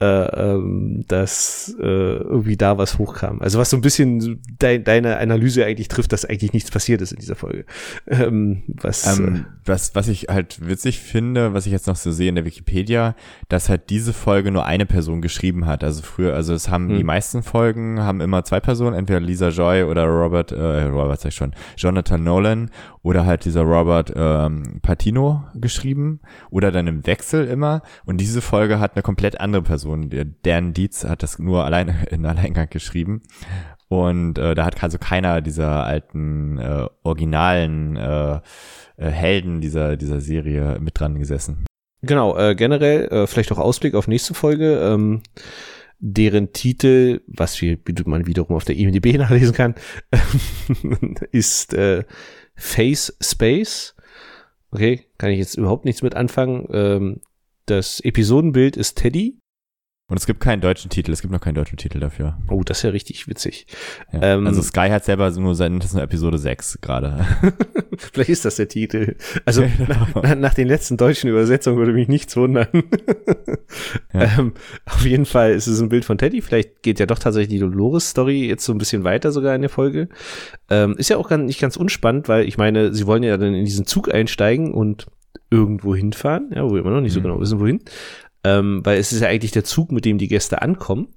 äh, 0.00 0.06
ähm, 0.06 1.04
dass 1.06 1.74
äh, 1.78 1.84
irgendwie 1.84 2.56
da 2.56 2.78
was 2.78 2.98
hochkam. 2.98 3.40
Also 3.40 3.58
was 3.60 3.70
so 3.70 3.76
ein 3.76 3.80
bisschen 3.80 4.40
de 4.60 4.80
deine 4.80 5.18
Analyse 5.18 5.64
eigentlich 5.64 5.86
trifft, 5.86 6.12
dass 6.12 6.24
eigentlich 6.24 6.52
nichts 6.52 6.70
passiert 6.70 7.00
ist 7.00 7.12
in 7.12 7.20
dieser 7.20 7.36
Folge. 7.36 7.64
Ähm, 8.06 8.62
was, 8.66 9.18
ähm, 9.18 9.34
äh, 9.34 9.40
was, 9.64 9.94
was 9.94 10.08
ich 10.08 10.26
halt 10.28 10.66
witzig 10.66 11.00
finde, 11.00 11.54
was 11.54 11.66
ich 11.66 11.72
jetzt 11.72 11.86
noch 11.86 11.96
so 11.96 12.12
sehe 12.12 12.28
in 12.28 12.34
der 12.34 12.44
Wikipedia, 12.44 13.16
dass 13.48 13.68
halt 13.68 13.90
diese 13.90 14.12
Folge 14.12 14.50
nur 14.50 14.66
eine 14.66 14.86
Person 14.86 15.20
geschrieben 15.20 15.66
hat. 15.66 15.82
Also 15.82 16.02
früher, 16.02 16.34
also 16.34 16.54
es 16.54 16.68
haben 16.68 16.90
hm. 16.90 16.96
die 16.98 17.04
meisten 17.04 17.42
Folgen 17.42 18.00
haben 18.00 18.20
immer 18.20 18.44
zwei 18.44 18.60
Personen, 18.60 18.94
entweder 18.94 19.20
Lisa 19.20 19.48
Joy 19.48 19.84
oder 19.84 20.04
Robert, 20.04 20.52
äh, 20.52 20.82
Robert 20.84 21.20
sag 21.20 21.30
ich 21.30 21.34
schon, 21.34 21.54
Jonathan 21.76 22.22
Nolan 22.22 22.70
oder 23.02 23.26
halt 23.26 23.44
dieser 23.44 23.62
Robert 23.62 24.12
ähm, 24.16 24.80
Patino 24.82 25.44
geschrieben 25.54 26.20
oder 26.50 26.72
dann 26.72 26.86
im 26.86 27.06
Wechsel 27.06 27.46
immer. 27.46 27.82
Und 28.04 28.18
diese 28.18 28.40
Folge 28.40 28.80
hat 28.80 28.96
eine 28.96 29.02
komplett 29.02 29.40
andere 29.40 29.62
Person. 29.62 29.83
Der 30.10 30.24
Dan 30.24 30.72
Dietz 30.72 31.04
hat 31.04 31.22
das 31.22 31.38
nur 31.38 31.64
allein 31.64 31.88
in 32.10 32.26
Alleingang 32.26 32.68
geschrieben. 32.70 33.22
Und 33.88 34.38
äh, 34.38 34.54
da 34.54 34.64
hat 34.64 34.82
also 34.82 34.98
keiner 34.98 35.40
dieser 35.40 35.84
alten 35.84 36.58
äh, 36.58 36.86
originalen 37.02 37.96
äh, 37.96 38.40
äh, 38.96 39.10
Helden 39.10 39.60
dieser, 39.60 39.96
dieser 39.96 40.20
Serie 40.20 40.78
mit 40.80 40.98
dran 40.98 41.18
gesessen. 41.18 41.64
Genau, 42.02 42.36
äh, 42.36 42.54
generell, 42.54 43.06
äh, 43.08 43.26
vielleicht 43.26 43.52
auch 43.52 43.58
Ausblick 43.58 43.94
auf 43.94 44.08
nächste 44.08 44.34
Folge. 44.34 44.78
Ähm, 44.78 45.22
deren 45.98 46.52
Titel, 46.52 47.22
was 47.26 47.60
wir, 47.62 47.78
man 48.04 48.26
wiederum 48.26 48.56
auf 48.56 48.64
der 48.64 48.76
IMDb 48.76 49.14
nachlesen 49.18 49.54
kann, 49.54 49.74
ist 51.32 51.74
äh, 51.74 52.04
Face 52.56 53.16
Space. 53.20 53.94
Okay, 54.70 55.06
kann 55.18 55.30
ich 55.30 55.38
jetzt 55.38 55.56
überhaupt 55.56 55.84
nichts 55.84 56.02
mit 56.02 56.14
anfangen. 56.14 56.66
Ähm, 56.72 57.20
das 57.66 58.00
Episodenbild 58.00 58.76
ist 58.76 58.96
Teddy. 58.96 59.38
Und 60.06 60.18
es 60.18 60.26
gibt 60.26 60.40
keinen 60.40 60.60
deutschen 60.60 60.90
Titel, 60.90 61.12
es 61.12 61.22
gibt 61.22 61.32
noch 61.32 61.40
keinen 61.40 61.54
deutschen 61.54 61.78
Titel 61.78 61.98
dafür. 61.98 62.36
Oh, 62.50 62.62
das 62.62 62.78
ist 62.78 62.82
ja 62.82 62.90
richtig 62.90 63.26
witzig. 63.26 63.66
Ja. 64.12 64.34
Ähm, 64.34 64.46
also 64.46 64.60
Sky 64.60 64.88
hat 64.90 65.06
selber 65.06 65.30
nur 65.30 65.54
sein, 65.54 65.78
das 65.78 65.90
ist 65.90 65.94
nur 65.94 66.02
Episode 66.02 66.36
6 66.36 66.80
gerade. 66.82 67.24
Vielleicht 68.12 68.28
ist 68.28 68.44
das 68.44 68.56
der 68.56 68.68
Titel. 68.68 69.16
Also 69.46 69.62
genau. 69.62 70.06
nach, 70.22 70.36
nach, 70.36 70.54
den 70.54 70.68
letzten 70.68 70.98
deutschen 70.98 71.30
Übersetzungen 71.30 71.78
würde 71.78 71.94
mich 71.94 72.08
nichts 72.08 72.36
wundern. 72.36 72.68
ja. 74.12 74.20
ähm, 74.38 74.52
auf 74.84 75.06
jeden 75.06 75.24
Fall 75.24 75.52
ist 75.52 75.68
es 75.68 75.80
ein 75.80 75.88
Bild 75.88 76.04
von 76.04 76.18
Teddy. 76.18 76.42
Vielleicht 76.42 76.82
geht 76.82 77.00
ja 77.00 77.06
doch 77.06 77.18
tatsächlich 77.18 77.58
die 77.58 77.60
Dolores-Story 77.60 78.46
jetzt 78.46 78.66
so 78.66 78.74
ein 78.74 78.78
bisschen 78.78 79.04
weiter 79.04 79.32
sogar 79.32 79.54
in 79.54 79.62
der 79.62 79.70
Folge. 79.70 80.10
Ähm, 80.68 80.96
ist 80.98 81.08
ja 81.08 81.16
auch 81.16 81.30
ganz, 81.30 81.46
nicht 81.46 81.60
ganz 81.60 81.78
unspannend, 81.78 82.28
weil 82.28 82.46
ich 82.46 82.58
meine, 82.58 82.92
sie 82.92 83.06
wollen 83.06 83.22
ja 83.22 83.38
dann 83.38 83.54
in 83.54 83.64
diesen 83.64 83.86
Zug 83.86 84.12
einsteigen 84.12 84.74
und 84.74 85.06
irgendwo 85.50 85.94
hinfahren, 85.94 86.50
ja, 86.54 86.64
wo 86.64 86.72
wir 86.72 86.80
immer 86.80 86.90
noch 86.90 87.00
nicht 87.00 87.12
so 87.12 87.20
mhm. 87.20 87.24
genau 87.24 87.40
wissen, 87.40 87.60
wohin 87.60 87.80
ähm, 88.44 88.80
weil 88.84 88.98
es 88.98 89.12
ist 89.12 89.20
ja 89.20 89.28
eigentlich 89.28 89.52
der 89.52 89.64
Zug, 89.64 89.90
mit 89.90 90.04
dem 90.04 90.18
die 90.18 90.28
Gäste 90.28 90.62
ankommen. 90.62 91.08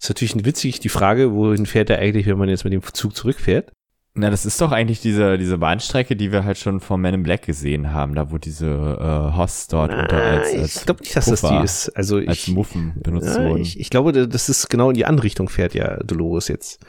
ist 0.00 0.08
natürlich 0.08 0.44
witzig 0.44 0.80
die 0.80 0.88
Frage, 0.88 1.32
wohin 1.34 1.66
fährt 1.66 1.90
er 1.90 1.98
eigentlich, 1.98 2.26
wenn 2.26 2.38
man 2.38 2.48
jetzt 2.48 2.64
mit 2.64 2.72
dem 2.72 2.82
Zug 2.82 3.14
zurückfährt? 3.14 3.72
Na, 4.18 4.30
das 4.30 4.46
ist 4.46 4.58
doch 4.62 4.72
eigentlich 4.72 5.02
diese, 5.02 5.36
diese 5.36 5.58
Bahnstrecke, 5.58 6.16
die 6.16 6.32
wir 6.32 6.44
halt 6.44 6.56
schon 6.56 6.80
von 6.80 6.98
Men 6.98 7.12
in 7.12 7.22
Black 7.22 7.42
gesehen 7.42 7.92
haben, 7.92 8.14
da 8.14 8.30
wo 8.30 8.38
diese 8.38 8.66
äh, 8.66 9.36
Hosts 9.36 9.68
dort 9.68 9.90
Na, 9.90 10.02
unter 10.02 10.16
als, 10.16 10.54
als 10.54 10.76
Ich 10.76 10.84
glaube 10.86 11.00
nicht, 11.02 11.14
dass 11.14 11.26
Puffer, 11.26 11.48
das 11.48 11.58
die 11.58 11.64
ist. 11.64 11.96
Also 11.96 12.18
ich, 12.18 12.28
als 12.28 12.48
Muffen 12.48 12.94
benutzt 13.02 13.34
na, 13.36 13.44
wurden. 13.44 13.60
Ich, 13.60 13.78
ich 13.78 13.90
glaube, 13.90 14.26
das 14.26 14.48
ist 14.48 14.70
genau 14.70 14.88
in 14.88 14.94
die 14.94 15.04
andere 15.04 15.24
Richtung 15.24 15.50
fährt 15.50 15.74
ja 15.74 15.98
Dolores 16.02 16.48
jetzt. 16.48 16.80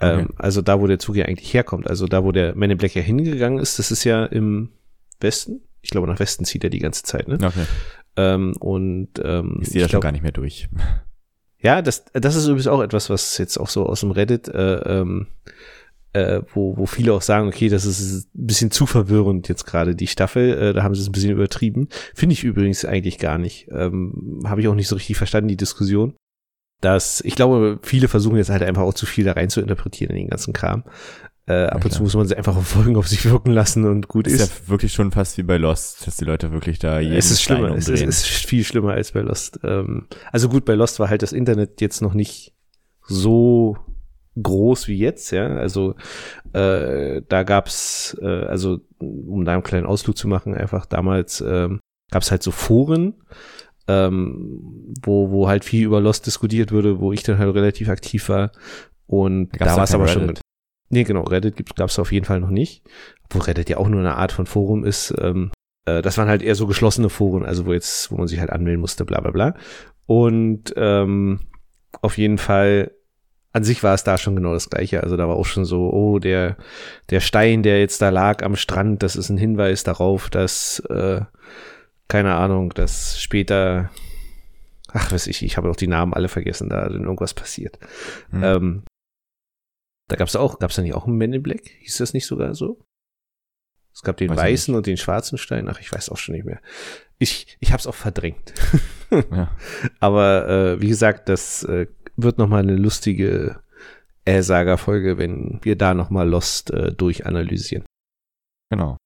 Ähm, 0.00 0.20
okay. 0.30 0.34
also 0.38 0.62
da, 0.62 0.80
wo 0.80 0.86
der 0.86 0.98
Zug 0.98 1.16
ja 1.16 1.26
eigentlich 1.26 1.52
herkommt. 1.52 1.90
Also 1.90 2.06
da, 2.06 2.24
wo 2.24 2.32
der 2.32 2.56
Men 2.56 2.70
in 2.70 2.78
Black 2.78 2.94
ja 2.94 3.02
hingegangen 3.02 3.58
ist, 3.58 3.78
das 3.78 3.90
ist 3.90 4.04
ja 4.04 4.24
im 4.24 4.70
Westen. 5.20 5.60
Ich 5.82 5.90
glaube, 5.90 6.06
nach 6.06 6.20
Westen 6.20 6.46
zieht 6.46 6.64
er 6.64 6.70
die 6.70 6.78
ganze 6.78 7.02
Zeit, 7.02 7.28
ne? 7.28 7.34
Okay. 7.34 7.66
Ähm, 8.16 8.54
und 8.58 9.10
ähm, 9.22 9.58
ist 9.60 9.74
die 9.74 9.78
da 9.78 9.88
schon 9.88 10.00
gar 10.00 10.12
nicht 10.12 10.22
mehr 10.22 10.32
durch. 10.32 10.68
Ja, 11.64 11.80
das, 11.80 12.04
das 12.12 12.34
ist 12.34 12.46
übrigens 12.46 12.66
auch 12.66 12.82
etwas, 12.82 13.08
was 13.08 13.38
jetzt 13.38 13.56
auch 13.56 13.68
so 13.68 13.86
aus 13.86 14.00
dem 14.00 14.10
Reddit, 14.10 14.48
äh, 14.48 14.78
ähm, 14.78 15.28
äh, 16.12 16.42
wo, 16.52 16.76
wo 16.76 16.86
viele 16.86 17.14
auch 17.14 17.22
sagen, 17.22 17.48
okay, 17.48 17.68
das 17.68 17.84
ist 17.84 18.34
ein 18.34 18.46
bisschen 18.46 18.70
zu 18.70 18.84
verwirrend 18.84 19.48
jetzt 19.48 19.64
gerade 19.64 19.94
die 19.94 20.08
Staffel, 20.08 20.58
äh, 20.58 20.72
da 20.72 20.82
haben 20.82 20.94
sie 20.94 21.00
es 21.00 21.08
ein 21.08 21.12
bisschen 21.12 21.30
übertrieben. 21.30 21.88
Finde 22.14 22.34
ich 22.34 22.44
übrigens 22.44 22.84
eigentlich 22.84 23.18
gar 23.18 23.38
nicht. 23.38 23.68
Ähm, 23.70 24.42
Habe 24.44 24.60
ich 24.60 24.68
auch 24.68 24.74
nicht 24.74 24.88
so 24.88 24.96
richtig 24.96 25.16
verstanden, 25.16 25.48
die 25.48 25.56
Diskussion. 25.56 26.14
Dass, 26.80 27.20
ich 27.20 27.36
glaube, 27.36 27.78
viele 27.82 28.08
versuchen 28.08 28.38
jetzt 28.38 28.50
halt 28.50 28.64
einfach 28.64 28.82
auch 28.82 28.94
zu 28.94 29.06
viel 29.06 29.24
da 29.24 29.32
rein 29.32 29.48
zu 29.48 29.60
interpretieren 29.60 30.10
in 30.10 30.22
den 30.22 30.30
ganzen 30.30 30.52
Kram. 30.52 30.82
Äh, 31.46 31.64
ab 31.64 31.80
ja, 31.80 31.84
und 31.86 31.90
zu 31.90 32.02
muss 32.02 32.14
man 32.14 32.26
sie 32.28 32.36
einfach 32.36 32.56
auf 32.56 32.68
Folgen 32.68 32.96
auf 32.96 33.08
sich 33.08 33.24
wirken 33.24 33.50
lassen 33.50 33.84
und 33.84 34.06
gut 34.06 34.28
ist. 34.28 34.34
Ist 34.34 34.62
ja 34.62 34.68
wirklich 34.68 34.92
schon 34.92 35.10
fast 35.10 35.38
wie 35.38 35.42
bei 35.42 35.56
Lost, 35.56 36.06
dass 36.06 36.16
die 36.16 36.24
Leute 36.24 36.52
wirklich 36.52 36.78
da 36.78 37.00
jeden 37.00 37.16
Es 37.16 37.32
ist 37.32 37.42
schlimmer, 37.42 37.74
es 37.74 37.88
ist, 37.88 38.00
es 38.00 38.20
ist, 38.20 38.46
viel 38.46 38.62
schlimmer 38.62 38.92
als 38.92 39.12
bei 39.12 39.20
Lost. 39.20 39.58
Ähm, 39.64 40.06
also 40.30 40.48
gut, 40.48 40.64
bei 40.64 40.74
Lost 40.74 41.00
war 41.00 41.08
halt 41.08 41.22
das 41.22 41.32
Internet 41.32 41.80
jetzt 41.80 42.00
noch 42.00 42.14
nicht 42.14 42.54
so 43.08 43.76
groß 44.40 44.86
wie 44.86 44.98
jetzt, 44.98 45.32
ja. 45.32 45.48
Also 45.48 45.96
äh, 46.52 47.22
da 47.28 47.42
gab's, 47.42 48.16
äh, 48.20 48.26
also 48.26 48.78
um 48.98 49.44
da 49.44 49.54
einen 49.54 49.64
kleinen 49.64 49.86
Ausflug 49.86 50.16
zu 50.16 50.28
machen, 50.28 50.54
einfach 50.54 50.86
damals 50.86 51.40
ähm, 51.40 51.80
gab's 52.12 52.30
halt 52.30 52.44
so 52.44 52.52
Foren, 52.52 53.14
ähm, 53.88 54.94
wo, 55.02 55.30
wo 55.30 55.48
halt 55.48 55.64
viel 55.64 55.86
über 55.86 56.00
Lost 56.00 56.26
diskutiert 56.26 56.70
wurde, 56.70 57.00
wo 57.00 57.12
ich 57.12 57.24
dann 57.24 57.38
halt 57.38 57.52
relativ 57.52 57.88
aktiv 57.88 58.28
war. 58.28 58.52
Und 59.06 59.50
da, 59.58 59.64
da 59.64 59.76
war 59.76 59.84
es 59.84 59.94
aber 59.94 60.04
Reddit. 60.04 60.14
schon. 60.14 60.34
Nee, 60.92 61.04
genau, 61.04 61.22
Reddit 61.22 61.74
gab 61.74 61.88
es 61.88 61.98
auf 61.98 62.12
jeden 62.12 62.26
Fall 62.26 62.40
noch 62.40 62.50
nicht. 62.50 62.82
Wo 63.30 63.38
Reddit 63.38 63.70
ja 63.70 63.78
auch 63.78 63.88
nur 63.88 64.00
eine 64.00 64.16
Art 64.16 64.30
von 64.30 64.44
Forum 64.44 64.84
ist. 64.84 65.14
Ähm, 65.18 65.50
äh, 65.86 66.02
das 66.02 66.18
waren 66.18 66.28
halt 66.28 66.42
eher 66.42 66.54
so 66.54 66.66
geschlossene 66.66 67.08
Foren, 67.08 67.46
also 67.46 67.64
wo 67.64 67.72
jetzt, 67.72 68.12
wo 68.12 68.16
man 68.16 68.28
sich 68.28 68.40
halt 68.40 68.50
anmelden 68.50 68.82
musste, 68.82 69.06
bla 69.06 69.20
bla 69.20 69.30
bla. 69.30 69.54
Und 70.04 70.74
ähm, 70.76 71.40
auf 72.02 72.18
jeden 72.18 72.36
Fall, 72.36 72.90
an 73.52 73.64
sich 73.64 73.82
war 73.82 73.94
es 73.94 74.04
da 74.04 74.18
schon 74.18 74.36
genau 74.36 74.52
das 74.52 74.68
gleiche. 74.68 75.02
Also 75.02 75.16
da 75.16 75.26
war 75.28 75.36
auch 75.36 75.46
schon 75.46 75.64
so, 75.64 75.90
oh, 75.90 76.18
der, 76.18 76.58
der 77.08 77.20
Stein, 77.20 77.62
der 77.62 77.80
jetzt 77.80 78.02
da 78.02 78.10
lag 78.10 78.42
am 78.42 78.54
Strand, 78.54 79.02
das 79.02 79.16
ist 79.16 79.30
ein 79.30 79.38
Hinweis 79.38 79.84
darauf, 79.84 80.28
dass, 80.28 80.80
äh, 80.90 81.22
keine 82.06 82.34
Ahnung, 82.34 82.74
dass 82.74 83.18
später 83.18 83.88
ach, 84.92 85.10
weiß 85.10 85.26
ich, 85.28 85.42
ich 85.42 85.56
habe 85.56 85.70
auch 85.70 85.76
die 85.76 85.86
Namen 85.86 86.12
alle 86.12 86.28
vergessen, 86.28 86.68
da 86.68 86.86
irgendwas 86.86 87.32
passiert. 87.32 87.78
Mhm. 88.30 88.44
Ähm, 88.44 88.82
da 90.08 90.16
gab 90.16 90.28
es 90.28 90.36
auch, 90.36 90.58
gab 90.58 90.70
es 90.70 90.76
da 90.76 90.82
nicht 90.82 90.94
auch 90.94 91.06
einen 91.06 91.16
Men 91.16 91.32
in 91.32 91.42
Black? 91.42 91.68
Hieß 91.80 91.98
das 91.98 92.14
nicht 92.14 92.26
sogar 92.26 92.54
so? 92.54 92.84
Es 93.94 94.02
gab 94.02 94.16
den 94.16 94.30
weiß 94.30 94.38
weißen 94.38 94.74
und 94.74 94.86
den 94.86 94.96
schwarzen 94.96 95.38
Stein. 95.38 95.68
Ach, 95.68 95.80
ich 95.80 95.92
weiß 95.92 96.08
auch 96.08 96.16
schon 96.16 96.34
nicht 96.34 96.44
mehr. 96.44 96.60
Ich, 97.18 97.56
ich 97.60 97.72
habe 97.72 97.80
es 97.80 97.86
auch 97.86 97.94
verdrängt. 97.94 98.54
ja. 99.10 99.54
Aber 100.00 100.48
äh, 100.48 100.80
wie 100.80 100.88
gesagt, 100.88 101.28
das 101.28 101.62
äh, 101.64 101.86
wird 102.16 102.38
noch 102.38 102.48
mal 102.48 102.62
eine 102.62 102.76
lustige 102.76 103.60
äh-Saga-Folge, 104.24 105.18
wenn 105.18 105.60
wir 105.62 105.76
da 105.76 105.94
noch 105.94 106.10
mal 106.10 106.28
Lost 106.28 106.70
äh, 106.70 106.92
durchanalysieren. 106.92 107.84
Genau 108.70 108.96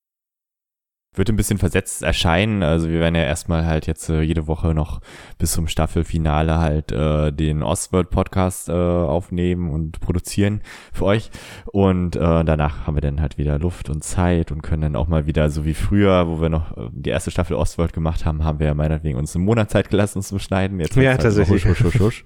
wird 1.17 1.29
ein 1.29 1.37
bisschen 1.37 1.59
versetzt 1.59 2.03
erscheinen. 2.03 2.63
Also 2.63 2.89
wir 2.89 3.01
werden 3.01 3.15
ja 3.15 3.23
erstmal 3.23 3.67
halt 3.67 3.87
jetzt 3.87 4.09
äh, 4.09 4.21
jede 4.21 4.47
Woche 4.47 4.75
noch 4.75 5.01
bis 5.39 5.53
zum 5.53 5.69
Staffelfinale 5.69 6.59
halt 6.59 6.93
äh, 6.93 7.33
den 7.33 7.63
Ostworld 7.63 8.11
Podcast 8.11 8.69
äh, 8.69 8.73
aufnehmen 8.73 9.71
und 9.71 10.01
produzieren 10.01 10.61
für 10.93 11.05
euch. 11.07 11.31
Und 11.67 12.17
äh, 12.17 12.45
danach 12.45 12.87
haben 12.87 12.97
wir 12.97 13.01
dann 13.01 13.21
halt 13.21 13.39
wieder 13.39 13.59
Luft 13.59 13.91
und 13.91 14.05
Zeit 14.05 14.53
und 14.53 14.63
können 14.63 14.83
dann 14.83 14.97
auch 14.97 15.09
mal 15.09 15.27
wieder 15.27 15.51
so 15.51 15.65
wie 15.65 15.75
früher, 15.75 16.29
wo 16.29 16.41
wir 16.41 16.49
noch 16.49 16.77
äh, 16.77 16.89
die 16.93 17.11
erste 17.11 17.31
Staffel 17.31 17.57
Ostworld 17.57 17.93
gemacht 17.93 18.25
haben, 18.25 18.45
haben 18.45 18.59
wir 18.59 18.67
ja 18.67 18.75
meinetwegen 18.75 19.19
uns 19.19 19.35
einen 19.35 19.45
Monat 19.45 19.71
Zeit 19.71 19.91
gelassen, 19.91 20.19
uns 20.19 20.29
zu 20.29 20.39
schneiden. 20.39 20.81
Jetzt 20.81 20.97
ja, 20.97 21.11
halt 21.11 21.23
tatsächlich. 21.23 21.65
Husch, 21.65 21.83
husch, 21.83 21.95
husch, 21.95 22.01
husch. 22.01 22.25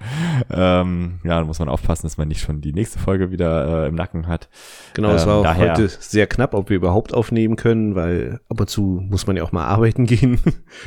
ähm, 0.51 1.21
ja, 1.25 1.39
da 1.39 1.45
muss 1.45 1.59
man 1.59 1.69
aufpassen, 1.69 2.07
dass 2.07 2.17
man 2.17 2.29
nicht 2.29 2.41
schon 2.41 2.61
die 2.61 2.73
nächste 2.73 2.99
Folge 2.99 3.31
wieder 3.31 3.85
äh, 3.85 3.89
im 3.89 3.95
Nacken 3.95 4.27
hat. 4.27 4.49
Genau, 4.95 5.11
es 5.11 5.23
ähm, 5.23 5.29
war 5.29 5.37
auch 5.37 5.45
daher, 5.45 5.73
heute 5.73 5.89
sehr 5.89 6.27
knapp, 6.27 6.55
ob 6.55 6.71
wir 6.71 6.77
überhaupt 6.77 7.15
aufnehmen 7.15 7.57
können, 7.57 7.95
weil 7.95 8.41
ab 8.49 8.61
und 8.61 8.69
zu 8.69 8.80
dazu 8.81 9.03
muss 9.09 9.27
man 9.27 9.37
ja 9.37 9.43
auch 9.43 9.53
mal 9.53 9.67
arbeiten 9.67 10.07
gehen. 10.07 10.41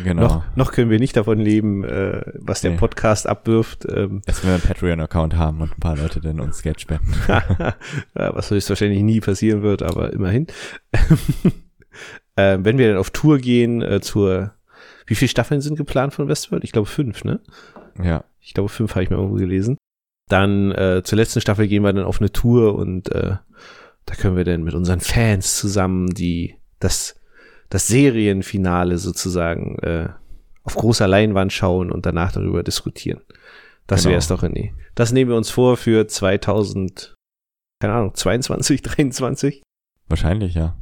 Genau. 0.03 0.21
noch, 0.21 0.43
noch 0.55 0.71
können 0.71 0.89
wir 0.89 0.99
nicht 0.99 1.15
davon 1.15 1.39
leben, 1.39 1.83
äh, 1.83 2.21
was 2.35 2.61
der 2.61 2.71
nee. 2.71 2.77
Podcast 2.77 3.27
abwirft. 3.27 3.85
Ähm. 3.89 4.21
Dass 4.25 4.43
wir 4.43 4.51
einen 4.53 4.61
Patreon-Account 4.61 5.35
haben 5.35 5.61
und 5.61 5.71
ein 5.71 5.79
paar 5.79 5.97
Leute 5.97 6.19
dann 6.19 6.39
uns 6.39 6.61
Geld 6.61 6.81
spenden. 6.81 7.13
was 8.13 8.51
höchstwahrscheinlich 8.51 9.03
nie 9.03 9.19
passieren 9.19 9.61
wird, 9.61 9.83
aber 9.83 10.13
immerhin. 10.13 10.47
äh, 12.35 12.57
wenn 12.59 12.77
wir 12.77 12.89
dann 12.89 12.97
auf 12.97 13.11
Tour 13.11 13.37
gehen 13.37 13.81
äh, 13.81 14.01
zur, 14.01 14.53
wie 15.05 15.15
viele 15.15 15.29
Staffeln 15.29 15.61
sind 15.61 15.77
geplant 15.77 16.13
von 16.13 16.27
Westworld? 16.27 16.63
Ich 16.63 16.71
glaube 16.71 16.87
fünf, 16.87 17.23
ne? 17.23 17.39
Ja. 18.01 18.23
Ich 18.39 18.53
glaube 18.53 18.69
fünf 18.69 18.91
habe 18.95 19.03
ich 19.03 19.09
mir 19.09 19.17
irgendwo 19.17 19.37
gelesen. 19.37 19.77
Dann 20.29 20.71
äh, 20.71 21.01
zur 21.03 21.17
letzten 21.17 21.41
Staffel 21.41 21.67
gehen 21.67 21.83
wir 21.83 21.93
dann 21.93 22.05
auf 22.05 22.19
eine 22.19 22.31
Tour 22.31 22.75
und 22.75 23.11
äh, 23.11 23.35
da 24.05 24.15
können 24.15 24.35
wir 24.35 24.43
dann 24.43 24.63
mit 24.63 24.73
unseren 24.73 24.99
Fans 24.99 25.57
zusammen 25.57 26.07
die 26.09 26.55
das 26.79 27.15
das 27.73 27.87
Serienfinale 27.87 28.99
sozusagen 28.99 29.79
äh, 29.79 30.07
auf 30.61 30.75
großer 30.75 31.07
Leinwand 31.07 31.51
schauen 31.51 31.91
und 31.91 32.05
danach 32.05 32.31
darüber 32.31 32.61
diskutieren. 32.61 33.21
Das 33.87 34.01
genau. 34.01 34.11
wäre 34.11 34.19
es 34.19 34.27
doch, 34.27 34.43
René. 34.43 34.73
Das 34.93 35.11
nehmen 35.11 35.31
wir 35.31 35.37
uns 35.37 35.49
vor 35.49 35.75
für 35.75 36.07
2000, 36.07 37.15
keine 37.79 37.93
Ahnung, 37.93 38.13
22, 38.13 38.83
23? 38.83 39.63
Wahrscheinlich, 40.07 40.53
ja. 40.53 40.77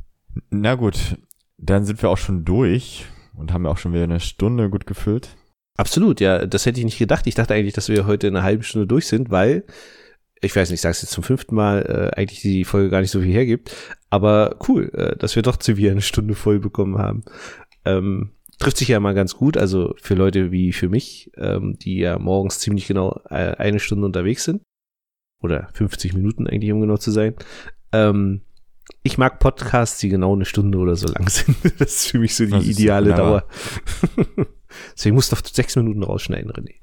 Na 0.50 0.76
gut, 0.76 1.18
dann 1.58 1.86
sind 1.86 2.02
wir 2.02 2.10
auch 2.10 2.18
schon 2.18 2.44
durch 2.44 3.06
und 3.36 3.54
haben 3.54 3.66
auch 3.68 3.78
schon 3.78 3.94
wieder 3.94 4.04
eine 4.04 4.20
Stunde 4.20 4.70
gut 4.70 4.86
gefüllt. 4.86 5.38
Absolut, 5.78 6.20
ja. 6.20 6.46
Das 6.46 6.66
hätte 6.66 6.80
ich 6.80 6.86
nicht 6.86 7.00
gedacht. 7.00 7.26
Ich 7.26 7.36
dachte 7.36 7.54
eigentlich, 7.54 7.74
dass 7.74 7.88
wir 7.88 8.06
heute 8.06 8.28
eine 8.28 8.44
halbe 8.44 8.64
Stunde 8.64 8.86
durch 8.86 9.08
sind, 9.08 9.32
weil 9.32 9.64
ich 10.42 10.56
weiß 10.56 10.70
nicht, 10.70 10.78
ich 10.78 10.82
sage 10.82 10.92
es 10.92 11.02
jetzt 11.04 11.12
zum 11.12 11.24
fünften 11.24 11.56
Mal, 11.56 11.84
äh, 11.84 12.20
eigentlich 12.20 12.42
die 12.42 12.66
Folge 12.66 12.90
gar 12.90 13.02
nicht 13.02 13.12
so 13.12 13.22
viel 13.22 13.32
hergibt. 13.32 13.76
Aber 14.10 14.58
cool, 14.68 14.92
äh, 14.94 15.16
dass 15.16 15.36
wir 15.36 15.44
doch 15.44 15.58
zu 15.58 15.78
wieder 15.78 15.92
eine 15.92 16.02
Stunde 16.02 16.34
voll 16.34 16.60
bekommen 16.60 16.98
haben. 16.98 17.24
Ähm, 17.86 18.32
trifft 18.60 18.78
sich 18.78 18.88
ja 18.88 19.00
mal 19.00 19.14
ganz 19.14 19.36
gut, 19.36 19.58
also 19.58 19.96
für 20.02 20.16
Leute 20.16 20.52
wie 20.52 20.74
für 20.74 20.90
mich, 20.90 21.32
ähm, 21.38 21.78
die 21.80 21.98
ja 22.00 22.20
morgens 22.20 22.60
ziemlich 22.60 22.88
genau 22.88 23.22
äh, 23.30 23.56
eine 23.56 23.80
Stunde 23.80 24.06
unterwegs 24.06 24.44
sind. 24.44 24.64
Oder 25.42 25.70
50 25.74 26.14
Minuten 26.14 26.48
eigentlich, 26.48 26.72
um 26.72 26.82
genau 26.82 26.98
zu 26.98 27.12
sein. 27.12 27.36
Ähm, 27.92 28.42
ich 29.04 29.18
mag 29.18 29.40
Podcasts, 29.40 30.00
die 30.00 30.10
genau 30.10 30.36
eine 30.36 30.46
Stunde 30.46 30.78
oder 30.78 30.96
so 30.96 31.08
lang 31.08 31.28
sind. 31.30 31.58
Das 31.80 31.96
ist 31.96 32.12
für 32.12 32.20
mich 32.20 32.36
so 32.36 32.46
die 32.46 32.52
das 32.52 32.66
ideale 32.66 33.14
Dauer. 33.14 33.46
Deswegen 34.96 35.16
musst 35.16 35.32
du 35.32 35.36
auf 35.36 35.48
sechs 35.48 35.76
Minuten 35.76 36.04
rausschneiden, 36.04 36.52
René. 36.52 36.76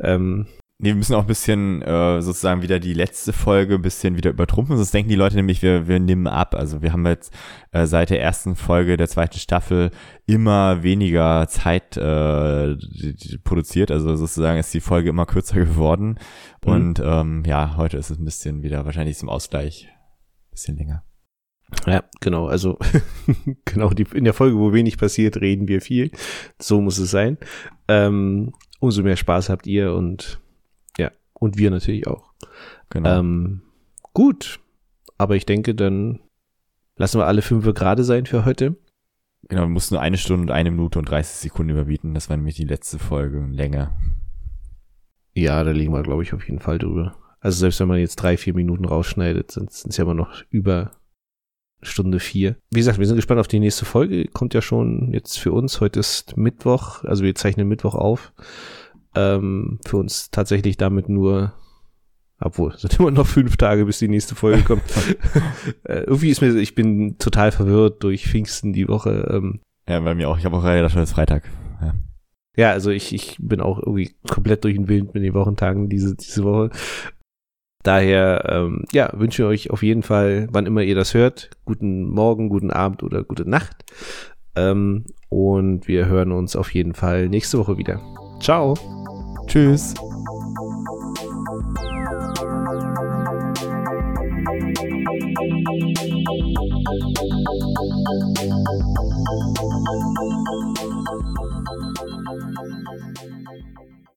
Ähm, 0.00 0.46
Nee, 0.78 0.90
wir 0.90 0.94
müssen 0.96 1.14
auch 1.14 1.22
ein 1.22 1.26
bisschen 1.26 1.80
äh, 1.80 2.20
sozusagen 2.20 2.60
wieder 2.60 2.78
die 2.78 2.92
letzte 2.92 3.32
Folge 3.32 3.76
ein 3.76 3.82
bisschen 3.82 4.18
wieder 4.18 4.28
übertrumpfen, 4.28 4.76
sonst 4.76 4.92
denken 4.92 5.08
die 5.08 5.14
Leute 5.14 5.36
nämlich, 5.36 5.62
wir, 5.62 5.88
wir 5.88 5.98
nehmen 5.98 6.26
ab. 6.26 6.54
Also 6.54 6.82
wir 6.82 6.92
haben 6.92 7.06
jetzt 7.06 7.32
äh, 7.72 7.86
seit 7.86 8.10
der 8.10 8.20
ersten 8.20 8.56
Folge 8.56 8.98
der 8.98 9.08
zweiten 9.08 9.38
Staffel 9.38 9.90
immer 10.26 10.82
weniger 10.82 11.48
Zeit 11.48 11.96
äh, 11.96 12.76
produziert. 13.42 13.90
Also 13.90 14.16
sozusagen 14.16 14.58
ist 14.58 14.74
die 14.74 14.80
Folge 14.80 15.08
immer 15.08 15.24
kürzer 15.24 15.60
geworden. 15.64 16.18
Mhm. 16.62 16.70
Und 16.70 17.02
ähm, 17.02 17.42
ja, 17.46 17.78
heute 17.78 17.96
ist 17.96 18.10
es 18.10 18.18
ein 18.18 18.24
bisschen 18.26 18.62
wieder 18.62 18.84
wahrscheinlich 18.84 19.16
zum 19.16 19.30
Ausgleich 19.30 19.88
ein 19.88 20.50
bisschen 20.50 20.76
länger. 20.76 21.04
Ja, 21.86 22.04
genau. 22.20 22.48
Also 22.48 22.78
genau 23.64 23.88
die, 23.90 24.06
in 24.12 24.24
der 24.24 24.34
Folge, 24.34 24.58
wo 24.58 24.74
wenig 24.74 24.98
passiert, 24.98 25.38
reden 25.38 25.68
wir 25.68 25.80
viel. 25.80 26.10
So 26.58 26.82
muss 26.82 26.98
es 26.98 27.10
sein. 27.10 27.38
Ähm, 27.88 28.52
umso 28.78 29.02
mehr 29.02 29.16
Spaß 29.16 29.48
habt 29.48 29.66
ihr 29.66 29.94
und 29.94 30.38
und 31.38 31.58
wir 31.58 31.70
natürlich 31.70 32.06
auch. 32.06 32.32
Genau. 32.90 33.18
Ähm, 33.18 33.62
gut. 34.12 34.60
Aber 35.18 35.36
ich 35.36 35.46
denke, 35.46 35.74
dann 35.74 36.20
lassen 36.96 37.18
wir 37.18 37.26
alle 37.26 37.42
fünf 37.42 37.64
gerade 37.74 38.04
sein 38.04 38.26
für 38.26 38.44
heute. 38.44 38.76
Genau, 39.48 39.62
wir 39.62 39.68
mussten 39.68 39.94
nur 39.94 40.02
eine 40.02 40.18
Stunde 40.18 40.42
und 40.42 40.50
eine 40.50 40.70
Minute 40.70 40.98
und 40.98 41.08
30 41.08 41.36
Sekunden 41.36 41.70
überbieten. 41.70 42.14
Das 42.14 42.28
war 42.28 42.36
nämlich 42.36 42.56
die 42.56 42.64
letzte 42.64 42.98
Folge 42.98 43.46
länger. 43.50 43.96
Ja, 45.34 45.62
da 45.62 45.70
liegen 45.70 45.92
wir, 45.92 46.02
glaube 46.02 46.22
ich, 46.22 46.34
auf 46.34 46.46
jeden 46.46 46.60
Fall 46.60 46.78
drüber. 46.78 47.14
Also 47.40 47.60
selbst 47.60 47.78
wenn 47.78 47.88
man 47.88 47.98
jetzt 47.98 48.16
drei, 48.16 48.36
vier 48.36 48.54
Minuten 48.54 48.84
rausschneidet, 48.84 49.52
sind 49.52 49.70
es 49.70 49.96
ja 49.96 50.04
immer 50.04 50.14
noch 50.14 50.42
über 50.50 50.92
Stunde 51.82 52.18
vier. 52.18 52.56
Wie 52.70 52.78
gesagt, 52.80 52.98
wir 52.98 53.06
sind 53.06 53.16
gespannt 53.16 53.38
auf 53.38 53.48
die 53.48 53.60
nächste 53.60 53.84
Folge. 53.84 54.26
Kommt 54.28 54.54
ja 54.54 54.62
schon 54.62 55.12
jetzt 55.12 55.38
für 55.38 55.52
uns. 55.52 55.80
Heute 55.80 56.00
ist 56.00 56.36
Mittwoch, 56.36 57.04
also 57.04 57.22
wir 57.22 57.34
zeichnen 57.34 57.68
Mittwoch 57.68 57.94
auf 57.94 58.32
ähm, 59.16 59.78
für 59.86 59.96
uns 59.96 60.30
tatsächlich 60.30 60.76
damit 60.76 61.08
nur, 61.08 61.52
obwohl, 62.40 62.72
es 62.72 62.82
sind 62.82 62.98
immer 63.00 63.10
noch 63.10 63.26
fünf 63.26 63.56
Tage, 63.56 63.84
bis 63.86 63.98
die 63.98 64.08
nächste 64.08 64.34
Folge 64.34 64.62
kommt. 64.62 64.82
äh, 65.84 66.00
irgendwie 66.00 66.30
ist 66.30 66.40
mir, 66.40 66.54
ich 66.56 66.74
bin 66.74 67.18
total 67.18 67.52
verwirrt 67.52 68.02
durch 68.02 68.26
Pfingsten 68.26 68.72
die 68.72 68.88
Woche. 68.88 69.28
Ähm, 69.30 69.60
ja, 69.88 70.00
bei 70.00 70.14
mir 70.14 70.28
auch. 70.28 70.38
Ich 70.38 70.44
habe 70.44 70.56
auch 70.56 70.62
gerade 70.62 70.90
schon 70.90 71.00
als 71.00 71.12
Freitag. 71.12 71.44
Ja. 71.80 71.94
ja, 72.56 72.70
also 72.70 72.90
ich, 72.90 73.14
ich 73.14 73.36
bin 73.40 73.60
auch 73.60 73.78
irgendwie 73.78 74.14
komplett 74.28 74.64
durch 74.64 74.74
den 74.74 74.88
Wind 74.88 75.14
mit 75.14 75.22
den 75.22 75.34
Wochentagen 75.34 75.88
diese, 75.88 76.16
diese 76.16 76.44
Woche. 76.44 76.70
Daher, 77.82 78.44
ähm, 78.48 78.84
ja, 78.92 79.12
wünsche 79.14 79.42
ich 79.42 79.48
euch 79.48 79.70
auf 79.70 79.84
jeden 79.84 80.02
Fall, 80.02 80.48
wann 80.50 80.66
immer 80.66 80.82
ihr 80.82 80.96
das 80.96 81.14
hört, 81.14 81.50
guten 81.64 82.10
Morgen, 82.10 82.48
guten 82.48 82.72
Abend 82.72 83.04
oder 83.04 83.22
gute 83.22 83.48
Nacht. 83.48 83.84
Ähm, 84.56 85.04
und 85.28 85.86
wir 85.86 86.06
hören 86.06 86.32
uns 86.32 86.56
auf 86.56 86.74
jeden 86.74 86.94
Fall 86.94 87.28
nächste 87.28 87.58
Woche 87.58 87.78
wieder. 87.78 88.00
Ciao. 88.40 88.74
Tschüss. 89.46 89.94